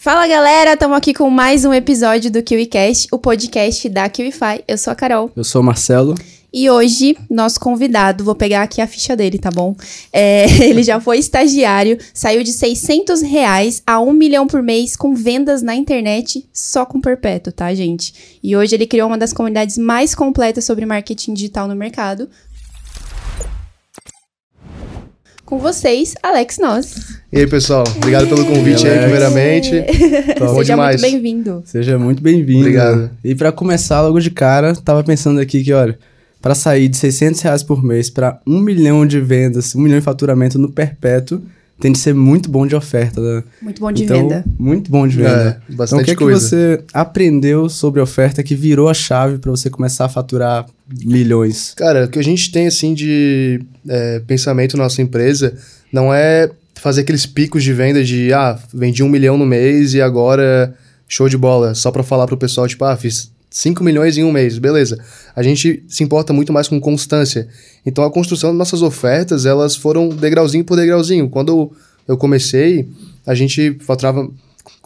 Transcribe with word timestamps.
Fala 0.00 0.28
galera, 0.28 0.74
estamos 0.74 0.96
aqui 0.96 1.12
com 1.12 1.28
mais 1.28 1.64
um 1.64 1.74
episódio 1.74 2.30
do 2.30 2.40
KiwiCast, 2.40 3.08
o 3.10 3.18
podcast 3.18 3.88
da 3.88 4.08
KiwiFi. 4.08 4.62
Eu 4.68 4.78
sou 4.78 4.92
a 4.92 4.94
Carol. 4.94 5.28
Eu 5.34 5.42
sou 5.42 5.60
o 5.60 5.64
Marcelo. 5.64 6.14
E 6.52 6.70
hoje, 6.70 7.16
nosso 7.28 7.58
convidado, 7.58 8.22
vou 8.22 8.36
pegar 8.36 8.62
aqui 8.62 8.80
a 8.80 8.86
ficha 8.86 9.16
dele, 9.16 9.40
tá 9.40 9.50
bom? 9.50 9.74
É, 10.12 10.44
ele 10.64 10.84
já 10.84 11.00
foi 11.00 11.18
estagiário, 11.18 11.98
saiu 12.14 12.44
de 12.44 12.52
600 12.52 13.22
reais 13.22 13.82
a 13.84 14.00
1 14.00 14.12
milhão 14.12 14.46
por 14.46 14.62
mês 14.62 14.94
com 14.94 15.16
vendas 15.16 15.62
na 15.62 15.74
internet 15.74 16.48
só 16.52 16.86
com 16.86 17.00
Perpétuo, 17.00 17.52
tá, 17.52 17.74
gente? 17.74 18.38
E 18.40 18.56
hoje 18.56 18.76
ele 18.76 18.86
criou 18.86 19.08
uma 19.08 19.18
das 19.18 19.32
comunidades 19.32 19.76
mais 19.76 20.14
completas 20.14 20.64
sobre 20.64 20.86
marketing 20.86 21.34
digital 21.34 21.66
no 21.66 21.74
mercado, 21.74 22.30
com 25.48 25.58
vocês, 25.58 26.14
Alex 26.22 26.58
Nós. 26.58 27.18
E 27.32 27.38
aí, 27.38 27.46
pessoal, 27.46 27.82
obrigado 27.96 28.28
pelo 28.28 28.44
convite 28.44 28.86
aí, 28.86 28.98
primeiramente. 28.98 29.70
Bom 30.38 30.56
Seja 30.58 30.74
demais. 30.74 31.00
muito 31.00 31.12
bem-vindo. 31.12 31.62
Seja 31.64 31.98
muito 31.98 32.22
bem-vindo. 32.22 32.60
Obrigado. 32.60 33.10
E 33.24 33.34
para 33.34 33.50
começar 33.50 34.02
logo 34.02 34.20
de 34.20 34.30
cara, 34.30 34.76
tava 34.76 35.02
pensando 35.02 35.40
aqui 35.40 35.64
que, 35.64 35.72
olha, 35.72 35.98
para 36.42 36.54
sair 36.54 36.86
de 36.86 36.98
600 36.98 37.40
reais 37.40 37.62
por 37.62 37.82
mês 37.82 38.10
para 38.10 38.38
um 38.46 38.60
milhão 38.60 39.06
de 39.06 39.22
vendas, 39.22 39.74
um 39.74 39.80
milhão 39.80 39.98
de 39.98 40.04
faturamento 40.04 40.58
no 40.58 40.70
perpétuo, 40.70 41.40
tem 41.80 41.92
de 41.92 41.98
ser 41.98 42.14
muito 42.14 42.50
bom 42.50 42.66
de 42.66 42.74
oferta. 42.74 43.20
Né? 43.20 43.44
Muito 43.62 43.80
bom 43.80 43.92
de 43.92 44.04
então, 44.04 44.16
venda. 44.16 44.44
Muito 44.58 44.90
bom 44.90 45.06
de 45.06 45.16
venda. 45.16 45.62
É, 45.68 45.72
bastante 45.74 45.86
então, 45.88 45.98
o 46.00 46.04
que, 46.04 46.10
é 46.10 46.14
coisa. 46.14 46.38
que 46.38 46.46
você 46.46 46.84
aprendeu 46.92 47.68
sobre 47.68 48.00
oferta 48.00 48.42
que 48.42 48.54
virou 48.54 48.88
a 48.88 48.94
chave 48.94 49.38
para 49.38 49.50
você 49.50 49.70
começar 49.70 50.06
a 50.06 50.08
faturar 50.08 50.66
milhões? 51.04 51.74
Cara, 51.76 52.06
o 52.06 52.08
que 52.08 52.18
a 52.18 52.24
gente 52.24 52.50
tem, 52.50 52.66
assim, 52.66 52.94
de 52.94 53.60
é, 53.88 54.20
pensamento 54.26 54.76
na 54.76 54.84
nossa 54.84 55.00
empresa 55.00 55.54
não 55.92 56.12
é 56.12 56.50
fazer 56.74 57.02
aqueles 57.02 57.26
picos 57.26 57.62
de 57.62 57.72
venda 57.72 58.02
de, 58.02 58.32
ah, 58.32 58.58
vendi 58.74 59.02
um 59.02 59.08
milhão 59.08 59.36
no 59.36 59.46
mês 59.46 59.94
e 59.94 60.00
agora 60.00 60.74
show 61.06 61.28
de 61.28 61.36
bola. 61.36 61.74
Só 61.74 61.90
para 61.90 62.02
falar 62.02 62.26
pro 62.26 62.36
pessoal, 62.36 62.66
tipo, 62.66 62.84
ah, 62.84 62.96
fiz 62.96 63.30
5 63.58 63.82
milhões 63.82 64.16
em 64.16 64.22
um 64.22 64.30
mês, 64.30 64.56
beleza. 64.56 65.00
A 65.34 65.42
gente 65.42 65.82
se 65.88 66.04
importa 66.04 66.32
muito 66.32 66.52
mais 66.52 66.68
com 66.68 66.80
constância. 66.80 67.48
Então 67.84 68.04
a 68.04 68.10
construção 68.10 68.50
das 68.50 68.58
nossas 68.58 68.82
ofertas, 68.82 69.44
elas 69.44 69.74
foram 69.74 70.10
degrauzinho 70.10 70.64
por 70.64 70.76
degrauzinho. 70.76 71.28
Quando 71.28 71.72
eu 72.06 72.16
comecei, 72.16 72.88
a 73.26 73.34
gente 73.34 73.76
faturava 73.80 74.30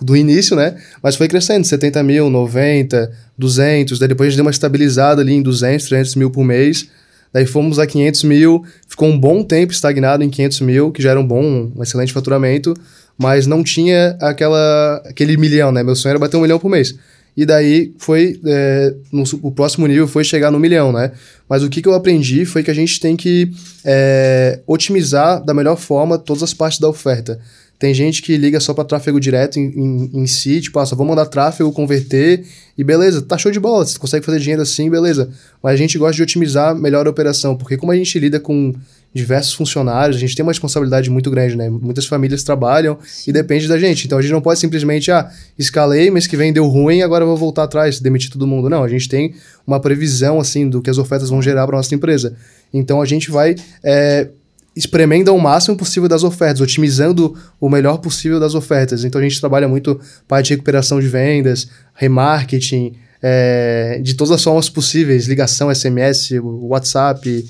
do 0.01 0.17
início, 0.17 0.57
né? 0.57 0.75
Mas 1.03 1.17
foi 1.17 1.29
crescendo, 1.29 1.67
70 1.67 2.03
mil, 2.03 2.31
90, 2.31 3.13
200, 3.37 3.99
daí 3.99 4.09
depois 4.09 4.29
a 4.29 4.31
gente 4.31 4.37
deu 4.39 4.45
uma 4.47 4.51
estabilizada 4.51 5.21
ali 5.21 5.35
em 5.35 5.43
200, 5.43 5.89
300 5.89 6.15
mil 6.15 6.31
por 6.31 6.43
mês. 6.43 6.89
Daí 7.31 7.45
fomos 7.45 7.79
a 7.79 7.87
500 7.87 8.25
mil, 8.25 8.65
ficou 8.89 9.07
um 9.07 9.21
bom 9.21 9.45
tempo 9.45 9.75
estagnado 9.75 10.25
em 10.25 10.31
500 10.31 10.61
mil, 10.63 10.91
que 10.91 11.03
já 11.03 11.11
era 11.11 11.21
um 11.21 11.27
bom, 11.27 11.71
um 11.77 11.83
excelente 11.83 12.13
faturamento, 12.15 12.73
mas 13.19 13.47
não 13.47 13.63
tinha 13.63 14.17
aquela, 14.19 15.03
aquele 15.05 15.37
milhão, 15.37 15.71
né? 15.71 15.83
Meu 15.83 15.95
sonho 15.95 16.13
era 16.13 16.19
bater 16.19 16.39
um 16.39 16.41
milhão 16.41 16.59
por 16.59 16.71
mês. 16.71 16.95
E 17.37 17.47
daí 17.47 17.93
foi. 17.99 18.39
É, 18.45 18.95
no, 19.11 19.25
o 19.43 19.51
próximo 19.51 19.87
nível 19.87 20.07
foi 20.07 20.23
chegar 20.23 20.51
no 20.51 20.61
milhão, 20.61 20.93
né? 20.93 21.13
Mas 21.49 21.63
o 21.63 21.69
que, 21.69 21.81
que 21.81 21.89
eu 21.89 21.95
aprendi 21.95 22.45
foi 22.45 22.63
que 22.63 22.71
a 22.71 22.75
gente 22.75 23.01
tem 23.01 23.17
que 23.17 23.51
é, 23.85 24.61
otimizar 24.67 25.43
da 25.43 25.55
melhor 25.55 25.77
forma 25.77 26.19
todas 26.19 26.43
as 26.43 26.53
partes 26.53 26.79
da 26.79 26.89
oferta. 26.89 27.41
Tem 27.79 27.93
gente 27.93 28.23
que 28.23 28.37
liga 28.37 28.61
só 28.61 28.73
para 28.73 28.85
tráfego 28.85 29.19
direto 29.19 29.59
em, 29.59 29.65
em, 29.65 30.11
em, 30.21 30.27
si, 30.27 30.61
tipo, 30.61 30.79
ah, 30.79 30.87
só 30.87 30.95
vou 30.95 31.05
mandar 31.05 31.27
tráfego, 31.27 31.73
converter 31.73 32.45
e 32.79 32.85
beleza, 32.85 33.21
tá 33.21 33.37
show 33.37 33.51
de 33.51 33.59
bola, 33.59 33.85
você 33.85 33.99
consegue 33.99 34.25
fazer 34.25 34.39
dinheiro 34.39 34.63
assim, 34.63 34.89
beleza. 34.89 35.29
Mas 35.61 35.73
a 35.73 35.77
gente 35.77 35.99
gosta 35.99 36.15
de 36.15 36.23
otimizar 36.23 36.77
melhor 36.77 37.09
a 37.09 37.11
operação, 37.11 37.57
porque 37.57 37.77
como 37.77 37.91
a 37.91 37.97
gente 37.97 38.17
lida 38.21 38.39
com 38.39 38.73
diversos 39.15 39.53
funcionários, 39.53 40.17
a 40.17 40.21
gente 40.21 40.35
tem 40.35 40.43
uma 40.43 40.53
responsabilidade 40.53 41.11
muito 41.11 41.31
grande, 41.31 41.55
né? 41.57 41.69
Muitas 41.69 42.07
famílias 42.07 42.43
trabalham 42.43 42.99
e 43.27 43.33
depende 43.33 43.69
da 43.69 43.79
gente. 43.79 44.07
Então 44.07 44.19
a 44.19 44.23
gente 44.23 44.33
não 44.33 44.41
pode 44.41 44.59
simplesmente, 44.59 45.11
ah, 45.11 45.31
escalei, 45.59 46.11
mês 46.11 46.27
que 46.27 46.37
vem 46.37 46.53
deu 46.53 46.67
ruim, 46.67 47.03
agora 47.03 47.25
vou 47.25 47.37
voltar 47.37 47.65
atrás, 47.65 48.01
demitir 48.01 48.31
todo 48.31 48.47
mundo. 48.47 48.71
Não, 48.71 48.83
a 48.83 48.89
gente 48.89 49.09
tem 49.09 49.35
uma 49.67 49.79
previsão, 49.79 50.41
assim, 50.41 50.69
do 50.69 50.81
que 50.81 50.89
as 50.89 50.97
ofertas 50.97 51.29
vão 51.29 51.43
gerar 51.43 51.67
para 51.67 51.77
nossa 51.77 51.95
empresa. 51.95 52.35
Então 52.73 53.03
a 53.03 53.05
gente 53.05 53.31
vai 53.31 53.55
é, 53.85 54.29
espremendo 54.75 55.31
ao 55.31 55.39
máximo 55.39 55.77
possível 55.77 56.09
das 56.09 56.25
ofertas, 56.25 56.61
otimizando 56.61 57.37
o 57.61 57.69
melhor 57.69 57.99
possível 57.99 58.41
das 58.41 58.55
ofertas. 58.55 59.05
Então 59.05 59.21
a 59.21 59.25
gente 59.25 59.39
trabalha 59.39 59.69
muito 59.69 60.01
parte 60.27 60.47
de 60.47 60.55
recuperação 60.55 60.99
de 61.01 61.07
vendas, 61.07 61.69
remarketing, 61.95 62.95
é, 63.23 64.01
de 64.03 64.15
todas 64.15 64.33
as 64.33 64.43
formas 64.43 64.71
possíveis, 64.71 65.27
ligação, 65.27 65.73
SMS, 65.73 66.33
WhatsApp, 66.43 67.45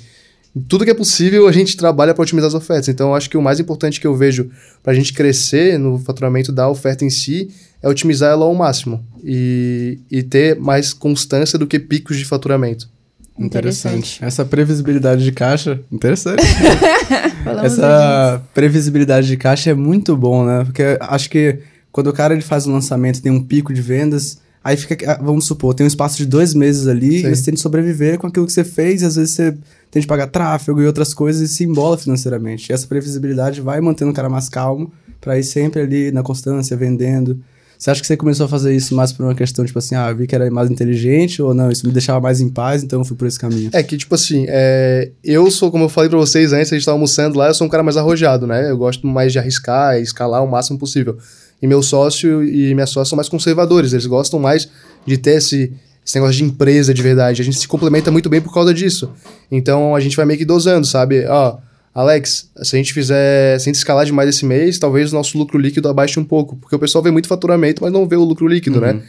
tudo 0.69 0.85
que 0.85 0.91
é 0.91 0.95
possível 0.95 1.49
a 1.49 1.53
gente 1.53 1.77
trabalha 1.77 2.13
para 2.13 2.23
otimizar 2.23 2.49
as 2.49 2.55
ofertas. 2.55 2.89
Então, 2.89 3.09
eu 3.09 3.15
acho 3.15 3.31
que 3.31 3.37
o 3.37 3.43
mais 3.43 3.59
importante 3.59 4.01
que 4.01 4.07
eu 4.07 4.15
vejo 4.15 4.51
para 4.83 4.93
a 4.93 4.95
gente 4.95 5.13
crescer 5.13 5.79
no 5.79 5.99
faturamento 5.99 6.53
da 6.53 6.69
oferta 6.69 7.05
em 7.05 7.11
si 7.11 7.49
é 7.83 7.89
otimizar 7.89 8.33
ela 8.33 8.45
ao 8.45 8.55
máximo 8.55 9.05
e, 9.25 9.99
e 10.11 10.23
ter 10.23 10.59
mais 10.59 10.93
constância 10.93 11.59
do 11.59 11.67
que 11.67 11.79
picos 11.79 12.19
de 12.19 12.25
faturamento. 12.25 12.89
Interessante. 13.39 14.23
Essa 14.23 14.45
previsibilidade 14.45 15.25
de 15.25 15.33
caixa, 15.33 15.81
interessante. 15.91 16.43
Essa 17.65 18.43
previsibilidade 18.53 19.27
de 19.27 19.37
caixa 19.39 19.71
é 19.71 19.75
muito 19.75 20.17
bom, 20.17 20.45
né? 20.45 20.65
Porque 20.65 20.99
acho 21.01 21.31
que 21.31 21.59
quando 21.91 22.09
o 22.09 22.13
cara 22.13 22.35
ele 22.35 22.43
faz 22.43 22.67
um 22.67 22.73
lançamento, 22.73 23.23
tem 23.23 23.33
um 23.33 23.43
pico 23.43 23.73
de 23.73 23.81
vendas, 23.81 24.39
aí 24.63 24.77
fica, 24.77 25.19
vamos 25.21 25.47
supor, 25.47 25.75
tem 25.75 25.85
um 25.85 25.89
espaço 25.89 26.19
de 26.19 26.27
dois 26.27 26.55
meses 26.55 26.87
ali, 26.87 27.21
Sim. 27.21 27.29
e 27.29 27.37
você 27.37 27.45
tem 27.45 27.55
que 27.55 27.61
sobreviver 27.61 28.19
com 28.19 28.27
aquilo 28.27 28.47
que 28.47 28.53
você 28.53 28.65
fez, 28.65 29.03
e 29.03 29.07
às 29.07 29.17
vezes 29.17 29.35
você 29.35 29.55
tem 29.93 30.01
de 30.01 30.09
pagar 30.09 30.27
tráfego 30.27 30.81
e 30.81 30.87
outras 30.87 31.13
coisas 31.13 31.43
e 31.43 31.55
se 31.55 31.65
embola 31.65 31.99
financeiramente. 31.99 32.71
E 32.71 32.73
essa 32.73 32.87
previsibilidade 32.87 33.61
vai 33.61 33.79
mantendo 33.79 34.11
o 34.11 34.15
cara 34.15 34.31
mais 34.31 34.49
calmo 34.49 34.91
para 35.21 35.39
ir 35.39 35.45
sempre 35.45 35.83
ali 35.83 36.11
na 36.11 36.23
constância, 36.23 36.75
vendendo. 36.75 37.39
Você 37.79 37.91
acha 37.91 38.01
que 38.01 38.07
você 38.07 38.17
começou 38.17 38.47
a 38.47 38.49
fazer 38.49 38.75
isso 38.75 38.95
mais 38.95 39.13
por 39.13 39.25
uma 39.25 39.35
questão, 39.35 39.67
tipo 39.67 39.79
assim, 39.79 39.95
ah, 39.95 40.11
vi 40.11 40.27
que 40.27 40.35
era 40.35 40.51
mais 40.51 40.71
inteligente 40.71 41.43
ou 41.43 41.53
não? 41.53 41.71
Isso 41.71 41.87
me 41.87 41.93
deixava 41.93 42.21
mais 42.21 42.41
em 42.41 42.49
paz, 42.49 42.83
então 42.83 43.01
eu 43.01 43.05
fui 43.05 43.17
por 43.17 43.27
esse 43.27 43.39
caminho? 43.39 43.69
É 43.73 43.83
que, 43.83 43.99
tipo 43.99 44.15
assim, 44.15 44.47
é... 44.49 45.11
eu 45.23 45.51
sou, 45.51 45.71
como 45.71 45.85
eu 45.85 45.89
falei 45.91 46.09
pra 46.09 46.19
vocês 46.19 46.55
antes, 46.55 46.73
a 46.73 46.77
gente 46.77 46.87
tava 46.87 46.95
almoçando 46.95 47.37
lá, 47.37 47.49
eu 47.49 47.55
sou 47.55 47.67
um 47.67 47.71
cara 47.71 47.83
mais 47.83 47.99
arrojado, 47.99 48.47
né? 48.47 48.71
Eu 48.71 48.79
gosto 48.79 49.07
mais 49.07 49.31
de 49.31 49.39
arriscar 49.39 49.99
escalar 49.99 50.43
o 50.43 50.51
máximo 50.51 50.79
possível. 50.79 51.19
E 51.61 51.67
meu 51.67 51.83
sócio 51.83 52.43
e 52.43 52.73
minha 52.73 52.87
sócia 52.87 53.11
são 53.11 53.17
mais 53.17 53.29
conservadores, 53.29 53.93
eles 53.93 54.07
gostam 54.07 54.41
mais 54.41 54.69
de 55.05 55.19
ter 55.19 55.33
esse 55.33 55.73
esse 56.05 56.17
negócio 56.17 56.37
de 56.37 56.45
empresa 56.45 56.93
de 56.93 57.03
verdade. 57.03 57.43
A 57.43 57.45
gente 57.45 57.59
se 57.59 57.69
complementa 57.69 58.11
muito 58.11 58.29
bem 58.29 58.41
por 58.41 58.53
causa 58.53 58.75
disso. 58.75 59.11
Então 59.51 59.95
a 59.95 60.01
gente 60.01 60.17
vai 60.17 60.27
meio 60.27 60.39
que 60.39 60.45
dosando, 60.45 60.87
sabe? 60.87 61.25
Ó, 61.27 61.59
Alex, 61.95 62.51
se 62.63 62.77
a 62.77 62.79
gente 62.79 62.93
fizer, 62.93 63.59
se 63.59 63.65
a 63.65 63.69
gente 63.71 63.77
escalar 63.77 64.07
demais 64.07 64.29
esse 64.29 64.45
mês, 64.47 64.79
talvez 64.79 65.13
o 65.13 65.17
nosso 65.17 65.37
lucro 65.37 65.59
líquido 65.59 65.89
abaixe 65.89 66.19
um 66.19 66.25
pouco, 66.25 66.57
porque 66.57 66.75
o 66.75 66.79
pessoal 66.79 67.05
vê 67.05 67.11
muito 67.11 67.29
faturamento, 67.29 67.83
mas 67.83 67.93
não 67.93 68.07
vê 68.07 68.17
o 68.17 68.25
lucro 68.25 68.47
líquido, 68.49 68.81
né? 68.81 68.93
uhum. 68.93 68.97
né? 68.99 69.03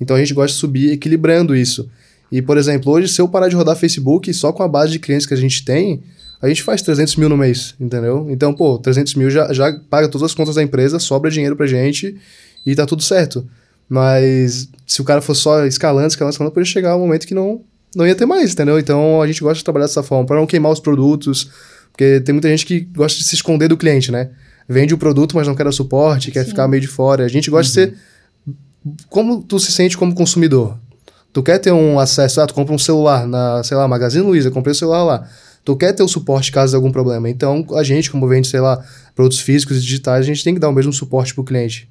Então 0.00 0.16
a 0.16 0.18
gente 0.18 0.32
gosta 0.32 0.54
de 0.54 0.58
subir 0.58 0.92
equilibrando 0.92 1.54
isso. 1.54 1.88
E, 2.32 2.40
por 2.40 2.56
exemplo, 2.56 2.92
hoje, 2.92 3.08
se 3.08 3.20
eu 3.20 3.28
parar 3.28 3.48
de 3.48 3.56
rodar 3.56 3.76
Facebook 3.76 4.32
só 4.32 4.52
com 4.52 4.62
a 4.62 4.68
base 4.68 4.92
de 4.92 4.98
clientes 4.98 5.26
que 5.26 5.34
a 5.34 5.36
gente 5.36 5.64
tem, 5.64 6.00
a 6.40 6.48
gente 6.48 6.62
faz 6.62 6.80
300 6.80 7.16
mil 7.16 7.28
no 7.28 7.36
mês, 7.36 7.74
entendeu? 7.78 8.26
Então, 8.30 8.54
pô, 8.54 8.78
300 8.78 9.14
mil 9.14 9.30
já, 9.30 9.52
já 9.52 9.78
paga 9.90 10.08
todas 10.08 10.26
as 10.26 10.34
contas 10.34 10.54
da 10.54 10.62
empresa, 10.62 10.98
sobra 10.98 11.30
dinheiro 11.30 11.56
pra 11.56 11.66
gente 11.66 12.16
e 12.64 12.74
tá 12.74 12.86
tudo 12.86 13.02
certo. 13.02 13.46
Mas 13.90 14.68
se 14.86 15.00
o 15.00 15.04
cara 15.04 15.20
fosse 15.20 15.40
só 15.40 15.66
escalando, 15.66 16.06
escalando, 16.06 16.32
escalando, 16.32 16.54
poderia 16.54 16.72
chegar 16.72 16.96
um 16.96 17.00
momento 17.00 17.26
que 17.26 17.34
não, 17.34 17.60
não 17.94 18.06
ia 18.06 18.14
ter 18.14 18.24
mais, 18.24 18.52
entendeu? 18.52 18.78
Então 18.78 19.20
a 19.20 19.26
gente 19.26 19.42
gosta 19.42 19.56
de 19.56 19.64
trabalhar 19.64 19.86
dessa 19.86 20.00
forma, 20.00 20.24
para 20.24 20.36
não 20.36 20.46
queimar 20.46 20.70
os 20.70 20.78
produtos, 20.78 21.50
porque 21.90 22.20
tem 22.20 22.32
muita 22.32 22.48
gente 22.48 22.64
que 22.64 22.80
gosta 22.80 23.18
de 23.18 23.24
se 23.24 23.34
esconder 23.34 23.66
do 23.66 23.76
cliente, 23.76 24.12
né? 24.12 24.30
Vende 24.68 24.94
o 24.94 24.98
produto, 24.98 25.34
mas 25.34 25.48
não 25.48 25.56
quer 25.56 25.66
o 25.66 25.72
suporte, 25.72 26.30
quer 26.30 26.44
Sim. 26.44 26.50
ficar 26.50 26.68
meio 26.68 26.80
de 26.80 26.86
fora. 26.86 27.24
A 27.24 27.28
gente 27.28 27.50
gosta 27.50 27.80
uhum. 27.80 27.86
de 27.86 27.92
ser. 27.92 27.98
Como 29.08 29.42
tu 29.42 29.58
se 29.58 29.72
sente 29.72 29.98
como 29.98 30.14
consumidor? 30.14 30.78
Tu 31.32 31.42
quer 31.42 31.58
ter 31.58 31.72
um 31.72 31.98
acesso, 31.98 32.40
ah, 32.40 32.46
tu 32.46 32.54
compra 32.54 32.72
um 32.72 32.78
celular 32.78 33.26
na, 33.26 33.62
sei 33.64 33.76
lá, 33.76 33.88
Magazine 33.88 34.24
Luiza, 34.24 34.52
comprei 34.52 34.70
o 34.70 34.74
celular 34.74 35.02
lá. 35.02 35.28
Tu 35.64 35.76
quer 35.76 35.92
ter 35.92 36.04
o 36.04 36.08
suporte 36.08 36.52
caso 36.52 36.70
de 36.70 36.76
algum 36.76 36.92
problema. 36.92 37.28
Então, 37.28 37.66
a 37.74 37.82
gente, 37.82 38.08
como 38.08 38.26
vende, 38.28 38.46
sei 38.46 38.60
lá, 38.60 38.82
produtos 39.16 39.40
físicos 39.40 39.76
e 39.78 39.80
digitais, 39.80 40.20
a 40.20 40.26
gente 40.26 40.44
tem 40.44 40.54
que 40.54 40.60
dar 40.60 40.68
o 40.68 40.72
mesmo 40.72 40.92
suporte 40.92 41.34
pro 41.34 41.42
cliente. 41.42 41.88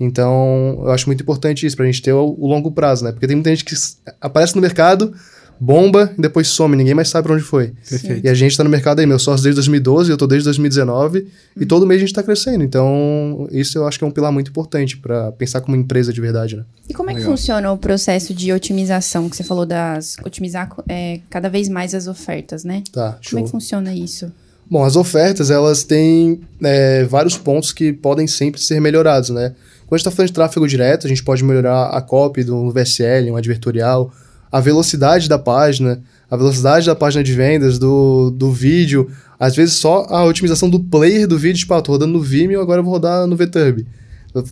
Então, 0.00 0.78
eu 0.82 0.90
acho 0.90 1.06
muito 1.06 1.20
importante 1.22 1.66
isso, 1.66 1.76
pra 1.76 1.84
gente 1.84 2.00
ter 2.00 2.14
o, 2.14 2.34
o, 2.38 2.46
longo 2.48 2.72
prazo, 2.72 3.04
né? 3.04 3.12
Porque 3.12 3.26
tem 3.26 3.36
muita 3.36 3.50
gente 3.50 3.66
que 3.66 3.74
aparece 4.18 4.56
no 4.56 4.62
mercado, 4.62 5.12
bomba 5.60 6.10
e 6.16 6.22
depois 6.22 6.48
some, 6.48 6.74
ninguém 6.74 6.94
mais 6.94 7.10
sabe 7.10 7.26
pra 7.26 7.34
onde 7.34 7.44
foi. 7.44 7.74
Perfeito. 7.86 8.24
E 8.24 8.28
a 8.30 8.32
gente 8.32 8.56
tá 8.56 8.64
no 8.64 8.70
mercado 8.70 9.00
aí, 9.00 9.06
meu 9.06 9.18
sócio 9.18 9.42
desde 9.42 9.56
2012, 9.56 10.10
eu 10.10 10.16
tô 10.16 10.26
desde 10.26 10.46
2019, 10.46 11.18
uhum. 11.18 11.26
e 11.60 11.66
todo 11.66 11.86
mês 11.86 11.98
a 11.98 12.06
gente 12.06 12.14
tá 12.14 12.22
crescendo. 12.22 12.64
Então, 12.64 13.46
isso 13.52 13.76
eu 13.76 13.86
acho 13.86 13.98
que 13.98 14.04
é 14.04 14.08
um 14.08 14.10
pilar 14.10 14.32
muito 14.32 14.48
importante 14.50 14.96
para 14.96 15.32
pensar 15.32 15.60
como 15.60 15.76
empresa 15.76 16.14
de 16.14 16.20
verdade, 16.20 16.56
né? 16.56 16.64
E 16.88 16.94
como 16.94 17.10
é 17.10 17.14
que 17.14 17.20
funciona 17.20 17.70
o 17.70 17.76
processo 17.76 18.32
de 18.32 18.50
otimização, 18.54 19.28
que 19.28 19.36
você 19.36 19.44
falou 19.44 19.66
das... 19.66 20.16
otimizar 20.24 20.74
é, 20.88 21.20
cada 21.28 21.50
vez 21.50 21.68
mais 21.68 21.94
as 21.94 22.06
ofertas, 22.06 22.64
né? 22.64 22.82
Tá, 22.90 23.18
show. 23.20 23.32
Como 23.32 23.40
é 23.40 23.44
que 23.44 23.50
funciona 23.50 23.94
isso? 23.94 24.32
Bom, 24.70 24.82
as 24.82 24.96
ofertas, 24.96 25.50
elas 25.50 25.84
têm 25.84 26.40
é, 26.62 27.04
vários 27.04 27.36
pontos 27.36 27.70
que 27.70 27.92
podem 27.92 28.26
sempre 28.26 28.62
ser 28.62 28.80
melhorados, 28.80 29.28
né? 29.28 29.52
Quando 29.90 29.96
a 29.96 29.98
gente 29.98 30.06
está 30.06 30.10
falando 30.12 30.28
de 30.28 30.34
tráfego 30.34 30.68
direto, 30.68 31.04
a 31.04 31.08
gente 31.08 31.24
pode 31.24 31.42
melhorar 31.42 31.88
a 31.88 32.00
copy 32.00 32.44
do 32.44 32.70
VSL, 32.70 33.28
um 33.32 33.36
advertorial, 33.36 34.14
a 34.50 34.60
velocidade 34.60 35.28
da 35.28 35.36
página, 35.36 36.00
a 36.30 36.36
velocidade 36.36 36.86
da 36.86 36.94
página 36.94 37.24
de 37.24 37.32
vendas, 37.32 37.76
do, 37.76 38.30
do 38.30 38.52
vídeo. 38.52 39.10
Às 39.36 39.56
vezes 39.56 39.74
só 39.74 40.06
a 40.08 40.24
otimização 40.24 40.70
do 40.70 40.78
player 40.78 41.26
do 41.26 41.36
vídeo, 41.36 41.58
tipo, 41.58 41.74
ah, 41.74 41.82
tô 41.82 41.90
rodando 41.90 42.12
no 42.12 42.22
Vimeo, 42.22 42.60
agora 42.60 42.78
eu 42.78 42.84
vou 42.84 42.92
rodar 42.92 43.26
no 43.26 43.34
VTube. 43.34 43.84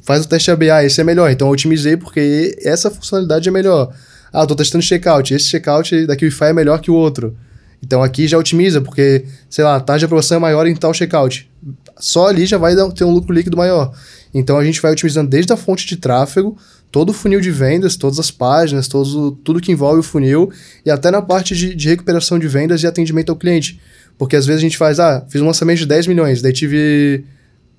Faz 0.02 0.24
o 0.24 0.28
teste 0.28 0.50
ABA, 0.50 0.84
esse 0.84 1.00
é 1.00 1.04
melhor. 1.04 1.30
Então 1.30 1.46
eu 1.46 1.52
otimizei 1.52 1.96
porque 1.96 2.58
essa 2.64 2.90
funcionalidade 2.90 3.48
é 3.48 3.52
melhor. 3.52 3.94
Ah, 4.32 4.44
tô 4.44 4.56
testando 4.56 4.82
checkout. 4.82 5.32
Esse 5.32 5.44
checkout 5.44 6.04
daqui 6.04 6.24
o 6.24 6.28
Wi-Fi 6.28 6.46
é 6.46 6.52
melhor 6.52 6.80
que 6.80 6.90
o 6.90 6.94
outro. 6.94 7.36
Então 7.80 8.02
aqui 8.02 8.26
já 8.26 8.36
otimiza, 8.36 8.80
porque, 8.80 9.24
sei 9.48 9.62
lá, 9.62 9.76
a 9.76 9.80
taxa 9.80 10.00
de 10.00 10.04
aprovação 10.06 10.38
é 10.38 10.40
maior 10.40 10.66
em 10.66 10.74
tal 10.74 10.92
checkout. 10.92 11.48
Só 11.96 12.26
ali 12.26 12.44
já 12.44 12.58
vai 12.58 12.74
ter 12.92 13.04
um 13.04 13.12
lucro 13.12 13.32
líquido 13.32 13.56
maior. 13.56 13.94
Então 14.32 14.58
a 14.58 14.64
gente 14.64 14.80
vai 14.80 14.92
otimizando 14.92 15.30
desde 15.30 15.52
a 15.52 15.56
fonte 15.56 15.86
de 15.86 15.96
tráfego, 15.96 16.56
todo 16.90 17.10
o 17.10 17.12
funil 17.12 17.40
de 17.40 17.50
vendas, 17.50 17.96
todas 17.96 18.18
as 18.18 18.30
páginas, 18.30 18.88
todo, 18.88 19.32
tudo 19.32 19.60
que 19.60 19.72
envolve 19.72 20.00
o 20.00 20.02
funil, 20.02 20.50
e 20.84 20.90
até 20.90 21.10
na 21.10 21.22
parte 21.22 21.54
de, 21.54 21.74
de 21.74 21.88
recuperação 21.88 22.38
de 22.38 22.48
vendas 22.48 22.82
e 22.82 22.86
atendimento 22.86 23.30
ao 23.30 23.36
cliente. 23.36 23.80
Porque 24.16 24.36
às 24.36 24.46
vezes 24.46 24.60
a 24.60 24.62
gente 24.62 24.76
faz, 24.76 24.98
ah, 24.98 25.24
fiz 25.28 25.40
um 25.40 25.46
lançamento 25.46 25.78
de 25.78 25.86
10 25.86 26.06
milhões, 26.08 26.42
daí 26.42 26.52
tive 26.52 27.24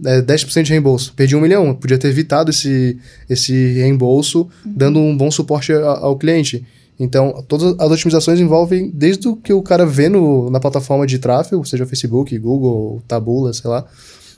é, 0.05 0.21
10% 0.21 0.63
de 0.63 0.71
reembolso. 0.71 1.13
Perdi 1.15 1.35
um 1.35 1.41
milhão, 1.41 1.73
podia 1.73 1.97
ter 1.97 2.07
evitado 2.07 2.49
esse, 2.49 2.97
esse 3.29 3.73
reembolso, 3.73 4.47
uhum. 4.65 4.73
dando 4.75 4.99
um 4.99 5.15
bom 5.15 5.29
suporte 5.29 5.73
ao 5.73 6.17
cliente. 6.17 6.65
Então, 6.99 7.43
todas 7.47 7.75
as 7.79 7.91
otimizações 7.91 8.39
envolvem 8.39 8.91
desde 8.93 9.27
o 9.27 9.35
que 9.35 9.53
o 9.53 9.61
cara 9.61 9.85
vê 9.85 10.09
no, 10.09 10.49
na 10.49 10.59
plataforma 10.59 11.07
de 11.07 11.17
tráfego, 11.17 11.65
seja 11.65 11.85
Facebook, 11.85 12.37
Google, 12.37 13.01
Tabula, 13.07 13.53
sei 13.53 13.69
lá, 13.69 13.85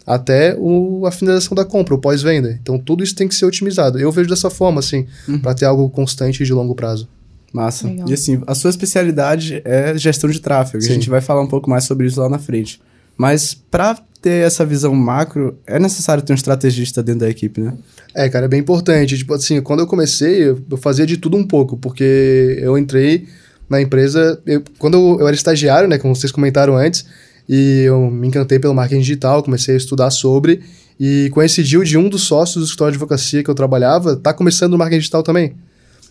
até 0.05 0.55
o, 0.57 1.05
a 1.05 1.11
finalização 1.11 1.55
da 1.55 1.63
compra, 1.63 1.95
o 1.95 1.97
pós-venda. 1.97 2.57
Então, 2.61 2.79
tudo 2.79 3.03
isso 3.03 3.15
tem 3.15 3.27
que 3.27 3.35
ser 3.35 3.45
otimizado. 3.45 3.99
Eu 3.99 4.11
vejo 4.11 4.29
dessa 4.29 4.49
forma, 4.49 4.79
assim, 4.79 5.05
uhum. 5.27 5.39
para 5.39 5.53
ter 5.53 5.65
algo 5.65 5.89
constante 5.89 6.41
e 6.41 6.45
de 6.45 6.53
longo 6.53 6.75
prazo. 6.75 7.07
Massa. 7.53 7.87
Legal. 7.87 8.09
E 8.09 8.13
assim, 8.13 8.41
a 8.47 8.55
sua 8.55 8.69
especialidade 8.69 9.61
é 9.65 9.97
gestão 9.97 10.29
de 10.29 10.39
tráfego. 10.39 10.81
Sim. 10.81 10.91
A 10.91 10.93
gente 10.93 11.09
vai 11.09 11.21
falar 11.21 11.41
um 11.41 11.47
pouco 11.47 11.69
mais 11.69 11.83
sobre 11.83 12.07
isso 12.07 12.19
lá 12.19 12.29
na 12.29 12.39
frente. 12.39 12.81
Mas 13.17 13.53
para 13.53 13.97
ter 14.21 14.45
essa 14.45 14.65
visão 14.65 14.93
macro, 14.93 15.57
é 15.65 15.79
necessário 15.79 16.23
ter 16.23 16.31
um 16.31 16.35
estrategista 16.35 17.01
dentro 17.03 17.21
da 17.21 17.29
equipe, 17.29 17.59
né? 17.59 17.73
É, 18.13 18.29
cara, 18.29 18.45
é 18.45 18.47
bem 18.47 18.59
importante. 18.59 19.17
Tipo 19.17 19.33
assim, 19.33 19.61
quando 19.61 19.79
eu 19.79 19.87
comecei, 19.87 20.43
eu, 20.43 20.61
eu 20.69 20.77
fazia 20.77 21.05
de 21.05 21.17
tudo 21.17 21.35
um 21.35 21.45
pouco, 21.45 21.75
porque 21.75 22.57
eu 22.61 22.77
entrei 22.77 23.27
na 23.69 23.81
empresa. 23.81 24.41
Eu, 24.45 24.63
quando 24.77 24.95
eu, 24.95 25.19
eu, 25.19 25.27
era 25.27 25.35
estagiário, 25.35 25.89
né, 25.89 25.97
como 25.97 26.15
vocês 26.15 26.31
comentaram 26.31 26.77
antes, 26.77 27.05
e 27.47 27.83
eu 27.85 28.09
me 28.09 28.27
encantei 28.27 28.59
pelo 28.59 28.73
marketing 28.73 29.01
digital, 29.01 29.43
comecei 29.43 29.73
a 29.75 29.77
estudar 29.77 30.09
sobre, 30.09 30.61
e 30.99 31.29
coincidiu 31.31 31.83
de 31.83 31.97
um 31.97 32.07
dos 32.07 32.23
sócios 32.23 32.63
do 32.63 32.65
escritório 32.65 32.91
de 32.91 32.97
advocacia 32.97 33.43
que 33.43 33.49
eu 33.49 33.55
trabalhava, 33.55 34.15
tá 34.15 34.33
começando 34.33 34.73
no 34.73 34.77
marketing 34.77 34.99
digital 34.99 35.23
também. 35.23 35.55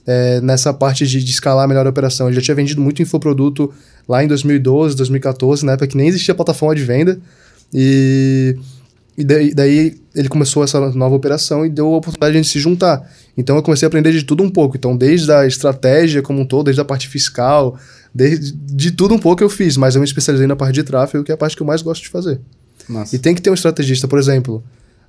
É, 0.06 0.40
nessa 0.40 0.72
parte 0.72 1.06
de, 1.06 1.22
de, 1.22 1.30
escalar 1.30 1.68
melhor 1.68 1.86
a 1.86 1.90
operação. 1.90 2.26
Ele 2.26 2.34
já 2.34 2.42
tinha 2.42 2.54
vendido 2.54 2.80
muito 2.80 3.02
infoproduto 3.02 3.72
lá 4.08 4.24
em 4.24 4.26
2012, 4.26 4.96
2014, 4.96 5.64
na 5.64 5.72
época 5.72 5.86
que 5.86 5.96
nem 5.96 6.08
existia 6.08 6.34
plataforma 6.34 6.74
de 6.74 6.82
venda. 6.82 7.20
E, 7.72 8.56
e 9.16 9.22
daí, 9.22 9.54
daí, 9.54 10.00
ele 10.14 10.28
começou 10.28 10.64
essa 10.64 10.80
nova 10.92 11.14
operação 11.14 11.64
e 11.64 11.68
deu 11.68 11.86
a 11.86 11.98
oportunidade 11.98 12.32
de 12.32 12.38
a 12.38 12.42
gente 12.42 12.50
se 12.50 12.58
juntar. 12.58 13.08
Então 13.36 13.56
eu 13.56 13.62
comecei 13.62 13.86
a 13.86 13.88
aprender 13.88 14.12
de 14.12 14.24
tudo 14.24 14.42
um 14.42 14.50
pouco. 14.50 14.76
Então, 14.76 14.96
desde 14.96 15.30
a 15.30 15.46
estratégia 15.46 16.22
como 16.22 16.40
um 16.40 16.44
todo, 16.44 16.64
desde 16.64 16.80
a 16.80 16.84
parte 16.84 17.06
fiscal, 17.06 17.78
desde, 18.14 18.52
de 18.52 18.90
tudo 18.90 19.14
um 19.14 19.18
pouco 19.18 19.42
eu 19.42 19.50
fiz, 19.50 19.76
mas 19.76 19.94
eu 19.94 20.00
me 20.00 20.06
especializei 20.06 20.46
na 20.46 20.56
parte 20.56 20.74
de 20.74 20.82
tráfego, 20.82 21.24
que 21.24 21.30
é 21.30 21.34
a 21.34 21.38
parte 21.38 21.56
que 21.56 21.62
eu 21.62 21.66
mais 21.66 21.82
gosto 21.82 22.02
de 22.02 22.08
fazer. 22.08 22.40
Nossa. 22.88 23.14
E 23.14 23.18
tem 23.18 23.34
que 23.34 23.42
ter 23.42 23.50
um 23.50 23.54
estrategista, 23.54 24.08
por 24.08 24.18
exemplo. 24.18 24.62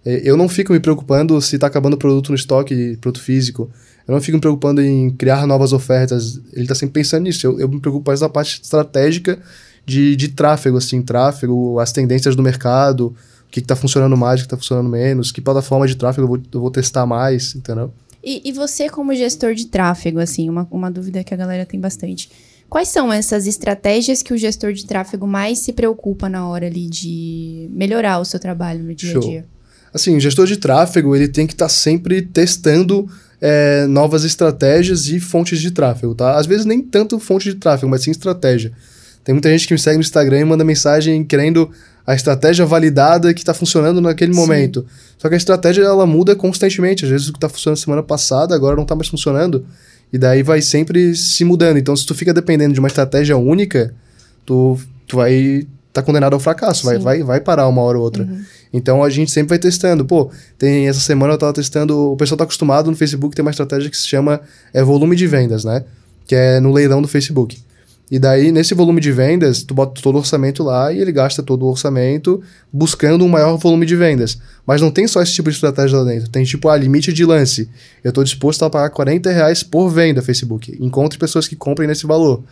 É, 0.05 0.21
eu 0.23 0.35
não 0.35 0.49
fico 0.49 0.73
me 0.73 0.79
preocupando 0.79 1.39
se 1.41 1.55
está 1.55 1.67
acabando 1.67 1.93
o 1.93 1.97
produto 1.97 2.29
no 2.29 2.35
estoque, 2.35 2.97
produto 2.99 3.21
físico. 3.21 3.69
Eu 4.07 4.13
não 4.13 4.21
fico 4.21 4.37
me 4.37 4.41
preocupando 4.41 4.81
em 4.81 5.09
criar 5.11 5.45
novas 5.45 5.73
ofertas. 5.73 6.39
Ele 6.53 6.63
está 6.63 6.75
sempre 6.75 6.93
pensando 6.93 7.23
nisso. 7.23 7.45
Eu, 7.45 7.59
eu 7.59 7.69
me 7.69 7.79
preocupo 7.79 8.09
mais 8.09 8.21
na 8.21 8.29
parte 8.29 8.61
estratégica 8.61 9.39
de, 9.85 10.15
de 10.15 10.29
tráfego, 10.29 10.77
assim, 10.77 11.01
tráfego, 11.01 11.79
as 11.79 11.91
tendências 11.91 12.35
do 12.35 12.43
mercado, 12.43 13.15
o 13.47 13.51
que 13.51 13.59
está 13.59 13.75
funcionando 13.75 14.15
mais, 14.15 14.39
o 14.39 14.43
que 14.43 14.47
está 14.47 14.57
funcionando 14.57 14.89
menos, 14.89 15.31
que 15.31 15.41
plataforma 15.41 15.87
de 15.87 15.95
tráfego 15.95 16.25
eu 16.25 16.27
vou, 16.27 16.41
eu 16.53 16.61
vou 16.61 16.71
testar 16.71 17.05
mais, 17.05 17.55
entendeu? 17.55 17.91
E, 18.23 18.49
e, 18.49 18.51
você, 18.51 18.87
como 18.87 19.15
gestor 19.15 19.55
de 19.55 19.65
tráfego, 19.65 20.19
assim, 20.19 20.47
uma, 20.47 20.67
uma 20.69 20.91
dúvida 20.91 21.23
que 21.23 21.33
a 21.33 21.37
galera 21.37 21.65
tem 21.65 21.79
bastante. 21.79 22.29
Quais 22.71 22.87
são 22.87 23.11
essas 23.11 23.47
estratégias 23.47 24.23
que 24.23 24.33
o 24.33 24.37
gestor 24.37 24.71
de 24.71 24.85
tráfego 24.85 25.27
mais 25.27 25.59
se 25.59 25.73
preocupa 25.73 26.29
na 26.29 26.47
hora 26.47 26.67
ali 26.67 26.87
de 26.87 27.67
melhorar 27.69 28.17
o 28.19 28.23
seu 28.23 28.39
trabalho 28.39 28.81
no 28.81 28.95
dia 28.95 29.11
Show. 29.11 29.21
a 29.21 29.25
dia? 29.25 29.45
Assim, 29.93 30.15
o 30.15 30.19
gestor 30.21 30.47
de 30.47 30.55
tráfego, 30.55 31.13
ele 31.13 31.27
tem 31.27 31.45
que 31.45 31.51
estar 31.51 31.65
tá 31.65 31.69
sempre 31.69 32.21
testando 32.21 33.09
é, 33.41 33.85
novas 33.87 34.23
estratégias 34.23 35.07
e 35.07 35.19
fontes 35.19 35.59
de 35.59 35.69
tráfego, 35.71 36.15
tá? 36.15 36.37
Às 36.37 36.45
vezes 36.45 36.65
nem 36.65 36.81
tanto 36.81 37.19
fonte 37.19 37.49
de 37.49 37.55
tráfego, 37.55 37.91
mas 37.91 38.03
sim 38.03 38.11
estratégia. 38.11 38.71
Tem 39.21 39.33
muita 39.35 39.49
gente 39.49 39.67
que 39.67 39.73
me 39.73 39.79
segue 39.79 39.97
no 39.97 40.01
Instagram 40.01 40.39
e 40.39 40.45
manda 40.45 40.63
mensagem 40.63 41.25
querendo 41.25 41.69
a 42.07 42.15
estratégia 42.15 42.65
validada 42.65 43.33
que 43.33 43.41
está 43.41 43.53
funcionando 43.53 43.99
naquele 43.99 44.33
Sim. 44.33 44.39
momento. 44.39 44.85
Só 45.17 45.27
que 45.27 45.33
a 45.33 45.37
estratégia 45.37 45.83
ela 45.83 46.05
muda 46.05 46.37
constantemente. 46.37 47.03
Às 47.03 47.11
vezes 47.11 47.27
o 47.27 47.33
que 47.33 47.37
está 47.37 47.49
funcionando 47.49 47.77
semana 47.77 48.01
passada 48.01 48.55
agora 48.55 48.77
não 48.77 48.83
está 48.83 48.95
mais 48.95 49.09
funcionando. 49.09 49.65
E 50.11 50.17
daí 50.17 50.43
vai 50.43 50.61
sempre 50.61 51.15
se 51.15 51.45
mudando. 51.45 51.77
Então, 51.77 51.95
se 51.95 52.05
tu 52.05 52.13
fica 52.13 52.33
dependendo 52.33 52.73
de 52.73 52.79
uma 52.79 52.87
estratégia 52.87 53.37
única, 53.37 53.93
tu, 54.45 54.77
tu 55.07 55.17
vai 55.17 55.33
estar 55.33 55.67
tá 55.93 56.03
condenado 56.03 56.33
ao 56.33 56.39
fracasso. 56.39 56.85
Vai, 56.85 56.97
vai, 56.97 57.23
vai 57.23 57.39
parar 57.39 57.67
uma 57.67 57.81
hora 57.81 57.97
ou 57.97 58.03
outra. 58.03 58.23
Uhum. 58.23 58.43
Então, 58.73 59.03
a 59.03 59.09
gente 59.09 59.31
sempre 59.31 59.49
vai 59.49 59.59
testando. 59.59 60.03
Pô, 60.05 60.29
tem 60.57 60.87
essa 60.87 60.99
semana 60.99 61.33
eu 61.33 61.35
estava 61.35 61.53
testando... 61.53 62.11
O 62.11 62.17
pessoal 62.17 62.35
está 62.35 62.43
acostumado 62.43 62.89
no 62.89 62.97
Facebook, 62.97 63.35
tem 63.35 63.43
uma 63.43 63.51
estratégia 63.51 63.89
que 63.89 63.97
se 63.97 64.07
chama 64.07 64.41
é, 64.73 64.83
volume 64.83 65.15
de 65.15 65.27
vendas, 65.27 65.63
né? 65.63 65.83
Que 66.25 66.35
é 66.35 66.59
no 66.59 66.71
leilão 66.71 67.01
do 67.01 67.07
Facebook. 67.07 67.57
E 68.11 68.19
daí, 68.19 68.51
nesse 68.51 68.73
volume 68.73 68.99
de 68.99 69.09
vendas, 69.09 69.63
tu 69.63 69.73
bota 69.73 70.01
todo 70.01 70.15
o 70.15 70.17
orçamento 70.17 70.61
lá 70.61 70.91
e 70.91 70.99
ele 70.99 71.13
gasta 71.13 71.41
todo 71.41 71.65
o 71.65 71.69
orçamento 71.69 72.41
buscando 72.71 73.23
um 73.23 73.29
maior 73.29 73.55
volume 73.55 73.85
de 73.85 73.95
vendas. 73.95 74.37
Mas 74.67 74.81
não 74.81 74.91
tem 74.91 75.07
só 75.07 75.21
esse 75.21 75.31
tipo 75.33 75.49
de 75.49 75.55
estratégia 75.55 75.97
lá 75.97 76.03
dentro. 76.03 76.29
Tem 76.29 76.43
tipo, 76.43 76.67
ah, 76.67 76.75
limite 76.75 77.13
de 77.13 77.23
lance. 77.23 77.69
Eu 78.03 78.09
estou 78.09 78.21
disposto 78.21 78.65
a 78.65 78.69
pagar 78.69 78.89
40 78.89 79.31
reais 79.31 79.63
por 79.63 79.89
venda 79.89 80.21
Facebook. 80.21 80.77
Encontre 80.81 81.17
pessoas 81.17 81.47
que 81.47 81.55
comprem 81.55 81.87
nesse 81.87 82.05
valor. 82.05 82.43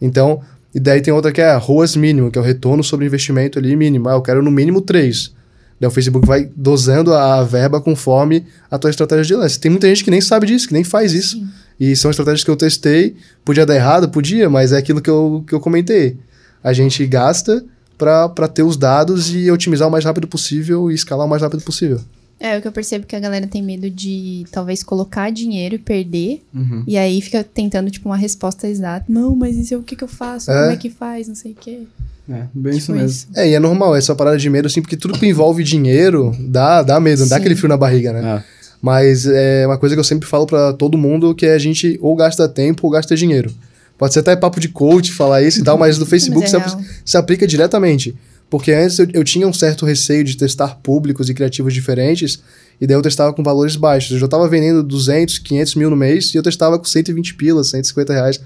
Então, 0.00 0.40
e 0.72 0.78
daí 0.78 1.00
tem 1.00 1.12
outra 1.12 1.32
que 1.32 1.40
é 1.40 1.50
a 1.50 1.58
ROAS 1.58 1.96
mínimo, 1.96 2.30
que 2.30 2.38
é 2.38 2.40
o 2.40 2.44
retorno 2.44 2.84
sobre 2.84 3.04
investimento 3.04 3.58
ali 3.58 3.74
mínimo. 3.74 4.08
Ah, 4.08 4.12
eu 4.12 4.22
quero 4.22 4.40
no 4.40 4.52
mínimo 4.52 4.80
3. 4.80 5.32
Daí 5.80 5.88
o 5.88 5.90
Facebook 5.90 6.24
vai 6.24 6.48
dosando 6.54 7.12
a 7.12 7.42
verba 7.42 7.80
conforme 7.80 8.46
a 8.70 8.78
tua 8.78 8.90
estratégia 8.90 9.24
de 9.24 9.34
lance. 9.34 9.58
Tem 9.58 9.68
muita 9.68 9.88
gente 9.88 10.04
que 10.04 10.12
nem 10.12 10.20
sabe 10.20 10.46
disso, 10.46 10.68
que 10.68 10.74
nem 10.74 10.84
faz 10.84 11.12
isso. 11.12 11.38
Sim. 11.38 11.48
E 11.78 11.94
são 11.94 12.10
estratégias 12.10 12.44
que 12.44 12.50
eu 12.50 12.56
testei. 12.56 13.16
Podia 13.44 13.64
dar 13.64 13.74
errado? 13.74 14.08
Podia, 14.08 14.50
mas 14.50 14.72
é 14.72 14.78
aquilo 14.78 15.00
que 15.00 15.10
eu, 15.10 15.44
que 15.46 15.54
eu 15.54 15.60
comentei. 15.60 16.16
A 16.62 16.72
gente 16.72 17.06
gasta 17.06 17.64
para 17.96 18.48
ter 18.48 18.62
os 18.62 18.76
dados 18.76 19.34
e 19.34 19.50
otimizar 19.50 19.88
o 19.88 19.90
mais 19.90 20.04
rápido 20.04 20.28
possível 20.28 20.90
e 20.90 20.94
escalar 20.94 21.26
o 21.26 21.30
mais 21.30 21.42
rápido 21.42 21.62
possível. 21.62 22.00
É, 22.40 22.56
o 22.56 22.62
que 22.62 22.68
eu 22.68 22.72
percebo 22.72 23.04
que 23.04 23.16
a 23.16 23.20
galera 23.20 23.48
tem 23.48 23.60
medo 23.60 23.90
de 23.90 24.44
talvez 24.52 24.84
colocar 24.84 25.30
dinheiro 25.30 25.74
e 25.74 25.78
perder. 25.78 26.44
Uhum. 26.54 26.84
E 26.86 26.96
aí 26.96 27.20
fica 27.20 27.42
tentando, 27.42 27.90
tipo, 27.90 28.08
uma 28.08 28.16
resposta 28.16 28.68
exata. 28.68 29.04
Não, 29.08 29.34
mas 29.34 29.56
isso 29.56 29.74
é 29.74 29.76
o 29.76 29.82
que, 29.82 29.96
que 29.96 30.04
eu 30.04 30.08
faço? 30.08 30.50
É. 30.50 30.60
Como 30.60 30.72
é 30.72 30.76
que 30.76 30.88
faz? 30.88 31.26
Não 31.26 31.34
sei 31.34 31.52
o 31.52 31.54
quê. 31.56 31.80
É, 32.28 32.44
bem 32.54 32.74
tipo 32.74 32.76
isso 32.76 32.92
mesmo. 32.92 33.06
Isso. 33.08 33.26
É, 33.34 33.48
e 33.48 33.54
é 33.54 33.58
normal, 33.58 33.96
essa 33.96 34.14
parada 34.14 34.36
de 34.36 34.48
medo, 34.48 34.66
assim, 34.66 34.80
porque 34.80 34.96
tudo 34.96 35.18
que 35.18 35.26
envolve 35.26 35.64
dinheiro 35.64 36.32
dá, 36.38 36.82
dá 36.82 37.00
medo, 37.00 37.24
Sim. 37.24 37.28
dá 37.28 37.36
aquele 37.36 37.56
frio 37.56 37.68
na 37.68 37.76
barriga, 37.76 38.12
né? 38.12 38.36
É. 38.36 38.57
Mas 38.80 39.26
é 39.26 39.66
uma 39.66 39.76
coisa 39.76 39.94
que 39.94 40.00
eu 40.00 40.04
sempre 40.04 40.28
falo 40.28 40.46
para 40.46 40.72
todo 40.72 40.96
mundo 40.96 41.34
que 41.34 41.46
é 41.46 41.54
a 41.54 41.58
gente 41.58 41.98
ou 42.00 42.14
gasta 42.14 42.48
tempo 42.48 42.86
ou 42.86 42.92
gasta 42.92 43.16
dinheiro. 43.16 43.52
Pode 43.96 44.14
ser 44.14 44.20
até 44.20 44.36
papo 44.36 44.60
de 44.60 44.68
coach 44.68 45.12
falar 45.12 45.42
isso 45.42 45.60
e 45.60 45.64
tal, 45.64 45.76
mas 45.76 45.98
no 45.98 46.06
Facebook 46.06 46.44
é 46.44 46.48
se, 46.48 46.60
se, 47.04 47.16
aplica 47.16 47.46
diretamente. 47.46 48.14
Porque 48.48 48.72
antes 48.72 48.98
eu, 48.98 49.08
eu, 49.12 49.24
tinha 49.24 49.46
um 49.46 49.52
certo 49.52 49.84
receio 49.84 50.22
de 50.22 50.36
testar 50.36 50.76
públicos 50.82 51.28
e 51.28 51.34
criativos 51.34 51.74
diferentes, 51.74 52.42
e 52.80 52.86
daí 52.86 52.96
eu 52.96 53.02
testava 53.02 53.32
com 53.32 53.42
valores 53.42 53.76
baixos. 53.76 54.12
Eu 54.12 54.18
já 54.20 54.24
estava 54.24 54.48
vendendo 54.48 54.82
200, 54.82 55.38
500 55.38 55.74
mil 55.74 55.90
no 55.90 55.96
mês, 55.96 56.32
e 56.32 56.38
eu 56.38 56.42
testava 56.42 56.78
com 56.78 56.84
120 56.84 57.34
pilas, 57.34 57.68
150 57.68 58.12
reais. 58.12 58.40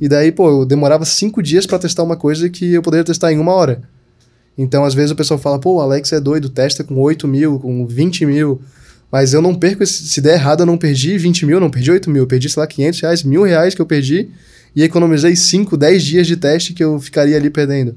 E 0.00 0.08
daí, 0.08 0.32
pô, 0.32 0.62
eu 0.62 0.64
demorava 0.64 1.04
cinco 1.04 1.42
dias 1.42 1.66
para 1.66 1.78
testar 1.78 2.02
uma 2.02 2.16
coisa 2.16 2.48
que 2.48 2.72
eu 2.72 2.82
poderia 2.82 3.04
testar 3.04 3.32
em 3.32 3.38
uma 3.38 3.52
hora. 3.52 3.82
Então, 4.58 4.84
às 4.84 4.94
vezes 4.94 5.10
o 5.10 5.16
pessoal 5.16 5.38
fala, 5.38 5.58
pô, 5.58 5.76
o 5.76 5.80
Alex 5.80 6.12
é 6.12 6.20
doido, 6.20 6.48
testa 6.48 6.82
com 6.82 6.96
8 6.96 7.28
mil, 7.28 7.58
com 7.58 7.86
20 7.86 8.26
mil. 8.26 8.60
Mas 9.10 9.32
eu 9.32 9.40
não 9.40 9.54
perco, 9.54 9.82
esse, 9.82 10.08
se 10.08 10.20
der 10.20 10.34
errado, 10.34 10.60
eu 10.60 10.66
não 10.66 10.76
perdi 10.76 11.16
20 11.16 11.46
mil, 11.46 11.60
não 11.60 11.70
perdi 11.70 11.90
8 11.90 12.10
mil, 12.10 12.22
eu 12.22 12.26
perdi, 12.26 12.48
sei 12.48 12.60
lá, 12.60 12.66
500 12.66 13.00
reais, 13.00 13.22
mil 13.22 13.42
reais 13.42 13.74
que 13.74 13.80
eu 13.80 13.86
perdi 13.86 14.28
e 14.74 14.82
economizei 14.82 15.34
5, 15.34 15.76
10 15.76 16.04
dias 16.04 16.26
de 16.26 16.36
teste 16.36 16.74
que 16.74 16.84
eu 16.84 17.00
ficaria 17.00 17.36
ali 17.36 17.48
perdendo. 17.48 17.94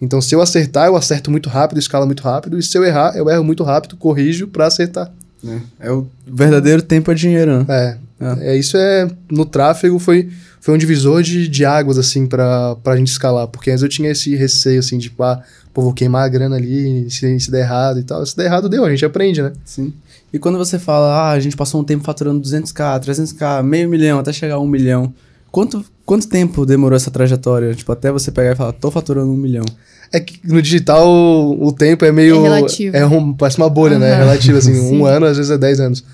Então, 0.00 0.20
se 0.20 0.34
eu 0.34 0.40
acertar, 0.40 0.86
eu 0.86 0.96
acerto 0.96 1.30
muito 1.30 1.48
rápido, 1.48 1.78
escala 1.78 2.06
muito 2.06 2.22
rápido, 2.22 2.58
e 2.58 2.62
se 2.62 2.76
eu 2.76 2.84
errar, 2.84 3.14
eu 3.16 3.28
erro 3.28 3.44
muito 3.44 3.62
rápido, 3.62 3.96
corrijo 3.96 4.48
para 4.48 4.66
acertar. 4.66 5.12
É, 5.46 5.88
é, 5.88 5.92
o 5.92 6.06
verdadeiro 6.26 6.82
tempo 6.82 7.10
é 7.10 7.14
dinheiro, 7.14 7.58
né? 7.58 7.66
É. 7.68 7.98
é. 8.20 8.52
é. 8.52 8.56
Isso 8.56 8.76
é. 8.76 9.08
No 9.30 9.44
tráfego 9.44 9.98
foi, 9.98 10.30
foi 10.60 10.74
um 10.74 10.78
divisor 10.78 11.22
de, 11.22 11.48
de 11.48 11.64
águas, 11.64 11.98
assim, 11.98 12.26
pra, 12.26 12.76
pra 12.76 12.96
gente 12.96 13.08
escalar. 13.08 13.48
Porque 13.48 13.70
antes 13.70 13.82
eu 13.82 13.88
tinha 13.88 14.10
esse 14.10 14.34
receio, 14.36 14.78
assim, 14.78 14.98
de, 14.98 15.08
tipo, 15.08 15.22
ah, 15.22 15.42
pô, 15.74 15.82
vou 15.82 15.92
queimar 15.92 16.24
a 16.24 16.28
grana 16.28 16.56
ali, 16.56 17.10
se, 17.10 17.38
se 17.40 17.50
der 17.50 17.60
errado 17.60 17.98
e 17.98 18.04
tal. 18.04 18.24
Se 18.24 18.36
der 18.36 18.46
errado, 18.46 18.68
deu, 18.68 18.84
a 18.84 18.90
gente 18.90 19.04
aprende, 19.04 19.42
né? 19.42 19.52
Sim. 19.64 19.92
E 20.32 20.38
quando 20.38 20.56
você 20.56 20.78
fala, 20.78 21.14
ah, 21.14 21.30
a 21.32 21.40
gente 21.40 21.56
passou 21.56 21.80
um 21.80 21.84
tempo 21.84 22.02
faturando 22.04 22.40
200k, 22.40 23.00
300k, 23.00 23.62
meio 23.62 23.88
milhão, 23.88 24.18
até 24.18 24.32
chegar 24.32 24.54
a 24.54 24.60
um 24.60 24.66
milhão, 24.66 25.12
quanto, 25.50 25.84
quanto 26.06 26.26
tempo 26.26 26.64
demorou 26.64 26.96
essa 26.96 27.10
trajetória? 27.10 27.74
Tipo, 27.74 27.92
até 27.92 28.10
você 28.10 28.30
pegar 28.32 28.52
e 28.52 28.56
falar, 28.56 28.72
tô 28.72 28.90
faturando 28.90 29.30
um 29.30 29.36
milhão. 29.36 29.64
É 30.10 30.20
que 30.20 30.40
no 30.44 30.60
digital 30.60 31.08
o 31.08 31.72
tempo 31.72 32.04
é 32.04 32.12
meio. 32.12 32.36
É 32.36 32.54
relativo. 32.54 32.96
É 32.96 33.06
um, 33.06 33.32
parece 33.32 33.58
uma 33.58 33.68
bolha, 33.68 33.98
né? 33.98 34.10
É 34.10 34.16
relativo, 34.16 34.58
assim. 34.58 34.74
Sim. 34.88 35.00
um 35.00 35.06
ano, 35.06 35.26
às 35.26 35.36
vezes 35.36 35.50
é 35.50 35.58
10 35.58 35.80
anos. 35.80 36.04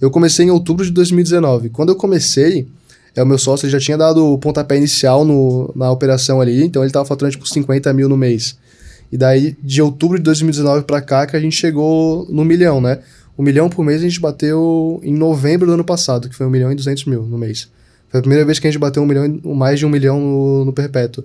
Eu 0.00 0.10
comecei 0.10 0.46
em 0.46 0.50
outubro 0.50 0.84
de 0.84 0.92
2019. 0.92 1.68
Quando 1.70 1.90
eu 1.90 1.96
comecei, 1.96 2.68
é, 3.14 3.22
o 3.22 3.26
meu 3.26 3.38
sócio 3.38 3.68
já 3.68 3.78
tinha 3.78 3.98
dado 3.98 4.24
o 4.24 4.38
pontapé 4.38 4.76
inicial 4.76 5.24
no, 5.24 5.72
na 5.74 5.90
operação 5.90 6.40
ali, 6.40 6.64
então 6.64 6.82
ele 6.82 6.92
tava 6.92 7.04
faturando 7.04 7.32
tipo 7.32 7.48
50 7.48 7.92
mil 7.92 8.08
no 8.08 8.16
mês. 8.16 8.56
E 9.12 9.16
daí, 9.16 9.56
de 9.62 9.82
outubro 9.82 10.16
de 10.16 10.22
2019 10.22 10.84
pra 10.84 11.00
cá, 11.00 11.26
que 11.26 11.36
a 11.36 11.40
gente 11.40 11.56
chegou 11.56 12.26
no 12.30 12.44
milhão, 12.44 12.80
né? 12.80 13.00
O 13.36 13.42
milhão 13.42 13.68
por 13.70 13.84
mês 13.84 14.00
a 14.00 14.04
gente 14.04 14.20
bateu 14.20 15.00
em 15.02 15.14
novembro 15.14 15.66
do 15.66 15.72
ano 15.72 15.84
passado, 15.84 16.28
que 16.28 16.34
foi 16.36 16.46
um 16.46 16.50
milhão 16.50 16.70
e 16.70 16.74
200 16.74 17.04
mil 17.06 17.22
no 17.22 17.38
mês. 17.38 17.68
Foi 18.08 18.18
a 18.20 18.22
primeira 18.22 18.44
vez 18.44 18.58
que 18.58 18.66
a 18.66 18.70
gente 18.70 18.80
bateu 18.80 19.02
um 19.02 19.06
milhão, 19.06 19.40
mais 19.54 19.78
de 19.78 19.86
um 19.86 19.88
milhão 19.88 20.20
no, 20.20 20.64
no 20.66 20.72
perpétuo. 20.72 21.24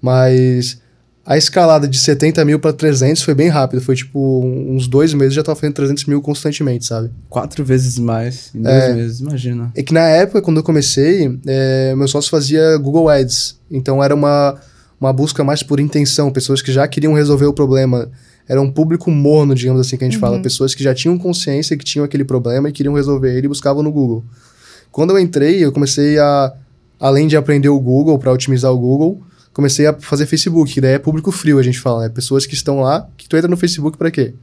Mas 0.00 0.78
a 1.24 1.36
escalada 1.36 1.86
de 1.88 1.98
70 1.98 2.44
mil 2.44 2.58
para 2.58 2.72
300 2.72 3.22
foi 3.22 3.34
bem 3.34 3.48
rápido. 3.48 3.80
Foi 3.82 3.94
tipo 3.96 4.42
uns 4.44 4.86
dois 4.86 5.12
meses 5.14 5.34
já 5.34 5.42
tava 5.42 5.58
fazendo 5.58 5.74
300 5.74 6.04
mil 6.06 6.20
constantemente, 6.22 6.86
sabe? 6.86 7.10
Quatro 7.28 7.64
vezes 7.64 7.98
mais 7.98 8.50
em 8.54 8.62
dois 8.62 8.74
É. 8.74 8.94
meses, 8.94 9.20
imagina. 9.20 9.72
É 9.74 9.82
que 9.82 9.92
na 9.92 10.06
época, 10.06 10.40
quando 10.40 10.58
eu 10.58 10.62
comecei, 10.62 11.38
é, 11.46 11.94
meu 11.96 12.08
sócio 12.08 12.30
fazia 12.30 12.76
Google 12.78 13.08
Ads. 13.08 13.58
Então 13.70 14.02
era 14.02 14.14
uma, 14.14 14.54
uma 15.00 15.12
busca 15.12 15.42
mais 15.44 15.62
por 15.62 15.80
intenção, 15.80 16.30
pessoas 16.30 16.62
que 16.62 16.72
já 16.72 16.86
queriam 16.86 17.12
resolver 17.14 17.46
o 17.46 17.52
problema. 17.52 18.08
Era 18.48 18.60
um 18.62 18.70
público 18.70 19.10
morno, 19.10 19.54
digamos 19.54 19.80
assim, 19.80 19.96
que 19.98 20.04
a 20.04 20.08
gente 20.08 20.18
fala. 20.18 20.40
Pessoas 20.40 20.74
que 20.74 20.82
já 20.82 20.94
tinham 20.94 21.18
consciência 21.18 21.76
que 21.76 21.84
tinham 21.84 22.04
aquele 22.04 22.24
problema 22.24 22.68
e 22.68 22.72
queriam 22.72 22.94
resolver 22.94 23.36
ele 23.36 23.46
e 23.46 23.48
buscavam 23.48 23.82
no 23.82 23.92
Google. 23.92 24.24
Quando 24.90 25.10
eu 25.10 25.18
entrei, 25.18 25.62
eu 25.62 25.70
comecei 25.70 26.18
a, 26.18 26.54
além 26.98 27.28
de 27.28 27.36
aprender 27.36 27.68
o 27.68 27.78
Google, 27.78 28.18
para 28.18 28.32
otimizar 28.32 28.72
o 28.72 28.78
Google, 28.78 29.20
comecei 29.52 29.86
a 29.86 29.92
fazer 29.92 30.24
Facebook, 30.24 30.72
que 30.72 30.80
daí 30.80 30.94
é 30.94 30.98
público 30.98 31.30
frio, 31.30 31.58
a 31.58 31.62
gente 31.62 31.78
fala, 31.78 32.04
né? 32.04 32.08
Pessoas 32.08 32.46
que 32.46 32.54
estão 32.54 32.80
lá, 32.80 33.06
que 33.16 33.28
tu 33.28 33.36
entra 33.36 33.48
no 33.48 33.56
Facebook 33.56 33.98
para 33.98 34.10
quê? 34.10 34.34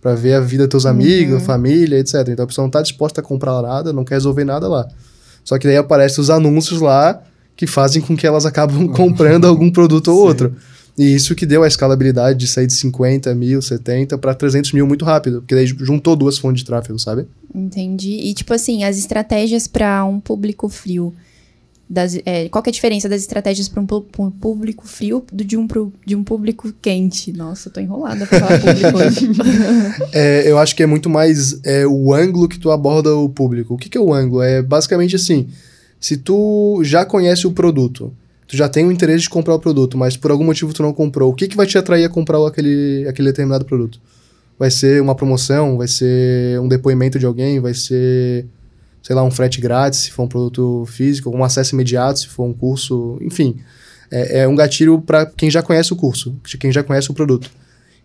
Pra 0.00 0.14
ver 0.14 0.34
a 0.34 0.40
vida 0.40 0.64
dos 0.64 0.70
teus 0.70 0.86
amigos, 0.86 1.44
família, 1.44 1.98
etc. 1.98 2.14
Então 2.28 2.44
a 2.44 2.48
pessoa 2.48 2.64
não 2.64 2.70
tá 2.70 2.82
disposta 2.82 3.20
a 3.20 3.24
comprar 3.24 3.62
nada, 3.62 3.92
não 3.92 4.04
quer 4.04 4.14
resolver 4.14 4.44
nada 4.44 4.68
lá. 4.68 4.88
Só 5.44 5.56
que 5.56 5.66
daí 5.68 5.76
aparecem 5.76 6.20
os 6.20 6.30
anúncios 6.30 6.80
lá 6.80 7.22
que 7.54 7.66
fazem 7.66 8.02
com 8.02 8.16
que 8.16 8.26
elas 8.26 8.44
acabam 8.44 8.88
comprando 8.90 9.46
algum 9.46 9.70
produto 9.70 10.08
ou 10.08 10.18
outro. 10.18 10.56
E 11.02 11.14
isso 11.14 11.34
que 11.34 11.44
deu 11.44 11.62
a 11.62 11.66
escalabilidade 11.68 12.38
de 12.38 12.46
sair 12.46 12.66
de 12.66 12.74
50 12.74 13.34
mil, 13.34 13.60
70 13.60 14.16
para 14.18 14.34
300 14.34 14.72
mil 14.72 14.86
muito 14.86 15.04
rápido, 15.04 15.40
porque 15.40 15.54
daí 15.54 15.66
juntou 15.66 16.14
duas 16.14 16.38
fontes 16.38 16.60
de 16.62 16.66
tráfego, 16.66 16.98
sabe? 16.98 17.26
Entendi. 17.54 18.12
E, 18.22 18.34
tipo 18.34 18.52
assim, 18.54 18.84
as 18.84 18.96
estratégias 18.98 19.66
para 19.66 20.04
um 20.04 20.20
público 20.20 20.68
frio. 20.68 21.12
Das, 21.90 22.16
é, 22.24 22.48
qual 22.48 22.62
é 22.64 22.70
a 22.70 22.72
diferença 22.72 23.06
das 23.06 23.20
estratégias 23.20 23.68
para 23.68 23.82
um, 23.82 23.86
um 24.20 24.30
público 24.30 24.86
frio 24.86 25.22
do, 25.30 25.44
de, 25.44 25.58
um, 25.58 25.66
pro- 25.66 25.92
de 26.06 26.16
um 26.16 26.24
público 26.24 26.72
quente? 26.80 27.32
Nossa, 27.32 27.68
eu 27.68 27.72
tô 27.72 27.80
enrolada 27.80 28.24
pra 28.24 28.40
falar 28.40 28.60
público 28.60 28.96
hoje. 28.96 29.28
É, 30.14 30.50
eu 30.50 30.56
acho 30.58 30.74
que 30.74 30.82
é 30.82 30.86
muito 30.86 31.10
mais 31.10 31.60
é, 31.64 31.86
o 31.86 32.14
ângulo 32.14 32.48
que 32.48 32.58
tu 32.58 32.70
aborda 32.70 33.14
o 33.14 33.28
público. 33.28 33.74
O 33.74 33.76
que, 33.76 33.88
que 33.90 33.98
é 33.98 34.00
o 34.00 34.14
ângulo? 34.14 34.40
É 34.42 34.62
basicamente 34.62 35.16
assim: 35.16 35.48
se 36.00 36.16
tu 36.16 36.80
já 36.82 37.04
conhece 37.04 37.46
o 37.46 37.52
produto, 37.52 38.12
tu 38.52 38.56
já 38.58 38.68
tem 38.68 38.84
o 38.84 38.92
interesse 38.92 39.22
de 39.22 39.30
comprar 39.30 39.54
o 39.54 39.58
produto, 39.58 39.96
mas 39.96 40.14
por 40.14 40.30
algum 40.30 40.44
motivo 40.44 40.74
tu 40.74 40.82
não 40.82 40.92
comprou, 40.92 41.30
o 41.30 41.34
que, 41.34 41.48
que 41.48 41.56
vai 41.56 41.66
te 41.66 41.78
atrair 41.78 42.04
a 42.04 42.08
comprar 42.10 42.36
aquele, 42.46 43.06
aquele 43.08 43.28
determinado 43.28 43.64
produto? 43.64 43.98
Vai 44.58 44.70
ser 44.70 45.00
uma 45.00 45.14
promoção, 45.14 45.78
vai 45.78 45.88
ser 45.88 46.60
um 46.60 46.68
depoimento 46.68 47.18
de 47.18 47.24
alguém, 47.24 47.60
vai 47.60 47.72
ser, 47.72 48.44
sei 49.02 49.16
lá, 49.16 49.24
um 49.24 49.30
frete 49.30 49.58
grátis, 49.58 50.00
se 50.00 50.10
for 50.10 50.24
um 50.24 50.28
produto 50.28 50.84
físico, 50.84 51.34
um 51.34 51.42
acesso 51.42 51.74
imediato, 51.74 52.18
se 52.18 52.28
for 52.28 52.44
um 52.44 52.52
curso, 52.52 53.16
enfim. 53.22 53.56
É, 54.10 54.40
é 54.40 54.48
um 54.48 54.54
gatilho 54.54 55.00
para 55.00 55.24
quem 55.24 55.50
já 55.50 55.62
conhece 55.62 55.90
o 55.94 55.96
curso, 55.96 56.36
quem 56.60 56.70
já 56.70 56.82
conhece 56.82 57.10
o 57.10 57.14
produto. 57.14 57.50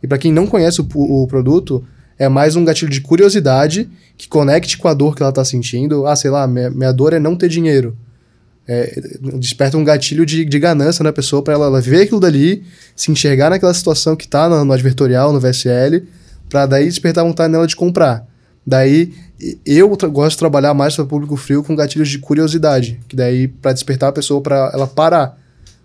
E 0.01 0.07
para 0.07 0.17
quem 0.17 0.31
não 0.31 0.47
conhece 0.47 0.79
o, 0.79 0.87
o 0.95 1.27
produto, 1.27 1.83
é 2.17 2.29
mais 2.29 2.55
um 2.55 2.63
gatilho 2.63 2.89
de 2.89 3.01
curiosidade 3.01 3.89
que 4.17 4.29
conecte 4.29 4.77
com 4.77 4.87
a 4.87 4.93
dor 4.93 5.13
que 5.13 5.21
ela 5.21 5.33
tá 5.33 5.43
sentindo. 5.43 6.07
Ah, 6.07 6.15
sei 6.15 6.31
lá, 6.31 6.47
minha, 6.47 6.69
minha 6.69 6.93
dor 6.93 7.11
é 7.11 7.19
não 7.19 7.35
ter 7.35 7.49
dinheiro. 7.49 7.97
É, 8.67 8.99
desperta 9.39 9.77
um 9.77 9.83
gatilho 9.83 10.25
de, 10.25 10.43
de 10.43 10.59
ganância 10.59 11.01
na 11.01 11.13
pessoa 11.13 11.41
para 11.41 11.53
ela, 11.53 11.67
ela 11.67 11.81
ver 11.81 12.01
aquilo 12.01 12.19
dali, 12.19 12.65
se 12.95 13.09
enxergar 13.11 13.49
naquela 13.49 13.73
situação 13.73 14.15
que 14.15 14.27
tá 14.27 14.49
no, 14.49 14.65
no 14.65 14.73
advertorial, 14.73 15.31
no 15.31 15.39
VSL, 15.39 16.03
para 16.49 16.65
daí 16.65 16.85
despertar 16.85 17.23
vontade 17.23 17.51
nela 17.51 17.65
de 17.65 17.75
comprar. 17.75 18.27
Daí 18.65 19.13
eu 19.65 19.87
gosto 19.89 20.31
de 20.31 20.37
trabalhar 20.39 20.73
mais 20.73 20.95
para 20.95 21.05
público 21.05 21.37
frio 21.37 21.63
com 21.63 21.75
gatilhos 21.75 22.09
de 22.09 22.19
curiosidade, 22.19 22.99
que 23.07 23.15
daí 23.15 23.47
para 23.47 23.71
despertar 23.71 24.09
a 24.09 24.11
pessoa 24.11 24.41
para 24.41 24.71
ela 24.73 24.85
parar. 24.85 25.37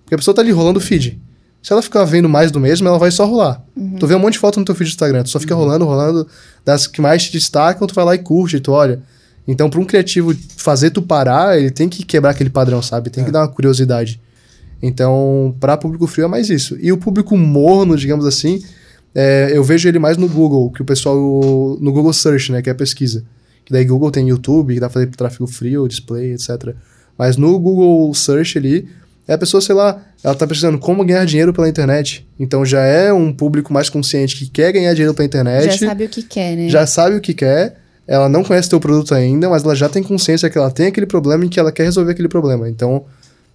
Porque 0.02 0.14
a 0.14 0.18
pessoa 0.18 0.34
tá 0.34 0.42
ali 0.42 0.50
rolando 0.50 0.78
o 0.78 0.82
feed. 0.82 1.20
Se 1.62 1.72
ela 1.72 1.80
ficar 1.80 2.02
vendo 2.04 2.28
mais 2.28 2.50
do 2.50 2.58
mesmo, 2.58 2.88
ela 2.88 2.98
vai 2.98 3.12
só 3.12 3.24
rolar. 3.24 3.62
Tu 4.00 4.06
vê 4.06 4.16
um 4.16 4.18
monte 4.18 4.32
de 4.32 4.40
foto 4.40 4.58
no 4.58 4.64
teu 4.66 4.74
feed 4.74 4.90
do 4.90 4.92
Instagram, 4.92 5.22
tu 5.22 5.30
só 5.30 5.38
fica 5.38 5.54
rolando, 5.54 5.84
rolando, 5.84 6.26
das 6.64 6.88
que 6.88 7.00
mais 7.00 7.24
te 7.24 7.32
destacam, 7.32 7.86
tu 7.86 7.94
vai 7.94 8.04
lá 8.04 8.14
e 8.16 8.18
curte, 8.18 8.58
tu 8.58 8.72
olha. 8.72 9.00
Então, 9.46 9.68
para 9.68 9.80
um 9.80 9.84
criativo 9.84 10.34
fazer 10.56 10.90
tu 10.90 11.02
parar, 11.02 11.58
ele 11.58 11.70
tem 11.70 11.88
que 11.88 12.04
quebrar 12.04 12.30
aquele 12.30 12.50
padrão, 12.50 12.80
sabe? 12.80 13.10
Tem 13.10 13.24
que 13.24 13.30
dar 13.30 13.40
uma 13.40 13.48
curiosidade. 13.48 14.20
Então, 14.80 15.54
para 15.58 15.76
público 15.76 16.06
frio 16.06 16.24
é 16.24 16.28
mais 16.28 16.48
isso. 16.48 16.76
E 16.80 16.92
o 16.92 16.98
público 16.98 17.36
morno, 17.36 17.96
digamos 17.96 18.26
assim, 18.26 18.62
é, 19.14 19.50
eu 19.52 19.62
vejo 19.62 19.88
ele 19.88 19.98
mais 19.98 20.16
no 20.16 20.28
Google, 20.28 20.70
que 20.70 20.82
o 20.82 20.84
pessoal. 20.84 21.16
No 21.80 21.92
Google 21.92 22.12
Search, 22.12 22.52
né? 22.52 22.62
Que 22.62 22.68
é 22.68 22.72
a 22.72 22.76
pesquisa. 22.76 23.24
Que 23.64 23.72
daí 23.72 23.84
Google 23.84 24.10
tem 24.10 24.28
YouTube, 24.28 24.74
que 24.74 24.80
dá 24.80 24.88
pra 24.88 24.94
fazer 24.94 25.06
tráfego 25.14 25.46
frio, 25.46 25.86
display, 25.86 26.32
etc. 26.32 26.74
Mas 27.16 27.36
no 27.36 27.58
Google 27.58 28.12
Search 28.14 28.58
ali, 28.58 28.88
é 29.26 29.34
a 29.34 29.38
pessoa, 29.38 29.60
sei 29.60 29.74
lá, 29.74 30.02
ela 30.22 30.34
tá 30.34 30.46
pesquisando 30.46 30.78
como 30.78 31.04
ganhar 31.04 31.24
dinheiro 31.24 31.52
pela 31.52 31.68
internet. 31.68 32.26
Então 32.38 32.64
já 32.64 32.80
é 32.80 33.12
um 33.12 33.32
público 33.32 33.72
mais 33.72 33.88
consciente 33.88 34.36
que 34.36 34.46
quer 34.46 34.72
ganhar 34.72 34.92
dinheiro 34.94 35.14
pela 35.14 35.26
internet 35.26 35.78
Já 35.78 35.88
sabe 35.88 36.04
o 36.04 36.08
que 36.08 36.22
quer, 36.22 36.56
né? 36.56 36.68
já 36.68 36.86
sabe 36.86 37.16
o 37.16 37.20
que 37.20 37.34
quer, 37.34 37.76
ela 38.12 38.28
não 38.28 38.44
conhece 38.44 38.68
teu 38.68 38.78
produto 38.78 39.14
ainda, 39.14 39.48
mas 39.48 39.64
ela 39.64 39.74
já 39.74 39.88
tem 39.88 40.02
consciência 40.02 40.50
que 40.50 40.58
ela 40.58 40.70
tem 40.70 40.88
aquele 40.88 41.06
problema 41.06 41.46
e 41.46 41.48
que 41.48 41.58
ela 41.58 41.72
quer 41.72 41.84
resolver 41.84 42.12
aquele 42.12 42.28
problema. 42.28 42.68
Então, 42.68 43.06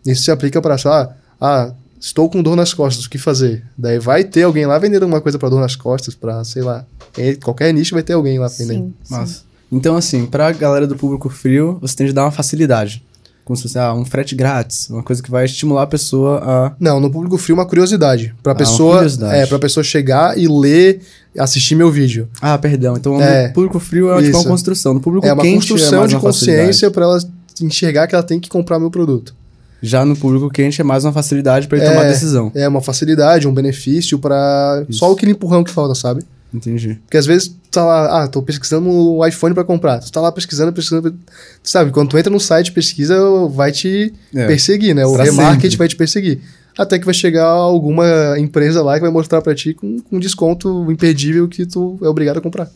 isso 0.03 0.23
se 0.23 0.31
aplica 0.31 0.59
para 0.59 0.75
ah, 0.83 1.09
ah, 1.39 1.71
estou 1.99 2.27
com 2.27 2.41
dor 2.41 2.55
nas 2.55 2.73
costas, 2.73 3.05
o 3.05 3.09
que 3.09 3.19
fazer? 3.19 3.63
Daí 3.77 3.99
vai 3.99 4.23
ter 4.23 4.41
alguém 4.41 4.65
lá 4.65 4.79
vendendo 4.79 5.03
alguma 5.03 5.21
coisa 5.21 5.37
para 5.37 5.49
dor 5.49 5.61
nas 5.61 5.75
costas, 5.75 6.15
para 6.15 6.43
sei 6.43 6.63
lá, 6.63 6.83
em 7.15 7.35
qualquer 7.35 7.71
nicho 7.71 7.93
vai 7.93 8.01
ter 8.01 8.13
alguém 8.13 8.39
lá 8.39 8.47
vendendo. 8.47 8.91
Sim, 9.03 9.25
sim. 9.27 9.41
Então, 9.71 9.95
assim, 9.95 10.25
pra 10.25 10.51
galera 10.51 10.87
do 10.87 10.95
público 10.95 11.29
frio, 11.29 11.77
você 11.79 11.95
tem 11.95 12.07
de 12.07 12.13
dar 12.13 12.23
uma 12.23 12.31
facilidade. 12.31 13.05
Como 13.47 13.55
se 13.55 13.63
fosse 13.63 13.79
ah, 13.79 13.93
um 13.93 14.03
frete 14.03 14.35
grátis, 14.35 14.89
uma 14.89 15.01
coisa 15.01 15.23
que 15.23 15.31
vai 15.31 15.45
estimular 15.45 15.83
a 15.83 15.87
pessoa 15.87 16.41
a. 16.43 16.71
Não, 16.77 16.99
no 16.99 17.09
público 17.09 17.37
frio 17.37 17.55
uma 17.55 17.65
curiosidade, 17.65 18.35
para 18.43 18.51
Ah, 18.51 18.53
uma 18.53 18.57
pessoa, 18.59 18.95
curiosidade. 18.95 19.35
é, 19.37 19.45
para 19.45 19.57
pessoa 19.57 19.83
chegar 19.85 20.37
e 20.37 20.49
ler, 20.49 20.99
assistir 21.39 21.73
meu 21.73 21.89
vídeo. 21.89 22.27
Ah, 22.41 22.57
perdão. 22.57 22.97
Então, 22.97 23.21
É. 23.21 23.47
no 23.47 23.53
público 23.53 23.79
frio 23.79 24.11
é 24.11 24.21
tipo 24.21 24.37
uma 24.37 24.43
construção. 24.49 24.93
No 24.93 24.99
público 24.99 25.25
É 25.25 25.31
uma 25.31 25.41
quente 25.41 25.69
construção 25.69 26.03
é 26.03 26.07
de 26.07 26.17
consciência 26.17 26.91
para 26.91 27.05
ela 27.05 27.19
enxergar 27.61 28.05
que 28.07 28.15
ela 28.15 28.23
tem 28.23 28.37
que 28.37 28.49
comprar 28.49 28.77
meu 28.79 28.91
produto. 28.91 29.33
Já 29.81 30.03
no 30.03 30.15
público 30.15 30.49
quente 30.49 30.81
é 30.81 30.83
mais 30.83 31.05
uma 31.05 31.13
facilidade 31.13 31.67
pra 31.69 31.77
ele 31.77 31.87
É. 31.87 31.89
tomar 31.91 32.03
decisão. 32.03 32.51
É 32.53 32.67
uma 32.67 32.81
facilidade, 32.81 33.47
um 33.47 33.53
benefício 33.53 34.19
para 34.19 34.83
só 34.89 35.09
aquele 35.13 35.31
empurrão 35.31 35.63
que 35.63 35.71
falta, 35.71 35.95
sabe? 35.95 36.21
Entendi. 36.53 36.99
Porque 37.05 37.17
às 37.17 37.25
vezes 37.25 37.49
tu 37.49 37.55
tá 37.71 37.83
lá, 37.85 38.23
ah, 38.23 38.27
tô 38.27 38.41
pesquisando 38.41 38.89
o 38.89 39.25
iPhone 39.25 39.53
pra 39.53 39.63
comprar. 39.63 39.99
Tu 39.99 40.11
tá 40.11 40.21
lá 40.21 40.31
pesquisando, 40.31 40.71
pesquisando. 40.73 41.11
Tu 41.11 41.69
sabe, 41.69 41.91
quando 41.91 42.09
tu 42.09 42.17
entra 42.17 42.31
no 42.31 42.39
site 42.39 42.71
pesquisa, 42.71 43.17
vai 43.49 43.71
te 43.71 44.13
É. 44.33 44.47
perseguir, 44.47 44.95
né? 44.95 45.05
O 45.05 45.15
remarket 45.15 45.63
sempre. 45.63 45.77
vai 45.77 45.87
te 45.87 45.95
perseguir. 45.95 46.41
Até 46.77 46.97
que 46.99 47.05
vai 47.05 47.13
chegar 47.13 47.45
alguma 47.47 48.05
empresa 48.37 48.83
lá 48.83 48.95
que 48.95 49.01
vai 49.01 49.09
mostrar 49.11 49.41
pra 49.41 49.53
ti 49.55 49.73
com, 49.73 49.99
com 49.99 50.15
um 50.15 50.19
desconto 50.19 50.89
imperdível 50.91 51.47
que 51.47 51.65
tu 51.65 51.97
é 52.01 52.07
obrigado 52.07 52.37
a 52.37 52.41
comprar. 52.41 52.69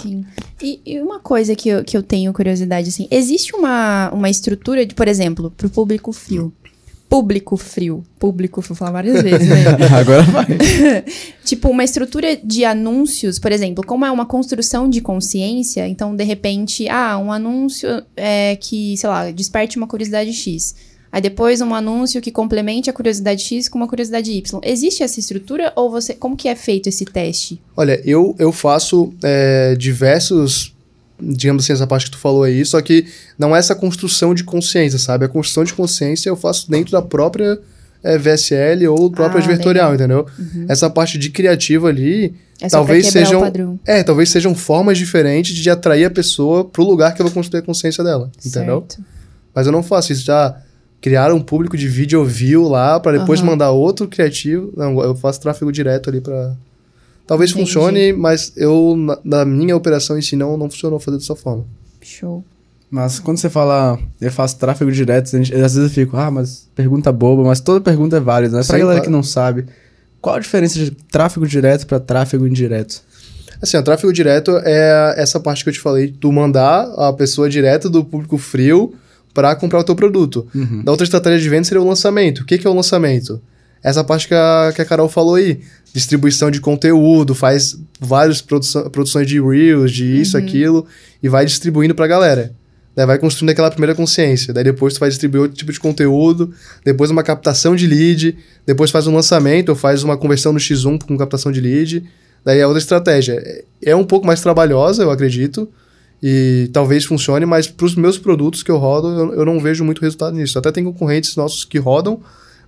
Sim. 0.00 0.24
E, 0.62 0.80
e 0.86 1.00
uma 1.00 1.18
coisa 1.18 1.54
que 1.56 1.68
eu, 1.68 1.82
que 1.84 1.96
eu 1.96 2.02
tenho 2.02 2.32
curiosidade, 2.32 2.88
assim, 2.88 3.08
existe 3.10 3.54
uma, 3.54 4.10
uma 4.12 4.30
estrutura 4.30 4.86
de, 4.86 4.94
por 4.94 5.08
exemplo, 5.08 5.52
pro 5.56 5.68
público 5.68 6.12
frio. 6.12 6.52
Público 7.08 7.56
frio. 7.56 8.02
Público, 8.18 8.60
vou 8.60 8.76
falar 8.76 8.90
várias 8.90 9.22
vezes, 9.22 9.48
né? 9.48 9.64
Agora 9.94 10.22
vai. 10.22 10.46
tipo, 11.44 11.68
uma 11.68 11.84
estrutura 11.84 12.36
de 12.36 12.64
anúncios, 12.64 13.38
por 13.38 13.52
exemplo, 13.52 13.84
como 13.86 14.04
é 14.04 14.10
uma 14.10 14.26
construção 14.26 14.88
de 14.88 15.00
consciência, 15.00 15.86
então, 15.86 16.14
de 16.14 16.24
repente, 16.24 16.88
ah, 16.88 17.16
um 17.18 17.30
anúncio 17.30 18.02
é, 18.16 18.56
que, 18.56 18.96
sei 18.96 19.08
lá, 19.08 19.30
desperte 19.30 19.76
uma 19.76 19.86
curiosidade 19.86 20.32
X. 20.32 20.74
Aí 21.16 21.22
depois 21.22 21.62
um 21.62 21.74
anúncio 21.74 22.20
que 22.20 22.30
complemente 22.30 22.90
a 22.90 22.92
curiosidade 22.92 23.42
X 23.42 23.70
com 23.70 23.78
uma 23.78 23.88
curiosidade 23.88 24.30
Y. 24.32 24.60
Existe 24.62 25.02
essa 25.02 25.18
estrutura 25.18 25.72
ou 25.74 25.90
você. 25.90 26.12
Como 26.12 26.36
que 26.36 26.46
é 26.46 26.54
feito 26.54 26.90
esse 26.90 27.06
teste? 27.06 27.58
Olha, 27.74 27.98
eu, 28.04 28.34
eu 28.38 28.52
faço 28.52 29.14
é, 29.24 29.74
diversos, 29.76 30.75
digamos 31.20 31.64
assim, 31.64 31.72
essa 31.72 31.86
parte 31.86 32.06
que 32.06 32.12
tu 32.12 32.18
falou 32.18 32.42
aí, 32.42 32.64
só 32.64 32.80
que 32.80 33.06
não 33.38 33.54
é 33.54 33.58
essa 33.58 33.74
construção 33.74 34.34
de 34.34 34.44
consciência, 34.44 34.98
sabe? 34.98 35.24
A 35.24 35.28
construção 35.28 35.64
de 35.64 35.72
consciência 35.74 36.28
eu 36.28 36.36
faço 36.36 36.70
dentro 36.70 36.92
da 36.92 37.00
própria 37.02 37.58
é, 38.04 38.16
VSL 38.18 38.86
ou 38.88 39.08
do 39.08 39.10
próprio 39.10 39.38
Ah, 39.38 39.42
advertorial, 39.42 39.90
legal. 39.92 39.94
entendeu? 40.26 40.66
Essa 40.68 40.88
parte 40.90 41.18
de 41.18 41.30
criativa 41.30 41.88
ali, 41.88 42.34
É 42.60 42.68
Talvez 42.68 43.08
sejam- 43.08 43.42
é, 43.84 44.02
talvez 44.02 44.30
sejam 44.30 44.54
formas 44.54 44.96
diferentes 44.96 45.54
de 45.54 45.68
atrair 45.68 46.04
a 46.06 46.10
pessoa 46.10 46.64
pro 46.64 46.82
lugar 46.84 47.14
que 47.14 47.20
eu 47.20 47.26
vou 47.26 47.32
construir 47.34 47.60
a 47.60 47.62
consciência 47.62 48.02
dela, 48.02 48.30
entendeu? 48.44 48.84
Certo. 48.88 49.04
Mas 49.54 49.66
eu 49.66 49.72
não 49.72 49.82
faço 49.82 50.12
isso 50.12 50.24
já. 50.24 50.56
criar 50.98 51.32
um 51.32 51.40
público 51.40 51.76
de 51.76 51.86
vídeo 51.86 52.24
view 52.24 52.66
lá 52.66 52.98
para 52.98 53.18
depois 53.18 53.40
Aham. 53.40 53.50
mandar 53.50 53.70
outro 53.70 54.08
criativo. 54.08 54.72
Não, 54.76 54.98
eu 55.02 55.14
faço 55.14 55.40
tráfego 55.40 55.70
direto 55.70 56.08
ali 56.10 56.20
para 56.20 56.56
Talvez 57.26 57.50
Entendi. 57.50 57.66
funcione, 57.66 58.12
mas 58.12 58.52
eu, 58.56 58.94
na, 58.96 59.18
na 59.24 59.44
minha 59.44 59.76
operação 59.76 60.16
em 60.18 60.22
si, 60.22 60.36
não, 60.36 60.56
não 60.56 60.70
funcionou 60.70 60.98
fazer 61.00 61.18
dessa 61.18 61.34
forma. 61.34 61.64
Show. 62.00 62.44
Mas 62.88 63.18
quando 63.18 63.38
você 63.38 63.50
fala, 63.50 63.98
eu 64.20 64.30
faço 64.30 64.56
tráfego 64.58 64.92
direto, 64.92 65.28
gente- 65.30 65.52
às 65.52 65.74
vezes 65.74 65.76
eu 65.76 65.90
fico, 65.90 66.16
ah, 66.16 66.30
mas 66.30 66.68
pergunta 66.74 67.10
boba, 67.10 67.42
mas 67.42 67.58
toda 67.60 67.80
pergunta 67.80 68.16
é 68.16 68.20
válida, 68.20 68.56
né? 68.58 68.62
Pra 68.64 68.76
Sim, 68.76 68.80
galera 68.80 69.00
claro. 69.00 69.04
que 69.04 69.10
não 69.10 69.24
sabe, 69.24 69.66
qual 70.20 70.36
a 70.36 70.38
diferença 70.38 70.78
de 70.78 70.92
tráfego 70.92 71.46
direto 71.48 71.84
pra 71.86 71.98
tráfego 71.98 72.46
indireto? 72.46 73.02
Assim, 73.60 73.76
o 73.76 73.82
tráfego 73.82 74.12
direto 74.12 74.52
é 74.62 75.14
essa 75.16 75.40
parte 75.40 75.64
que 75.64 75.70
eu 75.70 75.74
te 75.74 75.80
falei, 75.80 76.14
tu 76.20 76.30
mandar 76.30 76.82
a 76.96 77.12
pessoa 77.12 77.48
direto 77.50 77.90
do 77.90 78.04
público 78.04 78.38
frio 78.38 78.94
para 79.34 79.54
comprar 79.56 79.80
o 79.80 79.84
teu 79.84 79.96
produto. 79.96 80.46
Uhum. 80.54 80.82
Da 80.84 80.92
outra 80.92 81.04
estratégia 81.04 81.40
de 81.40 81.48
venda 81.48 81.64
seria 81.64 81.82
o 81.82 81.86
lançamento. 81.88 82.40
O 82.42 82.44
que, 82.44 82.56
que 82.56 82.66
é 82.66 82.70
o 82.70 82.74
lançamento? 82.74 83.40
Essa 83.82 84.04
parte 84.04 84.28
que 84.28 84.34
a, 84.34 84.72
que 84.74 84.80
a 84.80 84.84
Carol 84.84 85.08
falou 85.08 85.34
aí. 85.36 85.60
Distribuição 85.96 86.50
de 86.50 86.60
conteúdo, 86.60 87.34
faz 87.34 87.74
várias 87.98 88.42
produção, 88.42 88.90
produções 88.90 89.26
de 89.26 89.40
Reels, 89.40 89.90
de 89.90 90.04
isso, 90.20 90.36
aquilo, 90.36 90.86
e 91.22 91.28
vai 91.28 91.46
distribuindo 91.46 91.94
pra 91.94 92.06
galera. 92.06 92.52
Daí 92.94 93.06
vai 93.06 93.18
construindo 93.18 93.48
aquela 93.48 93.70
primeira 93.70 93.94
consciência. 93.94 94.52
Daí 94.52 94.62
depois 94.62 94.92
tu 94.92 95.00
vai 95.00 95.08
distribuir 95.08 95.40
outro 95.44 95.56
tipo 95.56 95.72
de 95.72 95.80
conteúdo, 95.80 96.52
depois 96.84 97.10
uma 97.10 97.22
captação 97.22 97.74
de 97.74 97.86
lead, 97.86 98.36
depois 98.66 98.90
faz 98.90 99.06
um 99.06 99.14
lançamento, 99.14 99.70
ou 99.70 99.74
faz 99.74 100.02
uma 100.02 100.18
conversão 100.18 100.52
no 100.52 100.58
X1 100.58 101.02
com 101.02 101.16
captação 101.16 101.50
de 101.50 101.62
lead. 101.62 102.04
Daí 102.44 102.58
é 102.58 102.66
outra 102.66 102.78
estratégia. 102.80 103.32
É- 103.42 103.64
É 103.92 103.96
um 103.96 104.04
pouco 104.04 104.26
mais 104.26 104.42
trabalhosa, 104.42 105.02
eu 105.02 105.10
acredito, 105.10 105.66
e 106.22 106.68
talvez 106.74 107.06
funcione, 107.06 107.46
mas 107.46 107.68
para 107.68 107.86
os 107.86 107.94
meus 107.94 108.18
produtos 108.18 108.62
que 108.62 108.70
eu 108.70 108.76
rodo, 108.76 109.08
eu, 109.08 109.34
eu 109.34 109.44
não 109.46 109.58
vejo 109.60 109.82
muito 109.82 110.02
resultado 110.02 110.36
nisso. 110.36 110.58
Até 110.58 110.70
tem 110.72 110.84
concorrentes 110.84 111.36
nossos 111.36 111.64
que 111.64 111.78
rodam 111.78 112.20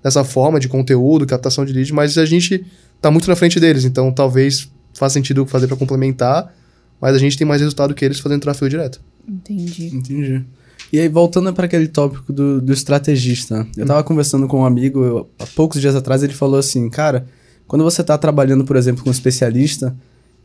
dessa 0.03 0.25
forma 0.25 0.59
de 0.61 0.69
conteúdo, 0.69 1.27
captação 1.27 1.65
de 1.67 1.73
lead, 1.75 1.93
mas 1.93 2.17
a 2.17 2.25
gente 2.25 2.65
tá 3.01 3.11
muito 3.11 3.29
na 3.29 3.37
frente 3.37 3.59
deles, 3.61 3.85
então 3.85 4.11
talvez 4.13 4.71
faça 4.95 5.15
sentido 5.15 5.47
fazer 5.47 5.67
para 5.67 5.77
complementar, 5.77 6.53
mas 7.01 7.15
a 7.15 7.19
gente 7.19 7.37
tem 7.39 7.47
mais 7.47 7.61
resultado 7.61 7.95
que 7.95 8.05
eles 8.05 8.19
fazendo 8.19 8.41
tráfego 8.43 8.69
direto. 8.69 9.01
Entendi. 9.29 9.87
Entendi. 9.95 10.45
E 10.93 10.99
aí, 10.99 11.09
voltando 11.09 11.53
para 11.53 11.67
aquele 11.67 11.87
tópico 11.87 12.33
do, 12.33 12.61
do 12.61 12.73
estrategista, 12.73 13.67
eu 13.77 13.85
tava 13.87 14.03
conversando 14.03 14.47
com 14.49 14.61
um 14.61 14.65
amigo 14.65 15.05
eu- 15.05 15.31
há 15.39 15.47
poucos 15.55 15.81
dias 15.81 15.95
atrás, 15.95 16.23
ele 16.23 16.33
falou 16.33 16.59
assim, 16.59 16.89
cara, 16.89 17.27
quando 17.67 17.85
você 17.85 18.03
tá 18.03 18.17
trabalhando, 18.17 18.65
por 18.65 18.75
exemplo, 18.77 19.03
com 19.05 19.11
um 19.11 19.13
especialista, 19.13 19.95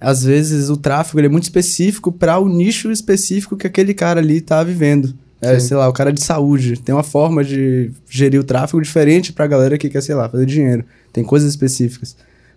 às 0.01 0.23
vezes 0.23 0.69
o 0.69 0.75
tráfego 0.75 1.19
ele 1.19 1.27
é 1.27 1.29
muito 1.29 1.43
específico 1.43 2.11
para 2.11 2.37
o 2.39 2.49
nicho 2.49 2.91
específico 2.91 3.55
que 3.55 3.65
aquele 3.67 3.93
cara 3.93 4.19
ali 4.19 4.41
tá 4.41 4.61
vivendo. 4.63 5.13
É, 5.39 5.59
sei 5.59 5.75
lá, 5.77 5.87
o 5.89 5.93
cara 5.93 6.11
de 6.11 6.21
saúde 6.23 6.77
tem 6.79 6.93
uma 6.93 7.03
forma 7.03 7.43
de 7.43 7.91
gerir 8.09 8.39
o 8.39 8.43
tráfego 8.43 8.81
diferente 8.81 9.31
pra 9.33 9.45
galera 9.47 9.77
que 9.77 9.89
quer, 9.89 10.01
sei 10.01 10.15
lá, 10.15 10.27
fazer 10.29 10.45
dinheiro. 10.45 10.83
Tem 11.11 11.23
coisas 11.23 11.49
específicas. 11.49 12.15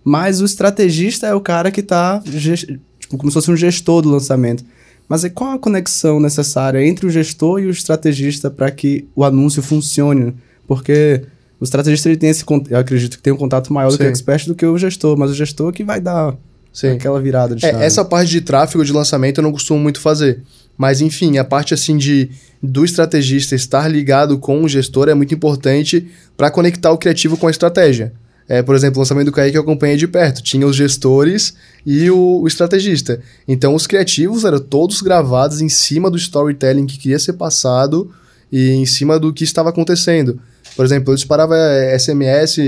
Mas 0.08 0.40
o 0.40 0.44
estrategista 0.44 1.26
é 1.26 1.34
o 1.34 1.40
cara 1.40 1.68
que 1.72 1.82
tá, 1.82 2.22
ges- 2.24 2.64
tipo, 3.00 3.16
como 3.18 3.28
se 3.28 3.34
fosse 3.34 3.50
um 3.50 3.56
gestor 3.56 4.02
do 4.02 4.08
lançamento. 4.08 4.64
Mas 5.08 5.24
e 5.24 5.30
qual 5.30 5.50
a 5.50 5.58
conexão 5.58 6.20
necessária 6.20 6.80
entre 6.86 7.06
o 7.06 7.10
gestor 7.10 7.58
e 7.58 7.66
o 7.66 7.70
estrategista 7.70 8.48
para 8.48 8.70
que 8.70 9.08
o 9.16 9.24
anúncio 9.24 9.60
funcione? 9.62 10.32
Porque 10.64 11.22
o 11.60 11.64
estrategista 11.64 12.08
ele 12.08 12.16
tem 12.16 12.30
esse, 12.30 12.44
eu 12.70 12.78
acredito 12.78 13.16
que 13.16 13.22
tem 13.24 13.32
um 13.32 13.36
contato 13.36 13.72
maior 13.72 13.90
do 13.90 13.96
que 13.98 14.04
o 14.04 14.06
Sim. 14.06 14.12
expert 14.12 14.46
do 14.46 14.54
que 14.54 14.64
o 14.64 14.78
gestor, 14.78 15.16
mas 15.18 15.32
o 15.32 15.34
gestor 15.34 15.72
que 15.72 15.82
vai 15.82 16.00
dar 16.00 16.36
Sim. 16.72 16.90
aquela 16.90 17.20
virada 17.20 17.56
de 17.56 17.62
chave. 17.62 17.82
É, 17.82 17.84
essa 17.84 18.04
parte 18.04 18.30
de 18.30 18.40
tráfego 18.42 18.84
de 18.84 18.92
lançamento 18.92 19.38
eu 19.38 19.42
não 19.42 19.50
costumo 19.50 19.80
muito 19.80 20.00
fazer. 20.00 20.40
Mas 20.78 21.00
enfim, 21.00 21.36
a 21.38 21.44
parte 21.44 21.74
assim 21.74 21.96
de 21.96 22.30
do 22.62 22.84
estrategista 22.84 23.56
estar 23.56 23.88
ligado 23.88 24.38
com 24.38 24.62
o 24.62 24.68
gestor 24.68 25.08
é 25.08 25.14
muito 25.14 25.34
importante 25.34 26.06
para 26.36 26.48
conectar 26.48 26.92
o 26.92 26.98
criativo 26.98 27.36
com 27.36 27.48
a 27.48 27.50
estratégia. 27.50 28.12
É, 28.48 28.62
por 28.62 28.74
exemplo, 28.74 28.98
o 28.98 29.00
lançamento 29.00 29.26
do 29.26 29.32
Kaique 29.32 29.56
eu 29.56 29.62
acompanhei 29.62 29.96
de 29.96 30.06
perto. 30.06 30.42
Tinha 30.42 30.66
os 30.66 30.76
gestores 30.76 31.54
e 31.84 32.10
o, 32.10 32.42
o 32.42 32.46
estrategista. 32.46 33.20
Então, 33.46 33.74
os 33.74 33.86
criativos 33.86 34.44
eram 34.44 34.60
todos 34.60 35.00
gravados 35.02 35.60
em 35.60 35.68
cima 35.68 36.10
do 36.10 36.16
storytelling 36.16 36.86
que 36.86 36.98
queria 36.98 37.18
ser 37.18 37.32
passado 37.32 38.10
e 38.50 38.70
em 38.70 38.86
cima 38.86 39.18
do 39.18 39.32
que 39.32 39.44
estava 39.44 39.70
acontecendo. 39.70 40.40
Por 40.76 40.84
exemplo, 40.84 41.12
eu 41.12 41.16
disparava 41.16 41.56
SMS 41.98 42.58
e, 42.58 42.62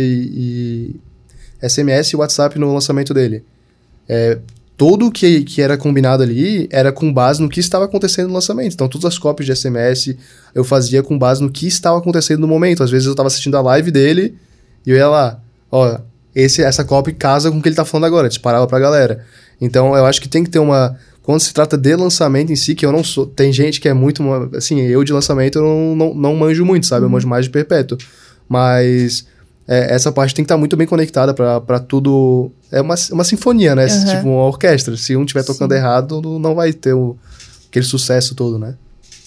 e 1.63 1.69
SMS 1.69 2.11
e 2.11 2.17
WhatsApp 2.17 2.59
no 2.59 2.73
lançamento 2.73 3.15
dele 3.15 3.45
tudo 4.79 5.09
o 5.09 5.11
que, 5.11 5.43
que 5.43 5.61
era 5.61 5.77
combinado 5.77 6.23
ali 6.23 6.69
era 6.71 6.93
com 6.93 7.13
base 7.13 7.43
no 7.43 7.49
que 7.49 7.59
estava 7.59 7.85
acontecendo 7.85 8.29
no 8.29 8.35
lançamento. 8.35 8.75
Então, 8.75 8.89
todas 8.89 9.07
as 9.07 9.19
cópias 9.19 9.45
de 9.45 9.57
SMS 9.57 10.17
eu 10.55 10.63
fazia 10.63 11.03
com 11.03 11.19
base 11.19 11.43
no 11.43 11.51
que 11.51 11.67
estava 11.67 11.99
acontecendo 11.99 12.39
no 12.39 12.47
momento. 12.47 12.85
Às 12.85 12.91
vezes 12.91 13.07
eu 13.07 13.13
estava 13.13 13.27
assistindo 13.27 13.57
a 13.57 13.61
live 13.61 13.91
dele 13.91 14.37
e 14.87 14.91
eu 14.91 14.97
ia 14.97 15.09
lá, 15.09 15.43
ó, 15.71 15.99
esse, 16.35 16.63
essa 16.63 16.85
cópia 16.85 17.15
casa 17.15 17.51
com 17.51 17.59
o 17.59 17.63
que 17.63 17.69
ele 17.69 17.77
tá 17.77 17.85
falando 17.85 18.05
agora, 18.05 18.29
disparava 18.29 18.67
pra 18.67 18.79
galera. 18.79 19.25
Então, 19.61 19.97
eu 19.97 20.07
acho 20.07 20.21
que 20.21 20.29
tem 20.29 20.45
que 20.45 20.51
ter 20.51 20.59
uma. 20.59 20.97
Quando 21.23 21.41
se 21.41 21.53
trata 21.53 21.77
de 21.77 21.95
lançamento 21.95 22.51
em 22.53 22.57
si, 22.57 22.75
que 22.75 22.87
eu 22.87 22.93
não 22.93 23.05
sou. 23.05 23.27
Tem 23.27 23.53
gente 23.53 23.81
que 23.81 23.89
é 23.89 23.93
muito. 23.93 24.23
Assim, 24.57 24.81
eu 24.81 25.03
de 25.05 25.13
lançamento 25.13 25.59
eu 25.59 25.63
não, 25.63 25.97
não, 25.97 26.15
não 26.15 26.37
manjo 26.37 26.65
muito, 26.65 26.87
sabe? 26.87 27.05
Eu 27.05 27.11
manjo 27.11 27.29
mais 27.29 27.45
de 27.45 27.51
perpétuo. 27.51 27.99
Mas 28.49 29.27
é, 29.67 29.95
essa 29.95 30.11
parte 30.11 30.35
tem 30.35 30.43
que 30.43 30.47
estar 30.47 30.57
muito 30.57 30.77
bem 30.77 30.87
conectada 30.87 31.35
pra 31.35 31.79
tudo. 31.79 32.51
É 32.73 32.81
uma, 32.81 32.95
uma 33.13 33.25
sinfonia, 33.25 33.75
né? 33.75 33.85
Aham. 33.85 34.05
Tipo 34.17 34.29
uma 34.29 34.45
orquestra. 34.45 34.97
Se 34.97 35.17
um 35.17 35.23
estiver 35.23 35.45
tocando 35.45 35.73
errado, 35.73 36.21
não- 36.39 36.55
vai 36.55 36.73
ter 36.73 36.95
o, 36.95 37.17
aquele 37.69 37.85
sucesso 37.85 38.35
todo, 38.35 38.59
né? 38.59 38.75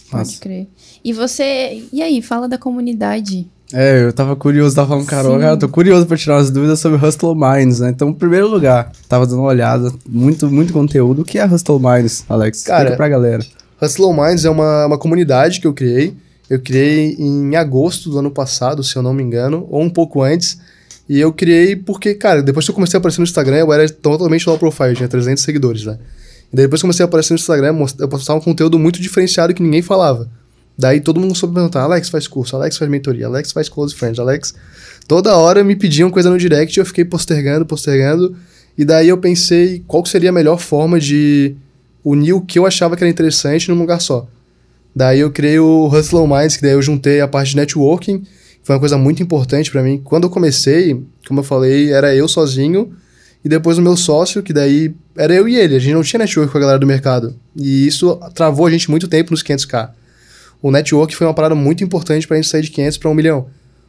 Pode 0.10 0.25
Massa. 0.25 0.39
crer. 0.39 0.67
E 1.04 1.13
você. 1.13 1.84
E 1.93 2.01
aí, 2.01 2.21
fala 2.21 2.47
da 2.47 2.58
comunidade. 2.58 3.47
É, 3.73 4.03
eu 4.03 4.13
tava 4.13 4.36
curioso, 4.36 4.75
tava 4.75 4.89
falando, 4.89 5.05
Carol, 5.05 5.39
cara, 5.39 5.53
eu 5.53 5.57
tô 5.57 5.69
curioso 5.69 6.05
pra 6.05 6.17
tirar 6.17 6.36
umas 6.36 6.49
dúvidas 6.49 6.79
sobre 6.79 7.03
Hustle 7.05 7.36
Minds, 7.36 7.79
né? 7.79 7.89
Então, 7.89 8.10
em 8.10 8.13
primeiro 8.13 8.47
lugar, 8.47 8.91
tava 9.07 9.25
dando 9.25 9.39
uma 9.39 9.49
olhada, 9.49 9.91
muito, 10.07 10.49
muito 10.49 10.73
conteúdo. 10.73 11.21
O 11.21 11.25
que 11.25 11.39
é 11.39 11.45
Hustle 11.45 11.79
Minds, 11.79 12.25
Alex? 12.27 12.63
Cara, 12.63 12.79
Explica 12.79 12.97
pra 12.97 13.10
galera. 13.10 13.45
Hustle 13.81 14.13
Minds 14.13 14.45
é 14.45 14.49
uma, 14.49 14.86
uma 14.88 14.97
comunidade 14.97 15.60
que 15.60 15.67
eu 15.67 15.73
criei. 15.73 16.13
Eu 16.49 16.60
criei 16.60 17.15
em 17.17 17.55
agosto 17.55 18.10
do 18.10 18.19
ano 18.19 18.29
passado, 18.29 18.84
se 18.84 18.95
eu 18.95 19.01
não 19.01 19.13
me 19.13 19.23
engano, 19.23 19.65
ou 19.69 19.81
um 19.81 19.89
pouco 19.89 20.21
antes. 20.21 20.57
E 21.07 21.19
eu 21.19 21.31
criei 21.31 21.75
porque, 21.75 22.13
cara, 22.13 22.43
depois 22.43 22.65
que 22.65 22.71
eu 22.71 22.75
comecei 22.75 22.97
a 22.97 22.99
aparecer 22.99 23.19
no 23.19 23.23
Instagram, 23.23 23.57
eu 23.57 23.73
era 23.73 23.88
totalmente 23.89 24.47
low 24.47 24.57
profile, 24.57 24.95
tinha 24.95 25.07
300 25.07 25.43
seguidores, 25.43 25.86
né? 25.86 25.97
E 26.51 26.55
daí 26.55 26.65
depois 26.65 26.81
que 26.81 26.86
eu 26.86 26.88
comecei 26.88 27.03
a 27.03 27.07
aparecer 27.07 27.34
no 27.34 27.39
Instagram, 27.39 27.75
eu 27.99 28.07
postava 28.07 28.38
um 28.38 28.41
conteúdo 28.41 28.77
muito 28.77 29.01
diferenciado 29.01 29.53
que 29.53 29.63
ninguém 29.63 29.81
falava. 29.81 30.29
Daí 30.77 30.99
todo 30.99 31.19
mundo 31.19 31.36
soube 31.36 31.53
perguntar, 31.53 31.81
Alex 31.81 32.10
faz 32.10 32.27
curso, 32.27 32.55
Alex 32.55 32.77
faz 32.77 32.89
mentoria, 32.89 33.27
Alex 33.27 33.51
faz 33.51 33.69
close 33.69 33.95
friends, 33.95 34.19
Alex... 34.19 34.53
Toda 35.07 35.36
hora 35.36 35.63
me 35.63 35.75
pediam 35.75 36.10
coisa 36.10 36.29
no 36.29 36.38
direct 36.38 36.79
eu 36.79 36.86
fiquei 36.86 37.03
postergando, 37.03 37.65
postergando. 37.65 38.36
E 38.77 38.86
daí 38.86 39.10
eu 39.10 39.17
pensei 39.17 39.84
qual 39.86 40.05
seria 40.05 40.29
a 40.29 40.34
melhor 40.34 40.57
forma 40.57 40.99
de 40.99 41.55
unir 42.03 42.34
o 42.34 42.41
que 42.41 42.57
eu 42.57 42.65
achava 42.65 42.95
que 42.95 43.03
era 43.03 43.10
interessante 43.10 43.69
num 43.69 43.77
lugar 43.77 43.99
só. 43.99 44.27
Daí 44.95 45.19
eu 45.19 45.31
criei 45.31 45.60
o 45.60 45.88
Hustle 45.88 46.27
Minds, 46.27 46.55
que 46.55 46.62
daí 46.62 46.71
eu 46.71 46.81
juntei 46.81 47.21
a 47.21 47.27
parte 47.27 47.49
de 47.49 47.57
networking, 47.57 48.23
foi 48.63 48.75
uma 48.75 48.79
coisa 48.79 48.97
muito 48.97 49.21
importante 49.21 49.71
pra 49.71 49.84
mim. 49.84 49.99
Quando 50.03 50.25
eu 50.25 50.29
comecei, 50.29 51.03
como 51.27 51.39
eu 51.39 51.43
falei, 51.43 51.91
era 51.91 52.15
eu 52.15 52.27
sozinho, 52.27 52.93
e 53.43 53.49
depois 53.49 53.77
o 53.77 53.81
meu 53.81 53.97
sócio, 53.97 54.43
que 54.43 54.53
daí 54.53 54.93
era 55.17 55.34
eu 55.34 55.47
e 55.47 55.55
ele. 55.55 55.75
A 55.75 55.79
gente 55.79 55.93
não 55.93 56.03
tinha 56.03 56.19
network 56.19 56.51
com 56.51 56.57
a 56.57 56.62
galera 56.62 56.79
do 56.79 56.86
mercado. 56.86 57.36
E 57.55 57.88
isso 57.88 58.19
travou 58.34 58.65
a 58.65 58.71
gente 58.71 58.89
muito 58.89 59.07
tempo 59.07 59.31
nos 59.31 59.43
500k. 59.43 59.89
O 60.62 60.71
network 60.71 61.15
foi 61.15 61.26
uma 61.26 61.34
parada 61.34 61.56
muito 61.56 61.84
importante 61.84 62.28
pra 62.28 62.38
gente 62.38 62.47
sair 62.47 62.62
de 62.62 62.71
500 62.71 62.97
para 62.97 63.10
1 63.10 63.13
milhão. 63.13 63.47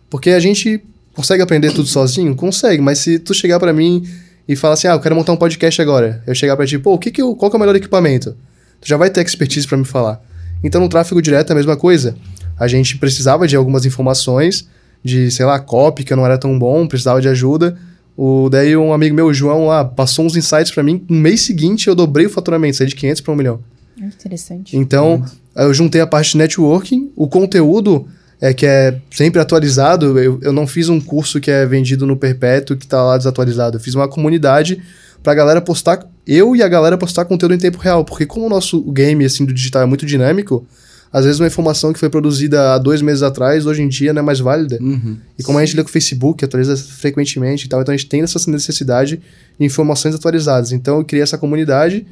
Porque 0.08 0.30
a 0.30 0.40
gente 0.40 0.82
consegue 1.14 1.42
aprender 1.42 1.72
tudo 1.72 1.88
sozinho? 1.88 2.34
Consegue, 2.34 2.82
mas 2.82 2.98
se 2.98 3.18
tu 3.18 3.34
chegar 3.34 3.60
pra 3.60 3.72
mim 3.72 4.06
e 4.48 4.56
falar 4.56 4.74
assim, 4.74 4.88
ah, 4.88 4.92
eu 4.92 5.00
quero 5.00 5.14
montar 5.14 5.32
um 5.32 5.36
podcast 5.36 5.80
agora. 5.80 6.22
Eu 6.26 6.34
chegar 6.34 6.56
pra 6.56 6.66
ti, 6.66 6.78
pô, 6.78 6.94
o 6.94 6.98
que 6.98 7.10
que 7.10 7.22
eu, 7.22 7.34
qual 7.36 7.50
que 7.50 7.56
é 7.56 7.58
o 7.58 7.60
melhor 7.60 7.76
equipamento? 7.76 8.36
Tu 8.80 8.88
já 8.88 8.96
vai 8.96 9.10
ter 9.10 9.24
expertise 9.24 9.66
pra 9.66 9.76
me 9.78 9.84
falar. 9.84 10.20
Então, 10.64 10.80
no 10.80 10.88
tráfego 10.88 11.20
direto 11.20 11.50
é 11.50 11.52
a 11.52 11.56
mesma 11.56 11.76
coisa. 11.76 12.16
A 12.58 12.66
gente 12.68 12.96
precisava 12.98 13.46
de 13.46 13.56
algumas 13.56 13.84
informações, 13.84 14.68
de, 15.02 15.30
sei 15.30 15.44
lá, 15.44 15.58
copy, 15.58 16.04
que 16.04 16.12
eu 16.12 16.16
não 16.16 16.24
era 16.24 16.38
tão 16.38 16.58
bom, 16.58 16.86
precisava 16.86 17.20
de 17.20 17.28
ajuda. 17.28 17.76
O, 18.16 18.48
daí 18.50 18.76
um 18.76 18.92
amigo 18.92 19.14
meu, 19.14 19.26
o 19.26 19.34
João, 19.34 19.66
lá, 19.66 19.84
passou 19.84 20.24
uns 20.24 20.36
insights 20.36 20.70
pra 20.70 20.82
mim. 20.82 21.04
No 21.08 21.16
mês 21.16 21.40
seguinte, 21.40 21.88
eu 21.88 21.94
dobrei 21.94 22.26
o 22.26 22.30
faturamento, 22.30 22.76
saí 22.76 22.86
de 22.86 22.94
500 22.94 23.20
para 23.20 23.32
1 23.32 23.36
milhão. 23.36 23.60
Interessante. 23.96 24.76
Então, 24.76 25.24
eu 25.56 25.74
juntei 25.74 26.00
a 26.00 26.06
parte 26.06 26.32
de 26.32 26.38
networking, 26.38 27.10
o 27.14 27.28
conteúdo 27.28 28.06
é 28.40 28.52
que 28.52 28.66
é 28.66 28.98
sempre 29.10 29.40
atualizado. 29.40 30.18
Eu, 30.18 30.40
eu 30.42 30.52
não 30.52 30.66
fiz 30.66 30.88
um 30.88 31.00
curso 31.00 31.40
que 31.40 31.50
é 31.50 31.64
vendido 31.64 32.04
no 32.06 32.16
perpétuo 32.16 32.76
que 32.76 32.86
tá 32.86 33.02
lá 33.02 33.16
desatualizado. 33.16 33.76
Eu 33.76 33.80
fiz 33.80 33.94
uma 33.94 34.08
comunidade 34.08 34.82
pra 35.22 35.32
galera 35.32 35.60
postar, 35.60 36.04
eu 36.26 36.56
e 36.56 36.62
a 36.62 36.68
galera 36.68 36.98
postar 36.98 37.24
conteúdo 37.24 37.54
em 37.54 37.58
tempo 37.58 37.78
real, 37.78 38.04
porque 38.04 38.26
como 38.26 38.46
o 38.46 38.48
nosso 38.48 38.82
game 38.90 39.24
assim 39.24 39.44
do 39.44 39.52
digital 39.52 39.82
é 39.82 39.86
muito 39.86 40.04
dinâmico, 40.04 40.66
às 41.12 41.24
vezes 41.24 41.38
uma 41.38 41.46
informação 41.46 41.92
que 41.92 42.00
foi 42.00 42.08
produzida 42.08 42.72
há 42.72 42.78
dois 42.78 43.00
meses 43.00 43.22
atrás, 43.22 43.64
hoje 43.64 43.82
em 43.82 43.88
dia 43.88 44.12
não 44.12 44.20
é 44.20 44.24
mais 44.24 44.40
válida. 44.40 44.78
Uhum. 44.80 45.16
E 45.38 45.42
como 45.44 45.58
a 45.58 45.64
gente 45.64 45.76
lê 45.76 45.82
com 45.84 45.88
o 45.88 45.92
Facebook, 45.92 46.44
atualiza 46.44 46.76
frequentemente 46.76 47.66
e 47.66 47.68
tal, 47.68 47.80
então 47.82 47.94
a 47.94 47.96
gente 47.96 48.08
tem 48.08 48.22
essa 48.22 48.50
necessidade 48.50 49.20
de 49.58 49.64
informações 49.64 50.14
atualizadas. 50.14 50.72
Então 50.72 50.98
eu 50.98 51.04
criei 51.04 51.22
essa 51.22 51.38
comunidade 51.38 52.04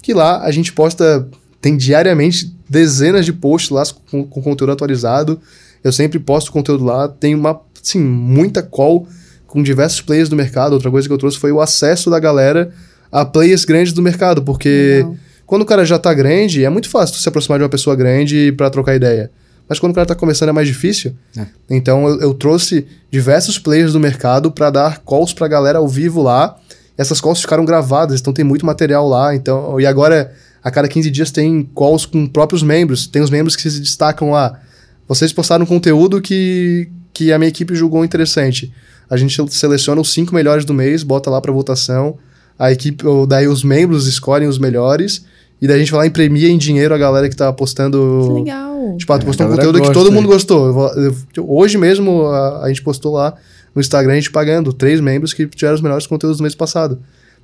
que 0.00 0.14
lá 0.14 0.42
a 0.42 0.50
gente 0.50 0.72
posta 0.72 1.28
tem 1.64 1.78
diariamente 1.78 2.54
dezenas 2.68 3.24
de 3.24 3.32
posts 3.32 3.70
lá 3.70 3.82
com, 4.10 4.22
com 4.22 4.42
conteúdo 4.42 4.72
atualizado. 4.72 5.40
Eu 5.82 5.90
sempre 5.92 6.18
posto 6.18 6.52
conteúdo 6.52 6.84
lá. 6.84 7.08
Tem 7.08 7.34
uma, 7.34 7.58
assim, 7.82 7.98
muita 7.98 8.62
call 8.62 9.08
com 9.46 9.62
diversos 9.62 10.02
players 10.02 10.28
do 10.28 10.36
mercado. 10.36 10.74
Outra 10.74 10.90
coisa 10.90 11.08
que 11.08 11.14
eu 11.14 11.16
trouxe 11.16 11.38
foi 11.38 11.52
o 11.52 11.62
acesso 11.62 12.10
da 12.10 12.20
galera 12.20 12.70
a 13.10 13.24
players 13.24 13.64
grandes 13.64 13.94
do 13.94 14.02
mercado, 14.02 14.42
porque 14.42 14.96
Legal. 14.96 15.16
quando 15.46 15.62
o 15.62 15.64
cara 15.64 15.86
já 15.86 15.98
tá 15.98 16.12
grande, 16.12 16.62
é 16.62 16.68
muito 16.68 16.90
fácil 16.90 17.16
se 17.16 17.26
aproximar 17.26 17.58
de 17.58 17.62
uma 17.62 17.70
pessoa 17.70 17.96
grande 17.96 18.52
para 18.52 18.68
trocar 18.68 18.94
ideia. 18.94 19.30
Mas 19.66 19.78
quando 19.78 19.92
o 19.92 19.94
cara 19.94 20.06
tá 20.06 20.14
começando 20.14 20.50
é 20.50 20.52
mais 20.52 20.68
difícil. 20.68 21.14
É. 21.34 21.46
Então 21.70 22.06
eu, 22.06 22.20
eu, 22.20 22.34
trouxe 22.34 22.86
diversos 23.10 23.58
players 23.58 23.94
do 23.94 24.00
mercado 24.00 24.50
para 24.50 24.68
dar 24.68 24.98
calls 24.98 25.32
pra 25.32 25.48
galera 25.48 25.78
ao 25.78 25.88
vivo 25.88 26.20
lá. 26.20 26.58
Essas 26.98 27.22
calls 27.22 27.40
ficaram 27.40 27.64
gravadas, 27.64 28.20
então 28.20 28.34
tem 28.34 28.44
muito 28.44 28.66
material 28.66 29.08
lá. 29.08 29.34
Então, 29.34 29.80
e 29.80 29.86
agora, 29.86 30.30
a 30.64 30.70
cada 30.70 30.88
15 30.88 31.10
dias 31.10 31.30
tem 31.30 31.68
calls 31.76 32.06
com 32.06 32.26
próprios 32.26 32.62
membros. 32.62 33.06
Tem 33.06 33.20
os 33.20 33.28
membros 33.28 33.54
que 33.54 33.70
se 33.70 33.78
destacam 33.78 34.30
lá. 34.30 34.58
Vocês 35.06 35.30
postaram 35.30 35.66
conteúdo 35.66 36.22
que, 36.22 36.88
que 37.12 37.30
a 37.30 37.38
minha 37.38 37.50
equipe 37.50 37.74
julgou 37.74 38.02
interessante. 38.02 38.72
A 39.10 39.18
gente 39.18 39.36
seleciona 39.52 40.00
os 40.00 40.10
cinco 40.10 40.34
melhores 40.34 40.64
do 40.64 40.72
mês, 40.72 41.02
bota 41.02 41.28
lá 41.28 41.38
para 41.38 41.52
votação. 41.52 42.16
A 42.58 42.72
equipe, 42.72 43.06
ou 43.06 43.26
daí 43.26 43.46
os 43.46 43.62
membros 43.62 44.06
escolhem 44.06 44.48
os 44.48 44.58
melhores. 44.58 45.26
E 45.60 45.66
daí 45.66 45.76
a 45.76 45.78
gente 45.78 45.90
vai 45.90 46.00
lá 46.00 46.06
e 46.06 46.10
premia 46.10 46.48
em 46.48 46.56
dinheiro 46.56 46.94
a 46.94 46.98
galera 46.98 47.28
que 47.28 47.36
tá 47.36 47.52
postando. 47.52 48.24
Que 48.26 48.32
legal. 48.32 48.96
Tipo, 48.96 49.12
ah, 49.12 49.18
tu 49.18 49.26
postou 49.26 49.46
um 49.46 49.50
conteúdo 49.50 49.78
gosta, 49.78 49.92
que 49.92 49.98
todo 49.98 50.10
mundo 50.10 50.28
gostou. 50.28 50.92
Eu, 50.96 51.16
eu, 51.36 51.50
hoje 51.50 51.76
mesmo 51.76 52.24
a, 52.24 52.64
a, 52.64 52.68
gente 52.68 52.82
postou 52.82 53.12
lá 53.12 53.34
no 53.74 53.82
Instagram 53.82 54.12
a 54.12 54.16
gente 54.16 54.30
pagando 54.30 54.72
três 54.72 54.98
membros 55.00 55.34
que 55.34 55.46
tiveram 55.46 55.74
os 55.74 55.82
melhores 55.82 56.06
conteúdos 56.06 56.38
do 56.38 56.42
mês 56.42 56.54
passado. 56.54 56.98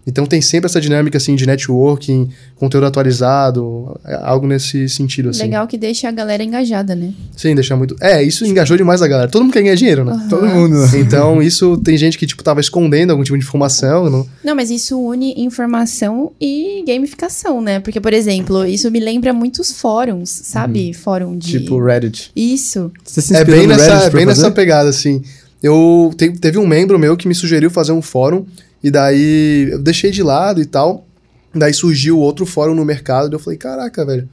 Então 0.07 0.25
tem 0.25 0.41
sempre 0.41 0.67
essa 0.67 0.81
dinâmica 0.81 1.19
assim 1.19 1.37
de 1.37 1.47
networking, 1.47 2.31
conteúdo 2.57 2.87
atualizado, 2.87 3.99
é 4.05 4.19
algo 4.23 4.47
nesse 4.47 4.89
sentido 4.89 5.29
assim. 5.29 5.43
Legal 5.43 5.67
que 5.67 5.77
deixa 5.77 6.09
a 6.09 6.11
galera 6.11 6.43
engajada, 6.43 6.95
né? 6.95 7.13
Sim, 7.37 7.55
deixa 7.55 7.77
muito. 7.77 7.95
É, 8.01 8.23
isso 8.23 8.47
engajou 8.47 8.77
demais 8.77 9.03
a 9.03 9.09
galera. 9.09 9.29
Todo 9.29 9.43
mundo 9.43 9.53
quer 9.53 9.63
ganhar 9.63 9.75
dinheiro, 9.75 10.05
né? 10.05 10.13
Uhum. 10.13 10.29
Todo 10.29 10.47
mundo. 10.47 10.77
Então, 10.97 11.43
isso 11.43 11.77
tem 11.79 11.97
gente 11.97 12.17
que 12.17 12.27
tipo 12.27 12.43
tava 12.43 12.61
escondendo 12.61 13.11
algum 13.11 13.23
tipo 13.23 13.37
de 13.37 13.45
informação, 13.45 14.09
não? 14.09 14.27
Não, 14.43 14.55
mas 14.55 14.71
isso 14.71 14.99
une 14.99 15.35
informação 15.37 16.33
e 16.41 16.83
gamificação, 16.87 17.61
né? 17.61 17.81
Porque 17.81 18.01
por 18.01 18.13
exemplo, 18.13 18.65
isso 18.65 18.91
me 18.91 19.01
lembra 19.01 19.33
muitos 19.33 19.71
fóruns, 19.71 20.31
sabe? 20.31 20.89
Uhum. 20.89 20.95
Fórum 20.95 21.39
de 21.39 21.61
Tipo 21.61 21.83
Reddit. 21.83 22.33
Isso. 22.35 22.91
Você 23.05 23.21
se 23.21 23.37
é 23.37 23.45
bem 23.45 23.67
nessa, 23.67 24.05
é 24.05 24.11
bem 24.11 24.25
nessa 24.25 24.51
pegada 24.51 24.89
assim. 24.89 25.23
Eu 25.63 26.13
te, 26.17 26.31
teve 26.31 26.59
um 26.59 26.67
membro 26.67 26.99
meu 26.99 27.17
que 27.17 27.29
me 27.29 27.35
sugeriu 27.35 27.71
fazer 27.71 27.93
um 27.93 28.01
fórum 28.01 28.47
e 28.83 28.91
daí 28.91 29.69
eu 29.71 29.79
deixei 29.79 30.11
de 30.11 30.23
lado 30.23 30.61
e 30.61 30.67
tal. 30.67 31.07
Daí 31.55 31.75
surgiu 31.75 32.19
outro 32.19 32.47
fórum 32.47 32.75
no 32.75 32.85
mercado 32.85 33.33
e 33.33 33.35
eu 33.35 33.39
falei, 33.39 33.59
caraca, 33.59 34.05
velho, 34.05 34.29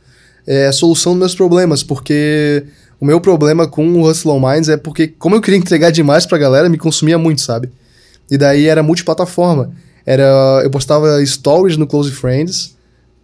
é 0.45 0.67
a 0.67 0.71
solução 0.71 1.13
dos 1.13 1.19
meus 1.19 1.35
problemas, 1.35 1.83
porque 1.83 2.63
o 2.99 3.05
meu 3.05 3.19
problema 3.19 3.67
com 3.67 3.87
o 3.93 4.07
Hustle 4.07 4.39
Minds 4.39 4.69
é 4.69 4.77
porque, 4.77 5.07
como 5.07 5.35
eu 5.35 5.41
queria 5.41 5.59
entregar 5.59 5.91
demais 5.91 6.25
pra 6.25 6.37
galera, 6.37 6.69
me 6.69 6.77
consumia 6.77 7.17
muito, 7.17 7.41
sabe? 7.41 7.69
E 8.29 8.37
daí 8.37 8.67
era 8.67 8.83
multiplataforma. 8.83 9.71
Era, 10.05 10.61
eu 10.63 10.69
postava 10.69 11.23
stories 11.25 11.75
no 11.75 11.85
Close 11.85 12.11
Friends, 12.11 12.75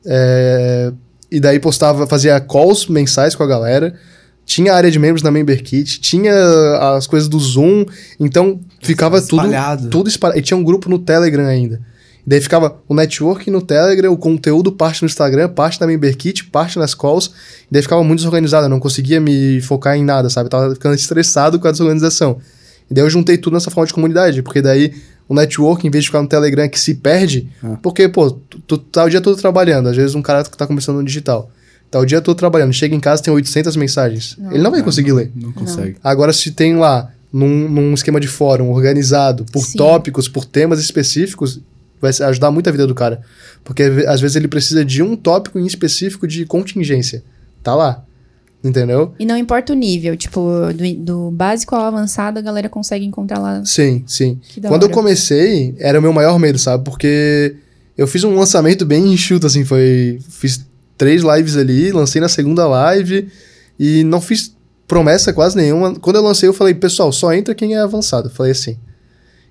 é, 0.06 0.92
e 1.32 1.40
daí 1.40 1.60
postava, 1.60 2.06
fazia 2.06 2.40
calls 2.40 2.88
mensais 2.88 3.36
com 3.36 3.44
a 3.44 3.48
galera, 3.48 3.96
tinha 4.46 4.74
área 4.74 4.92
de 4.92 5.00
membros 5.00 5.24
na 5.24 5.32
Member 5.32 5.64
Kit, 5.64 6.00
tinha 6.02 6.34
as 6.96 7.08
coisas 7.08 7.30
do 7.30 7.40
Zoom, 7.40 7.86
então 8.20 8.60
ficava 8.82 9.18
espalhado. 9.18 9.84
tudo 9.84 9.92
tudo 9.92 10.10
espalhado. 10.10 10.40
E 10.40 10.42
tinha 10.42 10.58
um 10.58 10.64
grupo 10.64 10.90
no 10.90 11.00
Telegram 11.00 11.46
ainda. 11.46 11.82
E 12.26 12.30
daí 12.30 12.40
ficava 12.40 12.78
o 12.88 12.96
network 12.96 13.50
no 13.52 13.62
Telegram, 13.62 14.12
o 14.12 14.18
conteúdo 14.18 14.72
parte 14.72 15.02
no 15.02 15.08
Instagram, 15.08 15.50
parte 15.50 15.80
na 15.80 15.88
Member 15.88 16.16
Kit, 16.16 16.46
parte 16.46 16.80
nas 16.80 16.94
calls. 16.94 17.32
E 17.70 17.74
daí 17.74 17.82
ficava 17.82 18.04
muito 18.04 18.20
desorganizado, 18.20 18.66
eu 18.66 18.70
não 18.70 18.80
conseguia 18.80 19.20
me 19.20 19.60
focar 19.62 19.98
em 19.98 20.04
nada, 20.04 20.30
sabe? 20.30 20.48
Eu 20.48 20.52
tava 20.52 20.74
ficando 20.74 20.96
estressado 20.96 21.60
com 21.60 21.68
a 21.68 21.72
desorganização. 21.72 22.38
E 22.90 22.94
daí 22.94 23.04
eu 23.04 23.10
juntei 23.10 23.38
tudo 23.38 23.54
nessa 23.54 23.72
forma 23.72 23.88
de 23.88 23.94
comunidade, 23.94 24.42
porque 24.42 24.62
daí 24.62 24.94
o 25.28 25.34
network, 25.34 25.86
em 25.86 25.90
vez 25.90 26.04
de 26.04 26.10
ficar 26.10 26.22
no 26.22 26.28
Telegram 26.28 26.68
que 26.70 26.80
se 26.80 26.96
perde, 26.96 27.50
ah. 27.64 27.78
porque, 27.82 28.08
pô, 28.08 28.32
tu, 28.32 28.60
tu 28.60 28.78
tá 28.78 29.04
o 29.06 29.10
dia 29.10 29.22
todo 29.22 29.38
trabalhando, 29.38 29.90
às 29.90 29.96
vezes 29.96 30.16
um 30.16 30.22
cara 30.22 30.44
que 30.44 30.58
tá 30.58 30.68
começando 30.68 30.98
no 30.98 31.04
digital. 31.04 31.50
Tá 31.94 32.00
o 32.00 32.06
dia 32.08 32.20
todo 32.22 32.36
trabalhando, 32.36 32.74
chega 32.74 32.96
em 32.96 33.00
casa 33.00 33.22
tem 33.22 33.32
800 33.32 33.76
mensagens. 33.76 34.36
Não. 34.40 34.52
Ele 34.52 34.64
não 34.64 34.72
vai 34.72 34.82
conseguir 34.82 35.12
não, 35.12 35.18
ler. 35.18 35.32
Não 35.36 35.52
consegue. 35.52 35.96
Agora, 36.04 36.34
se 36.34 36.50
tem 36.50 36.76
lá, 36.76 37.12
num, 37.32 37.70
num 37.70 37.94
esquema 37.94 38.20
de 38.20 38.28
fórum 38.28 38.72
organizado, 38.72 39.46
por 39.52 39.64
Sim. 39.64 39.78
tópicos, 39.78 40.28
por 40.28 40.44
temas 40.44 40.80
específicos, 40.80 41.62
vai 42.02 42.10
ajudar 42.10 42.50
muito 42.50 42.68
a 42.68 42.72
vida 42.72 42.88
do 42.88 42.96
cara. 42.96 43.22
Porque 43.64 43.84
às 44.08 44.20
vezes 44.20 44.36
ele 44.36 44.48
precisa 44.48 44.84
de 44.84 45.04
um 45.04 45.16
tópico 45.16 45.60
em 45.60 45.68
específico 45.68 46.28
de 46.28 46.48
contingência. 46.48 47.24
Tá 47.62 47.76
lá. 47.76 48.04
Entendeu? 48.64 49.14
E 49.20 49.26
não 49.28 49.38
importa 49.38 49.72
o 49.72 49.76
nível, 49.76 50.18
tipo, 50.18 50.42
do, 50.74 50.96
do, 50.96 51.30
básico 51.32 51.76
ao 51.76 51.84
avançado, 51.84 52.40
a 52.40 52.42
galera 52.42 52.70
consegue 52.70 53.06
encontrar 53.06 53.38
lá. 53.38 53.64
Sim, 53.64 54.04
sim. 54.08 54.40
Quando 54.68 54.82
hora. 54.82 54.86
eu 54.86 54.90
comecei, 54.90 55.76
era 55.78 56.00
o 56.00 56.02
meu 56.02 56.12
maior 56.12 56.40
medo, 56.40 56.58
sabe? 56.58 56.84
Porque 56.84 57.56
eu 57.96 58.08
fiz 58.08 58.24
um 58.24 58.36
lançamento 58.36 58.84
bem 58.84 59.14
enxuto, 59.14 59.46
assim, 59.46 59.64
foi. 59.64 60.18
Fiz 60.28 60.66
três 60.98 61.24
lives 61.24 61.58
ali, 61.58 61.92
lancei 61.92 62.22
na 62.22 62.30
segunda 62.30 62.68
live 62.68 63.28
e 63.80 64.04
não 64.04 64.22
fiz 64.22 64.56
promessa 64.88 65.34
quase 65.34 65.56
nenhuma. 65.56 65.96
Quando 65.96 66.18
eu 66.18 66.22
lancei, 66.24 66.48
eu 66.48 66.54
falei, 66.54 66.74
pessoal, 66.74 67.12
só 67.12 67.34
entra 67.34 67.56
quem 67.56 67.76
é 67.76 67.80
avançado. 67.80 68.28
Eu 68.28 68.32
falei 68.32 68.52
assim. 68.52 68.78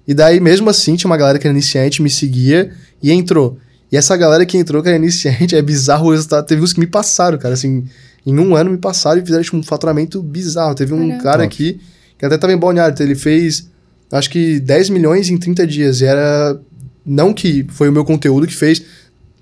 E 0.07 0.15
daí, 0.15 0.41
mesmo 0.41 0.69
assim, 0.69 0.97
tinha 0.97 1.09
uma 1.11 1.17
galera 1.17 1.39
que 1.39 1.47
era 1.47 1.53
iniciante, 1.53 2.03
me 2.03 2.11
seguia 2.11 2.73
e 3.03 3.13
entrou. 3.13 3.59
E 3.91 3.97
essa 3.97 4.17
galera 4.17 4.45
que 4.47 4.57
entrou, 4.57 4.83
que 4.83 4.89
era 4.89 4.97
iniciante, 4.97 5.55
é 5.57 5.63
bizarro 5.63 6.09
o 6.09 6.11
resultado. 6.13 6.47
Teve 6.47 6.63
uns 6.63 6.73
que 6.73 6.81
me 6.81 6.87
passaram, 6.87 7.39
cara, 7.39 7.55
assim, 7.55 7.85
em 8.25 8.39
um 8.39 8.57
ano 8.57 8.71
me 8.71 8.79
passaram 8.79 9.21
e 9.21 9.25
fizeram 9.25 9.43
tipo, 9.43 9.57
um 9.57 9.63
faturamento 9.63 10.23
bizarro. 10.23 10.75
Teve 10.75 10.95
um 10.95 11.09
Caramba. 11.09 11.23
cara 11.23 11.45
aqui, 11.45 11.81
que 12.19 12.25
até 12.25 12.39
tava 12.39 12.53
em 12.53 12.57
Balneário, 12.57 12.97
ele 13.01 13.15
fez, 13.15 13.69
acho 14.11 14.31
que 14.31 14.61
10 14.61 14.91
milhões 14.91 15.29
em 15.29 15.37
30 15.37 15.67
dias. 15.67 16.01
E 16.01 16.07
era, 16.07 16.59
não 17.05 17.33
que 17.35 17.67
foi 17.71 17.89
o 17.89 17.93
meu 17.93 18.05
conteúdo 18.05 18.47
que 18.47 18.55
fez, 18.55 18.83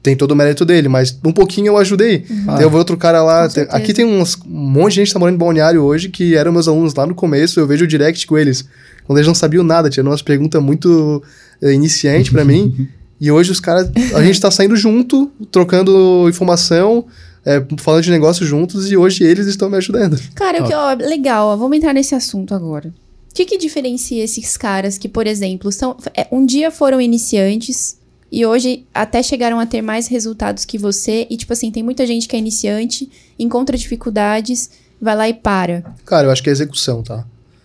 tem 0.03 0.17
todo 0.17 0.33
o 0.33 0.37
mérito 0.37 0.65
dele, 0.65 0.89
mas 0.89 1.19
um 1.25 1.33
pouquinho 1.33 1.69
eu 1.69 1.77
ajudei. 1.77 2.25
Uhum. 2.29 2.57
Tem 2.57 2.67
outro 2.67 2.97
cara 2.97 3.23
lá. 3.23 3.49
Tem, 3.49 3.67
aqui 3.69 3.93
tem 3.93 4.05
uns, 4.05 4.37
um 4.47 4.51
monte 4.51 4.93
de 4.93 4.97
gente 4.97 5.09
que 5.09 5.13
tá 5.13 5.19
morando 5.19 5.35
em 5.35 5.39
Balneário 5.39 5.83
hoje 5.83 6.09
que 6.09 6.35
eram 6.35 6.53
meus 6.53 6.67
alunos 6.67 6.95
lá 6.95 7.07
no 7.07 7.15
começo. 7.15 7.61
Eu 7.61 7.67
vejo 7.67 7.85
o 7.85 7.89
direct 7.89 8.27
com 8.27 8.39
eles. 8.39 8.65
Quando 9.07 9.19
eles 9.19 9.27
não 9.27 9.35
sabiam 9.35 9.63
nada, 9.63 9.91
tinha 9.91 10.03
umas 10.03 10.23
perguntas 10.23 10.63
muito 10.63 11.23
é, 11.61 11.73
iniciante 11.73 12.31
para 12.31 12.45
mim. 12.45 12.89
e 13.21 13.31
hoje 13.31 13.51
os 13.51 13.61
caras. 13.61 13.91
A 14.15 14.23
gente 14.23 14.41
tá 14.41 14.51
saindo 14.51 14.75
junto, 14.75 15.31
trocando 15.51 16.27
informação. 16.29 17.05
É, 17.43 17.65
falando 17.79 18.03
de 18.03 18.11
negócio 18.11 18.45
juntos 18.45 18.91
e 18.91 18.99
hoje 18.99 19.25
eles 19.25 19.47
estão 19.47 19.71
me 19.71 19.77
ajudando. 19.79 20.21
Cara, 20.35 20.63
que, 20.63 20.75
ó, 20.75 20.93
legal, 20.93 21.47
ó, 21.47 21.57
vamos 21.57 21.75
entrar 21.75 21.95
nesse 21.95 22.15
assunto 22.15 22.55
agora. 22.55 22.93
O 23.31 23.35
que, 23.35 23.47
que 23.47 23.57
diferencia 23.57 24.23
esses 24.23 24.59
caras 24.59 24.99
que, 24.99 25.09
por 25.09 25.27
exemplo, 25.27 25.73
são, 25.73 25.97
é, 26.15 26.27
um 26.31 26.45
dia 26.45 26.71
foram 26.71 27.01
iniciantes, 27.01 27.97
e 28.31 28.47
hoje 28.47 28.87
até 28.95 29.23
chegaram 29.23 29.59
a 29.59 29.67
ter 29.67 29.83
mais 29.83 30.07
resultados 30.07 30.65
que 30.65 30.79
você. 30.79 31.27
E, 31.29 31.37
tipo 31.37 31.53
assim, 31.53 31.71
tem 31.71 31.83
muita 31.83 32.07
gente 32.07 32.29
que 32.29 32.37
é 32.37 32.39
iniciante, 32.39 33.11
encontra 33.39 33.77
dificuldades, 33.77 34.71
vai 35.01 35.17
lá 35.17 35.29
e 35.29 35.35
para. 35.35 35.83
Cara, 36.05 36.29
eu 36.29 36.31
acho 36.31 36.43
que 36.43 36.49
é 36.49 36.53
execução, 36.53 37.03
tá? 37.03 37.25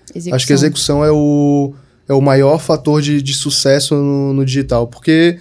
Execução. 0.09 0.35
Acho 0.35 0.47
que 0.47 0.53
a 0.53 0.55
execução 0.55 1.05
é 1.05 1.11
o, 1.11 1.73
é 2.07 2.13
o 2.13 2.21
maior 2.21 2.59
fator 2.59 3.01
de, 3.01 3.21
de 3.21 3.33
sucesso 3.33 3.93
no, 3.93 4.33
no 4.33 4.45
digital. 4.45 4.87
Porque 4.87 5.37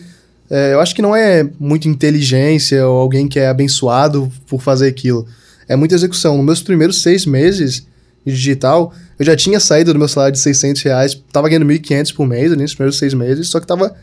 é, 0.51 0.75
eu 0.75 0.81
acho 0.81 0.95
que 0.95 1.01
não 1.01 1.17
é 1.17 1.49
muita 1.59 1.89
inteligência 1.89 2.87
ou 2.87 2.99
alguém 2.99 3.27
que 3.27 3.39
é 3.39 3.49
abençoado 3.49 4.31
por 4.47 4.61
fazer 4.61 4.89
aquilo. 4.89 5.27
É 5.67 5.75
muita 5.75 5.95
execução. 5.95 6.37
Nos 6.37 6.45
meus 6.45 6.63
primeiros 6.63 7.01
seis 7.01 7.25
meses 7.25 7.87
de 8.27 8.33
digital, 8.33 8.93
eu 9.19 9.25
já 9.25 9.35
tinha 9.35 9.59
saído 9.59 9.93
do 9.93 9.99
meu 9.99 10.09
salário 10.09 10.35
de 10.35 10.41
600 10.41 10.83
reais, 10.83 11.23
tava 11.33 11.49
ganhando 11.49 11.67
1.500 11.67 12.15
por 12.15 12.27
mês 12.27 12.53
ali 12.53 12.63
nos 12.63 12.75
primeiros 12.75 12.99
seis 12.99 13.15
meses, 13.15 13.49
só 13.49 13.61
que 13.61 13.67
tava 13.67 13.95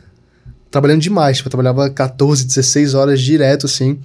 trabalhando 0.71 1.01
demais. 1.01 1.37
Tipo, 1.37 1.47
eu 1.47 1.51
trabalhava 1.51 1.89
14, 1.89 2.45
16 2.45 2.93
horas 2.93 3.21
direto, 3.21 3.65
assim. 3.65 3.99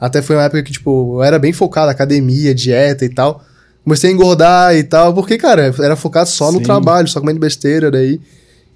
Até 0.00 0.22
foi 0.22 0.36
uma 0.36 0.44
época 0.44 0.62
que, 0.62 0.72
tipo, 0.72 1.18
eu 1.18 1.22
era 1.22 1.38
bem 1.38 1.52
focado, 1.52 1.90
academia, 1.90 2.54
dieta 2.54 3.04
e 3.04 3.08
tal. 3.08 3.44
Comecei 3.84 4.10
a 4.10 4.12
engordar 4.12 4.74
e 4.74 4.82
tal, 4.82 5.14
porque, 5.14 5.38
cara, 5.38 5.72
era 5.78 5.94
focado 5.94 6.28
só 6.28 6.50
Sim. 6.50 6.56
no 6.56 6.62
trabalho, 6.62 7.06
só 7.06 7.20
comendo 7.20 7.38
besteira 7.38 7.90
daí. 7.90 8.20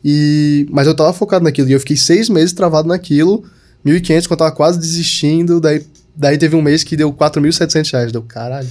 E... 0.04 0.66
Mas 0.70 0.86
eu 0.86 0.94
tava 0.94 1.12
focado 1.12 1.44
naquilo. 1.44 1.68
E 1.68 1.72
eu 1.72 1.80
fiquei 1.80 1.96
seis 1.96 2.28
meses 2.28 2.52
travado 2.52 2.88
naquilo. 2.88 3.42
1.500, 3.84 4.22
quando 4.22 4.30
eu 4.30 4.36
tava 4.36 4.52
quase 4.52 4.78
desistindo. 4.78 5.60
Daí, 5.60 5.84
daí 6.14 6.38
teve 6.38 6.54
um 6.54 6.62
mês 6.62 6.84
que 6.84 6.96
deu 6.96 7.12
4.700 7.12 7.92
reais. 7.92 8.12
Deu, 8.12 8.22
caralho. 8.22 8.68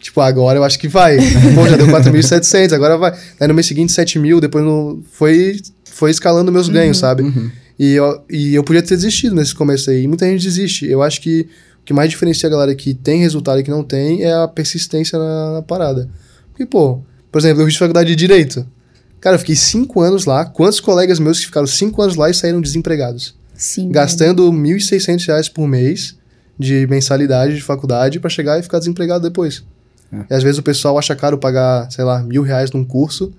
Tipo, 0.00 0.20
agora 0.20 0.58
eu 0.58 0.64
acho 0.64 0.78
que 0.78 0.88
vai. 0.88 1.16
Pô, 1.54 1.66
já 1.66 1.76
deu 1.76 1.88
4.700, 1.88 2.72
agora 2.72 2.96
vai. 2.96 3.12
Daí 3.38 3.48
no 3.48 3.54
mês 3.54 3.66
seguinte, 3.66 3.92
7 3.92 4.18
mil. 4.18 4.40
Depois 4.40 4.64
no... 4.64 5.02
foi, 5.12 5.60
foi 5.84 6.10
escalando 6.10 6.52
meus 6.52 6.68
uhum, 6.68 6.74
ganhos, 6.74 6.98
sabe? 6.98 7.22
Uhum. 7.22 7.50
E 7.78 7.92
eu, 7.92 8.24
e 8.30 8.54
eu 8.54 8.64
podia 8.64 8.82
ter 8.82 8.96
desistido 8.96 9.34
nesse 9.34 9.54
começo 9.54 9.90
aí. 9.90 10.02
E 10.02 10.08
muita 10.08 10.26
gente 10.26 10.42
desiste. 10.42 10.86
Eu 10.86 11.02
acho 11.02 11.20
que 11.20 11.48
o 11.80 11.84
que 11.84 11.92
mais 11.92 12.10
diferencia 12.10 12.48
a 12.48 12.50
galera 12.50 12.74
que 12.74 12.94
tem 12.94 13.20
resultado 13.20 13.60
e 13.60 13.62
que 13.62 13.70
não 13.70 13.84
tem 13.84 14.24
é 14.24 14.32
a 14.32 14.48
persistência 14.48 15.18
na, 15.18 15.54
na 15.54 15.62
parada. 15.62 16.08
Porque, 16.50 16.64
pô, 16.64 17.00
por 17.30 17.38
exemplo, 17.38 17.62
eu 17.62 17.66
fiz 17.66 17.76
faculdade 17.76 18.08
de 18.08 18.16
Direito. 18.16 18.66
Cara, 19.20 19.36
eu 19.36 19.40
fiquei 19.40 19.56
cinco 19.56 20.00
anos 20.00 20.24
lá. 20.24 20.44
Quantos 20.44 20.80
colegas 20.80 21.18
meus 21.18 21.38
que 21.38 21.46
ficaram 21.46 21.66
cinco 21.66 22.00
anos 22.00 22.16
lá 22.16 22.30
e 22.30 22.34
saíram 22.34 22.60
desempregados? 22.60 23.34
Sim. 23.54 23.90
Gastando 23.90 24.50
R$ 24.50 24.56
1.600 24.56 25.52
por 25.52 25.66
mês 25.66 26.16
de 26.58 26.86
mensalidade 26.86 27.54
de 27.54 27.62
faculdade 27.62 28.18
para 28.18 28.30
chegar 28.30 28.58
e 28.58 28.62
ficar 28.62 28.78
desempregado 28.78 29.22
depois. 29.22 29.64
É. 30.12 30.24
E 30.30 30.34
às 30.34 30.42
vezes 30.42 30.58
o 30.58 30.62
pessoal 30.62 30.98
acha 30.98 31.14
caro 31.14 31.38
pagar, 31.38 31.90
sei 31.90 32.04
lá, 32.04 32.22
mil 32.22 32.42
reais 32.42 32.70
num 32.70 32.84
curso 32.84 33.32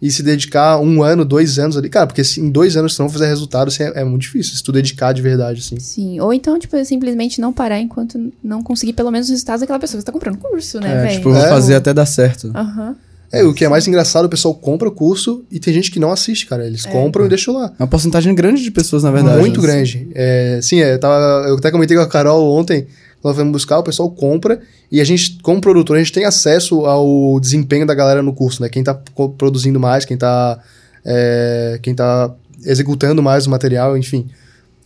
e 0.00 0.10
se 0.10 0.22
dedicar 0.22 0.78
um 0.78 1.02
ano, 1.02 1.24
dois 1.24 1.58
anos 1.58 1.76
ali. 1.76 1.88
Cara, 1.88 2.06
porque 2.06 2.24
se 2.24 2.40
em 2.40 2.50
dois 2.50 2.76
anos 2.76 2.94
você 2.94 3.02
não 3.02 3.08
fizer 3.08 3.28
resultado, 3.28 3.68
assim, 3.68 3.82
é, 3.82 4.00
é, 4.00 4.04
muito 4.04 4.22
difícil. 4.22 4.56
Se 4.56 4.62
tu 4.62 4.72
dedicar 4.72 5.12
de 5.12 5.20
verdade, 5.20 5.60
assim. 5.60 5.78
Sim. 5.78 6.20
Ou 6.20 6.32
então, 6.32 6.58
tipo, 6.58 6.82
simplesmente 6.84 7.40
não 7.40 7.52
parar 7.52 7.80
enquanto 7.80 8.32
não 8.42 8.62
conseguir 8.62 8.94
pelo 8.94 9.10
menos 9.10 9.26
os 9.26 9.32
resultados 9.32 9.60
daquela 9.60 9.78
pessoa 9.78 10.00
que 10.00 10.04
tá 10.04 10.12
comprando 10.12 10.38
curso, 10.38 10.80
né, 10.80 10.92
é, 10.92 11.02
velho? 11.02 11.16
Tipo, 11.18 11.30
vou 11.30 11.38
é, 11.38 11.48
fazer 11.48 11.74
até 11.74 11.92
dar 11.92 12.06
certo. 12.06 12.50
Aham. 12.54 12.88
Uhum. 12.88 12.94
É, 13.32 13.44
o 13.44 13.54
que 13.54 13.64
é 13.64 13.68
mais 13.68 13.86
engraçado, 13.86 14.24
o 14.24 14.28
pessoal 14.28 14.52
compra 14.52 14.88
o 14.88 14.90
curso 14.90 15.44
e 15.52 15.60
tem 15.60 15.72
gente 15.72 15.92
que 15.92 16.00
não 16.00 16.10
assiste, 16.10 16.46
cara. 16.46 16.66
Eles 16.66 16.84
é. 16.84 16.90
compram 16.90 17.26
e 17.26 17.28
deixam 17.28 17.54
lá. 17.54 17.72
É 17.78 17.82
uma 17.82 17.88
porcentagem 17.88 18.34
grande 18.34 18.60
de 18.60 18.72
pessoas, 18.72 19.04
na 19.04 19.10
verdade. 19.12 19.38
Muito 19.38 19.60
grande. 19.60 20.08
É, 20.14 20.58
sim, 20.60 20.80
é, 20.80 20.98
tava, 20.98 21.46
eu 21.48 21.54
até 21.54 21.70
comentei 21.70 21.96
com 21.96 22.02
a 22.02 22.08
Carol 22.08 22.52
ontem, 22.52 22.88
nós 23.22 23.36
vamos 23.36 23.52
buscar, 23.52 23.78
o 23.78 23.82
pessoal 23.82 24.10
compra 24.10 24.60
e 24.90 25.00
a 25.00 25.04
gente, 25.04 25.38
como 25.42 25.60
produtor, 25.60 25.96
a 25.96 25.98
gente 25.98 26.12
tem 26.12 26.24
acesso 26.24 26.86
ao 26.86 27.38
desempenho 27.38 27.86
da 27.86 27.94
galera 27.94 28.22
no 28.22 28.32
curso, 28.32 28.62
né? 28.62 28.68
Quem 28.68 28.82
tá 28.82 28.94
produzindo 29.36 29.78
mais, 29.78 30.04
quem 30.04 30.16
tá, 30.16 30.58
é, 31.04 31.78
quem 31.82 31.94
tá 31.94 32.34
executando 32.64 33.22
mais 33.22 33.46
o 33.46 33.50
material, 33.50 33.96
enfim. 33.96 34.28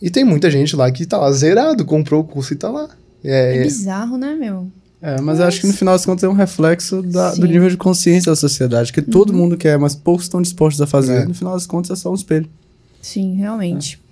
E 0.01 0.09
tem 0.09 0.23
muita 0.23 0.51
gente 0.51 0.75
lá 0.75 0.91
que 0.91 1.05
tá 1.05 1.17
lá 1.17 1.31
zerado, 1.31 1.85
comprou 1.85 2.21
o 2.21 2.23
curso 2.25 2.53
e 2.53 2.57
tá 2.57 2.69
lá. 2.69 2.89
É, 3.23 3.57
é 3.57 3.63
bizarro, 3.63 4.17
né, 4.17 4.35
meu? 4.35 4.67
É, 5.01 5.21
mas 5.21 5.39
eu 5.39 5.45
acho 5.45 5.61
que 5.61 5.67
no 5.67 5.73
final 5.73 5.93
das 5.93 6.05
contas 6.05 6.23
é 6.23 6.29
um 6.29 6.33
reflexo 6.33 7.01
da, 7.01 7.33
do 7.35 7.45
nível 7.45 7.69
de 7.69 7.77
consciência 7.77 8.31
da 8.31 8.35
sociedade, 8.35 8.91
que 8.91 9.01
uhum. 9.01 9.05
todo 9.05 9.33
mundo 9.33 9.55
quer, 9.55 9.77
mas 9.77 9.95
poucos 9.95 10.25
estão 10.25 10.41
dispostos 10.41 10.81
a 10.81 10.87
fazer. 10.87 11.21
É. 11.21 11.25
No 11.25 11.33
final 11.33 11.53
das 11.53 11.67
contas 11.67 11.91
é 11.91 12.01
só 12.01 12.11
um 12.11 12.15
espelho. 12.15 12.49
Sim, 13.01 13.35
realmente. 13.35 13.99
É. 14.01 14.04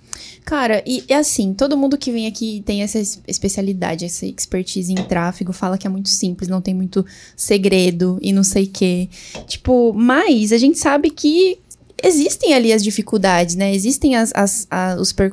Cara, 0.44 0.82
e 0.86 1.02
é 1.08 1.14
assim, 1.14 1.54
todo 1.54 1.76
mundo 1.76 1.96
que 1.96 2.12
vem 2.12 2.26
aqui 2.26 2.62
tem 2.66 2.82
essa 2.82 2.98
especialidade, 3.26 4.04
essa 4.04 4.26
expertise 4.26 4.92
em 4.92 4.96
tráfego, 4.96 5.54
fala 5.54 5.78
que 5.78 5.86
é 5.86 5.90
muito 5.90 6.10
simples, 6.10 6.50
não 6.50 6.60
tem 6.60 6.74
muito 6.74 7.04
segredo 7.34 8.18
e 8.20 8.30
não 8.30 8.44
sei 8.44 8.64
o 8.64 8.68
quê. 8.68 9.08
Tipo, 9.46 9.94
mas 9.94 10.52
a 10.52 10.58
gente 10.58 10.78
sabe 10.78 11.08
que 11.08 11.58
existem 12.02 12.52
ali 12.52 12.74
as 12.74 12.84
dificuldades, 12.84 13.54
né? 13.54 13.74
Existem 13.74 14.16
as, 14.16 14.32
as, 14.34 14.66
as 14.70 15.00
os, 15.00 15.12
per, 15.12 15.32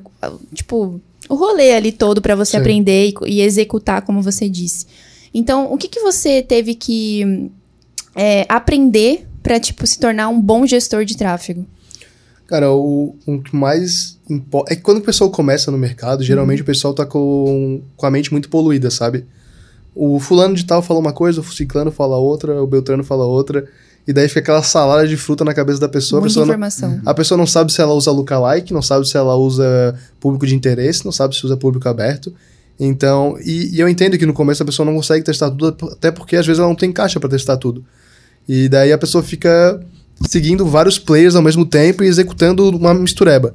tipo, 0.53 1.01
o 1.27 1.35
rolê 1.35 1.73
ali 1.73 1.91
todo 1.91 2.21
para 2.21 2.35
você 2.35 2.51
Sim. 2.51 2.57
aprender 2.57 3.09
e, 3.09 3.15
e, 3.27 3.41
executar, 3.41 4.03
como 4.03 4.21
você 4.21 4.47
disse. 4.47 4.85
Então, 5.33 5.73
o 5.73 5.77
que, 5.77 5.89
que 5.89 5.99
você 5.99 6.41
teve 6.41 6.73
que 6.73 7.51
é, 8.15 8.45
aprender 8.47 9.27
para 9.43 9.59
tipo, 9.59 9.85
se 9.85 9.99
tornar 9.99 10.29
um 10.29 10.39
bom 10.39 10.65
gestor 10.65 11.03
de 11.03 11.17
tráfego? 11.17 11.65
Cara, 12.51 12.69
o, 12.69 13.15
o 13.25 13.41
que 13.41 13.55
mais 13.55 14.19
importa. 14.29 14.73
É 14.73 14.75
que 14.75 14.81
quando 14.81 14.97
o 14.97 15.01
pessoal 15.01 15.31
começa 15.31 15.71
no 15.71 15.77
mercado, 15.77 16.21
geralmente 16.21 16.59
uhum. 16.59 16.63
o 16.63 16.65
pessoal 16.65 16.93
tá 16.93 17.05
com, 17.05 17.81
com 17.95 18.05
a 18.05 18.11
mente 18.11 18.29
muito 18.29 18.49
poluída, 18.49 18.91
sabe? 18.91 19.25
O 19.95 20.19
fulano 20.19 20.53
de 20.53 20.65
tal 20.65 20.81
fala 20.81 20.99
uma 20.99 21.13
coisa, 21.13 21.39
o 21.39 21.43
ciclano 21.45 21.91
fala 21.91 22.17
outra, 22.17 22.61
o 22.61 22.67
beltrano 22.67 23.05
fala 23.05 23.23
outra. 23.23 23.65
E 24.05 24.11
daí 24.11 24.27
fica 24.27 24.41
aquela 24.41 24.61
salada 24.63 25.07
de 25.07 25.15
fruta 25.15 25.45
na 25.45 25.53
cabeça 25.53 25.79
da 25.79 25.87
pessoa. 25.87 26.19
Muita 26.19 26.33
a 26.33 26.41
pessoa 26.41 26.45
informação. 26.45 26.89
Não, 26.89 27.09
a 27.09 27.13
pessoa 27.13 27.37
não 27.37 27.47
sabe 27.47 27.71
se 27.71 27.79
ela 27.79 27.93
usa 27.93 28.11
lookalike, 28.11 28.73
não 28.73 28.81
sabe 28.81 29.07
se 29.07 29.15
ela 29.15 29.33
usa 29.37 29.95
público 30.19 30.45
de 30.45 30.53
interesse, 30.53 31.05
não 31.05 31.11
sabe 31.13 31.33
se 31.33 31.45
usa 31.45 31.55
público 31.55 31.87
aberto. 31.87 32.33
Então, 32.77 33.37
e, 33.45 33.73
e 33.73 33.79
eu 33.79 33.87
entendo 33.87 34.17
que 34.17 34.25
no 34.25 34.33
começo 34.33 34.61
a 34.61 34.65
pessoa 34.65 34.85
não 34.85 34.95
consegue 34.95 35.23
testar 35.23 35.49
tudo, 35.51 35.89
até 35.89 36.11
porque 36.11 36.35
às 36.35 36.45
vezes 36.45 36.59
ela 36.59 36.67
não 36.67 36.75
tem 36.75 36.91
caixa 36.91 37.17
para 37.17 37.29
testar 37.29 37.55
tudo. 37.55 37.85
E 38.45 38.67
daí 38.67 38.91
a 38.91 38.97
pessoa 38.97 39.23
fica 39.23 39.79
seguindo 40.27 40.65
vários 40.65 40.97
players 40.97 41.35
ao 41.35 41.41
mesmo 41.41 41.65
tempo 41.65 42.03
e 42.03 42.07
executando 42.07 42.69
uma 42.69 42.93
mistureba. 42.93 43.53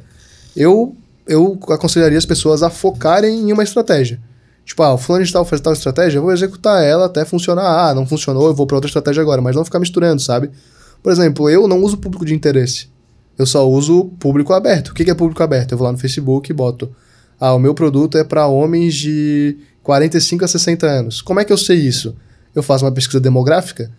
Eu, 0.55 0.95
eu 1.27 1.59
aconselharia 1.69 2.19
as 2.19 2.27
pessoas 2.27 2.63
a 2.63 2.71
focarem 2.71 3.49
em 3.49 3.53
uma 3.53 3.63
estratégia. 3.63 4.21
Tipo, 4.65 4.83
ah, 4.83 4.95
o 4.95 4.99
fulano 4.99 5.25
de 5.25 5.33
tal 5.33 5.45
faz 5.45 5.61
tal 5.61 5.73
estratégia, 5.73 6.19
eu 6.19 6.23
vou 6.23 6.33
executar 6.33 6.83
ela 6.83 7.07
até 7.07 7.25
funcionar. 7.25 7.89
Ah, 7.89 7.95
não 7.95 8.05
funcionou, 8.05 8.49
eu 8.49 8.55
vou 8.55 8.67
para 8.67 8.77
outra 8.77 8.89
estratégia 8.89 9.23
agora, 9.23 9.41
mas 9.41 9.55
não 9.55 9.65
ficar 9.65 9.79
misturando, 9.79 10.21
sabe? 10.21 10.51
Por 11.03 11.13
exemplo, 11.13 11.49
eu 11.49 11.69
não 11.69 11.83
uso 11.83 11.99
público 11.99 12.25
de 12.25 12.35
interesse. 12.35 12.89
Eu 13.39 13.47
só 13.47 13.69
uso 13.69 14.07
público 14.19 14.53
aberto. 14.53 14.89
O 14.89 14.95
que 14.95 15.09
é 15.09 15.15
público 15.15 15.43
aberto? 15.43 15.73
Eu 15.73 15.79
vou 15.79 15.85
lá 15.85 15.93
no 15.93 15.99
Facebook 15.99 16.51
e 16.51 16.55
boto. 16.55 16.91
Ah, 17.39 17.55
o 17.55 17.59
meu 17.59 17.75
produto 17.75 18.19
é 18.19 18.25
para 18.25 18.47
homens 18.47 18.95
de 18.95 19.57
45 19.83 20.45
a 20.45 20.49
60 20.49 20.87
anos. 20.87 21.23
Como 21.23 21.39
é 21.39 21.45
que 21.45 21.53
eu 21.53 21.59
sei 21.59 21.77
isso? 21.77 22.17
Eu 22.55 22.63
faço 22.63 22.85
uma 22.85 22.91
pesquisa 22.91 23.21
demográfica 23.21 23.91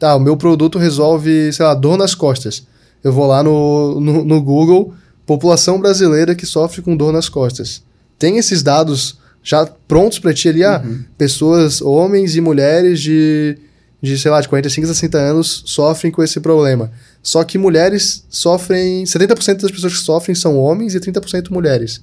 Tá, 0.00 0.16
o 0.16 0.18
meu 0.18 0.34
produto 0.34 0.78
resolve, 0.78 1.52
sei 1.52 1.66
lá, 1.66 1.74
dor 1.74 1.98
nas 1.98 2.14
costas. 2.14 2.66
Eu 3.04 3.12
vou 3.12 3.26
lá 3.26 3.42
no, 3.42 4.00
no, 4.00 4.24
no 4.24 4.42
Google, 4.42 4.94
população 5.26 5.78
brasileira 5.78 6.34
que 6.34 6.46
sofre 6.46 6.80
com 6.80 6.96
dor 6.96 7.12
nas 7.12 7.28
costas. 7.28 7.82
Tem 8.18 8.38
esses 8.38 8.62
dados 8.62 9.18
já 9.42 9.66
prontos 9.86 10.18
para 10.18 10.32
ti 10.32 10.48
ali, 10.48 10.64
ah, 10.64 10.82
uhum. 10.82 11.04
pessoas, 11.18 11.82
homens 11.82 12.34
e 12.34 12.40
mulheres 12.40 12.98
de, 12.98 13.58
de, 14.00 14.18
sei 14.18 14.30
lá, 14.30 14.40
de 14.40 14.48
45 14.48 14.86
a 14.86 14.94
60 14.94 15.18
anos 15.18 15.62
sofrem 15.66 16.10
com 16.10 16.22
esse 16.22 16.40
problema. 16.40 16.90
Só 17.22 17.44
que 17.44 17.58
mulheres 17.58 18.24
sofrem, 18.30 19.04
70% 19.04 19.60
das 19.60 19.70
pessoas 19.70 19.92
que 19.92 19.98
sofrem 19.98 20.34
são 20.34 20.58
homens 20.58 20.94
e 20.94 21.00
30% 21.00 21.50
mulheres. 21.50 22.02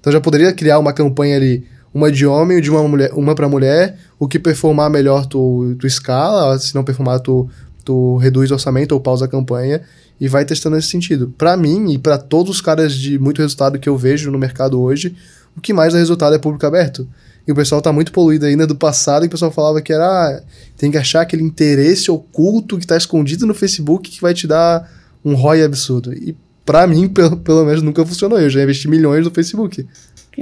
Então 0.00 0.12
já 0.12 0.20
poderia 0.20 0.52
criar 0.52 0.80
uma 0.80 0.92
campanha 0.92 1.36
ali, 1.36 1.64
uma 1.92 2.10
de 2.10 2.26
homem 2.26 2.58
e 2.58 2.60
de 2.60 2.70
uma 2.70 2.86
mulher, 2.86 3.10
uma 3.14 3.34
para 3.34 3.48
mulher. 3.48 3.98
O 4.18 4.28
que 4.28 4.38
performar 4.38 4.90
melhor 4.90 5.26
tu, 5.26 5.74
tu 5.78 5.86
escala, 5.86 6.58
se 6.58 6.74
não 6.74 6.84
performar 6.84 7.20
tu, 7.20 7.48
tu 7.84 8.16
reduz 8.16 8.50
o 8.50 8.54
orçamento 8.54 8.92
ou 8.92 9.00
pausa 9.00 9.24
a 9.24 9.28
campanha 9.28 9.82
e 10.20 10.28
vai 10.28 10.44
testando 10.44 10.76
nesse 10.76 10.88
sentido. 10.88 11.32
Para 11.36 11.56
mim 11.56 11.92
e 11.92 11.98
para 11.98 12.18
todos 12.18 12.56
os 12.56 12.60
caras 12.60 12.94
de 12.94 13.18
muito 13.18 13.40
resultado 13.40 13.78
que 13.78 13.88
eu 13.88 13.96
vejo 13.96 14.30
no 14.30 14.38
mercado 14.38 14.80
hoje, 14.80 15.14
o 15.56 15.60
que 15.60 15.72
mais 15.72 15.92
dá 15.92 15.98
resultado 15.98 16.34
é 16.34 16.38
público 16.38 16.66
aberto. 16.66 17.08
E 17.46 17.52
o 17.52 17.54
pessoal 17.54 17.80
tá 17.80 17.92
muito 17.92 18.10
poluído 18.10 18.44
ainda 18.44 18.66
do 18.66 18.74
passado, 18.74 19.22
que 19.22 19.28
o 19.28 19.30
pessoal 19.30 19.52
falava 19.52 19.80
que 19.80 19.92
era 19.92 20.04
ah, 20.04 20.42
tem 20.76 20.90
que 20.90 20.98
achar 20.98 21.20
aquele 21.20 21.42
interesse 21.42 22.10
oculto 22.10 22.76
que 22.76 22.86
tá 22.86 22.96
escondido 22.96 23.46
no 23.46 23.54
Facebook 23.54 24.10
que 24.10 24.20
vai 24.20 24.34
te 24.34 24.46
dar 24.46 24.90
um 25.24 25.34
ROI 25.34 25.62
absurdo. 25.62 26.12
E 26.12 26.36
para 26.64 26.86
mim, 26.86 27.06
pelo, 27.08 27.36
pelo 27.36 27.64
menos, 27.64 27.82
nunca 27.82 28.04
funcionou. 28.04 28.40
Eu 28.40 28.50
já 28.50 28.62
investi 28.62 28.88
milhões 28.88 29.24
no 29.24 29.30
Facebook. 29.30 29.86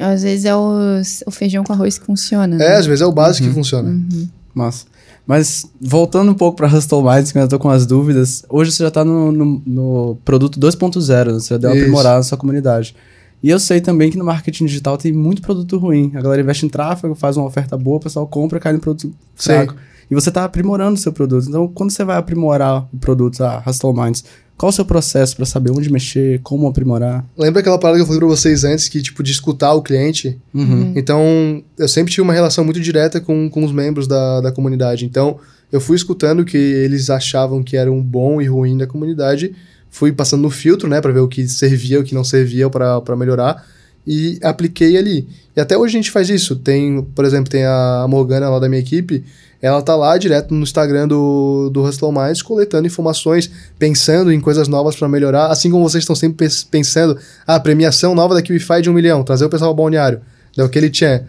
Às 0.00 0.22
vezes 0.22 0.44
é 0.44 0.54
o, 0.54 1.00
o 1.26 1.30
feijão 1.30 1.64
com 1.64 1.72
arroz 1.72 1.98
que 1.98 2.04
funciona. 2.04 2.56
Né? 2.56 2.64
É, 2.64 2.76
às 2.76 2.86
vezes 2.86 3.00
é 3.00 3.06
o 3.06 3.12
básico 3.12 3.44
uhum. 3.44 3.50
que 3.50 3.54
funciona. 3.54 3.88
Uhum. 3.88 4.28
Massa. 4.54 4.86
Mas 5.26 5.66
voltando 5.80 6.30
um 6.30 6.34
pouco 6.34 6.56
para 6.56 6.66
Hustle 6.66 7.02
Minds, 7.02 7.32
que 7.32 7.38
eu 7.38 7.48
tô 7.48 7.58
com 7.58 7.70
as 7.70 7.86
dúvidas, 7.86 8.44
hoje 8.48 8.72
você 8.72 8.82
já 8.82 8.90
tá 8.90 9.04
no, 9.04 9.32
no, 9.32 9.62
no 9.66 10.18
produto 10.24 10.60
2.0, 10.60 11.26
né? 11.26 11.32
você 11.32 11.58
deu 11.58 11.70
uma 11.70 11.76
aprimorada 11.76 12.16
na 12.16 12.22
sua 12.22 12.36
comunidade. 12.36 12.94
E 13.42 13.50
eu 13.50 13.58
sei 13.58 13.80
também 13.80 14.10
que 14.10 14.16
no 14.16 14.24
marketing 14.24 14.66
digital 14.66 14.96
tem 14.96 15.12
muito 15.12 15.42
produto 15.42 15.76
ruim. 15.78 16.12
A 16.14 16.20
galera 16.20 16.40
investe 16.40 16.64
em 16.64 16.68
tráfego, 16.68 17.14
faz 17.14 17.36
uma 17.36 17.46
oferta 17.46 17.76
boa, 17.76 17.96
o 17.98 18.00
pessoal 18.00 18.26
compra, 18.26 18.58
cai 18.58 18.72
no 18.72 18.78
produto 18.78 19.12
fraco. 19.34 19.74
E 20.10 20.14
você 20.14 20.28
está 20.28 20.44
aprimorando 20.44 20.94
o 20.94 20.96
seu 20.96 21.12
produto. 21.12 21.48
Então, 21.48 21.68
quando 21.68 21.90
você 21.90 22.04
vai 22.04 22.16
aprimorar 22.16 22.86
o 22.92 22.98
produto, 22.98 23.42
a 23.42 23.62
Hustle 23.66 23.94
Minds, 23.94 24.24
qual 24.56 24.70
o 24.70 24.72
seu 24.72 24.84
processo 24.84 25.36
para 25.36 25.44
saber 25.44 25.70
onde 25.72 25.90
mexer, 25.90 26.40
como 26.42 26.66
aprimorar? 26.66 27.24
Lembra 27.36 27.60
aquela 27.60 27.78
parada 27.78 27.98
que 27.98 28.02
eu 28.02 28.06
falei 28.06 28.20
para 28.20 28.28
vocês 28.28 28.64
antes, 28.64 28.88
que, 28.88 29.02
tipo, 29.02 29.22
de 29.22 29.32
escutar 29.32 29.72
o 29.74 29.82
cliente? 29.82 30.38
Uhum. 30.52 30.92
Então, 30.94 31.62
eu 31.76 31.88
sempre 31.88 32.12
tive 32.12 32.22
uma 32.22 32.32
relação 32.32 32.64
muito 32.64 32.80
direta 32.80 33.20
com, 33.20 33.50
com 33.50 33.64
os 33.64 33.72
membros 33.72 34.06
da, 34.06 34.40
da 34.40 34.52
comunidade. 34.52 35.04
Então, 35.04 35.38
eu 35.72 35.80
fui 35.80 35.96
escutando 35.96 36.40
o 36.40 36.44
que 36.44 36.56
eles 36.56 37.10
achavam 37.10 37.62
que 37.62 37.76
era 37.76 37.90
um 37.90 38.00
bom 38.00 38.40
e 38.40 38.46
ruim 38.46 38.78
da 38.78 38.86
comunidade, 38.86 39.54
fui 39.90 40.12
passando 40.12 40.42
no 40.42 40.50
filtro, 40.50 40.88
né, 40.88 41.00
para 41.00 41.12
ver 41.12 41.20
o 41.20 41.28
que 41.28 41.48
servia, 41.48 41.98
o 41.98 42.04
que 42.04 42.14
não 42.14 42.22
servia 42.22 42.70
para 42.70 43.16
melhorar, 43.16 43.66
e 44.06 44.38
apliquei 44.42 44.96
ali. 44.96 45.26
E 45.56 45.60
até 45.60 45.76
hoje 45.76 45.96
a 45.96 45.98
gente 45.98 46.10
faz 46.10 46.28
isso. 46.28 46.56
Tem, 46.56 47.02
por 47.14 47.24
exemplo, 47.24 47.50
tem 47.50 47.64
a 47.64 48.06
Morgana 48.08 48.48
lá 48.50 48.58
da 48.58 48.68
minha 48.68 48.80
equipe, 48.80 49.24
ela 49.64 49.80
tá 49.80 49.96
lá 49.96 50.18
direto 50.18 50.52
no 50.52 50.62
Instagram 50.62 51.08
do, 51.08 51.70
do 51.72 51.82
Hustle 51.82 52.12
Mais, 52.12 52.42
coletando 52.42 52.86
informações, 52.86 53.50
pensando 53.78 54.30
em 54.30 54.38
coisas 54.38 54.68
novas 54.68 54.94
para 54.94 55.08
melhorar, 55.08 55.46
assim 55.46 55.70
como 55.70 55.88
vocês 55.88 56.02
estão 56.02 56.14
sempre 56.14 56.46
pensando, 56.70 57.18
a 57.46 57.54
ah, 57.54 57.60
premiação 57.60 58.14
nova 58.14 58.34
da 58.34 58.42
QIFI 58.42 58.82
de 58.82 58.90
um 58.90 58.92
milhão, 58.92 59.24
trazer 59.24 59.46
o 59.46 59.48
pessoal 59.48 59.70
ao 59.70 59.74
balneário. 59.74 60.20
Deu 60.54 60.66
aquele 60.66 60.90
tchan. 60.90 61.22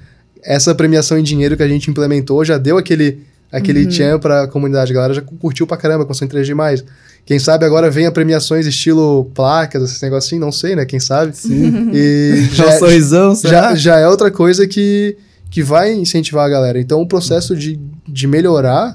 Essa 0.43 0.75
premiação 0.75 1.17
em 1.17 1.23
dinheiro 1.23 1.55
que 1.55 1.63
a 1.63 1.67
gente 1.67 1.89
implementou 1.89 2.43
já 2.43 2.57
deu 2.57 2.77
aquele, 2.77 3.21
aquele 3.49 3.85
uhum. 3.85 3.89
tchan 3.89 4.19
pra 4.19 4.49
comunidade. 4.49 4.91
A 4.91 4.95
galera 4.95 5.13
já 5.13 5.21
curtiu 5.21 5.65
pra 5.65 5.77
caramba, 5.77 6.03
concentrei 6.05 6.43
demais. 6.43 6.83
Quem 7.25 7.39
sabe 7.39 7.63
agora 7.63 7.89
venha 7.89 8.11
premiações 8.11 8.65
estilo 8.65 9.31
placas, 9.33 9.81
esse 9.81 10.03
negócio 10.03 10.27
assim, 10.27 10.39
não 10.39 10.51
sei, 10.51 10.75
né? 10.75 10.85
Quem 10.85 10.99
sabe? 10.99 11.37
Sim. 11.37 11.89
E 11.93 12.49
já, 12.51 12.65
é, 12.65 12.79
sorrisão, 12.79 13.33
já, 13.33 13.73
já 13.75 13.97
é 13.97 14.05
outra 14.09 14.29
coisa 14.29 14.67
que 14.67 15.15
que 15.55 15.63
vai 15.63 15.93
incentivar 15.93 16.45
a 16.45 16.49
galera. 16.49 16.77
Então, 16.81 17.01
o 17.01 17.07
processo 17.07 17.55
de, 17.55 17.79
de 18.05 18.27
melhorar 18.27 18.93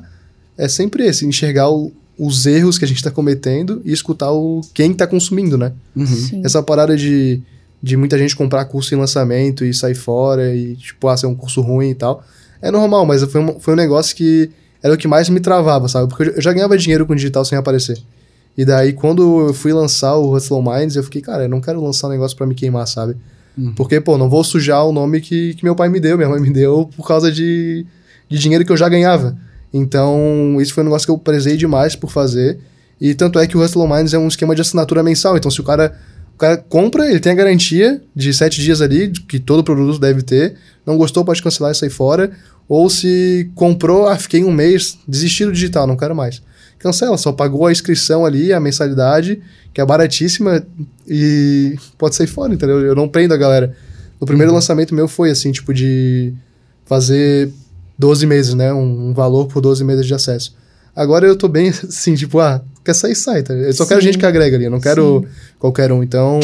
é 0.58 0.68
sempre 0.68 1.06
esse, 1.06 1.24
enxergar 1.24 1.70
o, 1.70 1.90
os 2.18 2.44
erros 2.44 2.76
que 2.76 2.84
a 2.84 2.88
gente 2.88 2.98
está 2.98 3.10
cometendo 3.10 3.80
e 3.82 3.90
escutar 3.90 4.30
o 4.30 4.60
quem 4.74 4.92
está 4.92 5.06
consumindo, 5.06 5.56
né? 5.56 5.72
Uhum. 5.96 6.42
Essa 6.44 6.62
parada 6.62 6.94
de, 6.98 7.40
de 7.82 7.96
muita 7.96 8.18
gente 8.18 8.36
comprar 8.36 8.66
curso 8.66 8.94
em 8.94 8.98
lançamento 8.98 9.64
e 9.64 9.72
sair 9.72 9.94
fora 9.94 10.54
e, 10.54 10.76
tipo, 10.76 11.08
ah, 11.08 11.16
ser 11.16 11.28
um 11.28 11.34
curso 11.34 11.62
ruim 11.62 11.92
e 11.92 11.94
tal. 11.94 12.22
É 12.60 12.70
normal, 12.70 13.06
mas 13.06 13.22
foi 13.22 13.40
um, 13.40 13.58
foi 13.58 13.72
um 13.72 13.78
negócio 13.78 14.14
que 14.14 14.50
era 14.82 14.92
o 14.92 14.98
que 14.98 15.08
mais 15.08 15.30
me 15.30 15.40
travava, 15.40 15.88
sabe? 15.88 16.10
Porque 16.10 16.24
eu 16.36 16.42
já 16.42 16.52
ganhava 16.52 16.76
dinheiro 16.76 17.06
com 17.06 17.16
digital 17.16 17.42
sem 17.42 17.56
aparecer. 17.56 17.96
E 18.54 18.66
daí, 18.66 18.92
quando 18.92 19.48
eu 19.48 19.54
fui 19.54 19.72
lançar 19.72 20.14
o 20.16 20.34
Hustle 20.34 20.62
Minds, 20.62 20.94
eu 20.94 21.04
fiquei, 21.04 21.22
cara, 21.22 21.44
eu 21.44 21.48
não 21.48 21.62
quero 21.62 21.82
lançar 21.82 22.08
um 22.08 22.10
negócio 22.10 22.36
para 22.36 22.46
me 22.46 22.54
queimar, 22.54 22.86
sabe? 22.86 23.16
Uhum. 23.56 23.74
Porque, 23.74 24.00
pô, 24.00 24.16
não 24.16 24.28
vou 24.28 24.42
sujar 24.44 24.84
o 24.86 24.92
nome 24.92 25.20
que, 25.20 25.54
que 25.54 25.64
meu 25.64 25.74
pai 25.74 25.88
me 25.88 26.00
deu, 26.00 26.16
minha 26.16 26.28
mãe 26.28 26.40
me 26.40 26.50
deu 26.50 26.88
por 26.96 27.06
causa 27.06 27.30
de, 27.30 27.84
de 28.28 28.38
dinheiro 28.38 28.64
que 28.64 28.72
eu 28.72 28.76
já 28.76 28.88
ganhava. 28.88 29.36
Então, 29.72 30.56
isso 30.60 30.74
foi 30.74 30.82
um 30.82 30.86
negócio 30.86 31.06
que 31.06 31.12
eu 31.12 31.18
prezei 31.18 31.56
demais 31.56 31.94
por 31.94 32.10
fazer. 32.10 32.58
E 33.00 33.14
tanto 33.14 33.38
é 33.38 33.46
que 33.46 33.56
o 33.56 33.62
Hustle 33.62 33.88
Minds 33.88 34.12
é 34.12 34.18
um 34.18 34.28
esquema 34.28 34.54
de 34.54 34.60
assinatura 34.60 35.02
mensal. 35.02 35.36
Então, 35.36 35.50
se 35.50 35.60
o 35.60 35.64
cara, 35.64 35.96
o 36.34 36.38
cara 36.38 36.56
compra, 36.56 37.08
ele 37.08 37.20
tem 37.20 37.32
a 37.32 37.34
garantia 37.34 38.02
de 38.14 38.32
sete 38.34 38.60
dias 38.60 38.82
ali, 38.82 39.10
que 39.10 39.38
todo 39.38 39.64
produto 39.64 39.98
deve 39.98 40.22
ter. 40.22 40.56
Não 40.84 40.96
gostou, 40.96 41.24
pode 41.24 41.42
cancelar 41.42 41.72
e 41.72 41.74
sair 41.74 41.90
fora. 41.90 42.32
Ou 42.68 42.90
se 42.90 43.50
comprou, 43.54 44.06
ah, 44.06 44.16
fiquei 44.16 44.44
um 44.44 44.52
mês, 44.52 44.98
desisti 45.06 45.44
do 45.44 45.52
digital, 45.52 45.86
não 45.86 45.96
quero 45.96 46.14
mais. 46.14 46.42
Cancela, 46.80 47.18
só 47.18 47.30
pagou 47.30 47.66
a 47.66 47.72
inscrição 47.72 48.24
ali, 48.24 48.52
a 48.52 48.58
mensalidade, 48.58 49.40
que 49.72 49.80
é 49.82 49.84
baratíssima, 49.84 50.66
e 51.06 51.76
pode 51.98 52.16
sair 52.16 52.26
fora, 52.26 52.54
entendeu? 52.54 52.80
Eu 52.80 52.94
não 52.94 53.06
prendo 53.06 53.34
a 53.34 53.36
galera. 53.36 53.76
O 54.18 54.24
primeiro 54.24 54.52
lançamento 54.52 54.94
meu 54.94 55.06
foi 55.06 55.30
assim, 55.30 55.52
tipo, 55.52 55.74
de 55.74 56.32
fazer 56.86 57.50
12 57.98 58.26
meses, 58.26 58.54
né? 58.54 58.72
Um, 58.72 59.10
um 59.10 59.14
valor 59.14 59.46
por 59.46 59.60
12 59.60 59.84
meses 59.84 60.06
de 60.06 60.14
acesso. 60.14 60.56
Agora 60.96 61.26
eu 61.26 61.36
tô 61.36 61.48
bem 61.48 61.68
assim, 61.86 62.14
tipo, 62.14 62.40
ah, 62.40 62.62
quer 62.82 62.94
sair, 62.94 63.14
sai, 63.14 63.42
tá? 63.42 63.52
Eu 63.52 63.72
só 63.74 63.84
Sim. 63.84 63.88
quero 63.90 64.00
gente 64.00 64.16
que 64.16 64.24
agrega 64.24 64.56
ali, 64.56 64.64
eu 64.64 64.70
não 64.70 64.80
quero 64.80 65.20
Sim. 65.20 65.34
qualquer 65.58 65.92
um. 65.92 66.02
Então, 66.02 66.40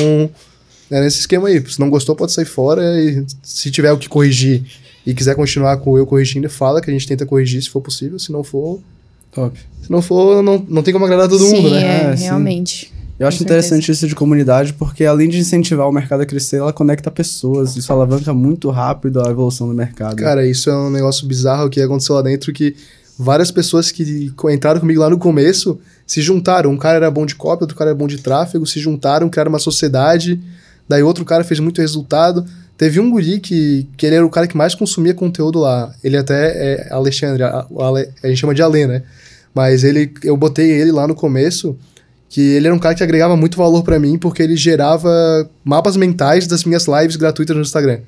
é 0.90 1.01
nesse 1.01 1.20
esquema 1.20 1.49
aí. 1.49 1.64
Se 1.66 1.81
não 1.81 1.88
gostou, 1.88 2.14
pode 2.14 2.33
sair 2.33 2.44
fora 2.44 3.01
e 3.01 3.25
se 3.42 3.70
tiver 3.70 3.90
o 3.90 3.96
que 3.96 4.09
corrigir 4.09 4.64
e 5.07 5.14
quiser 5.14 5.35
continuar 5.35 5.79
com 5.79 5.96
eu 5.96 6.07
corrigindo, 6.07 6.51
fala 6.51 6.83
que 6.83 6.90
a 6.90 6.92
gente 6.92 7.07
tenta 7.07 7.25
corrigir 7.25 7.62
se 7.62 7.70
for 7.70 7.81
possível. 7.81 8.18
Se 8.18 8.31
não 8.31 8.44
for. 8.44 8.81
Top. 9.37 9.59
Se 9.83 9.90
não 9.92 10.01
for, 10.01 10.42
não, 10.42 10.64
não 10.66 10.83
tem 10.83 10.94
como 10.94 11.05
agradar 11.05 11.29
todo 11.29 11.44
sim, 11.44 11.57
mundo, 11.57 11.70
né? 11.70 11.83
É, 11.83 12.12
é 12.12 12.14
realmente. 12.14 12.90
Eu 13.20 13.29
acho 13.29 13.42
interessante 13.42 13.90
isso 13.90 14.09
de 14.09 14.14
comunidade, 14.14 14.72
porque 14.72 15.05
além 15.05 15.29
de 15.29 15.38
incentivar 15.38 15.88
o 15.88 15.92
mercado 15.92 16.22
a 16.22 16.27
crescer, 16.27 16.57
ela 16.57 16.72
conecta 16.72 17.11
pessoas. 17.11 17.77
Isso 17.77 17.92
alavanca 17.92 18.33
muito 18.33 18.70
rápido 18.70 19.20
a 19.20 19.31
evolução 19.31 19.68
do 19.68 19.75
mercado. 19.75 20.16
Cara, 20.16 20.46
isso 20.46 20.70
é 20.70 20.77
um 20.77 20.90
negócio 20.90 21.27
bizarro 21.27 21.68
que 21.68 21.81
aconteceu 21.81 22.14
lá 22.14 22.22
dentro, 22.22 22.53
que 22.53 22.75
várias 23.18 23.51
pessoas 23.51 23.90
que 23.90 24.33
entraram 24.51 24.81
comigo 24.81 25.01
lá 25.01 25.09
no 25.09 25.18
começo 25.18 25.79
se 26.07 26.20
juntaram. 26.22 26.70
Um 26.70 26.77
cara 26.77 26.96
era 26.96 27.11
bom 27.11 27.27
de 27.27 27.35
cópia, 27.35 27.64
outro 27.64 27.77
cara 27.77 27.90
era 27.90 27.99
bom 27.99 28.07
de 28.07 28.18
tráfego, 28.18 28.66
se 28.66 28.81
juntaram, 28.81 29.29
criaram 29.29 29.51
uma 29.51 29.59
sociedade. 29.59 30.40
Daí 30.88 31.03
outro 31.03 31.25
cara 31.25 31.44
fez 31.44 31.61
muito 31.61 31.81
resultado. 31.81 32.44
Teve 32.77 33.01
um 33.01 33.11
guri 33.11 33.40
que, 33.40 33.87
que 33.96 34.05
ele 34.05 34.16
era 34.16 34.27
o 34.27 34.31
cara 34.31 34.46
que 34.46 34.57
mais 34.57 34.75
consumia 34.75 35.14
conteúdo 35.14 35.59
lá. 35.59 35.94
Ele 36.03 36.16
até 36.18 36.88
é 36.88 36.92
Alexandre, 36.92 37.42
a, 37.42 37.49
a, 37.49 37.66
a 38.22 38.29
gente 38.29 38.38
chama 38.38 38.55
de 38.55 38.61
Alê, 38.61 38.87
né? 38.87 39.03
Mas 39.57 39.85
ele, 39.85 40.12
eu 40.23 40.37
botei 40.37 40.71
ele 40.71 40.92
lá 40.92 41.09
no 41.09 41.14
começo, 41.14 41.75
que 42.29 42.42
ele 42.42 42.66
era 42.66 42.77
um 42.77 42.79
cara 42.79 42.95
que 42.95 43.03
agregava 43.03 43.38
muito 43.38 43.57
valor 43.57 43.83
para 43.83 43.99
mim, 43.99 44.19
porque 44.19 44.42
ele 44.42 44.55
gerava 44.55 45.09
mapas 45.64 45.97
mentais 45.97 46.47
das 46.47 46.62
minhas 46.64 46.85
lives 46.87 47.16
gratuitas 47.16 47.57
no 47.57 47.62
Instagram. 47.62 48.01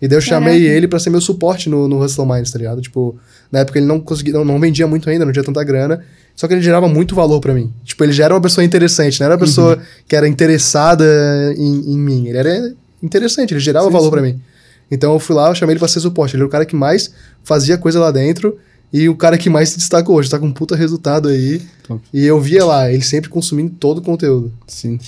E 0.00 0.08
daí 0.08 0.16
eu 0.16 0.20
chamei 0.20 0.58
Caraca. 0.58 0.76
ele 0.76 0.88
para 0.88 0.98
ser 0.98 1.10
meu 1.10 1.20
suporte 1.20 1.68
no, 1.68 1.86
no 1.86 2.02
Hustle 2.02 2.26
Minds, 2.26 2.50
tá 2.50 2.58
ligado? 2.58 2.80
Tipo, 2.80 3.14
na 3.52 3.60
época 3.60 3.78
ele 3.78 3.86
não 3.86 4.00
conseguia, 4.00 4.32
não, 4.32 4.44
não 4.44 4.58
vendia 4.58 4.84
muito 4.88 5.08
ainda, 5.08 5.24
não 5.24 5.32
tinha 5.32 5.44
tanta 5.44 5.62
grana. 5.62 6.04
Só 6.34 6.48
que 6.48 6.54
ele 6.54 6.62
gerava 6.62 6.88
muito 6.88 7.14
valor 7.14 7.38
para 7.38 7.54
mim. 7.54 7.72
Tipo, 7.84 8.02
ele 8.02 8.12
já 8.12 8.24
era 8.24 8.34
uma 8.34 8.40
pessoa 8.40 8.64
interessante, 8.64 9.20
não 9.20 9.26
era 9.26 9.36
uma 9.36 9.40
pessoa 9.40 9.76
uhum. 9.76 9.82
que 10.08 10.16
era 10.16 10.26
interessada 10.26 11.04
em, 11.56 11.92
em 11.92 11.96
mim. 11.96 12.26
Ele 12.26 12.38
era 12.38 12.74
interessante, 13.00 13.54
ele 13.54 13.60
gerava 13.60 13.86
sim, 13.86 13.92
valor 13.92 14.10
para 14.10 14.20
mim. 14.20 14.40
Então 14.90 15.12
eu 15.12 15.20
fui 15.20 15.36
lá, 15.36 15.48
eu 15.48 15.54
chamei 15.54 15.74
ele 15.74 15.78
pra 15.78 15.86
ser 15.86 16.00
suporte. 16.00 16.34
Ele 16.34 16.42
era 16.42 16.48
o 16.48 16.50
cara 16.50 16.66
que 16.66 16.74
mais 16.74 17.12
fazia 17.44 17.78
coisa 17.78 18.00
lá 18.00 18.10
dentro 18.10 18.58
e 18.92 19.08
o 19.08 19.16
cara 19.16 19.38
que 19.38 19.48
mais 19.48 19.70
se 19.70 19.78
destacou 19.78 20.16
hoje. 20.16 20.28
Tá 20.28 20.38
com 20.38 20.46
um 20.46 20.52
puta 20.52 20.76
resultado 20.76 21.28
aí. 21.28 21.62
Top. 21.86 22.00
E 22.12 22.24
eu 22.24 22.40
via 22.40 22.64
lá, 22.64 22.92
ele 22.92 23.02
sempre 23.02 23.30
consumindo 23.30 23.70
todo 23.78 23.98
o 23.98 24.02
conteúdo. 24.02 24.52
Sim. 24.66 24.98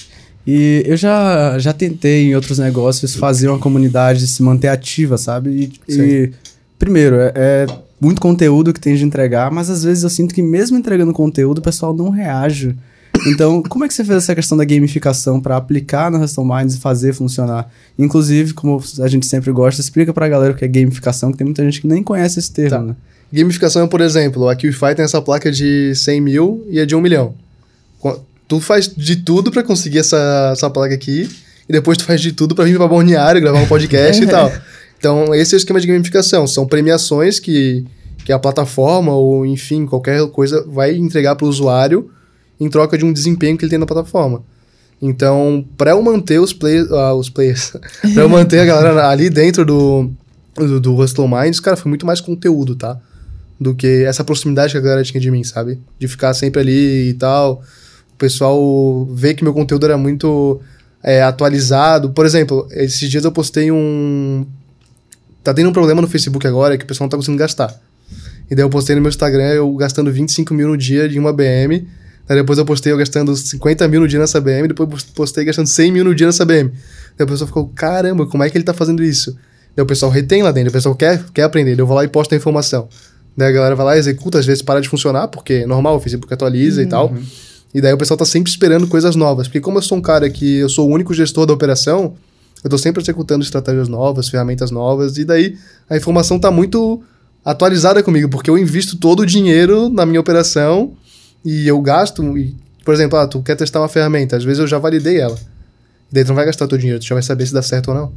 E 0.46 0.82
eu 0.86 0.96
já, 0.96 1.58
já 1.58 1.72
tentei 1.72 2.26
em 2.26 2.34
outros 2.34 2.58
negócios 2.58 3.14
fazer 3.14 3.48
uma 3.48 3.58
comunidade 3.58 4.26
se 4.26 4.42
manter 4.42 4.68
ativa, 4.68 5.16
sabe? 5.16 5.72
E, 5.88 5.92
e 5.92 6.32
primeiro, 6.78 7.16
é, 7.16 7.32
é, 7.34 7.66
muito 8.00 8.20
conteúdo 8.20 8.72
que 8.72 8.80
tem 8.80 8.94
de 8.94 9.04
entregar, 9.04 9.50
mas 9.50 9.70
às 9.70 9.84
vezes 9.84 10.02
eu 10.02 10.10
sinto 10.10 10.34
que 10.34 10.42
mesmo 10.42 10.76
entregando 10.76 11.12
conteúdo, 11.12 11.58
o 11.58 11.62
pessoal 11.62 11.94
não 11.94 12.10
reage. 12.10 12.76
Então, 13.26 13.62
como 13.62 13.84
é 13.84 13.88
que 13.88 13.94
você 13.94 14.04
fez 14.04 14.18
essa 14.18 14.34
questão 14.34 14.58
da 14.58 14.64
gamificação 14.64 15.40
para 15.40 15.56
aplicar 15.56 16.10
no 16.10 16.22
Hustle 16.22 16.44
Minds 16.44 16.74
e 16.74 16.80
fazer 16.80 17.14
funcionar? 17.14 17.70
Inclusive, 17.98 18.52
como 18.52 18.82
a 19.00 19.08
gente 19.08 19.24
sempre 19.24 19.50
gosta, 19.50 19.80
explica 19.80 20.12
pra 20.12 20.28
galera 20.28 20.52
o 20.52 20.56
que 20.56 20.64
é 20.64 20.68
gamificação, 20.68 21.32
que 21.32 21.38
tem 21.38 21.44
muita 21.46 21.64
gente 21.64 21.80
que 21.80 21.86
nem 21.86 22.02
conhece 22.02 22.38
esse 22.38 22.52
termo, 22.52 22.70
tá. 22.70 22.82
né? 22.82 22.96
Gamificação 23.34 23.88
por 23.88 24.00
exemplo, 24.00 24.48
a 24.48 24.54
QFI 24.54 24.94
tem 24.94 25.04
essa 25.04 25.20
placa 25.20 25.50
de 25.50 25.94
100 25.94 26.20
mil 26.20 26.66
e 26.70 26.78
é 26.78 26.86
de 26.86 26.94
1 26.94 27.00
milhão. 27.00 27.34
Tu 28.46 28.60
faz 28.60 28.92
de 28.94 29.16
tudo 29.16 29.50
para 29.50 29.62
conseguir 29.62 29.98
essa, 29.98 30.50
essa 30.52 30.70
placa 30.70 30.94
aqui, 30.94 31.28
e 31.68 31.72
depois 31.72 31.96
tu 31.96 32.04
faz 32.04 32.20
de 32.20 32.32
tudo 32.32 32.54
para 32.54 32.64
vir 32.64 32.76
pra 32.76 32.86
Balneário, 32.86 33.40
gravar 33.40 33.58
um 33.58 33.66
podcast 33.66 34.22
e 34.22 34.26
tal. 34.28 34.52
Então, 34.98 35.34
esse 35.34 35.54
é 35.54 35.56
o 35.56 35.58
esquema 35.58 35.80
de 35.80 35.86
gamificação. 35.86 36.46
São 36.46 36.66
premiações 36.66 37.40
que, 37.40 37.84
que 38.24 38.32
a 38.32 38.38
plataforma, 38.38 39.12
ou 39.12 39.44
enfim, 39.44 39.86
qualquer 39.86 40.26
coisa, 40.28 40.64
vai 40.68 40.94
entregar 40.94 41.34
para 41.34 41.46
o 41.46 41.48
usuário 41.48 42.10
em 42.60 42.68
troca 42.68 42.96
de 42.96 43.04
um 43.04 43.12
desempenho 43.12 43.56
que 43.56 43.64
ele 43.64 43.70
tem 43.70 43.78
na 43.78 43.86
plataforma. 43.86 44.42
Então, 45.00 45.64
para 45.76 45.90
eu 45.90 46.02
manter 46.02 46.38
os, 46.38 46.52
play, 46.52 46.82
uh, 46.82 47.14
os 47.14 47.28
players, 47.28 47.72
para 48.14 48.22
eu 48.22 48.28
manter 48.28 48.60
a 48.60 48.64
galera 48.64 49.08
ali 49.08 49.28
dentro 49.28 49.64
do, 49.64 50.10
do, 50.54 50.80
do 50.80 50.96
Hustle 50.96 51.28
Minds, 51.28 51.60
cara, 51.60 51.76
foi 51.76 51.88
muito 51.88 52.06
mais 52.06 52.20
conteúdo, 52.20 52.76
tá? 52.76 52.98
Do 53.58 53.74
que 53.74 54.04
essa 54.04 54.24
proximidade 54.24 54.72
que 54.72 54.78
a 54.78 54.80
galera 54.80 55.02
tinha 55.04 55.20
de 55.20 55.30
mim, 55.30 55.44
sabe? 55.44 55.80
De 55.98 56.08
ficar 56.08 56.34
sempre 56.34 56.60
ali 56.60 57.10
e 57.10 57.14
tal. 57.14 57.62
O 58.12 58.16
pessoal 58.16 59.06
ver 59.06 59.34
que 59.34 59.44
meu 59.44 59.54
conteúdo 59.54 59.86
era 59.86 59.96
muito 59.96 60.60
é, 61.02 61.22
atualizado. 61.22 62.10
Por 62.10 62.26
exemplo, 62.26 62.66
esses 62.72 63.08
dias 63.08 63.24
eu 63.24 63.32
postei 63.32 63.70
um. 63.70 64.46
Tá 65.42 65.52
tendo 65.54 65.68
um 65.68 65.72
problema 65.72 66.00
no 66.00 66.08
Facebook 66.08 66.46
agora 66.46 66.76
que 66.76 66.84
o 66.84 66.86
pessoal 66.86 67.06
não 67.06 67.10
tá 67.10 67.16
conseguindo 67.16 67.38
gastar. 67.38 67.78
E 68.50 68.54
daí 68.54 68.64
eu 68.64 68.70
postei 68.70 68.94
no 68.96 69.02
meu 69.02 69.08
Instagram 69.08 69.50
eu 69.50 69.72
gastando 69.74 70.12
25 70.12 70.52
mil 70.52 70.68
no 70.68 70.76
dia 70.76 71.08
de 71.08 71.18
uma 71.18 71.32
BM 71.32 71.86
Aí 72.28 72.36
depois 72.36 72.58
eu 72.58 72.64
postei 72.64 72.92
eu 72.92 72.96
gastando 72.96 73.36
50 73.36 73.86
mil 73.86 74.00
no 74.00 74.08
dia 74.08 74.18
nessa 74.18 74.40
BM, 74.40 74.68
depois 74.68 75.02
postei 75.14 75.44
gastando 75.44 75.66
100 75.66 75.92
mil 75.92 76.04
no 76.04 76.14
dia 76.14 76.26
nessa 76.26 76.44
BM. 76.44 76.72
Daí 77.16 77.24
o 77.24 77.26
pessoal 77.26 77.46
ficou, 77.46 77.68
caramba, 77.68 78.26
como 78.26 78.42
é 78.42 78.48
que 78.48 78.56
ele 78.56 78.64
tá 78.64 78.72
fazendo 78.72 79.02
isso? 79.02 79.36
Daí 79.76 79.82
o 79.82 79.86
pessoal 79.86 80.10
retém 80.10 80.42
lá 80.42 80.50
dentro, 80.50 80.70
o 80.70 80.72
pessoal 80.72 80.94
quer, 80.94 81.22
quer 81.34 81.42
aprender, 81.42 81.78
eu 81.78 81.86
vou 81.86 81.96
lá 81.96 82.04
e 82.04 82.08
posto 82.08 82.32
a 82.32 82.36
informação. 82.36 82.88
Daí 83.36 83.48
a 83.48 83.52
galera 83.52 83.74
vai 83.74 83.86
lá, 83.86 83.96
executa, 83.96 84.38
às 84.38 84.46
vezes 84.46 84.62
para 84.62 84.80
de 84.80 84.88
funcionar, 84.88 85.28
porque 85.28 85.54
é 85.54 85.66
normal, 85.66 85.96
o 85.96 86.00
Facebook 86.00 86.32
atualiza 86.32 86.80
uhum. 86.80 86.86
e 86.86 86.88
tal. 86.88 87.14
E 87.74 87.80
daí 87.80 87.92
o 87.92 87.98
pessoal 87.98 88.16
tá 88.16 88.24
sempre 88.24 88.50
esperando 88.50 88.86
coisas 88.86 89.16
novas. 89.16 89.48
Porque 89.48 89.60
como 89.60 89.78
eu 89.78 89.82
sou 89.82 89.98
um 89.98 90.00
cara 90.00 90.30
que 90.30 90.58
eu 90.58 90.68
sou 90.68 90.88
o 90.88 90.92
único 90.92 91.12
gestor 91.12 91.44
da 91.44 91.52
operação, 91.52 92.14
eu 92.62 92.70
tô 92.70 92.78
sempre 92.78 93.02
executando 93.02 93.44
estratégias 93.44 93.88
novas, 93.88 94.28
ferramentas 94.28 94.70
novas, 94.70 95.18
e 95.18 95.24
daí 95.24 95.56
a 95.90 95.96
informação 95.96 96.38
tá 96.38 96.50
muito 96.50 97.02
atualizada 97.44 98.02
comigo, 98.02 98.28
porque 98.28 98.48
eu 98.48 98.56
invisto 98.56 98.96
todo 98.96 99.20
o 99.20 99.26
dinheiro 99.26 99.90
na 99.90 100.06
minha 100.06 100.20
operação 100.20 100.94
e 101.44 101.68
eu 101.68 101.78
gasto, 101.82 102.38
e, 102.38 102.56
por 102.82 102.94
exemplo, 102.94 103.18
ah, 103.18 103.26
tu 103.26 103.42
quer 103.42 103.54
testar 103.54 103.80
uma 103.80 103.88
ferramenta, 103.88 104.36
às 104.36 104.44
vezes 104.44 104.60
eu 104.60 104.66
já 104.66 104.78
validei 104.78 105.20
ela. 105.20 105.36
E 106.10 106.14
daí 106.14 106.24
tu 106.24 106.28
não 106.28 106.36
vai 106.36 106.46
gastar 106.46 106.66
teu 106.66 106.78
dinheiro, 106.78 107.00
tu 107.00 107.06
já 107.06 107.14
vai 107.14 107.22
saber 107.22 107.44
se 107.46 107.52
dá 107.52 107.60
certo 107.60 107.88
ou 107.88 107.94
não. 107.94 108.12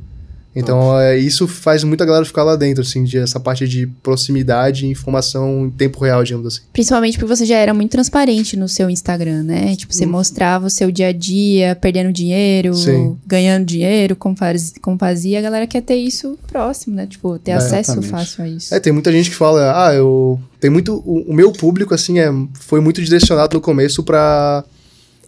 Então, 0.56 1.00
é, 1.00 1.18
isso 1.18 1.48
faz 1.48 1.84
muita 1.84 2.04
galera 2.04 2.26
ficar 2.26 2.44
lá 2.44 2.56
dentro, 2.56 2.82
assim, 2.82 3.04
de 3.04 3.18
essa 3.18 3.40
parte 3.40 3.68
de 3.68 3.86
proximidade 4.02 4.86
e 4.86 4.90
informação 4.90 5.66
em 5.66 5.70
tempo 5.70 6.04
real, 6.04 6.24
digamos 6.24 6.48
assim. 6.48 6.62
Principalmente 6.74 7.18
porque 7.18 7.36
você 7.36 7.46
já 7.46 7.58
era 7.58 7.74
muito 7.74 7.92
transparente 7.92 8.58
no 8.58 8.68
seu 8.68 8.90
Instagram, 8.90 9.44
né? 9.44 9.76
Tipo, 9.76 9.94
você 9.94 10.06
hum. 10.06 10.10
mostrava 10.10 10.66
o 10.66 10.70
seu 10.70 10.92
dia 10.92 11.10
a 11.10 11.12
dia, 11.12 11.76
perdendo 11.76 12.12
dinheiro, 12.12 12.74
Sim. 12.74 13.16
ganhando 13.26 13.66
dinheiro, 13.66 14.16
como, 14.16 14.36
faz, 14.36 14.74
como 14.82 14.98
fazia. 14.98 15.38
A 15.38 15.42
galera 15.44 15.68
quer 15.68 15.82
ter 15.82 15.96
isso 15.96 16.40
próximo, 16.48 16.96
né? 16.96 17.06
Tipo, 17.06 17.38
ter 17.38 17.52
é, 17.52 17.56
acesso 17.56 17.92
exatamente. 17.92 18.10
fácil 18.10 18.44
a 18.44 18.48
isso. 18.48 18.74
É, 18.74 18.80
tem 18.80 18.92
muita 18.92 19.12
gente 19.12 19.30
que 19.30 19.36
fala, 19.36 19.88
ah, 19.88 19.94
eu... 19.94 20.40
Tem 20.60 20.72
muito... 20.72 20.96
O, 21.06 21.26
o 21.30 21.34
meu 21.36 21.52
público, 21.52 21.94
assim, 21.94 22.18
é, 22.18 22.32
foi 22.54 22.80
muito 22.80 23.00
direcionado 23.02 23.56
no 23.56 23.62
começo 23.62 24.04
para 24.04 24.64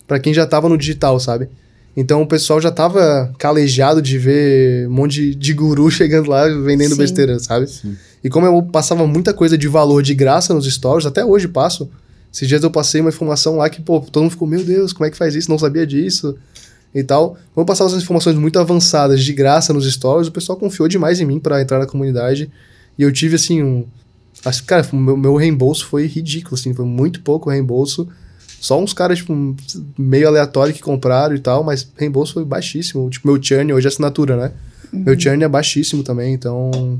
para 0.09 0.19
quem 0.19 0.33
já 0.33 0.47
tava 0.47 0.67
no 0.67 0.75
digital, 0.75 1.19
sabe? 1.19 1.47
Então 1.99 2.21
o 2.21 2.25
pessoal 2.25 2.61
já 2.61 2.71
tava 2.71 3.29
calejado 3.37 4.01
de 4.01 4.17
ver 4.17 4.87
um 4.87 4.91
monte 4.91 5.15
de, 5.15 5.35
de 5.35 5.53
guru 5.53 5.91
chegando 5.91 6.29
lá 6.29 6.47
vendendo 6.47 6.91
Sim. 6.91 6.97
besteira, 6.97 7.37
sabe? 7.39 7.67
Sim. 7.67 7.93
E 8.23 8.29
como 8.29 8.45
eu 8.45 8.63
passava 8.63 9.05
muita 9.05 9.33
coisa 9.33 9.57
de 9.57 9.67
valor 9.67 10.01
de 10.01 10.15
graça 10.15 10.53
nos 10.53 10.65
stories, 10.65 11.05
até 11.05 11.25
hoje 11.25 11.49
passo. 11.49 11.89
Esses 12.33 12.47
dias 12.47 12.63
eu 12.63 12.71
passei 12.71 13.01
uma 13.01 13.09
informação 13.09 13.57
lá 13.57 13.69
que, 13.69 13.81
pô, 13.81 13.99
todo 13.99 14.23
mundo 14.23 14.31
ficou, 14.31 14.47
meu 14.47 14.63
Deus, 14.63 14.93
como 14.93 15.07
é 15.07 15.09
que 15.09 15.17
faz 15.17 15.35
isso? 15.35 15.51
Não 15.51 15.59
sabia 15.59 15.85
disso 15.85 16.37
e 16.95 17.03
tal. 17.03 17.31
Como 17.53 17.63
eu 17.63 17.65
passava 17.65 17.89
essas 17.89 18.01
informações 18.01 18.37
muito 18.37 18.59
avançadas 18.59 19.21
de 19.21 19.33
graça 19.33 19.73
nos 19.73 19.91
stories, 19.91 20.29
o 20.29 20.31
pessoal 20.31 20.57
confiou 20.57 20.87
demais 20.87 21.19
em 21.19 21.25
mim 21.25 21.37
para 21.37 21.61
entrar 21.61 21.79
na 21.79 21.85
comunidade. 21.85 22.49
E 22.97 23.03
eu 23.03 23.11
tive, 23.11 23.35
assim, 23.35 23.61
um. 23.61 23.85
Cara, 24.65 24.87
o 24.93 24.95
meu, 24.95 25.17
meu 25.17 25.35
reembolso 25.35 25.85
foi 25.85 26.05
ridículo, 26.05 26.55
assim, 26.55 26.73
foi 26.73 26.85
muito 26.85 27.21
pouco 27.23 27.49
reembolso 27.49 28.07
só 28.59 28.79
uns 28.81 28.93
caras, 28.93 29.19
tipo, 29.19 29.55
meio 29.97 30.27
aleatório 30.27 30.73
que 30.73 30.81
compraram 30.81 31.35
e 31.35 31.39
tal, 31.39 31.63
mas 31.63 31.87
reembolso 31.97 32.33
foi 32.33 32.45
baixíssimo. 32.45 33.09
Tipo, 33.09 33.27
meu 33.27 33.41
churn, 33.41 33.73
hoje 33.73 33.87
é 33.87 33.89
assinatura, 33.89 34.35
né? 34.35 34.51
Uhum. 34.91 35.03
Meu 35.05 35.19
churn 35.19 35.43
é 35.43 35.47
baixíssimo 35.47 36.03
também, 36.03 36.33
então. 36.33 36.99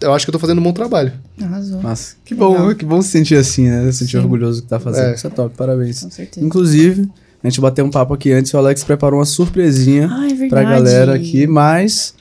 Eu 0.00 0.12
acho 0.14 0.24
que 0.24 0.30
eu 0.30 0.32
tô 0.32 0.38
fazendo 0.38 0.58
um 0.60 0.62
bom 0.64 0.72
trabalho. 0.72 1.12
Arrasou. 1.42 1.82
Nossa, 1.82 2.14
que 2.24 2.32
Legal. 2.34 2.54
bom, 2.54 2.74
que 2.74 2.84
bom 2.84 3.02
se 3.02 3.08
sentir 3.08 3.34
assim, 3.36 3.68
né? 3.68 3.90
Se 3.90 3.98
sentir 3.98 4.12
Sim. 4.12 4.18
orgulhoso 4.18 4.60
do 4.60 4.64
que 4.64 4.68
tá 4.68 4.78
fazendo. 4.78 5.08
É. 5.10 5.14
Isso 5.14 5.26
é 5.26 5.30
top, 5.30 5.56
parabéns. 5.56 6.02
Com 6.02 6.10
certeza. 6.10 6.44
Inclusive, 6.46 7.08
A 7.42 7.48
gente 7.48 7.60
bateu 7.60 7.84
um 7.84 7.90
papo 7.90 8.14
aqui 8.14 8.32
antes 8.32 8.50
e 8.50 8.56
o 8.56 8.58
Alex 8.58 8.82
preparou 8.82 9.20
uma 9.20 9.24
surpresinha 9.26 10.08
Ah, 10.10 10.26
é 10.28 10.48
pra 10.48 10.62
galera 10.64 11.14
aqui, 11.14 11.46
mas 11.46 12.12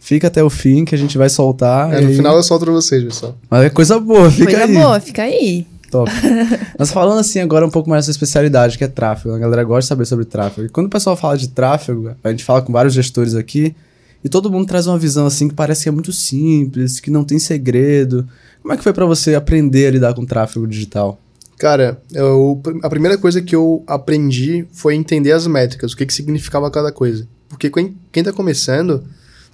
fica 0.00 0.26
até 0.26 0.42
o 0.42 0.50
fim 0.50 0.84
que 0.84 0.94
a 0.94 0.98
gente 0.98 1.16
vai 1.16 1.28
soltar. 1.28 1.92
É, 1.92 2.00
no 2.00 2.12
final 2.12 2.36
eu 2.36 2.42
solto 2.42 2.64
pra 2.64 2.72
vocês, 2.74 3.02
pessoal. 3.04 3.36
Mas 3.48 3.64
é 3.64 3.70
coisa 3.70 3.98
boa, 4.00 4.30
fica 4.30 4.50
Coisa 4.50 4.64
aí. 4.64 4.74
boa, 4.74 5.00
fica 5.00 5.22
aí. 5.22 5.66
Top. 5.94 6.10
Mas 6.76 6.90
falando 6.90 7.20
assim 7.20 7.38
agora 7.38 7.64
um 7.64 7.70
pouco 7.70 7.88
mais 7.88 8.04
dessa 8.04 8.10
especialidade, 8.10 8.76
que 8.76 8.82
é 8.82 8.88
tráfego. 8.88 9.32
A 9.32 9.38
galera 9.38 9.62
gosta 9.62 9.82
de 9.82 9.86
saber 9.86 10.04
sobre 10.06 10.24
tráfego. 10.24 10.66
E 10.66 10.68
quando 10.68 10.88
o 10.88 10.90
pessoal 10.90 11.16
fala 11.16 11.38
de 11.38 11.48
tráfego, 11.48 12.10
a 12.24 12.30
gente 12.30 12.42
fala 12.42 12.60
com 12.62 12.72
vários 12.72 12.92
gestores 12.92 13.36
aqui, 13.36 13.76
e 14.24 14.28
todo 14.28 14.50
mundo 14.50 14.66
traz 14.66 14.88
uma 14.88 14.98
visão 14.98 15.24
assim 15.24 15.46
que 15.46 15.54
parece 15.54 15.84
que 15.84 15.88
é 15.88 15.92
muito 15.92 16.12
simples, 16.12 16.98
que 16.98 17.12
não 17.12 17.22
tem 17.22 17.38
segredo. 17.38 18.26
Como 18.60 18.74
é 18.74 18.76
que 18.76 18.82
foi 18.82 18.92
pra 18.92 19.06
você 19.06 19.36
aprender 19.36 19.86
a 19.86 19.90
lidar 19.92 20.14
com 20.14 20.26
tráfego 20.26 20.66
digital? 20.66 21.20
Cara, 21.58 22.02
eu, 22.12 22.60
a 22.82 22.90
primeira 22.90 23.16
coisa 23.16 23.40
que 23.40 23.54
eu 23.54 23.84
aprendi 23.86 24.66
foi 24.72 24.96
entender 24.96 25.30
as 25.30 25.46
métricas, 25.46 25.92
o 25.92 25.96
que, 25.96 26.04
que 26.04 26.12
significava 26.12 26.68
cada 26.72 26.90
coisa. 26.90 27.28
Porque 27.48 27.70
quem, 27.70 27.94
quem 28.10 28.24
tá 28.24 28.32
começando, 28.32 29.04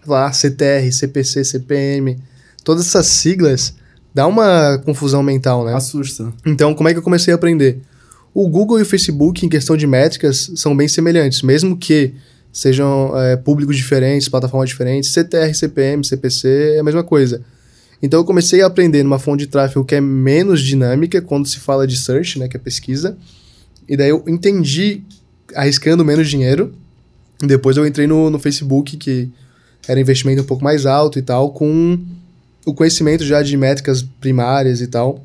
lá, 0.06 0.32
CTR, 0.32 0.90
CPC, 0.90 1.44
CPM, 1.44 2.18
todas 2.64 2.86
essas 2.86 3.08
siglas, 3.08 3.74
dá 4.14 4.26
uma 4.26 4.78
confusão 4.84 5.22
mental, 5.22 5.64
né? 5.64 5.74
Assusta. 5.74 6.32
Então, 6.44 6.74
como 6.74 6.88
é 6.88 6.92
que 6.92 6.98
eu 6.98 7.02
comecei 7.02 7.32
a 7.32 7.36
aprender? 7.36 7.80
O 8.32 8.48
Google 8.48 8.78
e 8.78 8.82
o 8.82 8.86
Facebook, 8.86 9.44
em 9.44 9.48
questão 9.48 9.76
de 9.76 9.86
métricas, 9.86 10.50
são 10.54 10.76
bem 10.76 10.86
semelhantes, 10.86 11.42
mesmo 11.42 11.76
que 11.76 12.14
sejam 12.52 13.12
é, 13.16 13.36
públicos 13.36 13.76
diferentes, 13.76 14.28
plataformas 14.28 14.68
diferentes, 14.68 15.12
CTR, 15.12 15.54
CPM, 15.54 16.04
CPC 16.04 16.74
é 16.76 16.80
a 16.80 16.84
mesma 16.84 17.02
coisa. 17.02 17.42
Então, 18.02 18.20
eu 18.20 18.24
comecei 18.24 18.62
a 18.62 18.66
aprender 18.66 19.02
numa 19.02 19.18
fonte 19.18 19.40
de 19.40 19.46
tráfego 19.46 19.84
que 19.84 19.94
é 19.94 20.00
menos 20.00 20.60
dinâmica 20.62 21.20
quando 21.20 21.46
se 21.46 21.58
fala 21.58 21.86
de 21.86 21.96
search, 21.96 22.38
né, 22.38 22.48
que 22.48 22.56
é 22.56 22.60
pesquisa. 22.60 23.16
E 23.88 23.96
daí 23.96 24.10
eu 24.10 24.24
entendi 24.26 25.02
arriscando 25.54 26.04
menos 26.04 26.28
dinheiro. 26.28 26.72
Depois 27.40 27.76
eu 27.76 27.86
entrei 27.86 28.06
no, 28.06 28.30
no 28.30 28.38
Facebook, 28.38 28.96
que 28.96 29.28
era 29.88 30.00
investimento 30.00 30.42
um 30.42 30.44
pouco 30.44 30.62
mais 30.62 30.86
alto 30.86 31.18
e 31.18 31.22
tal, 31.22 31.52
com 31.52 31.98
o 32.66 32.74
conhecimento 32.74 33.24
já 33.24 33.42
de 33.42 33.56
métricas 33.56 34.02
primárias 34.02 34.80
e 34.80 34.86
tal. 34.86 35.24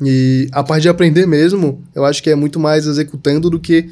E 0.00 0.48
a 0.52 0.62
parte 0.62 0.82
de 0.82 0.88
aprender 0.88 1.26
mesmo, 1.26 1.82
eu 1.94 2.04
acho 2.04 2.22
que 2.22 2.30
é 2.30 2.34
muito 2.34 2.60
mais 2.60 2.86
executando 2.86 3.50
do 3.50 3.58
que 3.58 3.90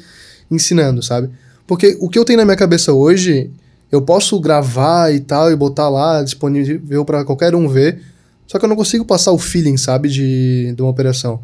ensinando, 0.49 1.03
sabe? 1.03 1.29
Porque 1.65 1.97
o 1.99 2.09
que 2.09 2.17
eu 2.17 2.23
tenho 2.23 2.39
na 2.39 2.45
minha 2.45 2.55
cabeça 2.55 2.93
hoje, 2.93 3.51
eu 3.91 4.01
posso 4.01 4.39
gravar 4.39 5.13
e 5.13 5.19
tal 5.19 5.51
e 5.51 5.55
botar 5.55 5.89
lá 5.89 6.23
disponível 6.23 7.03
para 7.03 7.25
qualquer 7.25 7.53
um 7.53 7.67
ver, 7.67 8.01
só 8.47 8.57
que 8.57 8.63
eu 8.63 8.69
não 8.69 8.75
consigo 8.77 9.03
passar 9.03 9.33
o 9.33 9.37
feeling, 9.37 9.75
sabe, 9.75 10.07
de, 10.07 10.73
de 10.73 10.81
uma 10.81 10.89
operação. 10.89 11.41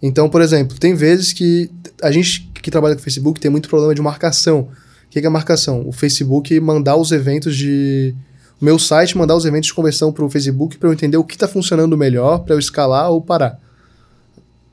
Então, 0.00 0.28
por 0.28 0.40
exemplo, 0.40 0.78
tem 0.78 0.94
vezes 0.94 1.32
que 1.32 1.68
a 2.00 2.12
gente 2.12 2.48
que 2.66 2.70
trabalha 2.70 2.96
com 2.96 3.02
Facebook 3.02 3.40
tem 3.40 3.50
muito 3.50 3.68
problema 3.68 3.94
de 3.94 4.02
marcação. 4.02 4.68
O 5.06 5.08
que 5.08 5.18
é 5.18 5.28
marcação? 5.28 5.86
O 5.86 5.92
Facebook 5.92 6.58
mandar 6.60 6.96
os 6.96 7.12
eventos 7.12 7.56
de. 7.56 8.14
O 8.60 8.64
meu 8.64 8.78
site 8.78 9.16
mandar 9.16 9.36
os 9.36 9.44
eventos 9.44 9.66
de 9.66 9.74
conversão 9.74 10.12
para 10.12 10.24
o 10.24 10.30
Facebook 10.30 10.78
para 10.78 10.88
eu 10.88 10.92
entender 10.92 11.16
o 11.16 11.24
que 11.24 11.34
está 11.34 11.46
funcionando 11.46 11.96
melhor, 11.96 12.38
para 12.38 12.54
eu 12.54 12.58
escalar 12.58 13.10
ou 13.10 13.20
parar. 13.20 13.60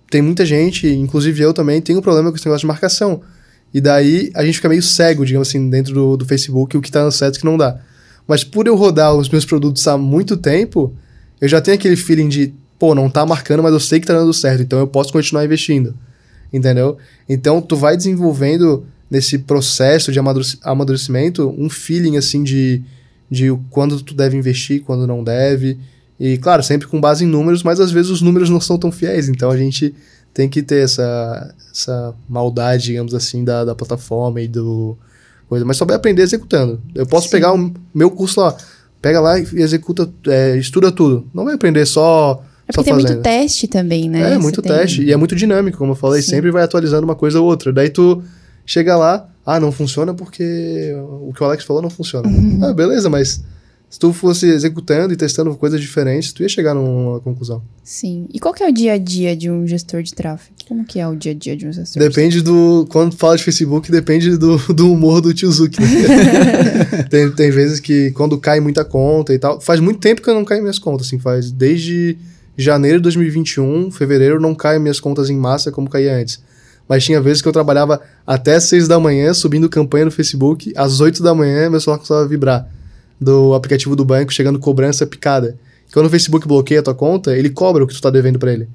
Tem 0.10 0.22
muita 0.22 0.46
gente, 0.46 0.88
inclusive 0.88 1.42
eu 1.42 1.54
também, 1.54 1.82
tem 1.82 1.98
um 1.98 2.02
problema 2.02 2.30
com 2.30 2.38
esse 2.38 2.46
negócio 2.46 2.62
de 2.62 2.68
marcação. 2.68 3.22
E 3.74 3.82
daí 3.82 4.32
a 4.36 4.46
gente 4.46 4.56
fica 4.56 4.70
meio 4.70 4.84
cego, 4.84 5.26
digamos 5.26 5.48
assim, 5.48 5.70
dentro 5.70 5.94
do, 5.94 6.18
do 6.18 6.26
Facebook, 6.26 6.78
o 6.78 6.82
que 6.82 6.90
está 6.90 7.02
dando 7.02 7.12
certo 7.12 7.36
e 7.36 7.38
o 7.38 7.40
que 7.42 7.46
não 7.46 7.58
dá. 7.58 7.80
Mas 8.28 8.44
por 8.44 8.68
eu 8.68 8.76
rodar 8.76 9.14
os 9.16 9.28
meus 9.28 9.44
produtos 9.44 9.88
há 9.88 9.98
muito 9.98 10.38
tempo, 10.38 10.94
eu 11.42 11.48
já 11.50 11.60
tenho 11.60 11.76
aquele 11.76 11.96
feeling 11.96 12.30
de, 12.30 12.54
pô, 12.78 12.94
não 12.94 13.10
tá 13.10 13.26
marcando, 13.26 13.64
mas 13.64 13.74
eu 13.74 13.80
sei 13.80 14.00
que 14.00 14.08
tá 14.08 14.14
dando 14.14 14.34
certo, 14.34 14.62
então 14.62 14.80
eu 14.80 14.88
posso 14.88 15.12
continuar 15.12 15.44
investindo. 15.44 15.96
Entendeu? 16.54 16.98
Então 17.28 17.60
tu 17.60 17.76
vai 17.76 17.98
desenvolvendo 17.98 18.86
nesse 19.10 19.40
processo 19.40 20.12
de 20.12 20.20
amadurec- 20.20 20.60
amadurecimento 20.62 21.54
um 21.58 21.70
feeling 21.70 22.16
assim 22.16 22.44
de, 22.44 22.84
de 23.30 23.56
quando 23.70 24.02
tu 24.02 24.14
deve 24.14 24.38
investir, 24.38 24.82
quando 24.84 25.08
não 25.08 25.24
deve. 25.24 25.78
E 26.20 26.38
claro, 26.38 26.62
sempre 26.64 26.88
com 26.88 27.02
base 27.02 27.24
em 27.26 27.28
números, 27.28 27.64
mas 27.64 27.80
às 27.80 27.92
vezes 27.92 28.12
os 28.12 28.22
números 28.22 28.50
não 28.50 28.62
são 28.62 28.78
tão 28.78 28.92
fiéis, 28.92 29.28
então 29.28 29.50
a 29.50 29.58
gente 29.58 29.94
tem 30.34 30.48
que 30.50 30.62
ter 30.64 30.84
essa, 30.84 31.54
essa 31.72 32.14
maldade, 32.28 32.86
digamos 32.86 33.14
assim, 33.14 33.44
da, 33.44 33.66
da 33.66 33.76
plataforma 33.76 34.42
e 34.42 34.48
do 34.48 34.98
coisa. 35.48 35.66
Mas 35.66 35.78
só 35.78 35.86
vai 35.86 35.96
aprender 35.96 36.22
executando. 36.24 36.82
Eu 36.96 37.06
posso 37.06 37.26
Sim. 37.28 37.32
pegar 37.32 37.54
o 37.54 37.72
meu 37.94 38.10
curso 38.10 38.40
lá, 38.40 38.56
pega 39.02 39.20
lá 39.20 39.38
e 39.40 39.44
executa, 39.56 40.10
é, 40.28 40.58
estuda 40.58 40.92
tudo. 40.92 41.28
Não 41.34 41.46
vai 41.46 41.54
aprender 41.56 41.86
só, 41.86 42.44
É 42.68 42.72
só 42.74 42.82
porque 42.82 42.84
tem 42.92 42.94
fazendo. 42.94 43.10
muito 43.18 43.24
teste 43.24 43.68
também, 43.68 44.10
né? 44.10 44.22
É, 44.22 44.30
Você 44.36 44.40
muito 44.40 44.62
tem- 44.62 44.72
teste. 44.72 45.04
E 45.04 45.12
é 45.12 45.18
muito 45.18 45.36
dinâmico, 45.36 45.78
como 45.78 45.92
eu 45.92 45.96
falei. 45.96 46.22
Sim. 46.22 46.32
Sempre 46.32 46.52
vai 46.52 46.64
atualizando 46.64 47.04
uma 47.06 47.16
coisa 47.16 47.40
ou 47.40 47.46
outra. 47.46 47.72
Daí 47.74 47.90
tu 47.90 48.24
chega 48.66 48.96
lá, 48.96 49.28
ah, 49.46 49.60
não 49.60 49.72
funciona 49.72 50.14
porque 50.14 50.94
o 51.22 51.34
que 51.34 51.44
o 51.44 51.46
Alex 51.46 51.64
falou 51.64 51.82
não 51.82 51.90
funciona. 51.90 52.28
Uhum. 52.28 52.60
Ah, 52.64 52.74
beleza, 52.74 53.10
mas 53.10 53.44
se 53.94 54.00
tu 54.00 54.12
fosse 54.12 54.48
executando 54.48 55.14
e 55.14 55.16
testando 55.16 55.56
coisas 55.56 55.80
diferentes, 55.80 56.34
tu 56.34 56.42
ia 56.42 56.50
chegar 56.50 56.74
numa 56.74 57.20
conclusão. 57.20 57.62
Sim. 57.84 58.26
E 58.34 58.40
qual 58.40 58.52
que 58.52 58.64
é 58.64 58.68
o 58.68 58.74
dia 58.74 58.94
a 58.94 58.98
dia 58.98 59.36
de 59.36 59.52
um 59.52 59.68
gestor 59.68 60.02
de 60.02 60.16
tráfego? 60.16 60.56
Como 60.68 60.84
que 60.84 61.00
é 61.00 61.08
o 61.08 61.16
dia 61.16 61.32
a 61.32 61.36
dia 61.36 61.56
de 61.56 61.68
um 61.68 61.72
gestor? 61.72 62.02
Depende 62.02 62.42
do. 62.42 62.88
Quando 62.90 63.16
fala 63.16 63.38
de 63.38 63.44
Facebook, 63.44 63.92
depende 63.92 64.36
do, 64.36 64.58
do 64.74 64.92
humor 64.92 65.22
do 65.22 65.32
tio 65.32 65.52
Zuki. 65.52 65.80
né? 65.80 67.04
tem, 67.08 67.30
tem 67.34 67.52
vezes 67.52 67.80
que 67.80 68.10
quando 68.14 68.36
cai 68.40 68.60
muita 68.60 68.84
conta 68.84 69.32
e 69.32 69.38
tal. 69.38 69.62
Faz 69.62 69.80
muito 69.80 70.00
tempo 70.00 70.24
que 70.24 70.30
eu 70.30 70.34
não 70.34 70.44
caio 70.44 70.62
minhas 70.62 70.80
contas, 70.80 71.06
assim. 71.06 71.20
Faz 71.20 71.52
desde 71.52 72.18
janeiro 72.58 72.98
de 72.98 73.04
2021, 73.04 73.92
fevereiro, 73.92 74.40
não 74.40 74.56
caio 74.56 74.82
minhas 74.82 75.00
contas 75.00 75.30
em 75.30 75.38
massa 75.38 75.72
como 75.72 75.88
caía 75.88 76.16
antes. 76.16 76.42
Mas 76.88 77.04
tinha 77.04 77.22
vezes 77.22 77.42
que 77.42 77.48
eu 77.48 77.52
trabalhava 77.54 78.02
até 78.28 78.60
6 78.60 78.88
da 78.88 79.00
manhã, 79.00 79.34
subindo 79.34 79.70
campanha 79.70 80.06
no 80.06 80.12
Facebook. 80.12 80.74
Às 80.76 81.00
8 81.00 81.24
da 81.24 81.34
manhã, 81.34 81.70
meu 81.70 81.80
celular 81.80 81.98
começava 81.98 82.24
a 82.24 82.28
vibrar. 82.28 82.68
Do 83.20 83.54
aplicativo 83.54 83.96
do 83.96 84.04
banco, 84.04 84.34
chegando 84.34 84.60
cobrança 84.60 85.06
picada. 85.08 85.56
Quando 85.94 86.08
o 86.08 86.10
Facebook 86.10 86.48
bloqueia 86.48 86.82
a 86.82 86.84
tua 86.84 86.96
conta, 86.96 87.36
ele 87.38 87.50
cobra 87.50 87.84
o 87.84 87.88
que 87.88 87.94
tu 87.94 88.02
tá 88.02 88.10
devendo 88.10 88.38
pra 88.38 88.52
ele. 88.52 88.68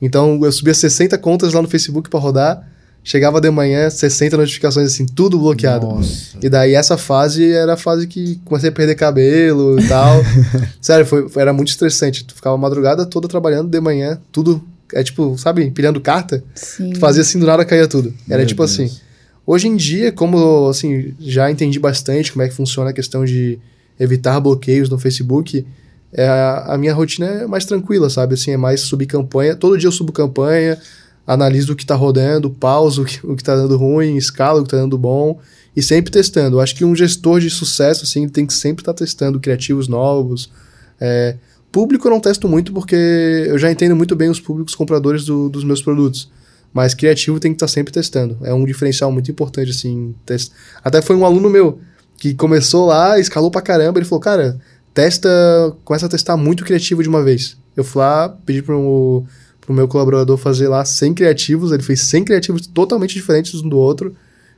Então 0.00 0.38
eu 0.44 0.52
subia 0.52 0.74
60 0.74 1.16
contas 1.18 1.52
lá 1.54 1.62
no 1.62 1.66
Facebook 1.68 2.08
pra 2.10 2.20
rodar, 2.20 2.62
chegava 3.02 3.40
de 3.40 3.50
manhã, 3.50 3.88
60 3.88 4.36
notificações 4.36 4.92
assim, 4.92 5.06
tudo 5.06 5.38
bloqueado. 5.38 5.86
Nossa. 5.86 6.36
E 6.42 6.48
daí 6.48 6.74
essa 6.74 6.96
fase 6.98 7.50
era 7.52 7.72
a 7.72 7.76
fase 7.76 8.06
que 8.06 8.38
comecei 8.44 8.68
a 8.68 8.72
perder 8.72 8.94
cabelo 8.94 9.80
e 9.80 9.88
tal. 9.88 10.18
Sério, 10.80 11.06
foi, 11.06 11.28
foi- 11.28 11.42
era 11.42 11.52
muito 11.52 11.68
estressante. 11.68 12.24
Tu 12.24 12.34
ficava 12.34 12.54
a 12.54 12.58
madrugada 12.58 13.06
toda 13.06 13.26
trabalhando 13.26 13.68
de 13.68 13.80
manhã, 13.80 14.20
tudo. 14.30 14.62
É 14.92 15.02
tipo, 15.02 15.36
sabe, 15.36 15.64
empilhando 15.64 16.00
carta. 16.00 16.42
Sim. 16.54 16.90
Tu 16.90 16.98
fazia 16.98 17.22
assim, 17.22 17.38
do 17.38 17.46
nada 17.46 17.64
caía 17.64 17.88
tudo. 17.88 18.14
Era 18.28 18.38
Meu 18.38 18.46
tipo 18.46 18.62
Deus. 18.62 18.72
assim. 18.72 18.90
Hoje 19.46 19.68
em 19.68 19.76
dia, 19.76 20.10
como 20.10 20.68
assim, 20.68 21.14
já 21.20 21.50
entendi 21.50 21.78
bastante 21.78 22.32
como 22.32 22.42
é 22.42 22.48
que 22.48 22.54
funciona 22.54 22.90
a 22.90 22.92
questão 22.92 23.24
de 23.24 23.58
evitar 23.98 24.40
bloqueios 24.40 24.88
no 24.88 24.98
Facebook, 24.98 25.64
é, 26.12 26.28
a, 26.28 26.76
minha 26.78 26.94
rotina 26.94 27.26
é 27.26 27.46
mais 27.46 27.64
tranquila, 27.64 28.08
sabe? 28.10 28.34
Assim, 28.34 28.50
é 28.50 28.56
mais 28.56 28.80
subir 28.80 29.06
campanha. 29.06 29.54
Todo 29.54 29.78
dia 29.78 29.86
eu 29.86 29.92
subo 29.92 30.12
campanha, 30.12 30.78
analiso 31.26 31.72
o 31.72 31.76
que 31.76 31.84
tá 31.84 31.94
rodando, 31.94 32.50
pauso 32.50 33.02
o 33.02 33.04
que, 33.04 33.26
o 33.26 33.36
que 33.36 33.44
tá 33.44 33.54
dando 33.54 33.76
ruim, 33.76 34.16
escalo 34.16 34.60
o 34.60 34.64
que 34.64 34.70
tá 34.70 34.76
dando 34.76 34.96
bom 34.96 35.38
e 35.76 35.82
sempre 35.82 36.10
testando. 36.10 36.56
Eu 36.56 36.60
acho 36.60 36.74
que 36.74 36.84
um 36.84 36.96
gestor 36.96 37.38
de 37.38 37.50
sucesso, 37.50 38.04
assim, 38.04 38.28
tem 38.28 38.46
que 38.46 38.54
sempre 38.54 38.82
estar 38.82 38.94
testando 38.94 39.38
criativos 39.38 39.88
novos. 39.88 40.50
É, 40.98 41.36
público 41.76 42.06
eu 42.06 42.10
não 42.10 42.20
testo 42.20 42.48
muito 42.48 42.72
porque 42.72 42.96
eu 43.48 43.58
já 43.58 43.70
entendo 43.70 43.94
muito 43.94 44.16
bem 44.16 44.30
os 44.30 44.40
públicos 44.40 44.74
compradores 44.74 45.26
do- 45.26 45.50
dos 45.50 45.62
meus 45.62 45.82
produtos. 45.82 46.30
Mas 46.72 46.94
criativo 46.94 47.38
tem 47.38 47.50
que 47.52 47.56
estar 47.56 47.68
sempre 47.68 47.92
testando. 47.92 48.38
É 48.42 48.52
um 48.54 48.64
diferencial 48.64 49.12
muito 49.12 49.30
importante, 49.30 49.70
assim. 49.72 50.14
test- 50.24 50.52
Até 50.82 51.02
foi 51.02 51.14
um 51.16 51.24
aluno 51.26 51.50
meu 51.50 51.78
que 52.18 52.32
começou 52.34 52.86
lá, 52.86 53.18
escalou 53.18 53.50
pra 53.50 53.60
caramba. 53.60 53.98
Ele 53.98 54.06
falou, 54.06 54.20
cara, 54.20 54.58
testa, 54.94 55.28
começa 55.84 56.06
a 56.06 56.08
testar 56.08 56.36
muito 56.38 56.64
criativo 56.64 57.02
de 57.02 57.08
uma 57.10 57.22
vez. 57.22 57.58
Eu 57.76 57.84
fui 57.84 58.00
lá, 58.00 58.28
pedi 58.46 58.62
pro, 58.62 59.24
pro 59.60 59.74
meu 59.74 59.86
colaborador 59.86 60.38
fazer 60.38 60.68
lá 60.68 60.82
100 60.84 61.12
criativos. 61.14 61.72
Ele 61.72 61.82
fez 61.82 62.00
100 62.00 62.24
criativos 62.24 62.66
totalmente 62.66 63.14
diferentes 63.14 63.62
um 63.62 63.68
do 63.68 63.76
outro. 63.76 64.14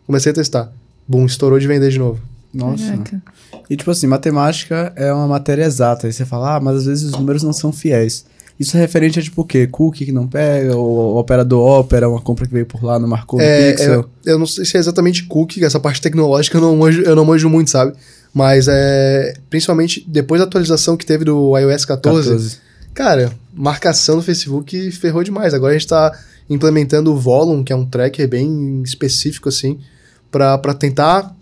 Comecei 0.06 0.30
a 0.30 0.34
testar. 0.34 0.72
Bum, 1.06 1.26
estourou 1.26 1.58
de 1.58 1.66
vender 1.66 1.90
de 1.90 1.98
novo. 1.98 2.20
Nossa. 2.52 2.84
Caraca. 2.84 3.22
E 3.68 3.76
tipo 3.76 3.90
assim, 3.90 4.06
matemática 4.06 4.92
é 4.96 5.12
uma 5.12 5.26
matéria 5.26 5.64
exata. 5.64 6.06
Aí 6.06 6.12
você 6.12 6.24
fala, 6.24 6.56
ah, 6.56 6.60
mas 6.60 6.78
às 6.78 6.86
vezes 6.86 7.04
os 7.04 7.12
números 7.12 7.42
não 7.42 7.52
são 7.52 7.72
fiéis. 7.72 8.24
Isso 8.58 8.76
é 8.76 8.80
referente 8.80 9.20
a 9.20 9.22
tipo 9.22 9.42
o 9.42 9.44
quê? 9.44 9.68
Cookie 9.68 10.04
que 10.06 10.10
não 10.12 10.26
pega, 10.26 10.76
ou 10.76 11.14
o 11.14 11.18
operador 11.18 11.78
opera, 11.80 12.08
uma 12.08 12.20
compra 12.20 12.44
que 12.46 12.52
veio 12.52 12.66
por 12.66 12.82
lá, 12.82 12.98
não 12.98 13.06
marcou 13.08 13.40
É, 13.40 13.70
no 13.70 13.76
pixel. 13.76 14.10
é, 14.26 14.32
eu 14.32 14.38
não 14.38 14.46
sei 14.46 14.64
se 14.64 14.76
é 14.76 14.80
exatamente 14.80 15.24
cookie, 15.26 15.64
essa 15.64 15.78
parte 15.78 16.00
tecnológica 16.00 16.56
eu 16.56 16.60
não 16.62 16.76
manjo, 16.76 17.02
eu 17.02 17.14
não 17.14 17.24
manjo 17.24 17.48
muito, 17.48 17.70
sabe? 17.70 17.92
Mas 18.34 18.66
é. 18.68 19.34
Principalmente 19.48 20.04
depois 20.08 20.40
da 20.40 20.46
atualização 20.46 20.96
que 20.96 21.06
teve 21.06 21.24
do 21.24 21.56
iOS 21.56 21.84
14, 21.84 22.28
14. 22.30 22.58
cara, 22.92 23.32
marcação 23.54 24.16
no 24.16 24.22
Facebook 24.22 24.90
ferrou 24.90 25.22
demais. 25.22 25.54
Agora 25.54 25.72
a 25.74 25.78
gente 25.78 25.86
tá 25.88 26.12
implementando 26.50 27.12
o 27.12 27.16
Volume, 27.16 27.62
que 27.62 27.72
é 27.72 27.76
um 27.76 27.86
tracker 27.86 28.28
bem 28.28 28.82
específico, 28.82 29.48
assim, 29.48 29.78
pra 30.32 30.58
tentar 30.74 31.32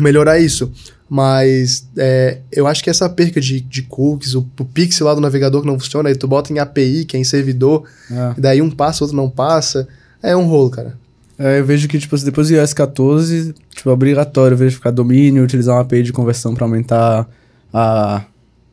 melhorar 0.00 0.38
isso. 0.38 0.70
Mas 1.08 1.88
é, 1.96 2.38
eu 2.52 2.68
acho 2.68 2.84
que 2.84 2.88
essa 2.88 3.08
perca 3.08 3.40
de, 3.40 3.60
de 3.60 3.82
cookies, 3.82 4.34
o, 4.34 4.46
o 4.58 4.64
pixel 4.64 5.08
lá 5.08 5.14
do 5.14 5.20
navegador 5.20 5.60
que 5.60 5.66
não 5.66 5.78
funciona, 5.78 6.08
aí 6.08 6.14
tu 6.14 6.28
bota 6.28 6.52
em 6.52 6.60
API, 6.60 7.04
que 7.04 7.16
é 7.16 7.20
em 7.20 7.24
servidor, 7.24 7.82
É. 8.08 8.34
e 8.38 8.40
daí 8.40 8.62
um 8.62 8.70
passa, 8.70 9.02
outro 9.02 9.16
não 9.16 9.28
passa, 9.28 9.88
é 10.22 10.36
um 10.36 10.46
rolo, 10.46 10.70
cara. 10.70 10.96
É, 11.36 11.58
eu 11.58 11.64
vejo 11.64 11.88
que, 11.88 11.98
tipo, 11.98 12.16
depois 12.18 12.48
do 12.48 12.54
iOS 12.54 12.72
14, 12.74 13.54
tipo, 13.74 13.90
é 13.90 13.92
obrigatório 13.92 14.56
verificar 14.56 14.90
domínio, 14.90 15.42
utilizar 15.42 15.74
uma 15.74 15.80
API 15.80 16.02
de 16.02 16.12
conversão 16.12 16.54
para 16.54 16.64
aumentar 16.64 17.26
a, 17.72 18.24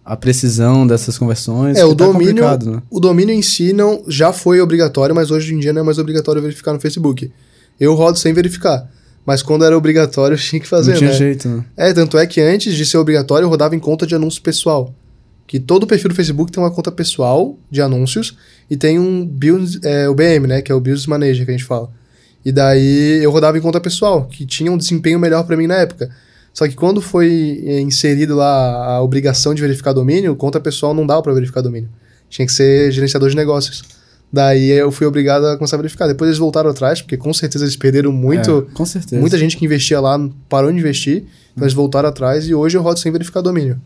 a 0.06 0.16
precisão 0.16 0.86
dessas 0.86 1.18
conversões. 1.18 1.78
É, 1.78 1.86
o 1.86 1.96
tá 1.96 2.06
domínio, 2.06 2.44
né? 2.44 2.82
o 2.90 3.00
domínio 3.00 3.34
em 3.34 3.42
si 3.42 3.74
não, 3.74 4.04
já 4.08 4.32
foi 4.32 4.62
obrigatório, 4.62 5.16
mas 5.16 5.32
hoje 5.32 5.54
em 5.54 5.60
dia 5.60 5.74
não 5.74 5.82
é 5.82 5.84
mais 5.84 5.98
obrigatório 5.98 6.42
verificar 6.42 6.74
no 6.74 6.80
Facebook. 6.80 7.32
Eu 7.80 7.94
rodo 7.96 8.18
sem 8.20 8.34
verificar. 8.34 8.88
Mas 9.28 9.44
quando 9.44 9.66
era 9.66 9.78
obrigatório, 9.78 10.36
eu 10.36 10.40
tinha 10.40 10.58
que 10.58 10.66
fazer, 10.66 10.92
Não 10.92 11.00
tinha 11.00 11.10
né? 11.10 11.18
jeito, 11.18 11.50
né? 11.50 11.66
É, 11.76 11.92
tanto 11.92 12.18
é 12.18 12.26
que 12.26 12.40
antes 12.40 12.74
de 12.74 12.86
ser 12.86 12.98
obrigatório, 12.98 13.44
eu 13.44 13.50
rodava 13.50 13.76
em 13.76 13.80
conta 13.80 14.08
de 14.08 14.16
anúncio 14.16 14.42
pessoal. 14.42 14.96
Que 15.46 15.60
todo 15.60 15.86
perfil 15.86 16.08
do 16.08 16.16
Facebook 16.16 16.50
tem 16.50 16.64
uma 16.64 16.72
conta 16.72 16.90
pessoal 16.94 17.60
de 17.70 17.82
anúncios 17.82 18.38
e 18.70 18.78
tem 18.78 18.98
um 18.98 19.26
business, 19.26 19.82
é, 19.84 20.08
o 20.08 20.16
BM, 20.16 20.48
né? 20.48 20.62
Que 20.62 20.72
é 20.72 20.76
o 20.76 20.80
Business 20.80 21.08
Manager 21.08 21.44
que 21.44 21.52
a 21.52 21.58
gente 21.58 21.66
fala. 21.66 21.92
E 22.46 22.54
daí 22.54 23.22
eu 23.22 23.30
rodava 23.30 23.58
em 23.58 23.62
conta 23.62 23.82
pessoal, 23.82 24.24
que 24.28 24.46
tinha 24.46 24.72
um 24.72 24.78
desempenho 24.78 25.20
melhor 25.20 25.44
para 25.44 25.58
mim 25.58 25.68
na 25.68 25.76
época. 25.76 26.10
Só 26.54 26.66
que 26.66 26.74
quando 26.74 27.02
foi 27.02 27.62
é, 27.66 27.82
inserido 27.82 28.34
lá 28.34 28.96
a 28.96 29.02
obrigação 29.02 29.54
de 29.54 29.62
verificar 29.62 29.92
domínio, 29.92 30.38
conta 30.38 30.58
pessoal 30.58 30.94
não 30.94 31.06
dava 31.06 31.22
para 31.22 31.34
verificar 31.34 31.60
domínio. 31.60 31.90
Tinha 32.30 32.46
que 32.46 32.54
ser 32.54 32.94
gerenciador 32.94 33.30
de 33.30 33.36
negócios. 33.36 33.84
Daí 34.32 34.70
eu 34.72 34.92
fui 34.92 35.08
obrigado 35.08 35.46
a 35.46 35.58
começar 35.58 35.78
a 35.78 35.80
verificar. 35.80 36.08
Depois 36.08 36.28
eles 36.28 36.38
voltaram 36.38 36.70
atrás, 36.70 37.02
porque 37.02 37.16
com 37.16 37.34
certeza 37.34 37.64
eles 37.64 37.76
perderam 37.76 38.12
muito. 38.12 38.68
É, 38.70 38.74
com 38.74 38.86
certeza. 38.86 39.20
Muita 39.20 39.38
gente 39.38 39.56
que 39.56 39.66
investia 39.66 40.00
lá 40.00 40.20
parou 40.50 40.72
de 40.72 40.78
investir, 40.78 41.24
então 41.54 41.64
eles 41.64 41.74
voltaram 41.74 42.10
atrás 42.10 42.48
e 42.48 42.54
hoje 42.54 42.78
eu 42.78 42.82
rodo 42.82 43.00
sem 43.00 43.12
verificar 43.12 43.42
domínio. 43.42 43.80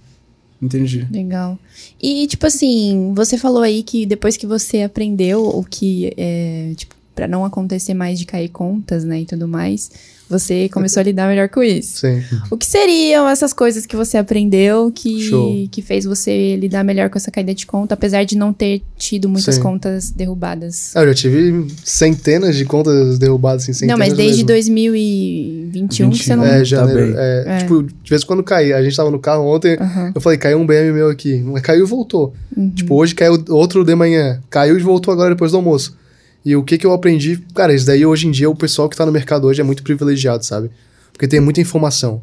Entendi. 0.61 1.07
Legal. 1.11 1.57
E, 1.99 2.27
tipo 2.27 2.45
assim, 2.45 3.13
você 3.15 3.37
falou 3.37 3.63
aí 3.63 3.81
que 3.81 4.05
depois 4.05 4.37
que 4.37 4.45
você 4.45 4.83
aprendeu 4.83 5.43
o 5.43 5.63
que 5.63 6.13
é, 6.15 6.73
tipo, 6.75 6.95
pra 7.15 7.27
não 7.27 7.43
acontecer 7.45 7.93
mais 7.93 8.17
de 8.19 8.25
cair 8.25 8.49
contas, 8.49 9.03
né, 9.03 9.21
e 9.21 9.25
tudo 9.25 9.47
mais, 9.47 9.91
você 10.29 10.69
começou 10.69 11.01
a 11.01 11.03
lidar 11.03 11.27
melhor 11.27 11.49
com 11.49 11.61
isso. 11.61 11.99
Sim. 11.99 12.23
O 12.49 12.55
que 12.55 12.65
seriam 12.65 13.27
essas 13.27 13.51
coisas 13.51 13.85
que 13.85 13.97
você 13.97 14.17
aprendeu 14.17 14.89
Show. 15.29 15.51
que, 15.51 15.67
que 15.67 15.81
fez 15.81 16.05
você 16.05 16.55
lidar 16.55 16.85
melhor 16.85 17.09
com 17.09 17.17
essa 17.17 17.29
caída 17.29 17.53
de 17.53 17.65
conta, 17.65 17.95
apesar 17.95 18.23
de 18.23 18.37
não 18.37 18.53
ter 18.53 18.81
tido 18.97 19.27
muitas 19.27 19.55
Sim. 19.55 19.61
contas 19.61 20.09
derrubadas? 20.09 20.95
Ah, 20.95 21.01
Eu 21.01 21.09
já 21.09 21.15
tive 21.15 21.67
centenas 21.83 22.55
de 22.55 22.63
contas 22.63 23.19
derrubadas, 23.19 23.63
assim, 23.63 23.73
centenas 23.73 23.99
não, 23.99 24.05
mas 24.05 24.13
desde 24.15 24.37
mesmo. 24.45 24.47
2021 24.47 26.09
que 26.11 26.23
você 26.23 26.35
não. 26.35 26.45
É, 26.45 26.59
Tá 26.59 26.63
janeiro. 26.63 27.07
bem. 27.07 27.15
é, 27.17 27.43
É. 27.47 27.57
Tipo, 27.57 27.83
de 27.83 28.09
vez 28.09 28.21
em 28.23 28.25
quando 28.25 28.43
cai. 28.43 28.71
A 28.73 28.81
gente 28.81 28.95
tava 28.95 29.11
no 29.11 29.19
carro 29.19 29.43
ontem, 29.45 29.77
Aham. 29.79 30.11
eu 30.15 30.21
falei, 30.21 30.37
caiu 30.37 30.59
um 30.59 30.65
BM 30.65 30.91
meu 30.93 31.09
aqui. 31.09 31.43
Caiu 31.61 31.83
e 31.85 31.87
voltou. 31.87 32.33
Uhum. 32.55 32.69
Tipo, 32.69 32.95
hoje 32.95 33.13
caiu 33.15 33.43
outro 33.49 33.83
de 33.83 33.95
manhã. 33.95 34.39
Caiu 34.49 34.77
e 34.77 34.81
voltou 34.81 35.13
agora 35.13 35.31
depois 35.31 35.51
do 35.51 35.57
almoço. 35.57 35.99
E 36.43 36.55
o 36.55 36.63
que 36.63 36.77
que 36.77 36.85
eu 36.85 36.91
aprendi? 36.93 37.37
Cara, 37.53 37.73
isso 37.73 37.85
daí 37.85 38.05
hoje 38.05 38.27
em 38.27 38.31
dia, 38.31 38.49
o 38.49 38.55
pessoal 38.55 38.89
que 38.89 38.95
tá 38.97 39.05
no 39.05 39.11
mercado 39.11 39.45
hoje 39.47 39.61
é 39.61 39.63
muito 39.63 39.83
privilegiado, 39.83 40.43
sabe? 40.45 40.71
Porque 41.13 41.27
tem 41.27 41.39
muita 41.39 41.61
informação. 41.61 42.21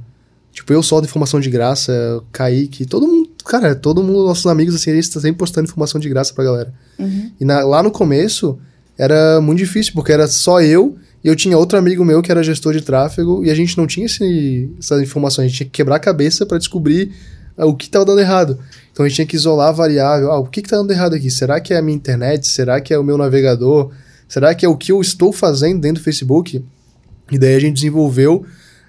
Tipo, 0.53 0.73
eu 0.73 0.83
solto 0.83 1.05
informação 1.05 1.39
de 1.39 1.49
graça, 1.51 2.21
Kaique, 2.33 2.85
todo 2.85 3.07
mundo, 3.07 3.31
cara, 3.45 3.77
todo 3.77 4.03
mundo, 4.03 4.25
nossos 4.27 4.47
amigos, 4.47 4.75
assim, 4.75 4.91
eles 4.91 5.07
estão 5.07 5.23
sempre 5.23 5.39
postando 5.39 5.67
informação 5.69 6.01
de 6.01 6.09
graça 6.09 6.35
pra 6.35 6.43
galera. 6.43 6.73
Uhum. 6.99 7.31
E 7.41 7.45
na- 7.45 7.63
lá 7.63 7.81
no 7.83 7.93
começo, 7.93 8.59
era 8.97 9.41
muito 9.41 9.59
difícil, 9.59 9.93
porque 9.95 10.11
era 10.11 10.27
só 10.27 10.61
eu 10.61 10.97
e 11.23 11.29
eu 11.29 11.37
tinha 11.37 11.57
outro 11.57 11.79
amigo 11.79 12.05
meu 12.05 12.21
que 12.23 12.33
era 12.33 12.43
gestor 12.43 12.73
de 12.73 12.81
tráfego 12.81 13.45
e 13.45 13.51
a 13.51 13.55
gente 13.55 13.77
não 13.79 13.87
tinha 13.87 14.07
esse, 14.07 14.69
essa 14.79 15.01
informação, 15.01 15.45
a 15.45 15.47
gente 15.47 15.57
tinha 15.59 15.67
que 15.67 15.73
quebrar 15.73 15.97
a 15.97 16.01
cabeça 16.01 16.45
para 16.45 16.59
descobrir 16.59 17.13
ah, 17.57 17.67
o 17.67 17.77
que 17.77 17.85
estava 17.87 18.05
dando 18.05 18.21
errado. 18.21 18.59
Então 18.91 19.05
a 19.05 19.09
gente 19.09 19.17
tinha 19.17 19.27
que 19.27 19.37
isolar 19.37 19.69
a 19.69 19.73
variável. 19.73 20.33
Ah, 20.33 20.39
o 20.41 20.47
que 20.47 20.59
está 20.59 20.77
dando 20.77 20.91
errado 20.91 21.15
aqui? 21.15 21.31
Será 21.31 21.61
que 21.61 21.73
é 21.73 21.77
a 21.79 21.83
minha 21.83 21.95
internet? 21.97 22.49
Será 22.49 22.81
que 22.81 22.93
é 22.93 22.99
o 22.99 23.05
meu 23.05 23.17
navegador? 23.17 23.93
Será 24.29 24.55
que 24.55 24.67
é 24.67 24.69
o 24.69 24.77
que 24.77 24.93
eu 24.93 25.01
estou 25.01 25.33
fazendo 25.33 25.81
dentro 25.81 26.03
do 26.03 26.05
Facebook? 26.05 26.63
E 27.31 27.39
daí 27.39 27.55
a 27.55 27.61
gente 27.61 27.75
desenvolveu, 27.75 28.45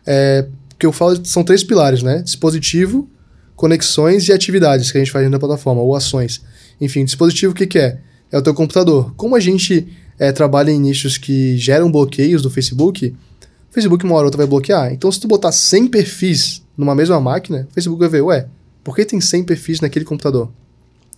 é, 0.06 0.46
que 0.78 0.86
eu 0.86 0.92
falo, 0.92 1.26
são 1.26 1.44
três 1.44 1.64
pilares, 1.64 2.04
né? 2.04 2.22
Dispositivo, 2.22 3.10
conexões 3.56 4.28
e 4.28 4.34
atividades 4.34 4.92
que 4.92 4.98
a 4.98 5.02
gente 5.02 5.12
faz 5.12 5.24
dentro 5.24 5.40
da 5.40 5.48
plataforma, 5.48 5.82
ou 5.82 5.96
ações. 5.96 6.42
Enfim, 6.80 7.06
dispositivo 7.06 7.54
o 7.54 7.56
que, 7.56 7.66
que 7.66 7.80
é? 7.80 8.00
É 8.32 8.38
o 8.38 8.42
teu 8.42 8.54
computador. 8.54 9.14
Como 9.16 9.36
a 9.36 9.40
gente 9.40 9.88
é, 10.18 10.32
trabalha 10.32 10.72
em 10.72 10.80
nichos 10.80 11.18
que 11.18 11.58
geram 11.58 11.92
bloqueios 11.92 12.42
do 12.42 12.50
Facebook, 12.50 13.08
o 13.08 13.74
Facebook 13.74 14.04
uma 14.06 14.16
hora 14.16 14.24
ou 14.24 14.28
outra 14.28 14.38
vai 14.38 14.48
bloquear. 14.48 14.94
Então, 14.94 15.12
se 15.12 15.20
tu 15.20 15.28
botar 15.28 15.52
100 15.52 15.88
perfis 15.88 16.64
numa 16.78 16.94
mesma 16.94 17.20
máquina, 17.20 17.68
o 17.70 17.74
Facebook 17.74 18.00
vai 18.00 18.10
ver, 18.10 18.22
ué, 18.22 18.48
por 18.84 18.96
que 18.96 19.06
tem 19.06 19.22
100 19.22 19.44
perfis 19.44 19.82
naquele 19.82 20.06
computador? 20.06 20.52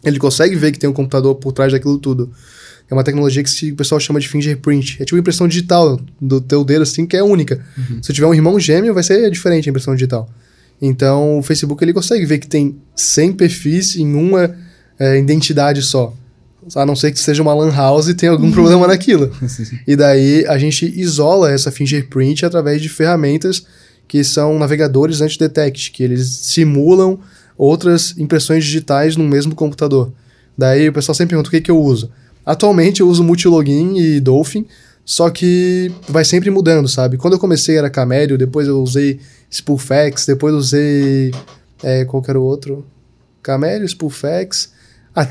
Ele 0.04 0.18
consegue 0.18 0.56
ver 0.56 0.72
que 0.72 0.80
tem 0.80 0.90
um 0.90 0.94
computador 0.94 1.36
por 1.36 1.52
trás 1.52 1.72
daquilo 1.72 1.98
tudo. 1.98 2.32
É 2.92 2.94
uma 2.94 3.06
tecnologia 3.06 3.42
que 3.42 3.72
o 3.72 3.76
pessoal 3.78 4.02
chama 4.02 4.20
de 4.20 4.28
fingerprint. 4.28 5.02
É 5.02 5.06
tipo 5.06 5.18
impressão 5.18 5.48
digital 5.48 5.98
do 6.20 6.42
teu 6.42 6.62
dedo, 6.62 6.82
assim, 6.82 7.06
que 7.08 7.16
é 7.16 7.24
única. 7.24 7.64
Se 8.02 8.12
tiver 8.12 8.28
um 8.28 8.34
irmão 8.34 8.60
gêmeo, 8.60 8.94
vai 8.94 9.02
ser 9.02 9.32
diferente 9.32 9.70
a 9.70 9.72
impressão 9.72 9.96
digital. 9.96 10.30
Então, 10.82 11.40
o 11.40 11.42
Facebook 11.42 11.82
ele 11.82 11.94
consegue 11.94 12.26
ver 12.26 12.40
que 12.40 12.48
tem 12.48 12.76
100 12.94 13.34
perfis 13.34 13.96
em 13.96 14.14
uma 14.14 14.54
é, 15.00 15.18
identidade 15.18 15.82
só. 15.82 16.14
A 16.76 16.86
não 16.86 16.94
ser 16.96 17.14
que 17.14 17.20
seja 17.20 17.42
uma 17.42 17.54
lan 17.54 17.72
house 17.74 18.10
e 18.10 18.14
tenha 18.14 18.34
algum 18.34 18.52
problema 18.52 18.86
naquilo. 18.86 19.32
E 19.88 19.96
daí 19.96 20.46
a 20.46 20.58
gente 20.58 20.86
isola 20.86 21.50
essa 21.50 21.72
fingerprint 21.72 22.46
através 22.46 22.82
de 22.82 22.90
ferramentas 22.90 23.66
que 24.06 24.22
são 24.22 24.60
navegadores 24.60 25.22
anti-detect, 25.22 25.92
que 25.92 26.04
eles 26.04 26.28
simulam 26.28 27.18
outras 27.58 28.14
impressões 28.18 28.66
digitais 28.66 29.16
no 29.16 29.24
mesmo 29.24 29.56
computador. 29.56 30.12
Daí 30.58 30.90
o 30.90 30.94
pessoal 30.94 31.16
sempre 31.16 31.30
pergunta 31.30 31.48
o 31.48 31.52
que, 31.52 31.62
que 31.62 31.72
eu 31.72 31.82
uso. 31.82 32.12
Atualmente 32.46 33.02
eu 33.02 33.08
uso 33.08 33.24
Multilogin 33.24 33.98
e 33.98 34.20
Dolphin, 34.20 34.66
só 35.06 35.30
que 35.30 35.92
vai 36.08 36.24
sempre 36.26 36.50
mudando, 36.50 36.88
sabe? 36.88 37.18
Quando 37.18 37.34
eu 37.34 37.40
comecei 37.40 37.78
era 37.78 37.90
Camério, 37.90 38.38
depois 38.38 38.68
eu 38.68 38.82
usei 38.82 39.20
Spoofx, 39.52 40.26
depois 40.26 40.54
eu 40.54 40.60
usei. 40.60 41.32
É, 41.84 42.06
qual 42.06 42.24
era 42.28 42.40
o 42.40 42.44
outro? 42.44 42.86
Camério, 43.42 43.88
Spoofx. 43.88 44.72
Ah, 45.16 45.26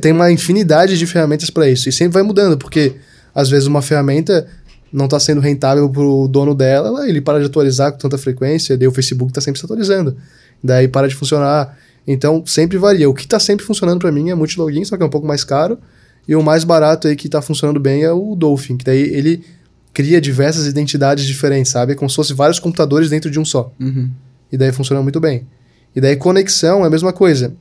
tem 0.00 0.12
uma 0.12 0.32
infinidade 0.32 0.98
de 0.98 1.06
ferramentas 1.06 1.50
para 1.50 1.68
isso. 1.68 1.88
E 1.88 1.92
sempre 1.92 2.14
vai 2.14 2.22
mudando, 2.22 2.58
porque 2.58 2.96
às 3.34 3.48
vezes 3.48 3.66
uma 3.66 3.82
ferramenta 3.82 4.46
não 4.92 5.04
está 5.06 5.20
sendo 5.20 5.40
rentável 5.40 5.88
pro 5.90 6.26
dono 6.28 6.54
dela, 6.54 6.88
ela- 6.88 7.08
ele 7.08 7.20
para 7.20 7.40
de 7.40 7.46
atualizar 7.46 7.92
com 7.92 7.98
tanta 7.98 8.16
frequência, 8.16 8.76
daí 8.76 8.86
o 8.88 8.92
Facebook 8.92 9.30
está 9.30 9.40
sempre 9.40 9.58
se 9.60 9.64
atualizando. 9.66 10.16
Daí 10.62 10.88
para 10.88 11.08
de 11.08 11.14
funcionar. 11.14 11.76
Então 12.06 12.42
sempre 12.46 12.76
varia. 12.78 13.08
O 13.08 13.14
que 13.14 13.22
está 13.24 13.38
sempre 13.38 13.64
funcionando 13.64 13.98
para 13.98 14.10
mim 14.12 14.30
é 14.30 14.34
Multilogin, 14.34 14.84
só 14.84 14.96
que 14.96 15.02
é 15.02 15.06
um 15.06 15.10
pouco 15.10 15.26
mais 15.26 15.44
caro. 15.44 15.78
E 16.26 16.34
o 16.34 16.42
mais 16.42 16.64
barato 16.64 17.06
aí 17.06 17.16
que 17.16 17.26
está 17.26 17.42
funcionando 17.42 17.78
bem 17.78 18.02
é 18.02 18.12
o 18.12 18.34
Dolphin, 18.34 18.76
que 18.76 18.84
daí 18.84 19.00
ele 19.00 19.44
cria 19.92 20.20
diversas 20.20 20.66
identidades 20.66 21.24
diferentes, 21.24 21.70
sabe? 21.70 21.92
É 21.92 21.94
como 21.94 22.10
se 22.10 22.16
fosse 22.16 22.34
vários 22.34 22.58
computadores 22.58 23.10
dentro 23.10 23.30
de 23.30 23.38
um 23.38 23.44
só. 23.44 23.72
Uhum. 23.78 24.10
E 24.50 24.56
daí 24.56 24.72
funciona 24.72 25.02
muito 25.02 25.20
bem. 25.20 25.46
E 25.94 26.00
daí 26.00 26.16
conexão 26.16 26.82
é 26.82 26.86
a 26.86 26.90
mesma 26.90 27.12
coisa. 27.12 27.54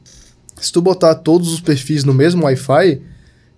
Se 0.59 0.71
tu 0.71 0.81
botar 0.81 1.15
todos 1.15 1.53
os 1.53 1.59
perfis 1.59 2.03
no 2.03 2.13
mesmo 2.13 2.43
Wi-Fi, 2.45 3.01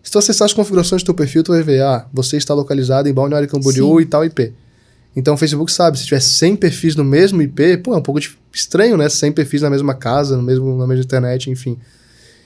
se 0.04 0.12
tu 0.12 0.18
acessar 0.18 0.46
as 0.46 0.54
configurações 0.54 1.02
do 1.02 1.06
teu 1.06 1.14
perfil, 1.14 1.44
tu 1.44 1.52
vai 1.52 1.64
ver, 1.64 1.82
ah, 1.82 2.06
você 2.14 2.38
está 2.38 2.54
localizado 2.54 3.08
em 3.08 3.14
Balneário 3.14 3.48
Camboriú 3.48 3.98
Sim. 3.98 4.02
e 4.02 4.06
tal 4.06 4.26
IP. 4.26 4.54
Então 5.16 5.36
o 5.36 5.38
Facebook 5.38 5.72
sabe, 5.72 5.98
se 5.98 6.06
tiver 6.06 6.20
100 6.20 6.58
perfis 6.58 6.96
no 6.96 7.04
mesmo 7.04 7.42
IP, 7.42 7.78
pô, 7.78 7.94
é 7.94 7.98
um 7.98 8.02
pouco 8.02 8.20
estranho, 8.54 8.98
né? 8.98 9.08
100 9.08 9.32
perfis 9.32 9.62
na 9.62 9.70
mesma 9.70 9.94
casa, 9.94 10.36
no 10.36 10.44
mesmo, 10.44 10.78
na 10.78 10.86
mesma 10.86 11.04
internet, 11.04 11.50
enfim. 11.50 11.78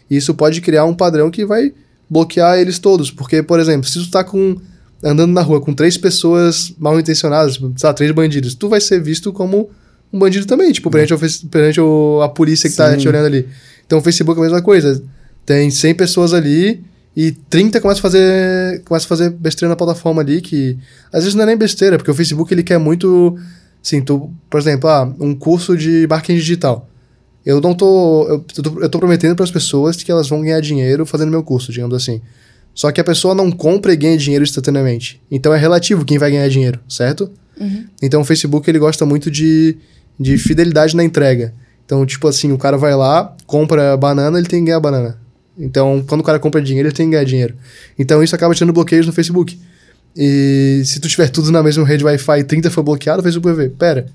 E 0.10 0.18
isso 0.18 0.34
pode 0.36 0.62
criar 0.62 0.86
um 0.86 0.93
padrão 0.93 1.32
que 1.32 1.45
vai 1.45 1.74
bloquear 2.10 2.57
eles 2.57 2.80
todos. 2.80 3.12
Porque, 3.12 3.43
por 3.43 3.60
exemplo, 3.60 3.88
se 3.89 3.99
tu 4.03 4.10
tá 4.12 4.24
com, 4.24 4.55
andando 5.03 5.32
na 5.34 5.41
rua 5.41 5.62
com 5.62 5.74
três 5.74 5.97
pessoas 5.97 6.74
mal 6.78 6.99
intencionadas, 6.99 7.55
sei 7.55 7.68
lá, 7.84 7.93
três 7.93 8.12
bandidos, 8.12 8.55
tu 8.55 8.68
vai 8.70 8.82
ser 8.82 9.01
visto 9.01 9.32
como 9.32 9.70
um 10.12 10.18
bandido 10.20 10.45
também, 10.45 10.72
tipo, 10.72 10.89
perante, 10.89 11.14
o 11.14 11.18
face- 11.18 11.45
perante 11.45 11.80
o- 11.80 12.20
a 12.24 12.30
polícia 12.30 12.70
que 12.70 12.76
tá 12.76 12.91
Sim. 12.91 12.97
te 12.97 13.07
olhando 13.07 13.28
ali. 13.28 13.47
Então 13.86 13.99
o 13.99 14.01
Facebook 14.01 14.39
é 14.39 14.41
a 14.41 14.45
mesma 14.45 14.62
coisa. 14.62 15.03
Tem 15.45 15.70
100 15.70 15.93
pessoas 15.95 16.34
ali 16.34 16.84
e 17.16 17.32
30 17.32 17.80
começam 17.80 17.99
a 17.99 18.01
fazer, 18.01 18.82
começam 18.86 19.05
a 19.05 19.10
fazer 19.10 19.30
besteira 19.30 19.70
na 19.70 19.76
plataforma 19.76 20.22
ali, 20.22 20.41
que 20.41 20.78
às 21.14 21.24
vezes 21.24 21.36
não 21.36 21.43
é 21.43 21.45
nem 21.47 21.57
besteira, 21.57 21.97
porque 21.97 22.10
o 22.12 22.14
Facebook 22.16 22.51
ele 22.53 22.64
quer 22.64 22.78
muito. 22.80 23.38
Assim, 23.84 24.01
tu, 24.01 24.30
por 24.49 24.60
exemplo, 24.60 24.89
ah, 24.89 25.12
um 25.20 25.34
curso 25.34 25.78
de 25.78 26.05
marketing 26.10 26.38
digital. 26.39 26.89
Eu 27.50 27.60
não 27.60 27.74
tô. 27.74 28.28
Eu, 28.30 28.39
tô, 28.41 28.80
eu 28.80 28.88
tô 28.88 29.00
prometendo 29.00 29.36
para 29.36 29.43
as 29.43 29.50
pessoas 29.50 29.95
que 30.04 30.12
elas 30.12 30.30
vão 30.30 30.41
ganhar 30.41 30.60
dinheiro 30.60 31.04
fazendo 31.04 31.32
meu 31.32 31.41
curso, 31.41 31.72
digamos 31.72 31.95
assim. 31.95 32.22
Só 32.76 32.91
que 32.91 33.02
a 33.02 33.04
pessoa 33.04 33.34
não 33.34 33.50
compra 33.50 33.91
e 33.91 33.95
ganha 33.95 34.16
dinheiro 34.16 34.43
instantaneamente. 34.43 35.20
Então 35.32 35.52
é 35.52 35.58
relativo 35.58 36.06
quem 36.06 36.20
vai 36.20 36.30
ganhar 36.30 36.47
dinheiro, 36.47 36.80
certo? 36.88 37.28
Uhum. 37.60 37.86
Então 38.04 38.22
o 38.22 38.24
Facebook 38.24 38.70
ele 38.70 38.78
gosta 38.78 39.04
muito 39.04 39.32
de, 39.32 39.76
de 40.20 40.38
fidelidade 40.38 40.95
na 40.95 41.04
entrega. 41.04 41.52
Então, 41.84 42.06
tipo 42.06 42.28
assim, 42.28 42.52
o 42.52 42.58
cara 42.60 42.78
vai 42.78 42.95
lá, 42.95 43.36
compra 43.47 43.97
banana, 43.97 44.38
ele 44.38 44.47
tem 44.47 44.60
que 44.60 44.68
ganhar 44.68 44.80
banana. 44.80 45.18
Então, 45.58 46.06
quando 46.08 46.22
o 46.22 46.24
cara 46.24 46.38
compra 46.38 46.62
dinheiro, 46.62 46.88
ele 46.88 46.95
tem 46.95 47.08
que 47.08 47.14
ganhar 47.14 47.24
dinheiro. 47.24 47.56
Então, 47.97 48.22
isso 48.22 48.36
acaba 48.36 48.54
tirando 48.54 48.74
bloqueios 48.74 49.08
no 49.08 49.12
Facebook. 49.12 49.60
E 50.16 50.84
se 50.86 51.00
tu 51.00 51.10
tiver 51.10 51.30
tudo 51.30 51.52
na 51.52 51.64
mesma 51.64 51.84
rede 51.84 52.06
Wi-Fi 52.06 52.41
e 52.41 52.43
30 52.43 52.70
for 52.70 52.84
bloqueado, 52.84 53.22
o 53.22 53.24
Facebook 53.24 53.47
vai 53.47 53.66
ver, 53.66 53.74
pera, 53.74 54.06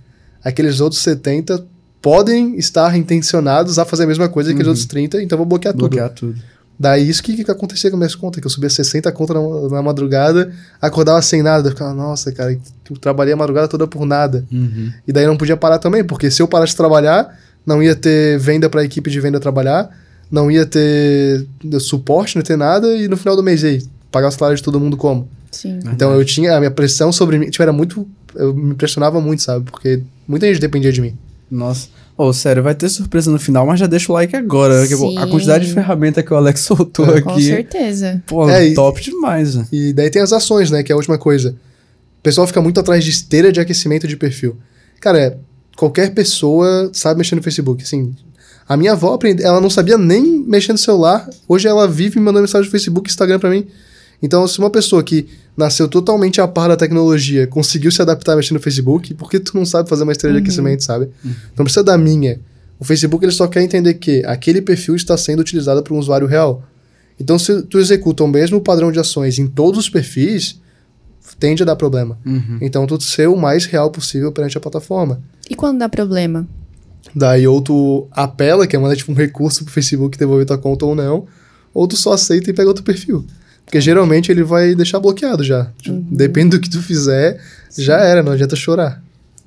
aqueles 0.44 0.78
outros 0.78 1.02
70 1.02 1.73
podem 2.04 2.58
estar 2.58 2.94
intencionados 2.98 3.78
a 3.78 3.84
fazer 3.86 4.02
a 4.04 4.06
mesma 4.06 4.28
coisa 4.28 4.50
que 4.50 4.56
aqueles 4.56 4.66
Uhum. 4.66 4.72
outros 4.72 4.84
30, 4.86 5.22
então 5.22 5.36
eu 5.36 5.38
vou 5.38 5.46
bloquear 5.46 5.72
tudo. 5.72 5.88
Bloquear 5.88 6.10
tudo. 6.10 6.34
Daí 6.78 7.08
isso 7.08 7.22
que, 7.22 7.42
que 7.42 7.50
acontecia 7.50 7.90
com 7.90 7.96
minhas 7.96 8.14
contas, 8.14 8.42
que 8.42 8.46
eu 8.46 8.50
subia 8.50 8.68
60 8.68 9.10
contas 9.12 9.34
na, 9.34 9.76
na 9.76 9.82
madrugada, 9.82 10.52
acordava 10.82 11.22
sem 11.22 11.42
nada, 11.42 11.68
eu 11.68 11.72
ficava, 11.72 11.94
nossa, 11.94 12.30
cara, 12.30 12.52
eu 12.52 12.96
trabalhei 12.98 13.32
a 13.32 13.36
madrugada 13.38 13.68
toda 13.68 13.86
por 13.86 14.04
nada. 14.04 14.44
Uhum. 14.52 14.92
E 15.08 15.12
daí 15.14 15.24
não 15.26 15.34
podia 15.38 15.56
parar 15.56 15.78
também, 15.78 16.04
porque 16.04 16.30
se 16.30 16.42
eu 16.42 16.46
parasse 16.46 16.72
de 16.72 16.76
trabalhar, 16.76 17.38
não 17.64 17.82
ia 17.82 17.96
ter 17.96 18.38
venda 18.38 18.68
para 18.68 18.82
a 18.82 18.84
equipe 18.84 19.10
de 19.10 19.18
venda 19.18 19.40
trabalhar, 19.40 19.88
não 20.30 20.50
ia 20.50 20.66
ter 20.66 21.46
suporte, 21.80 22.36
não 22.36 22.40
ia 22.40 22.46
ter 22.46 22.58
nada, 22.58 22.86
e 22.94 23.08
no 23.08 23.16
final 23.16 23.34
do 23.34 23.42
mês 23.42 23.64
aí, 23.64 23.82
pagar 24.10 24.28
o 24.28 24.30
salário 24.30 24.56
de 24.58 24.62
todo 24.62 24.78
mundo 24.78 24.98
como? 24.98 25.26
Sim. 25.50 25.78
Então 25.86 26.12
eu 26.12 26.22
tinha, 26.22 26.54
a 26.54 26.58
minha 26.58 26.70
pressão 26.70 27.10
sobre 27.10 27.38
mim, 27.38 27.48
tipo, 27.48 27.62
era 27.62 27.72
muito, 27.72 28.06
eu 28.34 28.52
me 28.52 28.74
pressionava 28.74 29.22
muito, 29.22 29.42
sabe? 29.42 29.64
Porque 29.70 30.02
muita 30.28 30.46
gente 30.46 30.60
dependia 30.60 30.92
de 30.92 31.00
mim. 31.00 31.16
Nossa. 31.54 31.88
Ô, 32.16 32.32
sério, 32.32 32.62
vai 32.62 32.74
ter 32.74 32.88
surpresa 32.88 33.30
no 33.30 33.38
final, 33.38 33.66
mas 33.66 33.78
já 33.80 33.86
deixa 33.86 34.10
o 34.10 34.14
like 34.14 34.34
agora. 34.36 34.86
que, 34.86 34.96
pô, 34.96 35.16
A 35.18 35.24
Sim. 35.24 35.30
quantidade 35.30 35.66
de 35.66 35.72
ferramenta 35.72 36.22
que 36.22 36.32
o 36.32 36.36
Alex 36.36 36.60
soltou 36.66 37.06
É, 37.16 37.20
Com 37.20 37.30
aqui. 37.30 37.44
certeza. 37.44 38.22
Pô, 38.26 38.48
É, 38.48 38.68
e- 38.68 38.74
top 38.74 39.00
demais. 39.02 39.54
né? 39.54 39.66
E 39.72 39.92
daí 39.92 40.10
tem 40.10 40.22
as 40.22 40.32
ações, 40.32 40.70
né? 40.70 40.82
Que 40.82 40.92
é 40.92 40.94
a 40.94 40.96
última 40.96 41.18
coisa. 41.18 41.50
O 42.18 42.22
pessoal 42.22 42.46
fica 42.46 42.60
muito 42.62 42.80
atrás 42.80 43.04
de 43.04 43.10
esteira 43.10 43.52
de 43.52 43.60
aquecimento 43.60 44.06
de 44.08 44.16
perfil. 44.16 44.56
Cara, 45.00 45.18
é, 45.20 45.36
qualquer 45.76 46.12
pessoa 46.14 46.90
sabe 46.92 47.18
mexer 47.18 47.34
no 47.36 47.42
Facebook. 47.42 47.82
Assim, 47.82 48.14
a 48.68 48.76
minha 48.76 48.92
avó, 48.92 49.14
aprende- 49.14 49.42
ela 49.42 49.60
não 49.60 49.68
sabia 49.70 49.98
nem 49.98 50.38
mexer 50.46 50.72
no 50.72 50.78
celular. 50.78 51.28
Hoje 51.48 51.68
ela 51.68 51.86
vive 51.86 52.18
me 52.18 52.24
mandando 52.24 52.42
mensagem 52.42 52.66
no 52.66 52.70
Facebook 52.70 53.08
e 53.08 53.12
Instagram 53.12 53.38
pra 53.38 53.50
mim. 53.50 53.66
Então, 54.22 54.46
se 54.46 54.58
uma 54.58 54.70
pessoa 54.70 55.02
que 55.02 55.26
nasceu 55.56 55.86
totalmente 55.88 56.40
a 56.40 56.48
par 56.48 56.68
da 56.68 56.76
tecnologia 56.76 57.46
conseguiu 57.46 57.90
se 57.90 58.02
adaptar 58.02 58.32
a 58.32 58.36
mexer 58.36 58.54
no 58.54 58.60
Facebook, 58.60 59.14
por 59.14 59.30
que 59.30 59.38
tu 59.38 59.56
não 59.56 59.64
sabe 59.64 59.88
fazer 59.88 60.02
uma 60.02 60.12
esteira 60.12 60.34
de 60.36 60.42
aquecimento, 60.42 60.82
sabe? 60.82 61.08
Não 61.56 61.64
precisa 61.64 61.84
da 61.84 61.96
minha. 61.96 62.40
O 62.78 62.84
Facebook 62.84 63.24
ele 63.24 63.32
só 63.32 63.46
quer 63.46 63.62
entender 63.62 63.94
que 63.94 64.24
aquele 64.24 64.60
perfil 64.60 64.96
está 64.96 65.16
sendo 65.16 65.40
utilizado 65.40 65.82
por 65.82 65.94
um 65.94 65.98
usuário 65.98 66.26
real. 66.26 66.62
Então, 67.18 67.38
se 67.38 67.62
tu 67.62 67.78
executa 67.78 68.24
o 68.24 68.28
mesmo 68.28 68.60
padrão 68.60 68.90
de 68.90 68.98
ações 68.98 69.38
em 69.38 69.46
todos 69.46 69.78
os 69.78 69.88
perfis, 69.88 70.60
tende 71.38 71.62
a 71.62 71.66
dar 71.66 71.76
problema. 71.76 72.18
Uhum. 72.26 72.58
Então, 72.60 72.86
tu 72.86 73.00
ser 73.00 73.28
o 73.28 73.36
mais 73.36 73.66
real 73.66 73.90
possível 73.90 74.32
perante 74.32 74.58
a 74.58 74.60
plataforma. 74.60 75.22
E 75.48 75.54
quando 75.54 75.78
dá 75.78 75.88
problema? 75.88 76.46
Daí, 77.14 77.46
ou 77.46 77.60
tu 77.60 78.08
apela, 78.10 78.66
que 78.66 78.74
é 78.74 78.78
mandar 78.78 78.96
tipo 78.96 79.12
um 79.12 79.14
recurso 79.14 79.64
pro 79.64 79.72
Facebook 79.72 80.18
devolver 80.18 80.46
tua 80.46 80.58
conta 80.58 80.84
ou 80.84 80.94
não, 80.94 81.26
ou 81.72 81.86
tu 81.86 81.96
só 81.96 82.12
aceita 82.12 82.50
e 82.50 82.52
pega 82.52 82.68
outro 82.68 82.82
perfil. 82.82 83.24
Porque 83.64 83.80
geralmente 83.80 84.30
ele 84.30 84.42
vai 84.44 84.74
deixar 84.74 85.00
bloqueado 85.00 85.42
já. 85.42 85.70
Tipo, 85.80 86.00
Depende 86.10 86.50
do 86.56 86.60
que 86.60 86.70
tu 86.70 86.82
fizer, 86.82 87.40
já 87.76 87.98
era, 87.98 88.22
não 88.22 88.32
adianta 88.32 88.54
chorar. 88.54 89.02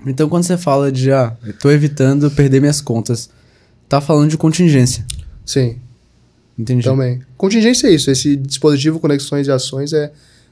Então, 0.05 0.29
quando 0.29 0.43
você 0.43 0.57
fala 0.57 0.91
de, 0.91 1.11
ah, 1.11 1.35
eu 1.45 1.53
tô 1.53 1.71
evitando 1.71 2.29
perder 2.31 2.59
minhas 2.59 2.81
contas, 2.81 3.29
tá 3.89 3.99
falando 4.01 4.29
de 4.29 4.37
contingência. 4.37 5.05
Sim. 5.45 5.77
Entendi. 6.57 6.83
Também. 6.83 7.21
Contingência 7.37 7.87
é 7.87 7.91
isso. 7.93 8.09
Esse 8.09 8.35
dispositivo, 8.35 8.99
conexões 8.99 9.47
e 9.47 9.51
ações 9.51 9.93
é, 9.93 10.11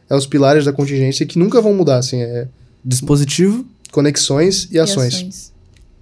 é 0.10 0.16
os 0.16 0.26
pilares 0.28 0.66
da 0.66 0.72
contingência 0.74 1.26
que 1.26 1.40
nunca 1.40 1.62
vão 1.62 1.74
mudar, 1.74 1.98
assim. 1.98 2.22
É 2.22 2.48
Dispositivo, 2.84 3.66
conexões 3.92 4.68
e 4.72 4.78
ações. 4.80 5.52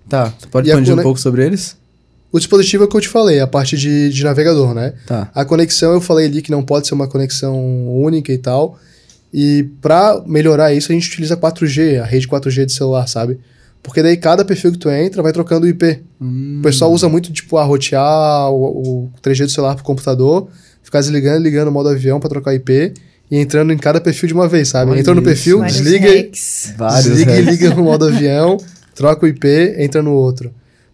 tá. 0.10 0.34
Você 0.38 0.48
pode 0.48 0.68
E 0.68 0.72
expandir 0.72 0.94
um 0.94 1.02
pouco 1.02 1.20
sobre 1.20 1.46
eles? 1.46 1.78
O 2.34 2.40
dispositivo 2.40 2.84
é 2.84 2.86
o 2.88 2.90
que 2.90 2.98
eu 2.98 3.02
te 3.02 3.08
falei, 3.08 3.40
a 3.40 3.46
parte 3.48 3.78
de, 3.78 4.10
de 4.10 4.24
navegador, 4.24 4.74
né? 4.74 4.94
Tá. 5.06 5.30
A 5.36 5.46
conexão 5.46 5.94
eu 5.94 6.02
falei 6.02 6.26
ali 6.26 6.42
que 6.42 6.50
não 6.52 6.64
pode 6.64 6.88
ser 6.88 6.96
uma 6.96 7.08
conexão 7.08 7.56
única 7.96 8.34
e 8.34 8.38
tal. 8.40 8.78
E 9.32 9.70
pra 9.82 10.22
melhorar 10.26 10.74
isso, 10.74 10.92
a 10.92 10.96
gente 10.96 11.08
utiliza 11.10 11.38
4G, 11.38 12.02
a 12.02 12.06
rede 12.06 12.28
4G 12.28 12.66
de 12.66 12.74
celular, 12.74 13.08
sabe? 13.08 13.40
Porque 13.84 14.02
daí 14.02 14.18
cada 14.18 14.44
perfil 14.44 14.72
que 14.72 14.78
tu 14.80 14.90
entra 14.90 15.22
vai 15.22 15.32
trocando 15.32 15.66
o 15.66 15.70
IP. 15.70 16.02
Hum, 16.20 16.58
O 16.60 16.64
pessoal 16.64 16.92
usa 16.92 17.08
muito, 17.08 17.32
tipo, 17.32 17.58
a 17.58 17.64
rotear 17.64 18.50
o, 18.52 19.06
o 19.06 19.12
3G 19.22 19.46
do 19.46 19.52
celular 19.52 19.76
pro 19.76 19.84
computador, 19.84 20.48
ficar 20.82 21.02
desligando 21.02 21.40
e 21.40 21.44
ligando 21.44 21.68
o 21.68 21.72
modo 21.72 21.90
avião 21.90 22.20
pra 22.20 22.30
trocar 22.30 22.54
IP 22.56 22.94
e 23.30 23.38
entrando 23.38 23.72
em 23.74 23.78
cada 23.78 24.00
perfil 24.02 24.28
de 24.28 24.34
uma 24.34 24.48
vez, 24.48 24.70
sabe? 24.70 24.90
Olha 24.92 25.00
Entrou 25.00 25.16
no 25.16 25.22
perfil, 25.22 25.60
Vários 25.60 25.78
desliga, 25.78 26.08
e- 26.10 26.32
vários. 26.78 27.04
desliga 27.06 27.36
e 27.38 27.42
liga 27.42 27.70
no 27.76 27.84
modo 27.84 28.06
avião, 28.06 28.58
troca 28.96 29.26
o 29.26 29.30
IP, 29.30 29.76
entra 29.78 30.02
no 30.02 30.14
outro. 30.14 30.52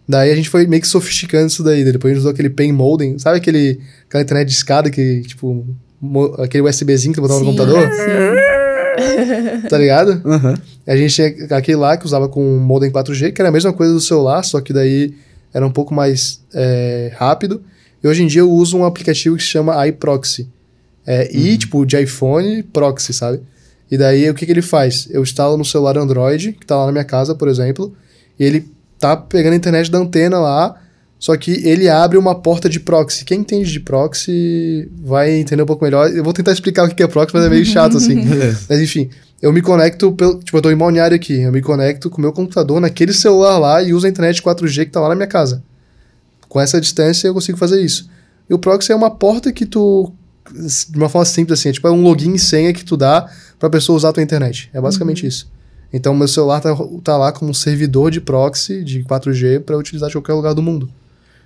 Daí 0.09 0.31
a 0.31 0.35
gente 0.35 0.49
foi 0.49 0.65
meio 0.65 0.81
que 0.81 0.87
sofisticando 0.87 1.45
isso 1.47 1.61
daí. 1.63 1.83
daí 1.83 1.93
Depois 1.93 2.11
a 2.11 2.13
gente 2.15 2.21
usou 2.21 2.31
aquele 2.31 2.49
pen 2.49 2.71
modem, 2.73 3.19
sabe 3.19 3.37
aquele, 3.37 3.79
aquela 4.07 4.23
internet 4.23 4.47
de 4.47 4.53
escada 4.55 4.89
que, 4.89 5.21
tipo, 5.21 5.63
mo- 6.01 6.33
aquele 6.39 6.67
USBzinho 6.67 7.13
que 7.13 7.19
tu 7.19 7.21
botava 7.21 7.39
no 7.41 7.45
Sim, 7.45 7.55
computador? 7.55 7.87
sim. 7.91 9.67
Tá 9.69 9.77
ligado? 9.77 10.21
Aham. 10.25 10.55
A 10.87 10.95
gente 10.97 11.13
tinha 11.13 11.27
aquele 11.55 11.77
lá 11.77 11.95
que 11.95 12.05
usava 12.05 12.27
com 12.27 12.41
modem 12.57 12.89
4G, 12.91 13.31
que 13.31 13.39
era 13.41 13.49
a 13.49 13.51
mesma 13.51 13.71
coisa 13.71 13.93
do 13.93 14.01
celular, 14.01 14.43
só 14.43 14.59
que 14.61 14.73
daí 14.73 15.13
era 15.53 15.65
um 15.65 15.71
pouco 15.71 15.93
mais 15.93 16.41
é, 16.53 17.11
rápido. 17.15 17.61
E 18.03 18.07
hoje 18.07 18.23
em 18.23 18.27
dia 18.27 18.41
eu 18.41 18.51
uso 18.51 18.77
um 18.77 18.85
aplicativo 18.85 19.35
que 19.37 19.43
se 19.43 19.49
chama 19.49 19.85
iProxy. 19.87 20.47
É, 21.05 21.29
I, 21.35 21.57
tipo, 21.57 21.85
de 21.85 22.01
iPhone, 22.01 22.63
proxy, 22.63 23.13
sabe? 23.13 23.41
E 23.91 23.97
daí 23.97 24.29
o 24.29 24.33
que, 24.33 24.45
que 24.45 24.51
ele 24.51 24.61
faz? 24.61 25.07
Eu 25.11 25.21
instalo 25.23 25.57
no 25.57 25.65
celular 25.65 25.97
Android, 25.97 26.53
que 26.53 26.65
tá 26.65 26.75
lá 26.77 26.85
na 26.87 26.91
minha 26.91 27.03
casa, 27.03 27.33
por 27.35 27.47
exemplo, 27.47 27.93
e 28.39 28.43
ele 28.43 28.65
tá 28.99 29.15
pegando 29.15 29.53
a 29.53 29.55
internet 29.55 29.89
da 29.89 29.97
antena 29.97 30.37
lá, 30.39 30.75
só 31.17 31.35
que 31.35 31.51
ele 31.67 31.89
abre 31.89 32.17
uma 32.17 32.35
porta 32.35 32.69
de 32.69 32.79
proxy. 32.79 33.25
Quem 33.25 33.39
entende 33.39 33.71
de 33.71 33.79
proxy 33.79 34.89
vai 35.03 35.31
entender 35.31 35.63
um 35.63 35.65
pouco 35.65 35.83
melhor. 35.83 36.09
Eu 36.09 36.23
vou 36.23 36.33
tentar 36.33 36.51
explicar 36.51 36.85
o 36.85 36.93
que 36.93 37.03
é 37.03 37.07
proxy, 37.07 37.35
mas 37.35 37.45
é 37.45 37.49
meio 37.49 37.65
chato 37.65 37.97
assim. 37.97 38.23
Mas 38.69 38.79
enfim, 38.79 39.09
eu 39.41 39.51
me 39.51 39.61
conecto, 39.61 40.11
pelo, 40.13 40.39
tipo, 40.39 40.57
eu 40.57 40.61
tô 40.61 40.71
em 40.71 40.77
Balneário 40.77 41.15
aqui, 41.15 41.41
eu 41.41 41.51
me 41.51 41.61
conecto 41.61 42.09
com 42.09 42.17
o 42.17 42.21
meu 42.21 42.33
computador 42.33 42.79
naquele 42.79 43.13
celular 43.13 43.57
lá 43.57 43.81
e 43.81 43.93
uso 43.93 44.05
a 44.05 44.09
internet 44.09 44.41
4G 44.41 44.85
que 44.85 44.91
tá 44.91 44.99
lá 44.99 45.09
na 45.09 45.15
minha 45.15 45.27
casa. 45.27 45.63
Com 46.47 46.59
essa 46.59 46.79
distância 46.79 47.27
eu 47.27 47.33
consigo 47.33 47.57
fazer 47.57 47.81
isso. 47.81 48.09
E 48.49 48.53
o 48.53 48.59
proxy 48.59 48.91
é 48.91 48.95
uma 48.95 49.11
porta 49.11 49.51
que 49.51 49.65
tu, 49.65 50.11
de 50.89 50.97
uma 50.97 51.09
forma 51.09 51.25
simples 51.25 51.59
assim, 51.59 51.69
é 51.69 51.71
tipo 51.71 51.87
é 51.87 51.91
um 51.91 52.01
login 52.01 52.33
e 52.33 52.39
senha 52.39 52.73
que 52.73 52.83
tu 52.83 52.97
dá 52.97 53.29
pra 53.59 53.69
pessoa 53.69 53.95
usar 53.95 54.09
a 54.09 54.13
tua 54.13 54.23
internet. 54.23 54.69
É 54.73 54.81
basicamente 54.81 55.25
isso. 55.25 55.49
Então 55.91 56.13
meu 56.15 56.27
celular 56.27 56.61
tá, 56.61 56.75
tá 57.03 57.17
lá 57.17 57.31
como 57.31 57.51
um 57.51 57.53
servidor 57.53 58.11
de 58.11 58.21
proxy 58.21 58.83
de 58.83 59.03
4G 59.03 59.61
pra 59.61 59.77
utilizar 59.77 60.09
de 60.09 60.15
qualquer 60.15 60.33
lugar 60.33 60.53
do 60.53 60.61
mundo. 60.61 60.89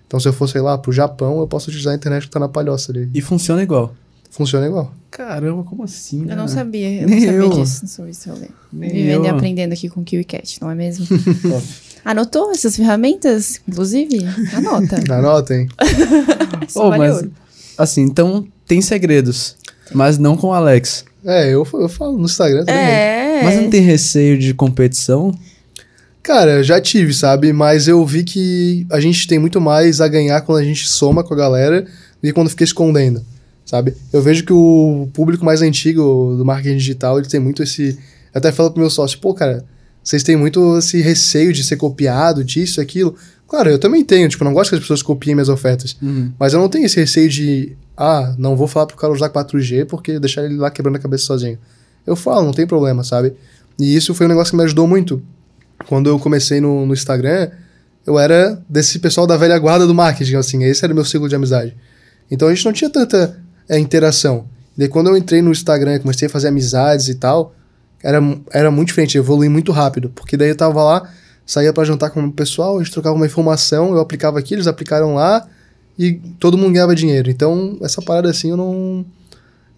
Então 0.07 0.19
se 0.19 0.27
eu 0.27 0.33
for, 0.33 0.47
sei 0.47 0.61
lá, 0.61 0.77
pro 0.77 0.91
Japão, 0.91 1.39
eu 1.39 1.47
posso 1.47 1.69
utilizar 1.69 1.93
a 1.93 1.95
internet 1.95 2.23
que 2.23 2.29
tá 2.29 2.39
na 2.39 2.49
palhoça 2.49 2.91
ali. 2.91 3.09
E 3.13 3.21
funciona 3.21 3.63
igual. 3.63 3.93
Funciona 4.29 4.65
igual. 4.65 4.91
Caramba, 5.11 5.63
como 5.63 5.83
assim? 5.83 6.21
Eu 6.27 6.35
não 6.35 6.45
né? 6.45 6.47
sabia, 6.47 7.01
eu 7.03 7.07
Nem 7.07 7.19
não 7.19 7.25
sabia 7.25 7.39
eu. 7.39 7.49
disso 7.51 7.87
sobre 7.87 8.11
esse 8.11 8.27
rolê. 8.27 8.47
Nem 8.71 8.89
Vivendo 8.89 9.25
e 9.25 9.29
aprendendo 9.29 9.73
aqui 9.73 9.87
com 9.87 10.01
o 10.01 10.03
KiwiCat, 10.03 10.59
não 10.59 10.71
é 10.71 10.75
mesmo? 10.75 11.05
Anotou 12.03 12.51
essas 12.51 12.75
ferramentas, 12.75 13.61
inclusive? 13.67 14.25
Anota. 14.53 14.97
Anotem. 15.13 15.67
Oh, 16.75 16.89
vale 16.89 16.97
mas, 16.97 17.15
ouro. 17.17 17.31
assim, 17.77 18.01
então 18.01 18.47
tem 18.65 18.81
segredos, 18.81 19.55
mas 19.93 20.17
não 20.17 20.35
com 20.35 20.47
o 20.47 20.53
Alex. 20.53 21.05
É, 21.23 21.49
eu, 21.49 21.67
eu 21.73 21.89
falo 21.89 22.17
no 22.17 22.25
Instagram 22.25 22.65
também. 22.65 22.81
É. 22.81 23.32
Mas 23.43 23.61
não 23.61 23.69
tem 23.69 23.81
receio 23.81 24.37
de 24.37 24.53
competição? 24.53 25.33
Cara, 26.21 26.63
já 26.63 26.79
tive, 26.79 27.13
sabe? 27.13 27.51
Mas 27.51 27.87
eu 27.87 28.05
vi 28.05 28.23
que 28.23 28.87
a 28.89 28.99
gente 28.99 29.27
tem 29.27 29.37
muito 29.37 29.59
mais 29.59 29.99
a 29.99 30.07
ganhar 30.07 30.39
quando 30.41 30.59
a 30.59 30.63
gente 30.63 30.87
soma 30.87 31.23
com 31.23 31.33
a 31.33 31.37
galera 31.37 31.81
do 31.81 31.87
que 32.21 32.31
quando 32.31 32.49
fica 32.49 32.63
escondendo, 32.63 33.21
sabe? 33.65 33.93
Eu 34.11 34.21
vejo 34.21 34.45
que 34.45 34.53
o 34.53 35.09
público 35.13 35.43
mais 35.43 35.61
antigo 35.61 36.35
do 36.37 36.45
marketing 36.45 36.77
digital, 36.77 37.19
ele 37.19 37.27
tem 37.27 37.39
muito 37.39 37.61
esse... 37.61 37.99
Eu 38.33 38.39
até 38.39 38.51
falo 38.51 38.71
pro 38.71 38.79
meu 38.79 38.89
sócio, 38.89 39.19
pô, 39.19 39.33
cara, 39.33 39.65
vocês 40.01 40.23
têm 40.23 40.35
muito 40.37 40.77
esse 40.77 41.01
receio 41.01 41.51
de 41.51 41.63
ser 41.63 41.75
copiado, 41.75 42.43
disso, 42.43 42.79
aquilo. 42.79 43.15
Claro, 43.47 43.69
eu 43.69 43.77
também 43.77 44.03
tenho, 44.03 44.27
tipo, 44.27 44.43
não 44.43 44.53
gosto 44.53 44.69
que 44.69 44.75
as 44.75 44.81
pessoas 44.81 45.01
copiem 45.01 45.35
minhas 45.35 45.49
ofertas. 45.49 45.95
Uhum. 46.01 46.31
Mas 46.39 46.53
eu 46.53 46.59
não 46.59 46.69
tenho 46.69 46.85
esse 46.85 46.99
receio 46.99 47.29
de, 47.29 47.75
ah, 47.95 48.33
não 48.37 48.55
vou 48.55 48.67
falar 48.67 48.85
pro 48.85 48.97
cara 48.97 49.13
usar 49.13 49.29
4G 49.29 49.85
porque 49.85 50.19
deixar 50.19 50.43
ele 50.45 50.55
lá 50.55 50.71
quebrando 50.71 50.95
a 50.95 50.99
cabeça 50.99 51.25
sozinho. 51.25 51.57
Eu 52.05 52.15
falo, 52.15 52.45
não 52.45 52.51
tem 52.51 52.67
problema, 52.67 53.03
sabe? 53.03 53.33
E 53.79 53.95
isso 53.95 54.13
foi 54.13 54.25
um 54.25 54.29
negócio 54.29 54.51
que 54.51 54.57
me 54.57 54.63
ajudou 54.63 54.87
muito. 54.87 55.21
Quando 55.87 56.09
eu 56.09 56.19
comecei 56.19 56.61
no, 56.61 56.85
no 56.85 56.93
Instagram, 56.93 57.49
eu 58.05 58.19
era 58.19 58.61
desse 58.67 58.99
pessoal 58.99 59.25
da 59.25 59.37
velha 59.37 59.57
guarda 59.57 59.87
do 59.87 59.93
marketing, 59.93 60.35
assim, 60.35 60.63
esse 60.63 60.83
era 60.83 60.91
o 60.91 60.95
meu 60.95 61.05
ciclo 61.05 61.29
de 61.29 61.35
amizade. 61.35 61.75
Então 62.29 62.47
a 62.47 62.53
gente 62.53 62.65
não 62.65 62.73
tinha 62.73 62.89
tanta 62.89 63.39
é, 63.67 63.79
interação. 63.79 64.45
Daí 64.77 64.87
quando 64.87 65.07
eu 65.07 65.17
entrei 65.17 65.41
no 65.41 65.51
Instagram, 65.51 65.99
comecei 65.99 66.27
a 66.27 66.29
fazer 66.29 66.49
amizades 66.49 67.07
e 67.07 67.15
tal, 67.15 67.55
era, 68.01 68.19
era 68.51 68.69
muito 68.69 68.89
diferente, 68.89 69.17
evolui 69.17 69.47
muito 69.47 69.71
rápido, 69.71 70.09
porque 70.09 70.35
daí 70.35 70.49
eu 70.49 70.57
tava 70.57 70.83
lá, 70.83 71.09
saía 71.45 71.71
pra 71.71 71.85
jantar 71.85 72.09
com 72.09 72.21
o 72.25 72.31
pessoal, 72.31 72.77
a 72.77 72.83
gente 72.83 72.91
trocava 72.91 73.15
uma 73.15 73.25
informação, 73.25 73.93
eu 73.93 73.99
aplicava 73.99 74.39
aqui, 74.39 74.53
eles 74.53 74.67
aplicaram 74.67 75.15
lá, 75.15 75.47
e 75.97 76.13
todo 76.39 76.57
mundo 76.57 76.73
ganhava 76.73 76.95
dinheiro. 76.95 77.29
Então, 77.29 77.77
essa 77.81 78.01
parada 78.01 78.29
assim, 78.29 78.49
eu 78.49 78.57
não, 78.57 79.05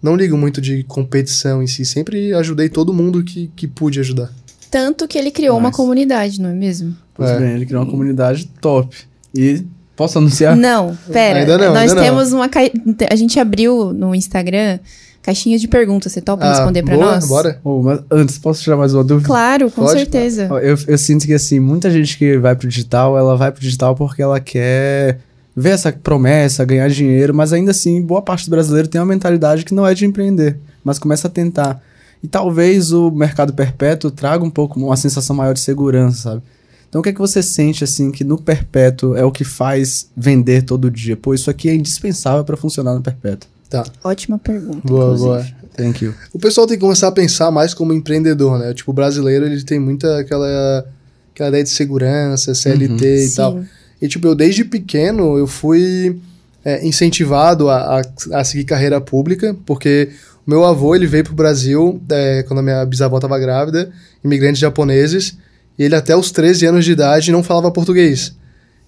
não 0.02 0.14
ligo 0.16 0.36
muito 0.36 0.60
de 0.60 0.82
competição 0.84 1.62
em 1.62 1.66
si. 1.66 1.84
Sempre 1.84 2.32
ajudei 2.34 2.68
todo 2.68 2.92
mundo 2.92 3.22
que, 3.24 3.50
que 3.56 3.66
pude 3.66 3.98
ajudar. 4.00 4.30
Tanto 4.70 5.06
que 5.08 5.16
ele 5.16 5.30
criou 5.30 5.56
uma 5.58 5.68
Nice. 5.68 5.76
comunidade, 5.76 6.40
não 6.40 6.50
é 6.50 6.54
mesmo? 6.54 6.94
Pois 7.14 7.30
É. 7.30 7.38
bem, 7.38 7.50
ele 7.54 7.66
criou 7.66 7.82
uma 7.82 7.90
comunidade 7.90 8.46
top. 8.60 8.94
E 9.34 9.64
posso 9.94 10.18
anunciar? 10.18 10.56
Não, 10.56 10.96
pera. 11.12 11.40
Ainda 11.40 11.56
não, 11.58 11.68
Nós 11.72 11.82
ainda 11.90 11.94
não. 11.94 12.02
temos 12.02 12.32
uma. 12.32 12.48
cai- 12.48 12.72
A 13.10 13.16
gente 13.16 13.38
abriu 13.40 13.92
no 13.92 14.14
Instagram 14.14 14.78
caixinha 15.22 15.58
de 15.58 15.66
perguntas. 15.66 16.12
Você 16.12 16.20
topa 16.20 16.48
responder 16.48 16.82
pra 16.82 16.94
Ah, 16.94 16.98
boa, 16.98 17.12
nós? 17.14 17.26
Bora. 17.28 17.60
Oh, 17.64 17.82
mas 17.82 18.00
antes, 18.10 18.38
posso 18.38 18.62
tirar 18.62 18.76
mais 18.76 18.92
uma 18.94 19.02
dúvida? 19.02 19.26
Claro, 19.26 19.70
com 19.70 19.82
Pode, 19.82 19.98
certeza. 19.98 20.48
Eu, 20.62 20.76
eu 20.86 20.98
sinto 20.98 21.26
que, 21.26 21.32
assim, 21.34 21.58
muita 21.58 21.90
gente 21.90 22.16
que 22.18 22.36
vai 22.38 22.54
pro 22.54 22.68
digital, 22.68 23.16
ela 23.18 23.36
vai 23.36 23.50
pro 23.50 23.60
digital 23.60 23.94
porque 23.96 24.22
ela 24.22 24.38
quer 24.40 25.18
vê 25.56 25.70
essa 25.70 25.90
promessa, 25.90 26.64
ganhar 26.64 26.88
dinheiro, 26.88 27.34
mas 27.34 27.52
ainda 27.52 27.70
assim, 27.70 28.02
boa 28.02 28.20
parte 28.20 28.44
do 28.44 28.50
brasileiro 28.50 28.88
tem 28.88 29.00
uma 29.00 29.06
mentalidade 29.06 29.64
que 29.64 29.72
não 29.72 29.86
é 29.86 29.94
de 29.94 30.04
empreender, 30.04 30.58
mas 30.84 30.98
começa 30.98 31.28
a 31.28 31.30
tentar. 31.30 31.82
E 32.22 32.28
talvez 32.28 32.92
o 32.92 33.10
mercado 33.10 33.54
perpétuo 33.54 34.10
traga 34.10 34.44
um 34.44 34.50
pouco 34.50 34.78
uma 34.78 34.96
sensação 34.96 35.34
maior 35.34 35.54
de 35.54 35.60
segurança, 35.60 36.22
sabe? 36.22 36.42
Então, 36.88 37.00
o 37.00 37.02
que 37.02 37.08
é 37.08 37.12
que 37.12 37.18
você 37.18 37.42
sente, 37.42 37.82
assim, 37.82 38.10
que 38.12 38.22
no 38.22 38.40
perpétuo 38.40 39.16
é 39.16 39.24
o 39.24 39.32
que 39.32 39.44
faz 39.44 40.08
vender 40.16 40.62
todo 40.62 40.90
dia? 40.90 41.16
Pô, 41.16 41.34
isso 41.34 41.50
aqui 41.50 41.68
é 41.68 41.74
indispensável 41.74 42.44
para 42.44 42.56
funcionar 42.56 42.94
no 42.94 43.02
perpétuo. 43.02 43.50
Tá. 43.68 43.84
Ótima 44.04 44.38
pergunta. 44.38 44.80
Boa, 44.84 45.14
inclusive. 45.14 45.28
boa. 45.28 45.46
Thank 45.76 46.04
you. 46.04 46.14
O 46.32 46.38
pessoal 46.38 46.66
tem 46.66 46.76
que 46.76 46.80
começar 46.80 47.08
a 47.08 47.12
pensar 47.12 47.50
mais 47.50 47.74
como 47.74 47.92
empreendedor, 47.92 48.58
né? 48.58 48.72
Tipo, 48.72 48.92
o 48.92 48.94
brasileiro, 48.94 49.44
ele 49.44 49.62
tem 49.62 49.78
muita 49.78 50.20
aquela, 50.20 50.86
aquela 51.34 51.48
ideia 51.48 51.64
de 51.64 51.70
segurança, 51.70 52.54
CLT 52.54 53.04
e 53.04 53.28
Sim. 53.28 53.36
tal. 53.36 53.60
E, 54.00 54.08
tipo, 54.08 54.26
eu 54.26 54.34
desde 54.34 54.64
pequeno, 54.64 55.38
eu 55.38 55.46
fui 55.46 56.18
é, 56.64 56.86
incentivado 56.86 57.68
a, 57.70 58.00
a, 58.00 58.02
a 58.40 58.44
seguir 58.44 58.64
carreira 58.64 59.00
pública, 59.00 59.56
porque 59.64 60.10
o 60.46 60.50
meu 60.50 60.64
avô, 60.64 60.94
ele 60.94 61.06
veio 61.06 61.24
pro 61.24 61.34
Brasil 61.34 62.00
é, 62.08 62.42
quando 62.42 62.60
a 62.60 62.62
minha 62.62 62.84
bisavó 62.84 63.16
estava 63.16 63.38
grávida, 63.38 63.90
imigrantes 64.24 64.60
japoneses, 64.60 65.36
e 65.78 65.84
ele 65.84 65.94
até 65.94 66.16
os 66.16 66.30
13 66.30 66.66
anos 66.66 66.84
de 66.84 66.92
idade 66.92 67.32
não 67.32 67.42
falava 67.42 67.70
português. 67.70 68.34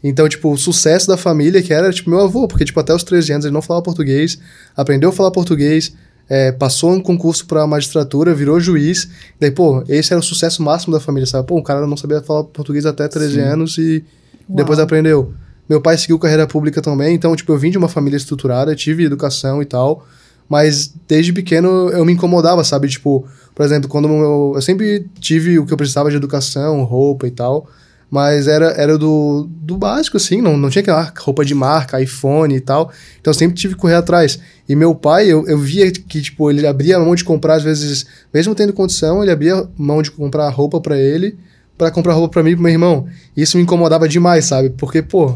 Então, 0.02 0.28
tipo, 0.28 0.52
o 0.52 0.56
sucesso 0.56 1.08
da 1.08 1.16
família, 1.16 1.60
que 1.62 1.72
era, 1.72 1.92
tipo, 1.92 2.10
meu 2.10 2.20
avô, 2.20 2.46
porque, 2.46 2.64
tipo, 2.64 2.78
até 2.78 2.94
os 2.94 3.02
13 3.02 3.32
anos 3.32 3.44
ele 3.44 3.54
não 3.54 3.62
falava 3.62 3.82
português, 3.82 4.38
aprendeu 4.76 5.10
a 5.10 5.12
falar 5.12 5.30
português, 5.30 5.92
é, 6.28 6.52
passou 6.52 6.92
um 6.92 7.00
concurso 7.00 7.46
pra 7.46 7.66
magistratura, 7.66 8.34
virou 8.34 8.60
juiz. 8.60 9.08
Daí, 9.40 9.50
pô, 9.50 9.82
esse 9.88 10.12
era 10.12 10.20
o 10.20 10.22
sucesso 10.22 10.62
máximo 10.62 10.92
da 10.92 11.00
família, 11.00 11.26
sabe? 11.26 11.46
Pô, 11.46 11.58
o 11.58 11.62
cara 11.62 11.86
não 11.86 11.96
sabia 11.96 12.20
falar 12.20 12.44
português 12.44 12.84
até 12.86 13.08
13 13.08 13.34
Sim. 13.34 13.40
anos 13.40 13.78
e 13.78 14.04
Uau. 14.48 14.56
depois 14.56 14.78
aprendeu. 14.78 15.32
Meu 15.68 15.80
pai 15.80 15.98
seguiu 15.98 16.18
carreira 16.18 16.46
pública 16.46 16.80
também, 16.80 17.14
então, 17.14 17.36
tipo, 17.36 17.52
eu 17.52 17.58
vim 17.58 17.70
de 17.70 17.76
uma 17.76 17.88
família 17.88 18.16
estruturada, 18.16 18.74
tive 18.74 19.04
educação 19.04 19.60
e 19.60 19.66
tal, 19.66 20.06
mas 20.48 20.92
desde 21.06 21.32
pequeno 21.32 21.90
eu 21.90 22.04
me 22.04 22.12
incomodava, 22.12 22.64
sabe? 22.64 22.88
Tipo, 22.88 23.26
por 23.54 23.66
exemplo, 23.66 23.88
quando 23.88 24.08
eu, 24.08 24.52
eu 24.54 24.62
sempre 24.62 25.06
tive 25.20 25.58
o 25.58 25.66
que 25.66 25.72
eu 25.72 25.76
precisava 25.76 26.10
de 26.10 26.16
educação, 26.16 26.82
roupa 26.84 27.26
e 27.26 27.30
tal, 27.30 27.68
mas 28.10 28.48
era, 28.48 28.68
era 28.68 28.96
do, 28.96 29.46
do 29.50 29.76
básico, 29.76 30.16
assim, 30.16 30.40
não, 30.40 30.56
não 30.56 30.70
tinha 30.70 30.80
aquela 30.80 31.12
roupa 31.18 31.44
de 31.44 31.54
marca, 31.54 32.00
iPhone 32.00 32.54
e 32.54 32.60
tal, 32.60 32.90
então 33.20 33.30
eu 33.30 33.34
sempre 33.34 33.56
tive 33.56 33.74
que 33.74 33.80
correr 33.80 33.96
atrás. 33.96 34.38
E 34.66 34.74
meu 34.74 34.94
pai, 34.94 35.26
eu, 35.30 35.46
eu 35.46 35.58
via 35.58 35.90
que, 35.90 36.22
tipo, 36.22 36.50
ele 36.50 36.66
abria 36.66 36.96
a 36.96 37.00
mão 37.00 37.14
de 37.14 37.24
comprar, 37.24 37.56
às 37.56 37.62
vezes, 37.62 38.06
mesmo 38.32 38.54
tendo 38.54 38.72
condição, 38.72 39.22
ele 39.22 39.30
abria 39.30 39.68
mão 39.76 40.00
de 40.00 40.10
comprar 40.10 40.48
roupa 40.48 40.80
pra 40.80 40.96
ele, 40.96 41.38
pra 41.78 41.90
comprar 41.90 42.12
roupa 42.12 42.32
pra 42.34 42.42
mim 42.42 42.50
e 42.50 42.54
pro 42.54 42.62
meu 42.64 42.72
irmão. 42.72 43.06
E 43.36 43.42
isso 43.42 43.56
me 43.56 43.62
incomodava 43.62 44.08
demais, 44.08 44.44
sabe? 44.44 44.70
Porque, 44.70 45.00
pô, 45.00 45.34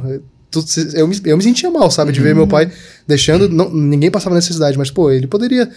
eu, 0.95 1.07
me, 1.07 1.21
eu 1.25 1.37
me 1.37 1.43
sentia 1.43 1.71
mal, 1.71 1.91
sabe? 1.91 2.13
De 2.13 2.21
ver 2.21 2.35
meu 2.35 2.47
pai 2.47 2.71
deixando. 3.07 3.49
Não, 3.49 3.73
ninguém 3.73 4.11
passava 4.11 4.35
necessidade, 4.35 4.77
mas, 4.77 4.91
pô, 4.91 5.11
ele 5.11 5.27
poderia 5.27 5.71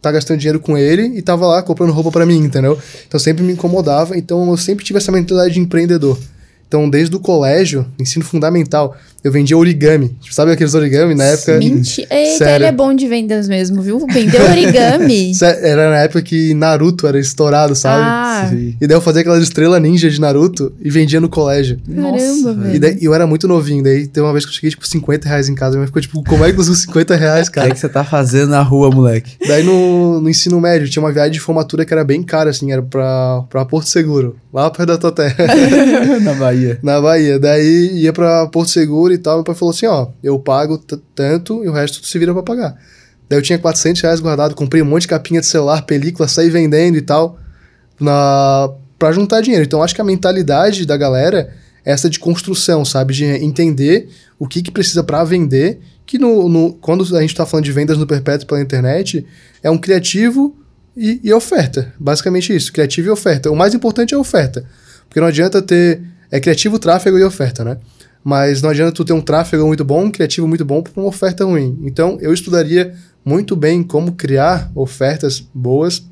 tá 0.00 0.10
gastando 0.10 0.38
dinheiro 0.38 0.58
com 0.58 0.76
ele 0.76 1.16
e 1.16 1.22
tava 1.22 1.46
lá 1.46 1.62
comprando 1.62 1.92
roupa 1.92 2.10
pra 2.10 2.26
mim, 2.26 2.38
entendeu? 2.38 2.76
Então 3.06 3.20
sempre 3.20 3.44
me 3.44 3.52
incomodava, 3.52 4.18
então 4.18 4.50
eu 4.50 4.56
sempre 4.56 4.84
tive 4.84 4.98
essa 4.98 5.12
mentalidade 5.12 5.54
de 5.54 5.60
empreendedor. 5.60 6.18
Então, 6.66 6.90
desde 6.90 7.14
o 7.14 7.20
colégio, 7.20 7.86
ensino 8.00 8.24
fundamental, 8.24 8.96
eu 9.22 9.30
vendia 9.32 9.56
origami. 9.56 10.08
Tipo, 10.20 10.34
Sabe 10.34 10.52
aqueles 10.52 10.74
origami 10.74 11.14
na 11.14 11.24
época? 11.24 11.58
Mentira. 11.58 12.08
Eita, 12.10 12.50
ele 12.50 12.64
é 12.64 12.72
bom 12.72 12.94
de 12.94 13.06
vendas 13.06 13.48
mesmo, 13.48 13.80
viu? 13.82 14.06
Vendeu 14.12 14.42
origami. 14.44 15.32
Era 15.62 15.90
na 15.90 15.98
época 15.98 16.22
que 16.22 16.54
Naruto 16.54 17.06
era 17.06 17.18
estourado, 17.18 17.74
sabe? 17.74 18.02
Ah, 18.04 18.46
Sim. 18.50 18.74
E 18.80 18.86
daí 18.86 18.96
eu 18.96 19.00
fazia 19.00 19.20
aquelas 19.20 19.42
estrelas 19.42 19.80
ninja 19.80 20.08
de 20.10 20.20
Naruto 20.20 20.72
e 20.80 20.90
vendia 20.90 21.20
no 21.20 21.28
colégio. 21.28 21.78
caramba, 21.86 22.54
velho. 22.54 22.74
E 22.74 22.78
daí 22.78 22.98
eu 23.00 23.14
era 23.14 23.26
muito 23.26 23.46
novinho, 23.48 23.82
daí 23.82 24.06
tem 24.06 24.22
uma 24.22 24.32
vez 24.32 24.44
que 24.44 24.50
eu 24.50 24.54
cheguei, 24.54 24.70
tipo, 24.70 24.86
50 24.86 25.28
reais 25.28 25.48
em 25.48 25.54
casa. 25.54 25.72
Minha 25.72 25.80
mãe 25.80 25.86
ficou, 25.86 26.02
tipo, 26.02 26.22
como 26.24 26.44
é 26.44 26.52
que 26.52 26.58
usa 26.60 26.74
50 26.74 27.14
reais, 27.16 27.48
O 27.48 27.52
que 27.52 27.58
é 27.58 27.62
cara? 27.62 27.74
que 27.74 27.80
você 27.80 27.88
tá 27.88 28.04
fazendo 28.04 28.50
na 28.50 28.62
rua, 28.62 28.90
moleque? 28.90 29.36
daí 29.46 29.62
no, 29.62 30.20
no 30.20 30.28
ensino 30.28 30.60
médio 30.60 30.88
tinha 30.88 31.02
uma 31.02 31.12
viagem 31.12 31.32
de 31.32 31.40
formatura 31.40 31.84
que 31.84 31.92
era 31.92 32.04
bem 32.04 32.22
cara, 32.22 32.50
assim, 32.50 32.72
era 32.72 32.82
pra, 32.82 33.42
pra 33.50 33.64
Porto 33.64 33.88
Seguro, 33.88 34.36
lá 34.52 34.70
perto 34.70 34.88
da 34.88 34.98
tua 34.98 35.12
terra, 35.12 35.36
na 36.22 36.34
Bahia. 36.34 36.78
na 36.82 37.00
Bahia. 37.00 37.38
Daí 37.38 37.90
ia 37.98 38.12
pra 38.12 38.46
Porto 38.46 38.70
Seguro 38.70 39.11
e 39.14 39.18
tal, 39.18 39.36
meu 39.36 39.44
pai 39.44 39.54
falou 39.54 39.72
assim, 39.74 39.86
ó, 39.86 40.08
eu 40.22 40.38
pago 40.38 40.78
tanto 41.14 41.64
e 41.64 41.68
o 41.68 41.72
resto 41.72 42.00
tu 42.00 42.06
se 42.06 42.18
vira 42.18 42.32
pra 42.32 42.42
pagar. 42.42 42.76
Daí 43.28 43.38
eu 43.38 43.42
tinha 43.42 43.58
400 43.58 44.00
reais 44.02 44.20
guardado, 44.20 44.54
comprei 44.54 44.82
um 44.82 44.86
monte 44.86 45.02
de 45.02 45.08
capinha 45.08 45.40
de 45.40 45.46
celular, 45.46 45.82
película, 45.82 46.28
saí 46.28 46.50
vendendo 46.50 46.96
e 46.96 47.02
tal, 47.02 47.38
na, 48.00 48.70
pra 48.98 49.12
juntar 49.12 49.40
dinheiro. 49.40 49.64
Então 49.64 49.82
acho 49.82 49.94
que 49.94 50.00
a 50.00 50.04
mentalidade 50.04 50.84
da 50.86 50.96
galera 50.96 51.52
é 51.84 51.92
essa 51.92 52.08
de 52.10 52.18
construção, 52.18 52.84
sabe? 52.84 53.14
De 53.14 53.24
entender 53.24 54.08
o 54.38 54.46
que, 54.46 54.62
que 54.62 54.70
precisa 54.70 55.02
pra 55.02 55.24
vender, 55.24 55.80
que 56.04 56.18
no, 56.18 56.48
no- 56.48 56.72
quando 56.74 57.16
a 57.16 57.20
gente 57.20 57.34
tá 57.34 57.46
falando 57.46 57.64
de 57.64 57.72
vendas 57.72 57.96
no 57.98 58.06
perpétuo 58.06 58.46
pela 58.46 58.60
internet, 58.60 59.26
é 59.62 59.70
um 59.70 59.78
criativo 59.78 60.56
e, 60.96 61.20
e 61.22 61.32
oferta. 61.32 61.92
Basicamente 61.98 62.54
isso, 62.54 62.72
criativo 62.72 63.08
e 63.08 63.10
oferta. 63.10 63.50
O 63.50 63.56
mais 63.56 63.74
importante 63.74 64.12
é 64.14 64.16
a 64.16 64.20
oferta. 64.20 64.64
Porque 65.08 65.20
não 65.20 65.26
adianta 65.28 65.60
ter. 65.62 66.02
É 66.30 66.40
criativo, 66.40 66.78
tráfego 66.78 67.18
e 67.18 67.22
oferta, 67.24 67.62
né? 67.62 67.76
Mas 68.24 68.62
não 68.62 68.70
adianta 68.70 68.92
tu 68.92 69.04
ter 69.04 69.12
um 69.12 69.20
tráfego 69.20 69.66
muito 69.66 69.84
bom, 69.84 70.04
um 70.04 70.10
criativo 70.10 70.46
muito 70.46 70.64
bom 70.64 70.82
para 70.82 70.92
uma 70.96 71.08
oferta 71.08 71.44
ruim. 71.44 71.78
Então, 71.82 72.18
eu 72.20 72.32
estudaria 72.32 72.94
muito 73.24 73.56
bem 73.56 73.82
como 73.82 74.12
criar 74.12 74.70
ofertas 74.74 75.44
boas. 75.52 76.04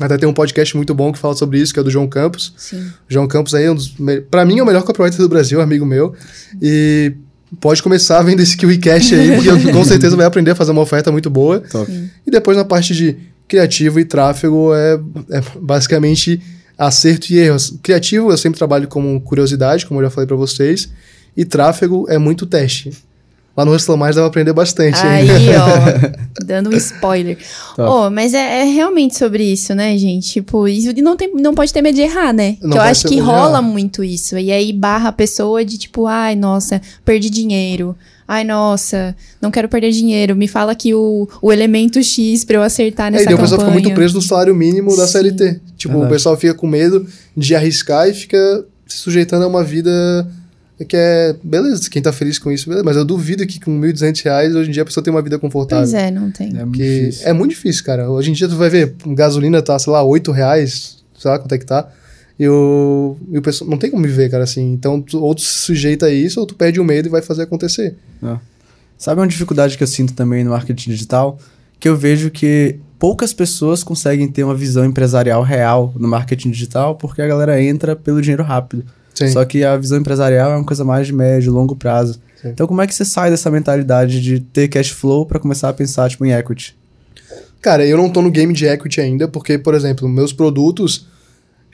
Até 0.00 0.18
tem 0.18 0.28
um 0.28 0.32
podcast 0.32 0.76
muito 0.76 0.94
bom 0.94 1.12
que 1.12 1.18
fala 1.18 1.34
sobre 1.34 1.58
isso, 1.58 1.72
que 1.72 1.78
é 1.78 1.82
do 1.82 1.90
João 1.90 2.08
Campos. 2.08 2.52
Sim. 2.56 2.80
O 3.08 3.12
João 3.12 3.28
Campos 3.28 3.54
aí 3.54 3.64
é 3.64 3.70
um 3.70 3.74
dos. 3.74 3.94
Pra 4.30 4.44
mim 4.44 4.58
é 4.58 4.62
o 4.62 4.66
melhor 4.66 4.82
copywriter 4.82 5.20
do 5.20 5.28
Brasil, 5.28 5.60
amigo 5.60 5.86
meu. 5.86 6.14
E 6.60 7.12
pode 7.60 7.82
começar 7.82 8.20
vendo 8.22 8.40
esse 8.40 8.56
KiwiCash 8.56 9.14
aí, 9.14 9.36
porque 9.36 9.72
com 9.72 9.84
certeza 9.84 10.16
vai 10.16 10.26
aprender 10.26 10.50
a 10.50 10.54
fazer 10.54 10.72
uma 10.72 10.82
oferta 10.82 11.12
muito 11.12 11.30
boa. 11.30 11.60
Top. 11.60 11.90
E 12.26 12.30
depois 12.30 12.56
na 12.56 12.64
parte 12.64 12.92
de 12.92 13.16
criativo 13.46 14.00
e 14.00 14.04
tráfego 14.04 14.74
é, 14.74 14.98
é 15.30 15.42
basicamente 15.60 16.42
acerto 16.76 17.32
e 17.32 17.38
erros. 17.38 17.78
Criativo 17.82 18.32
eu 18.32 18.38
sempre 18.38 18.58
trabalho 18.58 18.88
como 18.88 19.20
curiosidade, 19.20 19.86
como 19.86 20.00
eu 20.00 20.04
já 20.04 20.10
falei 20.10 20.26
pra 20.26 20.36
vocês, 20.36 20.90
e 21.36 21.44
tráfego 21.44 22.06
é 22.08 22.18
muito 22.18 22.46
teste. 22.46 22.92
Lá 23.56 23.64
no 23.64 23.72
Hustler 23.72 23.96
Mais 23.96 24.16
dá 24.16 24.22
pra 24.22 24.28
aprender 24.28 24.52
bastante. 24.52 24.98
Aí, 24.98 25.30
hein? 25.30 25.48
ó, 25.56 26.42
dando 26.44 26.70
um 26.70 26.76
spoiler. 26.76 27.38
Oh, 27.78 28.10
mas 28.10 28.34
é, 28.34 28.62
é 28.62 28.64
realmente 28.64 29.16
sobre 29.16 29.44
isso, 29.44 29.72
né, 29.76 29.96
gente? 29.96 30.28
Tipo, 30.28 30.66
isso 30.66 30.92
de 30.92 31.00
não, 31.00 31.16
tem, 31.16 31.32
não 31.34 31.54
pode 31.54 31.72
ter 31.72 31.80
medo 31.80 31.94
de 31.94 32.00
errar, 32.00 32.32
né? 32.32 32.56
Não 32.60 32.70
que 32.70 32.78
eu 32.78 32.82
acho 32.82 33.06
que 33.06 33.20
rola 33.20 33.58
errar. 33.58 33.62
muito 33.62 34.02
isso. 34.02 34.36
E 34.36 34.50
aí 34.50 34.72
barra 34.72 35.10
a 35.10 35.12
pessoa 35.12 35.64
de 35.64 35.78
tipo, 35.78 36.06
ai, 36.08 36.34
nossa, 36.34 36.82
perdi 37.04 37.30
dinheiro. 37.30 37.94
Ai, 38.26 38.42
nossa, 38.42 39.14
não 39.40 39.52
quero 39.52 39.68
perder 39.68 39.92
dinheiro. 39.92 40.34
Me 40.34 40.48
fala 40.48 40.72
aqui 40.72 40.92
o, 40.92 41.28
o 41.40 41.52
elemento 41.52 42.02
X 42.02 42.44
pra 42.44 42.56
eu 42.56 42.62
acertar 42.62 43.06
Aí 43.06 43.12
nessa 43.12 43.24
o 43.24 43.28
campanha. 43.28 43.42
pessoal 43.42 43.60
fica 43.60 43.72
muito 43.72 43.94
preso 43.94 44.14
no 44.14 44.22
salário 44.22 44.54
mínimo 44.54 44.96
da 44.96 45.06
Sim. 45.06 45.12
CLT. 45.12 45.60
Tipo, 45.76 45.92
Verdade. 45.92 46.12
o 46.12 46.14
pessoal 46.16 46.36
fica 46.36 46.54
com 46.54 46.66
medo 46.66 47.06
de 47.36 47.54
arriscar 47.54 48.08
e 48.08 48.14
fica 48.14 48.64
se 48.86 48.96
sujeitando 48.98 49.44
a 49.44 49.46
uma 49.46 49.62
vida 49.62 50.26
que 50.88 50.96
é. 50.96 51.36
Beleza, 51.42 51.88
quem 51.88 52.02
tá 52.02 52.12
feliz 52.12 52.38
com 52.38 52.50
isso, 52.50 52.68
beleza. 52.68 52.84
Mas 52.84 52.96
eu 52.96 53.04
duvido 53.04 53.46
que 53.46 53.60
com 53.60 53.78
1.200 53.80 54.24
reais 54.24 54.54
hoje 54.56 54.70
em 54.70 54.72
dia 54.72 54.82
a 54.82 54.84
pessoa 54.86 55.04
tem 55.04 55.12
uma 55.12 55.22
vida 55.22 55.38
confortável. 55.38 55.84
Pois 55.84 55.94
é, 55.94 56.10
não 56.10 56.30
tem. 56.30 56.48
É 56.56 56.64
muito 56.64 56.78
Que 56.78 57.00
difícil. 57.06 57.28
é 57.28 57.32
muito 57.32 57.50
difícil, 57.50 57.84
cara. 57.84 58.10
Hoje 58.10 58.30
em 58.30 58.34
dia 58.34 58.48
tu 58.48 58.56
vai 58.56 58.68
ver, 58.70 58.94
gasolina 59.08 59.62
tá, 59.62 59.78
sei 59.78 59.92
lá, 59.92 60.02
8 60.02 60.32
reais, 60.32 61.04
sei 61.16 61.30
lá 61.30 61.38
quanto 61.38 61.52
é 61.54 61.58
que 61.58 61.66
tá. 61.66 61.88
E 62.36 62.48
o, 62.48 63.16
e 63.30 63.38
o 63.38 63.42
pessoal 63.42 63.70
não 63.70 63.78
tem 63.78 63.88
como 63.90 64.02
viver, 64.04 64.28
cara, 64.28 64.42
assim. 64.42 64.72
Então, 64.72 65.00
tu, 65.00 65.22
ou 65.22 65.32
tu 65.36 65.42
se 65.42 65.58
sujeita 65.58 66.06
a 66.06 66.10
isso, 66.10 66.40
ou 66.40 66.46
tu 66.46 66.56
perde 66.56 66.80
o 66.80 66.84
medo 66.84 67.06
e 67.06 67.10
vai 67.10 67.22
fazer 67.22 67.42
acontecer. 67.42 67.96
Sabe 68.98 69.20
uma 69.20 69.28
dificuldade 69.28 69.76
que 69.76 69.82
eu 69.82 69.86
sinto 69.86 70.14
também 70.14 70.42
no 70.42 70.50
marketing 70.50 70.90
digital? 70.90 71.38
Que 71.78 71.88
eu 71.88 71.96
vejo 71.96 72.30
que 72.30 72.80
poucas 72.98 73.32
pessoas 73.32 73.84
conseguem 73.84 74.26
ter 74.26 74.42
uma 74.44 74.54
visão 74.54 74.84
empresarial 74.84 75.42
real 75.42 75.92
no 75.96 76.08
marketing 76.08 76.50
digital 76.50 76.96
porque 76.96 77.20
a 77.22 77.26
galera 77.26 77.62
entra 77.62 77.94
pelo 77.94 78.20
dinheiro 78.20 78.42
rápido. 78.42 78.84
Sim. 79.14 79.28
Só 79.28 79.44
que 79.44 79.62
a 79.64 79.76
visão 79.76 79.98
empresarial 79.98 80.52
é 80.52 80.56
uma 80.56 80.64
coisa 80.64 80.84
mais 80.84 81.06
de 81.06 81.12
médio, 81.12 81.52
longo 81.52 81.76
prazo. 81.76 82.20
Sim. 82.42 82.48
Então 82.48 82.66
como 82.66 82.80
é 82.82 82.86
que 82.86 82.94
você 82.94 83.04
sai 83.04 83.30
dessa 83.30 83.50
mentalidade 83.50 84.20
de 84.20 84.40
ter 84.40 84.68
cash 84.68 84.90
flow 84.90 85.24
para 85.24 85.38
começar 85.38 85.68
a 85.68 85.72
pensar 85.72 86.10
tipo 86.10 86.24
em 86.26 86.32
equity? 86.32 86.76
Cara, 87.62 87.86
eu 87.86 87.96
não 87.96 88.10
tô 88.10 88.20
no 88.20 88.30
game 88.30 88.52
de 88.52 88.66
equity 88.66 89.00
ainda, 89.00 89.26
porque, 89.26 89.56
por 89.56 89.74
exemplo, 89.74 90.06
meus 90.08 90.32
produtos. 90.32 91.06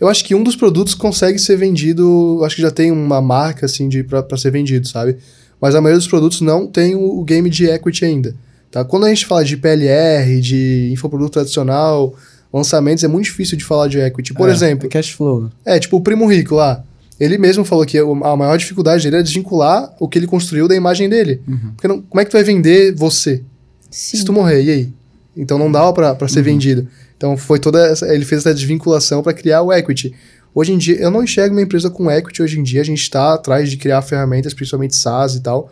Eu 0.00 0.08
acho 0.08 0.24
que 0.24 0.34
um 0.34 0.42
dos 0.42 0.54
produtos 0.56 0.94
consegue 0.94 1.38
ser 1.38 1.56
vendido. 1.56 2.40
Acho 2.44 2.56
que 2.56 2.62
já 2.62 2.70
tem 2.70 2.90
uma 2.92 3.20
marca, 3.20 3.66
assim, 3.66 3.88
de, 3.88 4.02
pra, 4.04 4.22
pra 4.22 4.38
ser 4.38 4.50
vendido, 4.50 4.86
sabe? 4.86 5.16
Mas 5.60 5.74
a 5.74 5.80
maioria 5.80 5.98
dos 5.98 6.06
produtos 6.08 6.40
não 6.40 6.66
tem 6.66 6.94
o, 6.94 7.18
o 7.20 7.24
game 7.24 7.50
de 7.50 7.66
equity 7.68 8.04
ainda. 8.04 8.34
Tá? 8.70 8.84
Quando 8.84 9.04
a 9.04 9.08
gente 9.08 9.26
fala 9.26 9.44
de 9.44 9.56
PLR, 9.56 10.40
de 10.40 10.90
infoproduto 10.92 11.32
tradicional, 11.32 12.14
lançamentos, 12.52 13.02
é 13.04 13.08
muito 13.08 13.24
difícil 13.24 13.58
de 13.58 13.64
falar 13.64 13.88
de 13.88 13.98
equity. 13.98 14.32
Por 14.32 14.48
É, 14.48 14.52
exemplo, 14.52 14.86
é 14.86 14.88
cash 14.88 15.10
flow. 15.10 15.42
né? 15.42 15.48
é, 15.66 15.78
tipo, 15.80 15.96
o 15.96 16.00
Primo 16.00 16.24
Rico 16.26 16.54
lá. 16.54 16.82
Ele 17.20 17.36
mesmo 17.36 17.64
falou 17.66 17.84
que 17.84 17.98
a 17.98 18.36
maior 18.36 18.56
dificuldade 18.56 19.04
dele 19.04 19.16
é 19.16 19.22
desvincular 19.22 19.94
o 20.00 20.08
que 20.08 20.18
ele 20.18 20.26
construiu 20.26 20.66
da 20.66 20.74
imagem 20.74 21.06
dele. 21.08 21.42
Porque 21.76 21.86
não- 21.86 22.00
como 22.00 22.18
é 22.20 22.24
que 22.24 22.30
tu 22.30 22.34
vai 22.34 22.42
vender 22.42 22.94
você? 22.96 23.42
Sim. 23.90 24.16
Se 24.16 24.24
tu 24.24 24.32
morrer, 24.32 24.62
e 24.64 24.70
aí? 24.70 24.92
Então 25.36 25.58
não 25.58 25.70
dava 25.70 25.92
pra, 25.92 26.14
pra 26.14 26.26
ser 26.28 26.42
vendido. 26.42 26.88
Então 27.16 27.36
foi 27.36 27.58
toda 27.58 27.86
essa, 27.86 28.12
ele 28.12 28.24
fez 28.24 28.40
essa 28.40 28.54
desvinculação 28.54 29.22
pra 29.22 29.34
criar 29.34 29.60
o 29.62 29.70
equity. 29.72 30.14
Hoje 30.54 30.72
em 30.72 30.78
dia, 30.78 30.96
eu 30.96 31.10
não 31.10 31.22
enxergo 31.22 31.54
uma 31.54 31.60
empresa 31.62 31.90
com 31.90 32.10
equity 32.10 32.42
hoje 32.42 32.58
em 32.58 32.62
dia, 32.62 32.80
a 32.80 32.84
gente 32.84 33.02
está 33.02 33.34
atrás 33.34 33.70
de 33.70 33.76
criar 33.76 34.00
ferramentas, 34.02 34.54
principalmente 34.54 34.96
SaaS 34.96 35.34
e 35.36 35.40
tal, 35.40 35.70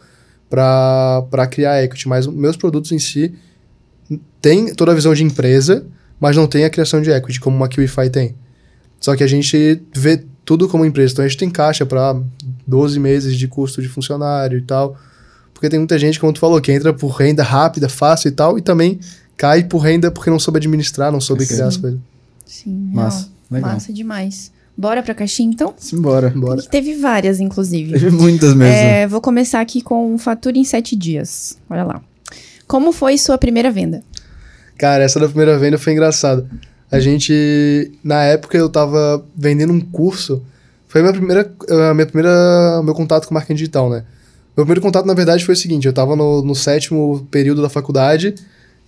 para 0.51 1.47
criar 1.51 1.83
equity. 1.83 2.09
Mas 2.09 2.27
meus 2.27 2.57
produtos 2.57 2.93
em 2.93 2.99
si 2.99 3.35
tem 4.41 4.73
toda 4.75 4.93
a 4.93 4.95
visão 4.95 5.15
de 5.15 5.25
empresa, 5.25 5.87
mas 6.21 6.37
não 6.37 6.47
tem 6.47 6.65
a 6.65 6.71
criação 6.71 7.01
de 7.01 7.11
equity, 7.11 7.41
como 7.41 7.57
uma 7.57 7.69
QIFI 7.69 8.11
tem. 8.11 8.35
Só 9.01 9.15
que 9.17 9.23
a 9.23 9.27
gente 9.27 9.81
vê 9.95 10.23
tudo 10.49 10.67
como 10.67 10.83
empresa. 10.83 11.13
Então 11.13 11.25
a 11.27 11.29
gente 11.29 11.37
tem 11.37 11.51
caixa 11.51 11.85
para 11.85 12.19
12 12.67 12.99
meses 12.99 13.37
de 13.37 13.47
custo 13.47 13.83
de 13.83 13.89
funcionário 13.89 14.57
e 14.57 14.63
tal. 14.63 14.97
Porque 15.53 15.69
tem 15.69 15.79
muita 15.79 15.99
gente, 15.99 16.19
como 16.19 16.33
tu 16.33 16.39
falou, 16.39 16.59
que 16.59 16.73
entra 16.73 16.91
por 16.95 17.09
renda 17.09 17.43
rápida, 17.43 17.87
fácil 17.87 18.29
e 18.29 18.33
tal, 18.33 18.57
e 18.57 18.63
também 18.63 18.99
cai 19.37 19.65
por 19.65 19.81
renda 19.81 20.11
porque 20.11 20.31
não 20.31 20.39
soube 20.39 20.57
administrar, 20.57 21.13
não 21.13 21.21
soube 21.21 21.45
Sim. 21.45 21.53
criar 21.53 21.67
as 21.67 21.77
coisas. 21.77 22.01
Sim, 22.47 22.91
massa. 22.95 23.29
Legal. 23.51 23.75
Massa 23.75 23.93
demais. 23.93 24.51
Bora 24.75 25.03
pra 25.03 25.15
caixinha, 25.15 25.51
então? 25.51 25.75
Simbora. 25.77 26.31
Bora. 26.35 26.63
Teve 26.63 26.95
várias, 26.95 27.41
inclusive. 27.41 27.93
Teve 27.93 28.11
muitas 28.11 28.55
mesmo. 28.55 28.73
É, 28.73 29.07
vou 29.07 29.21
começar 29.21 29.61
aqui 29.61 29.83
com 29.83 30.17
fatura 30.17 30.57
em 30.57 30.65
sete 30.65 30.97
dias. 30.97 31.59
Olha 31.69 31.85
lá. 31.85 32.01
Como 32.67 32.91
foi 32.91 33.19
sua 33.19 33.37
primeira 33.37 33.71
venda? 33.71 34.03
Cara, 34.79 35.05
essa 35.05 35.21
da 35.21 35.27
primeira 35.27 35.59
venda 35.59 35.77
foi 35.77 35.93
engraçada. 35.93 36.49
A 36.91 36.99
gente, 37.01 37.93
na 38.03 38.25
época, 38.25 38.57
eu 38.57 38.69
tava 38.69 39.25
vendendo 39.37 39.73
um 39.73 39.81
curso. 39.81 40.43
Foi 40.87 41.01
a 41.01 41.05
minha 41.05 41.13
primeira, 41.13 41.53
a 41.91 41.95
minha 41.95 42.07
primeira, 42.07 42.83
meu 42.83 42.95
contato 42.95 43.29
com 43.29 43.35
marketing 43.35 43.57
digital, 43.57 43.91
né? 43.91 44.05
Meu 44.57 44.65
primeiro 44.65 44.81
contato, 44.81 45.07
na 45.07 45.15
verdade, 45.15 45.45
foi 45.45 45.55
o 45.55 45.57
seguinte: 45.57 45.87
eu 45.87 45.93
tava 45.93 46.17
no, 46.17 46.43
no 46.43 46.55
sétimo 46.55 47.27
período 47.31 47.61
da 47.61 47.69
faculdade, 47.69 48.35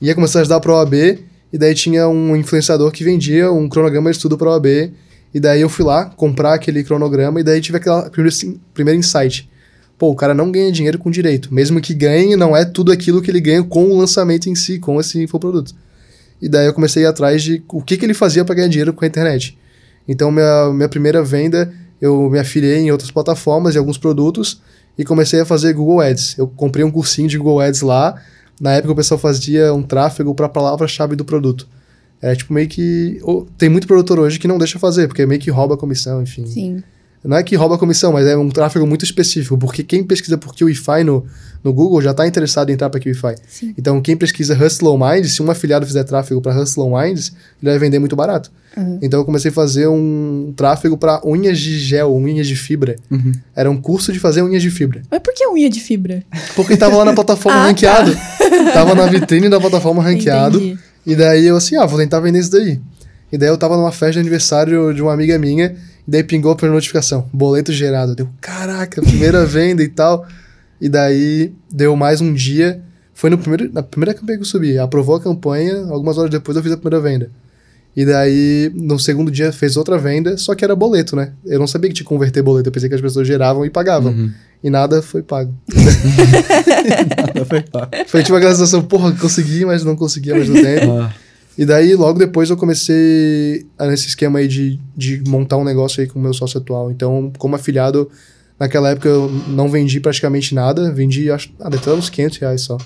ia 0.00 0.14
começar 0.14 0.38
a 0.38 0.42
estudar 0.42 0.60
para 0.60 0.72
OAB, 0.72 0.94
e 1.52 1.58
daí 1.58 1.74
tinha 1.74 2.08
um 2.08 2.34
influenciador 2.34 2.90
que 2.90 3.04
vendia 3.04 3.52
um 3.52 3.68
cronograma 3.68 4.10
de 4.10 4.16
estudo 4.16 4.38
para 4.38 4.50
OAB, 4.50 4.66
e 5.34 5.38
daí 5.38 5.60
eu 5.60 5.68
fui 5.68 5.84
lá 5.84 6.06
comprar 6.06 6.54
aquele 6.54 6.82
cronograma, 6.82 7.38
e 7.38 7.44
daí 7.44 7.60
tive 7.60 7.76
aquele 7.76 8.08
primeiro, 8.10 8.60
primeiro 8.72 8.98
insight. 8.98 9.48
Pô, 9.98 10.10
o 10.10 10.16
cara 10.16 10.32
não 10.32 10.50
ganha 10.50 10.72
dinheiro 10.72 10.98
com 10.98 11.10
direito. 11.10 11.52
Mesmo 11.52 11.78
que 11.78 11.92
ganhe, 11.92 12.34
não 12.34 12.56
é 12.56 12.64
tudo 12.64 12.90
aquilo 12.90 13.20
que 13.20 13.30
ele 13.30 13.40
ganha 13.40 13.62
com 13.62 13.84
o 13.84 13.98
lançamento 13.98 14.48
em 14.48 14.54
si, 14.54 14.78
com 14.78 14.98
esse 14.98 15.22
infoproduto. 15.22 15.74
E 16.40 16.48
daí 16.48 16.66
eu 16.66 16.74
comecei 16.74 17.04
a 17.04 17.06
ir 17.06 17.08
atrás 17.08 17.42
de 17.42 17.62
o 17.68 17.82
que, 17.82 17.96
que 17.96 18.04
ele 18.04 18.14
fazia 18.14 18.44
para 18.44 18.54
ganhar 18.54 18.68
dinheiro 18.68 18.92
com 18.92 19.04
a 19.04 19.08
internet. 19.08 19.58
Então, 20.08 20.30
minha, 20.30 20.72
minha 20.72 20.88
primeira 20.88 21.22
venda, 21.22 21.72
eu 22.00 22.28
me 22.30 22.38
afiliei 22.38 22.78
em 22.78 22.90
outras 22.90 23.10
plataformas 23.10 23.74
e 23.74 23.78
alguns 23.78 23.98
produtos 23.98 24.60
e 24.96 25.04
comecei 25.04 25.40
a 25.40 25.44
fazer 25.44 25.72
Google 25.72 26.00
Ads. 26.00 26.38
Eu 26.38 26.48
comprei 26.48 26.84
um 26.84 26.90
cursinho 26.90 27.28
de 27.28 27.38
Google 27.38 27.60
Ads 27.60 27.82
lá. 27.82 28.20
Na 28.60 28.72
época, 28.72 28.92
o 28.92 28.96
pessoal 28.96 29.18
fazia 29.18 29.72
um 29.72 29.82
tráfego 29.82 30.34
para 30.34 30.46
a 30.46 30.48
palavra-chave 30.48 31.16
do 31.16 31.24
produto. 31.24 31.68
É 32.20 32.34
tipo 32.34 32.52
meio 32.52 32.68
que. 32.68 33.20
Tem 33.56 33.68
muito 33.68 33.86
produtor 33.86 34.18
hoje 34.18 34.38
que 34.38 34.46
não 34.46 34.58
deixa 34.58 34.78
fazer, 34.78 35.08
porque 35.08 35.24
meio 35.24 35.40
que 35.40 35.50
rouba 35.50 35.74
a 35.74 35.78
comissão, 35.78 36.22
enfim. 36.22 36.44
Sim. 36.46 36.82
Não 37.22 37.36
é 37.36 37.42
que 37.42 37.54
rouba 37.54 37.74
a 37.74 37.78
comissão, 37.78 38.12
mas 38.12 38.26
é 38.26 38.34
um 38.34 38.48
tráfego 38.48 38.86
muito 38.86 39.04
específico, 39.04 39.58
porque 39.58 39.82
quem 39.82 40.02
pesquisa 40.02 40.38
por 40.38 40.54
QIFI 40.54 41.04
no, 41.04 41.26
no 41.62 41.70
Google 41.70 42.00
já 42.00 42.12
está 42.12 42.26
interessado 42.26 42.70
em 42.70 42.72
entrar 42.72 42.88
para 42.88 42.98
QIFI. 42.98 43.34
Sim. 43.46 43.74
Então, 43.76 44.00
quem 44.00 44.16
pesquisa 44.16 44.54
Hustle 44.54 44.96
Minds, 44.98 45.34
se 45.34 45.42
um 45.42 45.50
afiliado 45.50 45.86
fizer 45.86 46.02
tráfego 46.04 46.40
para 46.40 46.58
Hustle 46.58 46.88
Minds, 46.90 47.32
ele 47.62 47.72
vai 47.72 47.78
vender 47.78 47.98
muito 47.98 48.16
barato. 48.16 48.50
Uhum. 48.74 48.98
Então, 49.02 49.20
eu 49.20 49.26
comecei 49.26 49.50
a 49.50 49.54
fazer 49.54 49.86
um 49.86 50.54
tráfego 50.56 50.96
para 50.96 51.20
unhas 51.22 51.58
de 51.58 51.78
gel, 51.78 52.14
unhas 52.14 52.46
de 52.46 52.56
fibra. 52.56 52.96
Uhum. 53.10 53.32
Era 53.54 53.70
um 53.70 53.78
curso 53.78 54.12
de 54.12 54.18
fazer 54.18 54.40
unhas 54.40 54.62
de 54.62 54.70
fibra. 54.70 55.02
Mas 55.10 55.20
por 55.20 55.34
que 55.34 55.46
unha 55.46 55.68
de 55.68 55.80
fibra? 55.80 56.22
Porque 56.56 56.72
estava 56.72 56.96
lá 56.96 57.04
na 57.04 57.12
plataforma 57.12 57.58
ah, 57.60 57.62
tá. 57.62 57.68
ranqueado. 57.68 58.14
Tá. 58.14 58.72
Tava 58.72 58.94
na 58.94 59.06
vitrine 59.06 59.50
da 59.50 59.60
plataforma 59.60 60.02
ranqueado. 60.02 60.56
Entendi. 60.56 60.78
E 61.06 61.14
daí 61.14 61.46
eu 61.46 61.56
assim, 61.56 61.76
ah, 61.76 61.84
vou 61.84 61.98
tentar 61.98 62.20
vender 62.20 62.38
isso 62.38 62.50
daí. 62.50 62.80
E 63.32 63.36
daí 63.36 63.48
eu 63.48 63.58
tava 63.58 63.76
numa 63.76 63.92
festa 63.92 64.14
de 64.14 64.18
aniversário 64.20 64.94
de 64.94 65.02
uma 65.02 65.12
amiga 65.12 65.38
minha 65.38 65.76
daí 66.06 66.22
pingou 66.24 66.56
a 66.60 66.66
notificação, 66.66 67.28
boleto 67.32 67.72
gerado. 67.72 68.14
Deu, 68.14 68.28
caraca, 68.40 69.02
primeira 69.02 69.44
venda 69.46 69.82
e 69.82 69.88
tal. 69.88 70.26
E 70.80 70.88
daí 70.88 71.52
deu 71.70 71.94
mais 71.96 72.20
um 72.20 72.32
dia. 72.32 72.82
Foi 73.14 73.28
no 73.28 73.36
primeiro, 73.36 73.70
na 73.72 73.82
primeira 73.82 74.14
campanha 74.14 74.38
que 74.38 74.44
eu 74.44 74.48
subi. 74.48 74.78
Aprovou 74.78 75.16
a 75.16 75.20
campanha, 75.20 75.86
algumas 75.90 76.16
horas 76.16 76.30
depois 76.30 76.56
eu 76.56 76.62
fiz 76.62 76.72
a 76.72 76.76
primeira 76.76 77.00
venda. 77.00 77.30
E 77.94 78.04
daí, 78.04 78.70
no 78.74 78.98
segundo 78.98 79.30
dia, 79.30 79.52
fez 79.52 79.76
outra 79.76 79.98
venda, 79.98 80.38
só 80.38 80.54
que 80.54 80.64
era 80.64 80.76
boleto, 80.76 81.16
né? 81.16 81.32
Eu 81.44 81.58
não 81.58 81.66
sabia 81.66 81.90
que 81.90 81.94
tinha 81.94 82.04
que 82.04 82.08
converter 82.08 82.40
boleto, 82.42 82.68
eu 82.68 82.72
pensei 82.72 82.88
que 82.88 82.94
as 82.94 83.00
pessoas 83.00 83.26
geravam 83.26 83.64
e 83.66 83.70
pagavam. 83.70 84.12
Uhum. 84.12 84.30
E 84.62 84.70
nada 84.70 85.02
foi 85.02 85.22
pago. 85.22 85.52
nada 87.16 87.44
foi 87.44 87.62
pago. 87.62 87.90
Foi 88.06 88.22
tipo 88.22 88.36
aquela 88.36 88.52
sensação, 88.52 88.82
porra, 88.82 89.12
consegui, 89.12 89.64
mas 89.64 89.82
não 89.84 89.96
consegui 89.96 90.30
ao 90.30 90.38
mesmo 90.38 90.54
tempo. 90.62 90.98
Ah. 90.98 91.12
E 91.58 91.66
daí, 91.66 91.94
logo 91.94 92.18
depois, 92.18 92.48
eu 92.48 92.56
comecei 92.56 93.66
nesse 93.80 94.08
esquema 94.08 94.38
aí 94.38 94.48
de, 94.48 94.80
de 94.96 95.22
montar 95.28 95.56
um 95.56 95.64
negócio 95.64 96.00
aí 96.00 96.06
com 96.06 96.18
o 96.18 96.22
meu 96.22 96.32
sócio 96.32 96.58
atual. 96.58 96.90
Então, 96.90 97.32
como 97.38 97.56
afiliado, 97.56 98.10
naquela 98.58 98.90
época 98.90 99.08
eu 99.08 99.30
não 99.48 99.68
vendi 99.68 100.00
praticamente 100.00 100.54
nada, 100.54 100.92
vendi 100.92 101.30
acho, 101.30 101.52
ah, 101.60 101.68
até 101.68 101.92
uns 101.92 102.08
500 102.08 102.38
reais 102.38 102.60
só. 102.62 102.78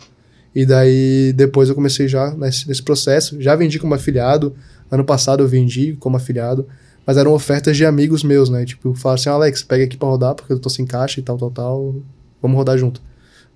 E 0.55 0.65
daí, 0.65 1.33
depois 1.35 1.69
eu 1.69 1.75
comecei 1.75 2.07
já 2.07 2.31
nesse, 2.31 2.67
nesse 2.69 2.83
processo, 2.83 3.41
já 3.41 3.57
vendi 3.57 3.79
como 3.79 3.93
afiliado, 3.95 4.55
ano 4.91 5.05
passado 5.05 5.43
eu 5.43 5.49
vendi 5.49 5.97
como 5.99 6.17
afiliado, 6.17 6.67
mas 7.05 7.17
eram 7.17 7.33
ofertas 7.33 7.77
de 7.77 7.85
amigos 7.85 8.23
meus, 8.23 8.49
né? 8.49 8.65
Tipo, 8.65 8.95
falaram 8.95 9.21
assim, 9.21 9.29
Alex, 9.29 9.63
pega 9.63 9.85
aqui 9.85 9.97
pra 9.97 10.09
rodar, 10.09 10.35
porque 10.35 10.53
eu 10.53 10.59
tô 10.59 10.71
sem 10.71 10.87
caixa 10.87 11.21
e 11.21 11.23
tal, 11.23 11.37
tal, 11.37 11.51
tal, 11.51 11.97
vamos 12.41 12.57
rodar 12.57 12.79
junto. 12.79 13.03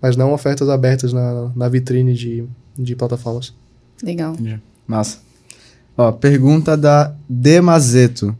Mas 0.02 0.16
não 0.16 0.32
ofertas 0.32 0.68
abertas 0.68 1.12
na, 1.12 1.50
na 1.54 1.68
vitrine 1.68 2.14
de, 2.14 2.44
de 2.76 2.94
plataformas. 2.94 3.54
Legal. 4.02 4.36
Yeah. 4.40 4.62
Massa. 4.88 5.18
Ó, 5.96 6.10
pergunta 6.10 6.76
da 6.76 7.14
Demazeto. 7.28 8.34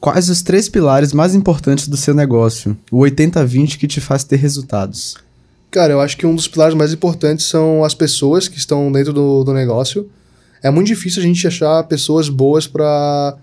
Quais 0.00 0.28
os 0.28 0.42
três 0.42 0.68
pilares 0.68 1.12
mais 1.12 1.34
importantes 1.34 1.86
do 1.86 1.96
seu 1.96 2.12
negócio? 2.12 2.76
O 2.90 2.98
80-20 2.98 3.78
que 3.78 3.86
te 3.86 4.00
faz 4.00 4.24
ter 4.24 4.36
resultados? 4.36 5.16
Cara, 5.70 5.92
eu 5.92 6.00
acho 6.00 6.16
que 6.16 6.26
um 6.26 6.34
dos 6.34 6.48
pilares 6.48 6.74
mais 6.74 6.92
importantes 6.92 7.46
são 7.46 7.84
as 7.84 7.94
pessoas 7.94 8.48
que 8.48 8.58
estão 8.58 8.90
dentro 8.90 9.12
do, 9.12 9.44
do 9.44 9.54
negócio. 9.54 10.10
É 10.62 10.70
muito 10.70 10.88
difícil 10.88 11.22
a 11.22 11.26
gente 11.26 11.46
achar 11.46 11.82
pessoas 11.84 12.28
boas 12.28 12.66
para 12.66 13.36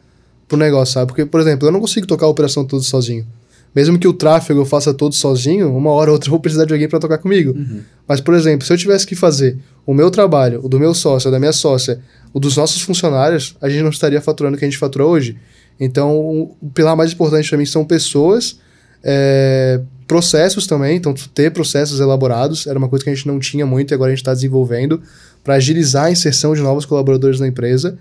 o 0.52 0.58
negócio, 0.58 0.96
sabe? 0.96 1.08
Porque, 1.08 1.26
por 1.26 1.40
exemplo, 1.40 1.68
eu 1.68 1.72
não 1.72 1.80
consigo 1.80 2.06
tocar 2.06 2.26
a 2.26 2.30
operação 2.30 2.66
tudo 2.66 2.84
sozinho. 2.84 3.26
Mesmo 3.74 3.98
que 3.98 4.08
o 4.08 4.14
tráfego 4.14 4.60
eu 4.60 4.66
faça 4.66 4.94
todo 4.94 5.16
sozinho, 5.16 5.76
uma 5.76 5.92
hora 5.92 6.10
ou 6.10 6.16
outra 6.16 6.28
eu 6.28 6.32
vou 6.32 6.40
precisar 6.40 6.66
de 6.66 6.74
alguém 6.74 6.90
para 6.90 7.00
tocar 7.00 7.18
comigo. 7.18 7.52
Uhum. 7.52 7.82
Mas, 8.08 8.20
por 8.20 8.34
exemplo, 8.34 8.66
se 8.66 8.74
eu 8.74 8.78
tivesse 8.78 9.08
que 9.08 9.16
fazer 9.16 9.58
o 9.86 9.94
meu 9.94 10.12
trabalho, 10.12 10.60
o 10.64 10.68
do 10.68 10.78
meu 10.80 10.94
sócio, 10.94 11.32
da 11.32 11.40
minha 11.40 11.54
sócia, 11.54 12.02
o 12.34 12.40
dos 12.40 12.58
nossos 12.58 12.82
funcionários, 12.82 13.56
a 13.62 13.70
gente 13.70 13.82
não 13.82 13.90
estaria 13.90 14.22
faturando 14.22 14.56
o 14.56 14.60
que 14.60 14.66
a 14.66 14.68
gente 14.68 14.78
fatura 14.78 15.06
hoje. 15.06 15.38
Então, 15.80 16.20
o 16.20 16.70
pilar 16.74 16.96
mais 16.96 17.14
importante 17.14 17.48
para 17.50 17.58
mim 17.58 17.66
são 17.66 17.86
pessoas, 17.86 18.60
é, 19.04 19.80
processos 20.06 20.68
também. 20.68 20.98
Então, 20.98 21.14
ter 21.34 21.52
processos 21.52 22.00
elaborados 22.00 22.68
era 22.68 22.78
uma 22.78 22.90
coisa 22.90 23.04
que 23.04 23.10
a 23.10 23.16
gente 23.16 23.28
não 23.28 23.40
tinha 23.40 23.66
muito 23.66 23.92
e 23.92 23.96
agora 23.96 24.10
a 24.10 24.12
gente 24.12 24.22
está 24.22 24.34
desenvolvendo 24.34 25.02
para 25.44 25.56
agilizar 25.56 26.06
a 26.06 26.12
inserção 26.12 26.54
de 26.54 26.62
novos 26.62 26.86
colaboradores 26.86 27.40
na 27.40 27.48
empresa. 27.48 27.98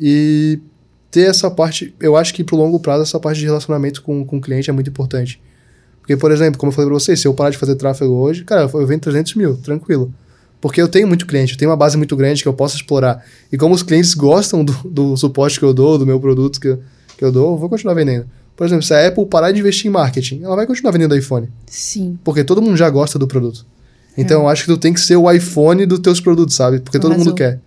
E 0.00 0.60
ter 1.10 1.22
essa 1.22 1.50
parte, 1.50 1.94
eu 2.00 2.16
acho 2.16 2.34
que 2.34 2.44
para 2.44 2.54
o 2.54 2.58
longo 2.58 2.78
prazo, 2.80 3.02
essa 3.02 3.18
parte 3.18 3.40
de 3.40 3.46
relacionamento 3.46 4.02
com, 4.02 4.24
com 4.24 4.38
o 4.38 4.40
cliente 4.40 4.68
é 4.68 4.72
muito 4.72 4.90
importante. 4.90 5.40
Porque, 6.00 6.16
por 6.16 6.30
exemplo, 6.30 6.58
como 6.58 6.70
eu 6.70 6.74
falei 6.74 6.88
para 6.88 6.98
vocês, 6.98 7.20
se 7.20 7.28
eu 7.28 7.34
parar 7.34 7.50
de 7.50 7.58
fazer 7.58 7.74
tráfego 7.76 8.12
hoje, 8.14 8.44
cara, 8.44 8.62
eu 8.72 8.86
vendo 8.86 9.00
300 9.00 9.34
mil, 9.34 9.56
tranquilo. 9.56 10.12
Porque 10.60 10.80
eu 10.80 10.88
tenho 10.88 11.06
muito 11.06 11.26
cliente, 11.26 11.52
eu 11.52 11.58
tenho 11.58 11.70
uma 11.70 11.76
base 11.76 11.96
muito 11.96 12.16
grande 12.16 12.42
que 12.42 12.48
eu 12.48 12.52
posso 12.52 12.76
explorar. 12.76 13.24
E 13.52 13.56
como 13.56 13.74
os 13.74 13.82
clientes 13.82 14.14
gostam 14.14 14.64
do, 14.64 14.72
do 14.84 15.16
suporte 15.16 15.58
que 15.58 15.64
eu 15.64 15.72
dou, 15.72 15.98
do 15.98 16.06
meu 16.06 16.18
produto 16.18 16.60
que, 16.60 16.68
eu, 16.68 16.82
que 17.16 17.24
eu 17.24 17.30
dou, 17.30 17.52
eu 17.52 17.58
vou 17.58 17.68
continuar 17.68 17.94
vendendo. 17.94 18.26
Por 18.56 18.66
exemplo, 18.66 18.82
se 18.82 18.92
a 18.92 19.06
Apple 19.06 19.24
parar 19.26 19.52
de 19.52 19.60
investir 19.60 19.86
em 19.86 19.90
marketing, 19.90 20.42
ela 20.42 20.56
vai 20.56 20.66
continuar 20.66 20.90
vendendo 20.90 21.16
iPhone. 21.16 21.48
Sim. 21.66 22.18
Porque 22.24 22.42
todo 22.42 22.60
mundo 22.60 22.76
já 22.76 22.90
gosta 22.90 23.18
do 23.18 23.26
produto. 23.26 23.64
Então, 24.16 24.40
é. 24.40 24.44
eu 24.44 24.48
acho 24.48 24.64
que 24.64 24.72
tu 24.72 24.76
tem 24.76 24.92
que 24.92 25.00
ser 25.00 25.16
o 25.16 25.30
iPhone 25.30 25.86
dos 25.86 26.00
teus 26.00 26.20
produtos, 26.20 26.56
sabe? 26.56 26.80
Porque 26.80 26.98
todo 26.98 27.16
mundo 27.16 27.34
quer. 27.34 27.60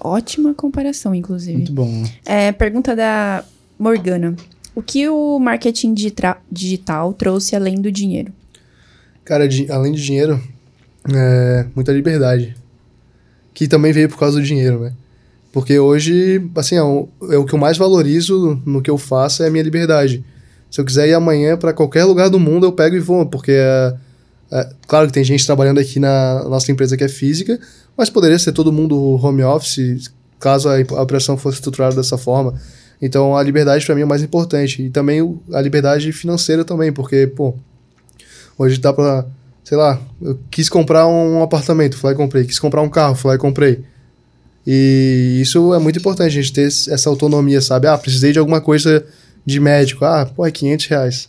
Ótima 0.00 0.54
comparação, 0.54 1.14
inclusive. 1.14 1.56
Muito 1.56 1.72
bom. 1.72 2.04
É, 2.24 2.52
pergunta 2.52 2.94
da 2.94 3.44
Morgana. 3.78 4.36
O 4.74 4.82
que 4.82 5.08
o 5.08 5.38
marketing 5.38 5.94
digital 6.50 7.12
trouxe 7.12 7.56
além 7.56 7.80
do 7.80 7.90
dinheiro? 7.90 8.32
Cara, 9.24 9.48
de, 9.48 9.70
além 9.70 9.92
de 9.92 10.02
dinheiro, 10.02 10.40
é, 11.12 11.66
muita 11.74 11.92
liberdade. 11.92 12.56
Que 13.52 13.66
também 13.66 13.92
veio 13.92 14.08
por 14.08 14.18
causa 14.18 14.38
do 14.38 14.44
dinheiro, 14.44 14.80
né? 14.80 14.92
Porque 15.52 15.78
hoje, 15.78 16.48
assim, 16.54 16.76
é 16.76 16.82
o, 16.82 17.08
é 17.30 17.36
o 17.36 17.44
que 17.44 17.54
eu 17.54 17.58
mais 17.58 17.76
valorizo 17.76 18.60
no 18.64 18.80
que 18.80 18.90
eu 18.90 18.98
faço 18.98 19.42
é 19.42 19.48
a 19.48 19.50
minha 19.50 19.64
liberdade. 19.64 20.24
Se 20.70 20.80
eu 20.80 20.84
quiser 20.84 21.08
ir 21.08 21.14
amanhã 21.14 21.56
para 21.56 21.72
qualquer 21.72 22.04
lugar 22.04 22.28
do 22.28 22.38
mundo, 22.38 22.66
eu 22.66 22.72
pego 22.72 22.94
e 22.94 23.00
vou, 23.00 23.26
porque 23.26 23.52
é, 23.52 23.94
é, 24.52 24.70
claro 24.86 25.06
que 25.06 25.12
tem 25.12 25.24
gente 25.24 25.44
trabalhando 25.44 25.78
aqui 25.78 25.98
na 25.98 26.44
nossa 26.44 26.70
empresa 26.70 26.96
que 26.96 27.04
é 27.04 27.08
física, 27.08 27.58
mas 27.98 28.08
poderia 28.08 28.38
ser 28.38 28.52
todo 28.52 28.72
mundo 28.72 28.96
home 29.20 29.42
office, 29.42 30.10
caso 30.38 30.68
a, 30.68 31.02
operação 31.02 31.36
fosse 31.36 31.56
estruturada 31.56 31.96
dessa 31.96 32.16
forma. 32.16 32.54
Então 33.02 33.36
a 33.36 33.42
liberdade 33.42 33.84
para 33.84 33.94
mim 33.96 34.02
é 34.02 34.06
mais 34.06 34.22
importante. 34.22 34.82
E 34.82 34.90
também 34.90 35.38
a 35.52 35.60
liberdade 35.60 36.12
financeira 36.12 36.64
também, 36.64 36.92
porque, 36.92 37.26
pô, 37.26 37.54
hoje 38.56 38.78
dá 38.78 38.92
para 38.92 39.26
sei 39.68 39.76
lá, 39.76 40.00
eu 40.22 40.38
quis 40.50 40.66
comprar 40.70 41.06
um 41.06 41.42
apartamento, 41.42 41.98
fui 41.98 42.08
lá 42.08 42.14
e 42.14 42.16
comprei. 42.16 42.44
Quis 42.44 42.58
comprar 42.58 42.80
um 42.80 42.88
carro, 42.88 43.14
fui 43.14 43.28
lá 43.28 43.34
e 43.34 43.38
comprei. 43.38 43.84
E 44.66 45.40
isso 45.42 45.74
é 45.74 45.78
muito 45.78 45.98
importante, 45.98 46.28
a 46.28 46.42
gente 46.42 46.54
ter 46.54 46.66
essa 46.66 47.10
autonomia, 47.10 47.60
sabe? 47.60 47.86
Ah, 47.86 47.98
precisei 47.98 48.32
de 48.32 48.38
alguma 48.38 48.62
coisa 48.62 49.04
de 49.44 49.60
médico. 49.60 50.06
Ah, 50.06 50.24
pô, 50.24 50.46
é 50.46 50.50
500 50.50 50.86
reais. 50.86 51.28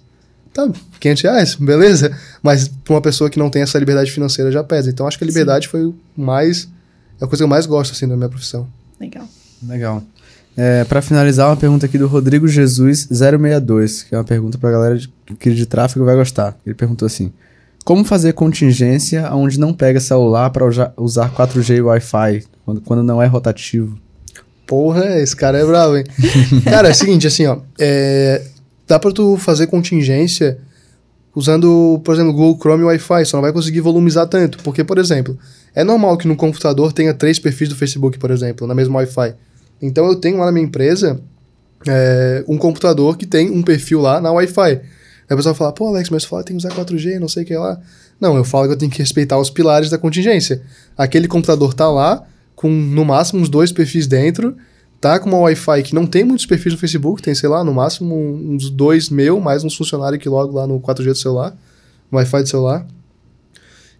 Tá, 0.53 0.69
500 0.99 1.23
reais, 1.23 1.55
beleza. 1.55 2.15
Mas 2.41 2.67
pra 2.67 2.95
uma 2.95 3.01
pessoa 3.01 3.29
que 3.29 3.39
não 3.39 3.49
tem 3.49 3.61
essa 3.61 3.77
liberdade 3.77 4.11
financeira 4.11 4.51
já 4.51 4.63
pesa. 4.63 4.89
Então 4.89 5.07
acho 5.07 5.17
que 5.17 5.23
a 5.23 5.27
liberdade 5.27 5.65
Sim. 5.65 5.71
foi 5.71 5.85
o 5.85 5.95
mais. 6.17 6.67
É 7.19 7.25
a 7.25 7.27
coisa 7.27 7.37
que 7.37 7.43
eu 7.43 7.47
mais 7.47 7.65
gosto, 7.65 7.91
assim, 7.91 8.07
da 8.07 8.15
minha 8.15 8.29
profissão. 8.29 8.67
Legal. 8.99 9.27
Legal. 9.67 10.03
É, 10.57 10.83
para 10.83 11.01
finalizar, 11.01 11.47
uma 11.49 11.55
pergunta 11.55 11.85
aqui 11.85 11.97
do 11.97 12.07
Rodrigo 12.07 12.47
Jesus 12.47 13.07
062, 13.09 14.03
que 14.03 14.15
é 14.15 14.17
uma 14.17 14.23
pergunta 14.23 14.57
pra 14.57 14.71
galera 14.71 14.97
de, 14.97 15.09
que 15.39 15.53
de 15.53 15.65
tráfego 15.65 16.03
vai 16.03 16.15
gostar. 16.15 16.57
Ele 16.65 16.75
perguntou 16.75 17.05
assim: 17.05 17.31
Como 17.85 18.03
fazer 18.03 18.33
contingência 18.33 19.33
onde 19.33 19.59
não 19.59 19.73
pega 19.73 19.99
celular 19.99 20.49
para 20.49 20.65
usar 20.97 21.33
4G 21.33 21.77
e 21.77 21.81
Wi-Fi, 21.81 22.43
quando, 22.65 22.81
quando 22.81 23.03
não 23.03 23.21
é 23.21 23.25
rotativo? 23.25 23.97
Porra, 24.67 25.19
esse 25.19 25.35
cara 25.35 25.57
é 25.57 25.65
bravo, 25.65 25.97
hein? 25.97 26.03
cara, 26.63 26.89
é 26.89 26.91
o 26.91 26.95
seguinte, 26.95 27.25
assim, 27.25 27.45
ó. 27.45 27.59
É, 27.79 28.41
dá 28.89 28.97
pra 28.97 29.11
tu 29.11 29.37
fazer 29.37 29.67
contingência 29.67 30.57
usando, 31.35 32.01
por 32.03 32.15
exemplo, 32.15 32.33
Google 32.33 32.59
Chrome 32.59 32.83
e 32.83 32.85
Wi-Fi, 32.87 33.25
só 33.25 33.37
não 33.37 33.43
vai 33.43 33.53
conseguir 33.53 33.81
volumizar 33.81 34.27
tanto. 34.27 34.57
Porque, 34.63 34.83
por 34.83 34.97
exemplo, 34.97 35.37
é 35.75 35.83
normal 35.83 36.17
que 36.17 36.27
no 36.27 36.35
computador 36.35 36.91
tenha 36.91 37.13
três 37.13 37.37
perfis 37.37 37.69
do 37.69 37.75
Facebook, 37.75 38.17
por 38.17 38.31
exemplo, 38.31 38.65
na 38.65 38.73
mesma 38.73 38.97
Wi-Fi. 38.97 39.35
Então 39.79 40.07
eu 40.07 40.15
tenho 40.15 40.39
lá 40.39 40.47
na 40.47 40.51
minha 40.51 40.65
empresa 40.65 41.21
é, 41.87 42.43
um 42.47 42.57
computador 42.57 43.15
que 43.15 43.27
tem 43.27 43.51
um 43.51 43.61
perfil 43.61 44.01
lá 44.01 44.19
na 44.19 44.31
Wi-Fi. 44.31 44.71
Aí 44.71 44.81
a 45.29 45.35
pessoa 45.35 45.53
fala, 45.53 45.71
pô, 45.71 45.87
Alex, 45.87 46.09
mas 46.09 46.23
fala 46.25 46.41
que 46.41 46.47
tem 46.47 46.57
que 46.57 46.65
usar 46.65 46.75
4G, 46.75 47.19
não 47.19 47.29
sei 47.29 47.43
o 47.43 47.45
que 47.45 47.55
lá. 47.55 47.79
Não, 48.19 48.35
eu 48.35 48.43
falo 48.43 48.65
que 48.65 48.73
eu 48.73 48.77
tenho 48.77 48.91
que 48.91 48.97
respeitar 48.97 49.37
os 49.37 49.51
pilares 49.51 49.91
da 49.91 49.99
contingência. 49.99 50.63
Aquele 50.97 51.27
computador 51.27 51.75
tá 51.75 51.87
lá, 51.87 52.23
com 52.55 52.69
no 52.69 53.05
máximo 53.05 53.39
uns 53.39 53.49
dois 53.49 53.71
perfis 53.71 54.07
dentro, 54.07 54.57
tá 54.99 55.19
com 55.19 55.29
uma 55.29 55.39
Wi-Fi 55.39 55.83
que 55.83 55.95
não 55.95 56.05
tem 56.05 56.23
muitos 56.23 56.45
perfis 56.45 56.73
no 56.73 56.79
Facebook, 56.79 57.21
tem, 57.21 57.33
sei 57.33 57.49
lá, 57.49 57.63
no 57.63 57.73
máximo 57.73 58.15
uns 58.15 58.69
dois 58.69 59.09
meu, 59.09 59.39
mais 59.39 59.63
um 59.63 59.69
funcionário 59.69 60.19
que 60.19 60.27
logo 60.27 60.53
lá 60.53 60.67
no 60.67 60.79
4G 60.79 61.05
do 61.05 61.15
celular, 61.15 61.57
Wi-Fi 62.11 62.43
do 62.43 62.49
celular. 62.49 62.87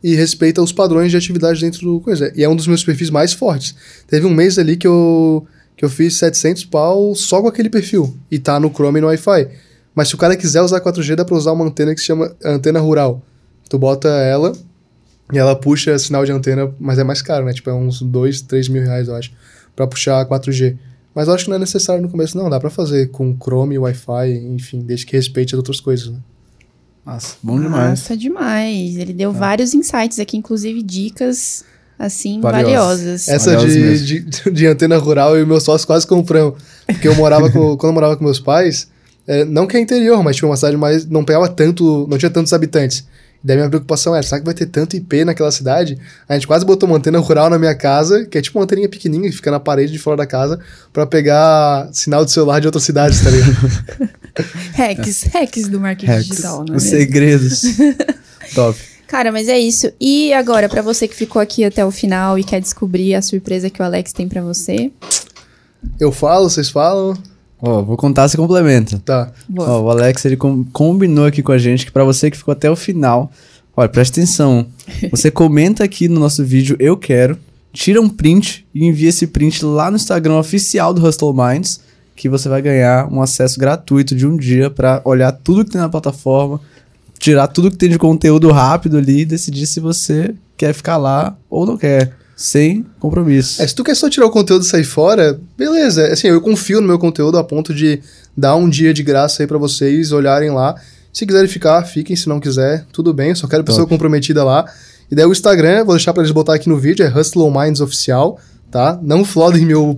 E 0.01 0.15
respeita 0.15 0.61
os 0.61 0.71
padrões 0.71 1.11
de 1.11 1.17
atividade 1.17 1.59
dentro 1.59 1.81
do 1.81 1.99
coisa. 1.99 2.31
E 2.33 2.41
é 2.41 2.47
um 2.47 2.55
dos 2.55 2.67
meus 2.67 2.83
perfis 2.83 3.09
mais 3.09 3.33
fortes. 3.33 3.75
Teve 4.07 4.25
um 4.25 4.33
mês 4.33 4.57
ali 4.57 4.77
que 4.77 4.87
eu 4.87 5.45
que 5.75 5.85
eu 5.85 5.89
fiz 5.89 6.17
700 6.17 6.65
pau 6.65 7.15
só 7.15 7.41
com 7.41 7.47
aquele 7.47 7.69
perfil. 7.69 8.13
E 8.29 8.37
tá 8.37 8.59
no 8.59 8.69
Chrome 8.69 8.97
e 8.97 9.01
no 9.01 9.07
Wi-Fi. 9.07 9.47
Mas 9.95 10.09
se 10.09 10.15
o 10.15 10.17
cara 10.17 10.35
quiser 10.35 10.61
usar 10.61 10.81
4G, 10.81 11.15
dá 11.15 11.23
pra 11.23 11.37
usar 11.37 11.53
uma 11.53 11.65
antena 11.65 11.93
que 11.93 12.01
se 12.01 12.07
chama 12.07 12.35
antena 12.43 12.81
rural. 12.81 13.21
Tu 13.69 13.77
bota 13.77 14.09
ela 14.09 14.51
e 15.31 15.37
ela 15.37 15.55
puxa 15.55 15.97
sinal 15.97 16.25
de 16.25 16.33
antena, 16.33 16.73
mas 16.79 16.99
é 16.99 17.03
mais 17.03 17.21
caro, 17.21 17.45
né? 17.45 17.53
Tipo, 17.53 17.69
é 17.69 17.73
uns 17.73 18.01
2, 18.01 18.41
3 18.41 18.67
mil 18.67 18.83
reais, 18.83 19.07
eu 19.07 19.15
acho, 19.15 19.31
pra 19.75 19.87
puxar 19.87 20.25
4G. 20.25 20.77
Mas 21.19 21.27
eu 21.27 21.33
acho 21.33 21.43
que 21.43 21.49
não 21.49 21.57
é 21.57 21.59
necessário 21.59 22.01
no 22.01 22.07
começo, 22.07 22.37
não. 22.37 22.49
Dá 22.49 22.61
pra 22.61 22.69
fazer 22.69 23.11
com 23.11 23.35
Chrome, 23.35 23.77
Wi-Fi, 23.77 24.37
enfim, 24.55 24.79
desde 24.79 25.05
que 25.05 25.17
respeite 25.17 25.53
as 25.53 25.57
outras 25.57 25.81
coisas, 25.81 26.07
né? 26.07 26.17
Nossa, 27.05 27.35
bom 27.43 27.59
demais. 27.59 27.89
Nossa, 27.89 28.15
demais. 28.15 28.95
Ele 28.95 29.11
deu 29.11 29.31
é. 29.31 29.33
vários 29.33 29.73
insights 29.73 30.17
aqui, 30.17 30.37
inclusive 30.37 30.81
dicas 30.81 31.65
assim, 31.99 32.39
valiosas. 32.39 33.27
Essa 33.27 33.57
de, 33.57 34.21
de, 34.21 34.49
de, 34.49 34.65
antena 34.65 34.95
rural 34.95 35.35
eu 35.35 35.43
e 35.43 35.45
meus 35.45 35.63
sócios 35.63 35.83
quase 35.83 36.07
compramos. 36.07 36.57
Porque 36.87 37.09
eu 37.09 37.15
morava 37.15 37.51
com, 37.51 37.75
quando 37.75 37.89
eu 37.89 37.95
morava 37.95 38.15
com 38.15 38.23
meus 38.23 38.39
pais, 38.39 38.87
é, 39.27 39.43
não 39.43 39.67
que 39.67 39.75
é 39.75 39.81
interior, 39.81 40.23
mas 40.23 40.37
tinha 40.37 40.47
uma 40.47 40.55
cidade 40.55 40.77
mais. 40.77 41.05
não 41.05 41.25
pegava 41.25 41.49
tanto. 41.49 42.07
não 42.09 42.17
tinha 42.17 42.31
tantos 42.31 42.53
habitantes. 42.53 43.05
Daí 43.41 43.55
minha 43.55 43.69
preocupação 43.69 44.13
era, 44.13 44.21
será 44.21 44.39
que 44.39 44.45
vai 44.45 44.53
ter 44.53 44.65
tanto 44.65 44.97
IP 44.97 45.23
naquela 45.23 45.51
cidade? 45.51 45.97
A 46.27 46.33
gente 46.33 46.45
quase 46.45 46.65
botou 46.65 46.89
uma 46.89 46.97
antena 46.97 47.19
rural 47.19 47.49
na 47.49 47.57
minha 47.57 47.73
casa, 47.73 48.25
que 48.25 48.37
é 48.37 48.41
tipo 48.41 48.59
uma 48.59 48.65
anteninha 48.65 48.89
pequenininha 48.89 49.29
que 49.29 49.35
fica 49.35 49.49
na 49.49 49.59
parede 49.59 49.93
de 49.93 49.99
fora 49.99 50.17
da 50.17 50.25
casa, 50.25 50.59
para 50.91 51.05
pegar 51.07 51.89
sinal 51.93 52.25
de 52.25 52.31
celular 52.31 52.59
de 52.59 52.67
outras 52.67 52.83
cidades, 52.83 53.21
tá 53.21 53.29
ligado? 53.29 53.55
hacks, 54.75 55.23
hacks 55.23 55.67
do 55.69 55.79
marketing 55.79 56.11
hacks, 56.11 56.27
digital, 56.27 56.65
né? 56.65 56.75
Os 56.75 56.83
segredos. 56.83 57.61
Top. 58.53 58.77
Cara, 59.07 59.31
mas 59.31 59.47
é 59.47 59.57
isso. 59.57 59.91
E 59.99 60.33
agora, 60.33 60.67
para 60.67 60.81
você 60.81 61.07
que 61.07 61.15
ficou 61.15 61.41
aqui 61.41 61.63
até 61.63 61.83
o 61.85 61.91
final 61.91 62.37
e 62.37 62.43
quer 62.43 62.59
descobrir 62.59 63.15
a 63.15 63.21
surpresa 63.21 63.69
que 63.69 63.81
o 63.81 63.85
Alex 63.85 64.11
tem 64.11 64.27
para 64.27 64.41
você? 64.41 64.91
Eu 65.99 66.11
falo, 66.11 66.49
vocês 66.49 66.69
falam? 66.69 67.17
Ó, 67.61 67.79
oh, 67.79 67.83
vou 67.83 67.97
contar, 67.97 68.27
se 68.29 68.37
complementa. 68.37 69.01
Tá. 69.03 69.31
Ó, 69.57 69.79
oh, 69.79 69.83
o 69.83 69.89
Alex, 69.89 70.23
ele 70.25 70.37
com 70.37 70.63
combinou 70.65 71.25
aqui 71.25 71.43
com 71.43 71.51
a 71.51 71.57
gente 71.57 71.85
que 71.85 71.91
para 71.91 72.03
você 72.03 72.31
que 72.31 72.37
ficou 72.37 72.51
até 72.51 72.69
o 72.71 72.75
final, 72.75 73.31
olha, 73.75 73.89
presta 73.89 74.19
atenção. 74.19 74.65
Você 75.11 75.29
comenta 75.29 75.83
aqui 75.83 76.07
no 76.07 76.19
nosso 76.19 76.43
vídeo, 76.43 76.75
eu 76.79 76.97
quero, 76.97 77.37
tira 77.71 78.01
um 78.01 78.09
print 78.09 78.65
e 78.73 78.85
envia 78.85 79.09
esse 79.09 79.27
print 79.27 79.63
lá 79.63 79.91
no 79.91 79.97
Instagram 79.97 80.37
oficial 80.37 80.93
do 80.93 81.05
Hustle 81.05 81.33
Minds, 81.33 81.81
que 82.15 82.27
você 82.27 82.49
vai 82.49 82.61
ganhar 82.61 83.07
um 83.09 83.21
acesso 83.21 83.57
gratuito 83.57 84.13
de 84.13 84.27
um 84.27 84.35
dia 84.35 84.69
para 84.69 85.01
olhar 85.05 85.31
tudo 85.31 85.63
que 85.63 85.71
tem 85.71 85.79
na 85.79 85.87
plataforma, 85.87 86.59
tirar 87.17 87.47
tudo 87.47 87.71
que 87.71 87.77
tem 87.77 87.89
de 87.89 87.97
conteúdo 87.97 88.51
rápido 88.51 88.97
ali 88.97 89.21
e 89.21 89.25
decidir 89.25 89.65
se 89.65 89.79
você 89.79 90.35
quer 90.57 90.73
ficar 90.73 90.97
lá 90.97 91.37
ou 91.49 91.65
não 91.65 91.77
quer. 91.77 92.13
Sem 92.39 92.85
compromisso. 93.01 93.61
É, 93.61 93.67
se 93.67 93.75
tu 93.75 93.83
quer 93.83 93.93
só 93.95 94.09
tirar 94.09 94.25
o 94.25 94.29
conteúdo 94.29 94.61
e 94.61 94.65
sair 94.65 94.85
fora, 94.85 95.37
beleza. 95.57 96.07
Assim, 96.07 96.29
eu 96.29 96.39
confio 96.39 96.79
no 96.79 96.87
meu 96.87 96.97
conteúdo 96.97 97.37
a 97.37 97.43
ponto 97.43 97.73
de 97.73 97.99
dar 98.35 98.55
um 98.55 98.69
dia 98.69 98.93
de 98.93 99.03
graça 99.03 99.43
aí 99.43 99.47
para 99.47 99.57
vocês 99.57 100.13
olharem 100.13 100.49
lá. 100.49 100.73
Se 101.11 101.25
quiserem 101.25 101.49
ficar, 101.49 101.83
fiquem. 101.83 102.15
Se 102.15 102.29
não 102.29 102.39
quiser, 102.39 102.85
tudo 102.93 103.13
bem. 103.13 103.31
Eu 103.31 103.35
só 103.35 103.45
quero 103.45 103.65
pessoa 103.65 103.85
comprometida 103.85 104.41
lá. 104.41 104.65
E 105.11 105.15
daí 105.15 105.25
o 105.25 105.33
Instagram, 105.33 105.83
vou 105.83 105.95
deixar 105.95 106.13
para 106.13 106.23
eles 106.23 106.31
botar 106.31 106.53
aqui 106.53 106.69
no 106.69 106.77
vídeo, 106.77 107.05
é 107.05 107.09
Hustle 107.09 107.51
Minds 107.51 107.81
Oficial 107.81 108.39
tá? 108.71 108.99
Não 109.01 109.25
flodem 109.25 109.65
meu, 109.65 109.97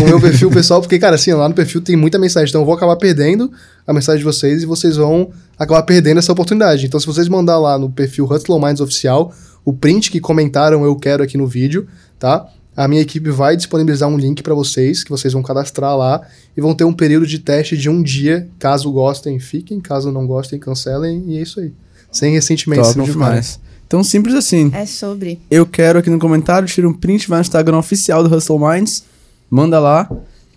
o 0.00 0.04
meu 0.04 0.20
perfil 0.20 0.50
pessoal, 0.50 0.80
porque, 0.80 0.98
cara, 0.98 1.16
assim, 1.16 1.32
lá 1.32 1.48
no 1.48 1.54
perfil 1.54 1.80
tem 1.80 1.96
muita 1.96 2.18
mensagem, 2.18 2.48
então 2.48 2.60
eu 2.60 2.64
vou 2.64 2.74
acabar 2.74 2.96
perdendo 2.96 3.50
a 3.86 3.92
mensagem 3.92 4.18
de 4.18 4.24
vocês 4.24 4.62
e 4.62 4.66
vocês 4.66 4.96
vão 4.96 5.30
acabar 5.58 5.82
perdendo 5.82 6.18
essa 6.18 6.32
oportunidade. 6.32 6.86
Então, 6.86 7.00
se 7.00 7.06
vocês 7.06 7.28
mandar 7.28 7.58
lá 7.58 7.78
no 7.78 7.90
perfil 7.90 8.26
Hustle 8.26 8.60
Minds 8.60 8.80
Oficial 8.80 9.32
o 9.64 9.72
print 9.72 10.10
que 10.10 10.20
comentaram 10.20 10.84
eu 10.84 10.96
quero 10.96 11.22
aqui 11.22 11.36
no 11.36 11.46
vídeo, 11.46 11.86
tá? 12.18 12.46
A 12.76 12.88
minha 12.88 13.02
equipe 13.02 13.30
vai 13.30 13.56
disponibilizar 13.56 14.08
um 14.08 14.16
link 14.16 14.42
para 14.42 14.54
vocês, 14.54 15.04
que 15.04 15.10
vocês 15.10 15.32
vão 15.32 15.42
cadastrar 15.42 15.96
lá 15.96 16.22
e 16.56 16.60
vão 16.60 16.74
ter 16.74 16.84
um 16.84 16.92
período 16.92 17.26
de 17.26 17.38
teste 17.38 17.76
de 17.76 17.90
um 17.90 18.02
dia. 18.02 18.48
Caso 18.58 18.90
gostem, 18.90 19.38
fiquem. 19.38 19.80
Caso 19.80 20.10
não 20.10 20.26
gostem, 20.26 20.58
cancelem. 20.58 21.24
E 21.26 21.38
é 21.38 21.42
isso 21.42 21.60
aí. 21.60 21.72
Sem 22.10 22.32
ressentimento, 22.32 22.82
Top 22.82 22.92
se 22.92 22.98
não 22.98 23.04
demais. 23.04 23.60
Tão 23.88 24.04
simples 24.04 24.34
assim. 24.34 24.70
É 24.72 24.86
sobre. 24.86 25.40
Eu 25.50 25.66
quero 25.66 25.98
aqui 25.98 26.08
no 26.08 26.18
comentário, 26.18 26.68
tira 26.68 26.88
um 26.88 26.92
print, 26.94 27.28
vai 27.28 27.38
no 27.38 27.42
Instagram 27.42 27.76
oficial 27.76 28.26
do 28.26 28.34
Hustle 28.34 28.58
Minds, 28.58 29.04
manda 29.50 29.80
lá, 29.80 30.08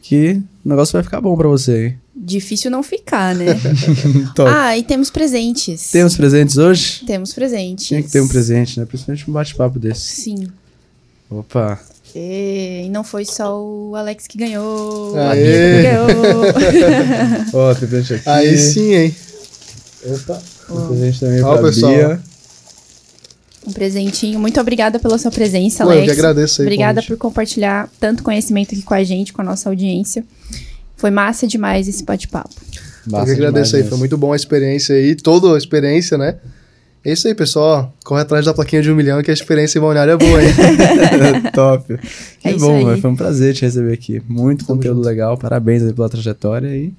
que 0.02 0.42
o 0.64 0.70
negócio 0.70 0.94
vai 0.94 1.04
ficar 1.04 1.20
bom 1.20 1.36
para 1.36 1.48
você. 1.48 1.96
Difícil 2.26 2.72
não 2.72 2.82
ficar, 2.82 3.36
né? 3.36 3.48
ah, 4.48 4.78
e 4.78 4.84
temos 4.84 5.10
presentes. 5.10 5.92
Temos 5.92 6.16
presentes 6.16 6.58
hoje? 6.58 7.04
Temos 7.06 7.34
presentes. 7.34 7.86
Tinha 7.86 8.02
que 8.02 8.10
ter 8.10 8.22
um 8.22 8.28
presente, 8.28 8.80
né? 8.80 8.86
Principalmente 8.86 9.30
um 9.30 9.34
bate-papo 9.34 9.78
desse. 9.78 10.22
Sim. 10.22 10.48
Opa. 11.30 11.80
E, 12.16 12.88
não 12.92 13.04
foi 13.04 13.26
só 13.26 13.60
o 13.60 13.96
Alex 13.96 14.28
que 14.28 14.38
ganhou. 14.38 15.18
Aê. 15.18 15.44
Que 15.44 15.84
ganhou. 15.84 16.44
Ó, 17.54 17.72
oh, 17.72 17.76
tem 17.76 17.88
presente 17.90 18.14
aqui. 18.14 18.30
Aí 18.30 18.58
sim, 18.58 18.94
hein? 18.94 19.16
Opa. 20.06 20.42
Oh. 20.70 20.76
Tem 20.76 20.88
presente 20.88 21.20
também 21.20 21.44
Ó, 21.44 21.54
pra 21.54 21.64
pessoal. 21.64 21.92
Bia 21.92 22.34
um 23.66 23.72
presentinho. 23.72 24.40
Muito 24.40 24.60
obrigada 24.60 25.00
pela 25.00 25.18
sua 25.18 25.32
presença, 25.32 25.84
Alex. 25.84 26.00
Eu 26.00 26.06
que 26.06 26.12
agradeço 26.12 26.62
aí, 26.62 26.68
Obrigada 26.68 27.02
por 27.02 27.18
compartilhar 27.18 27.90
tanto 28.00 28.24
conhecimento 28.24 28.74
aqui 28.74 28.84
com 28.84 28.94
a 28.94 29.04
gente, 29.04 29.34
com 29.34 29.42
a 29.42 29.46
nossa 29.46 29.70
audiência. 29.70 30.24
Foi 31.04 31.12
massa 31.12 31.46
demais 31.46 31.86
esse 31.90 32.02
bate-papo. 32.02 32.56
Eu 33.12 33.26
que 33.26 33.32
agradeço 33.32 33.76
aí, 33.76 33.84
foi 33.84 33.98
muito 33.98 34.18
bom 34.18 34.32
a 34.32 34.38
experiência 34.38 34.96
aí, 34.96 35.16
toda 35.16 35.54
a 35.54 35.58
experiência, 35.58 36.18
né? 36.18 36.38
É 37.04 37.12
isso 37.12 37.28
aí, 37.28 37.36
pessoal. 37.36 37.94
Corre 38.06 38.22
atrás 38.22 38.46
da 38.46 38.54
plaquinha 38.54 38.82
de 38.82 38.90
um 38.90 38.96
milhão 38.96 39.22
que 39.22 39.30
a 39.30 39.34
experiência 39.34 39.78
em 39.78 39.82
Balneário 39.82 40.14
é 40.14 40.16
boa, 40.16 40.42
hein? 40.42 40.54
Top. 41.54 42.00
Que 42.40 42.48
é 42.48 42.54
bom, 42.54 42.98
foi 43.02 43.10
um 43.10 43.18
prazer 43.18 43.54
te 43.54 43.64
receber 43.64 43.92
aqui. 43.92 44.22
Muito 44.30 44.66
Tamo 44.66 44.78
conteúdo 44.78 45.00
junto. 45.00 45.06
legal, 45.06 45.38
parabéns 45.38 45.84
aí 45.84 45.92
pela 45.92 46.08
trajetória 46.08 46.74
e 46.74 46.94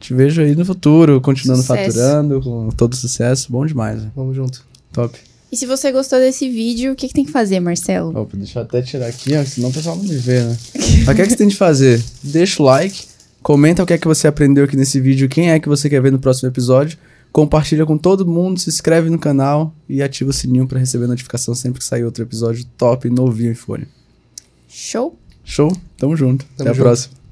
te 0.00 0.14
vejo 0.14 0.40
aí 0.40 0.56
no 0.56 0.64
futuro, 0.64 1.20
continuando 1.20 1.60
sucesso. 1.60 1.98
faturando, 1.98 2.40
com 2.40 2.70
todo 2.70 2.96
sucesso. 2.96 3.52
Bom 3.52 3.66
demais. 3.66 4.00
Né? 4.00 4.10
Vamos 4.16 4.34
junto. 4.34 4.64
Top. 4.94 5.14
E 5.52 5.56
se 5.58 5.66
você 5.66 5.92
gostou 5.92 6.18
desse 6.18 6.48
vídeo, 6.48 6.92
o 6.92 6.96
que, 6.96 7.06
que 7.06 7.14
tem 7.14 7.24
que 7.26 7.30
fazer, 7.30 7.60
Marcelo? 7.60 8.18
Opa, 8.18 8.34
deixa 8.34 8.60
eu 8.60 8.62
até 8.62 8.80
tirar 8.80 9.08
aqui, 9.08 9.36
ó, 9.36 9.44
senão 9.44 9.68
o 9.68 9.72
pessoal 9.74 9.94
não 9.94 10.04
me 10.04 10.16
vê, 10.16 10.40
né? 10.40 10.56
Mas 11.04 11.08
o 11.08 11.14
que 11.14 11.20
é 11.20 11.24
que 11.24 11.30
você 11.30 11.36
tem 11.36 11.48
de 11.48 11.56
fazer? 11.56 12.02
Deixa 12.22 12.62
o 12.62 12.66
like, 12.66 13.04
comenta 13.46 13.80
o 13.80 13.86
que 13.86 13.92
é 13.92 13.98
que 13.98 14.08
você 14.08 14.26
aprendeu 14.26 14.64
aqui 14.64 14.76
nesse 14.76 14.98
vídeo, 14.98 15.28
quem 15.28 15.52
é 15.52 15.60
que 15.60 15.68
você 15.68 15.88
quer 15.88 16.02
ver 16.02 16.10
no 16.10 16.18
próximo 16.18 16.48
episódio, 16.48 16.98
compartilha 17.30 17.86
com 17.86 17.96
todo 17.96 18.26
mundo, 18.26 18.58
se 18.58 18.68
inscreve 18.68 19.08
no 19.08 19.20
canal 19.20 19.72
e 19.88 20.02
ativa 20.02 20.30
o 20.30 20.32
sininho 20.32 20.66
para 20.66 20.80
receber 20.80 21.06
notificação 21.06 21.54
sempre 21.54 21.78
que 21.78 21.84
sair 21.84 22.02
outro 22.02 22.24
episódio 22.24 22.66
top, 22.76 23.08
novinho 23.08 23.52
e 23.52 23.54
fone. 23.54 23.86
Show? 24.66 25.16
Show? 25.44 25.70
Tamo 25.96 26.16
junto. 26.16 26.44
Tamo 26.56 26.70
Até 26.70 26.74
junto. 26.74 26.80
a 26.80 26.90
próxima. 26.90 27.25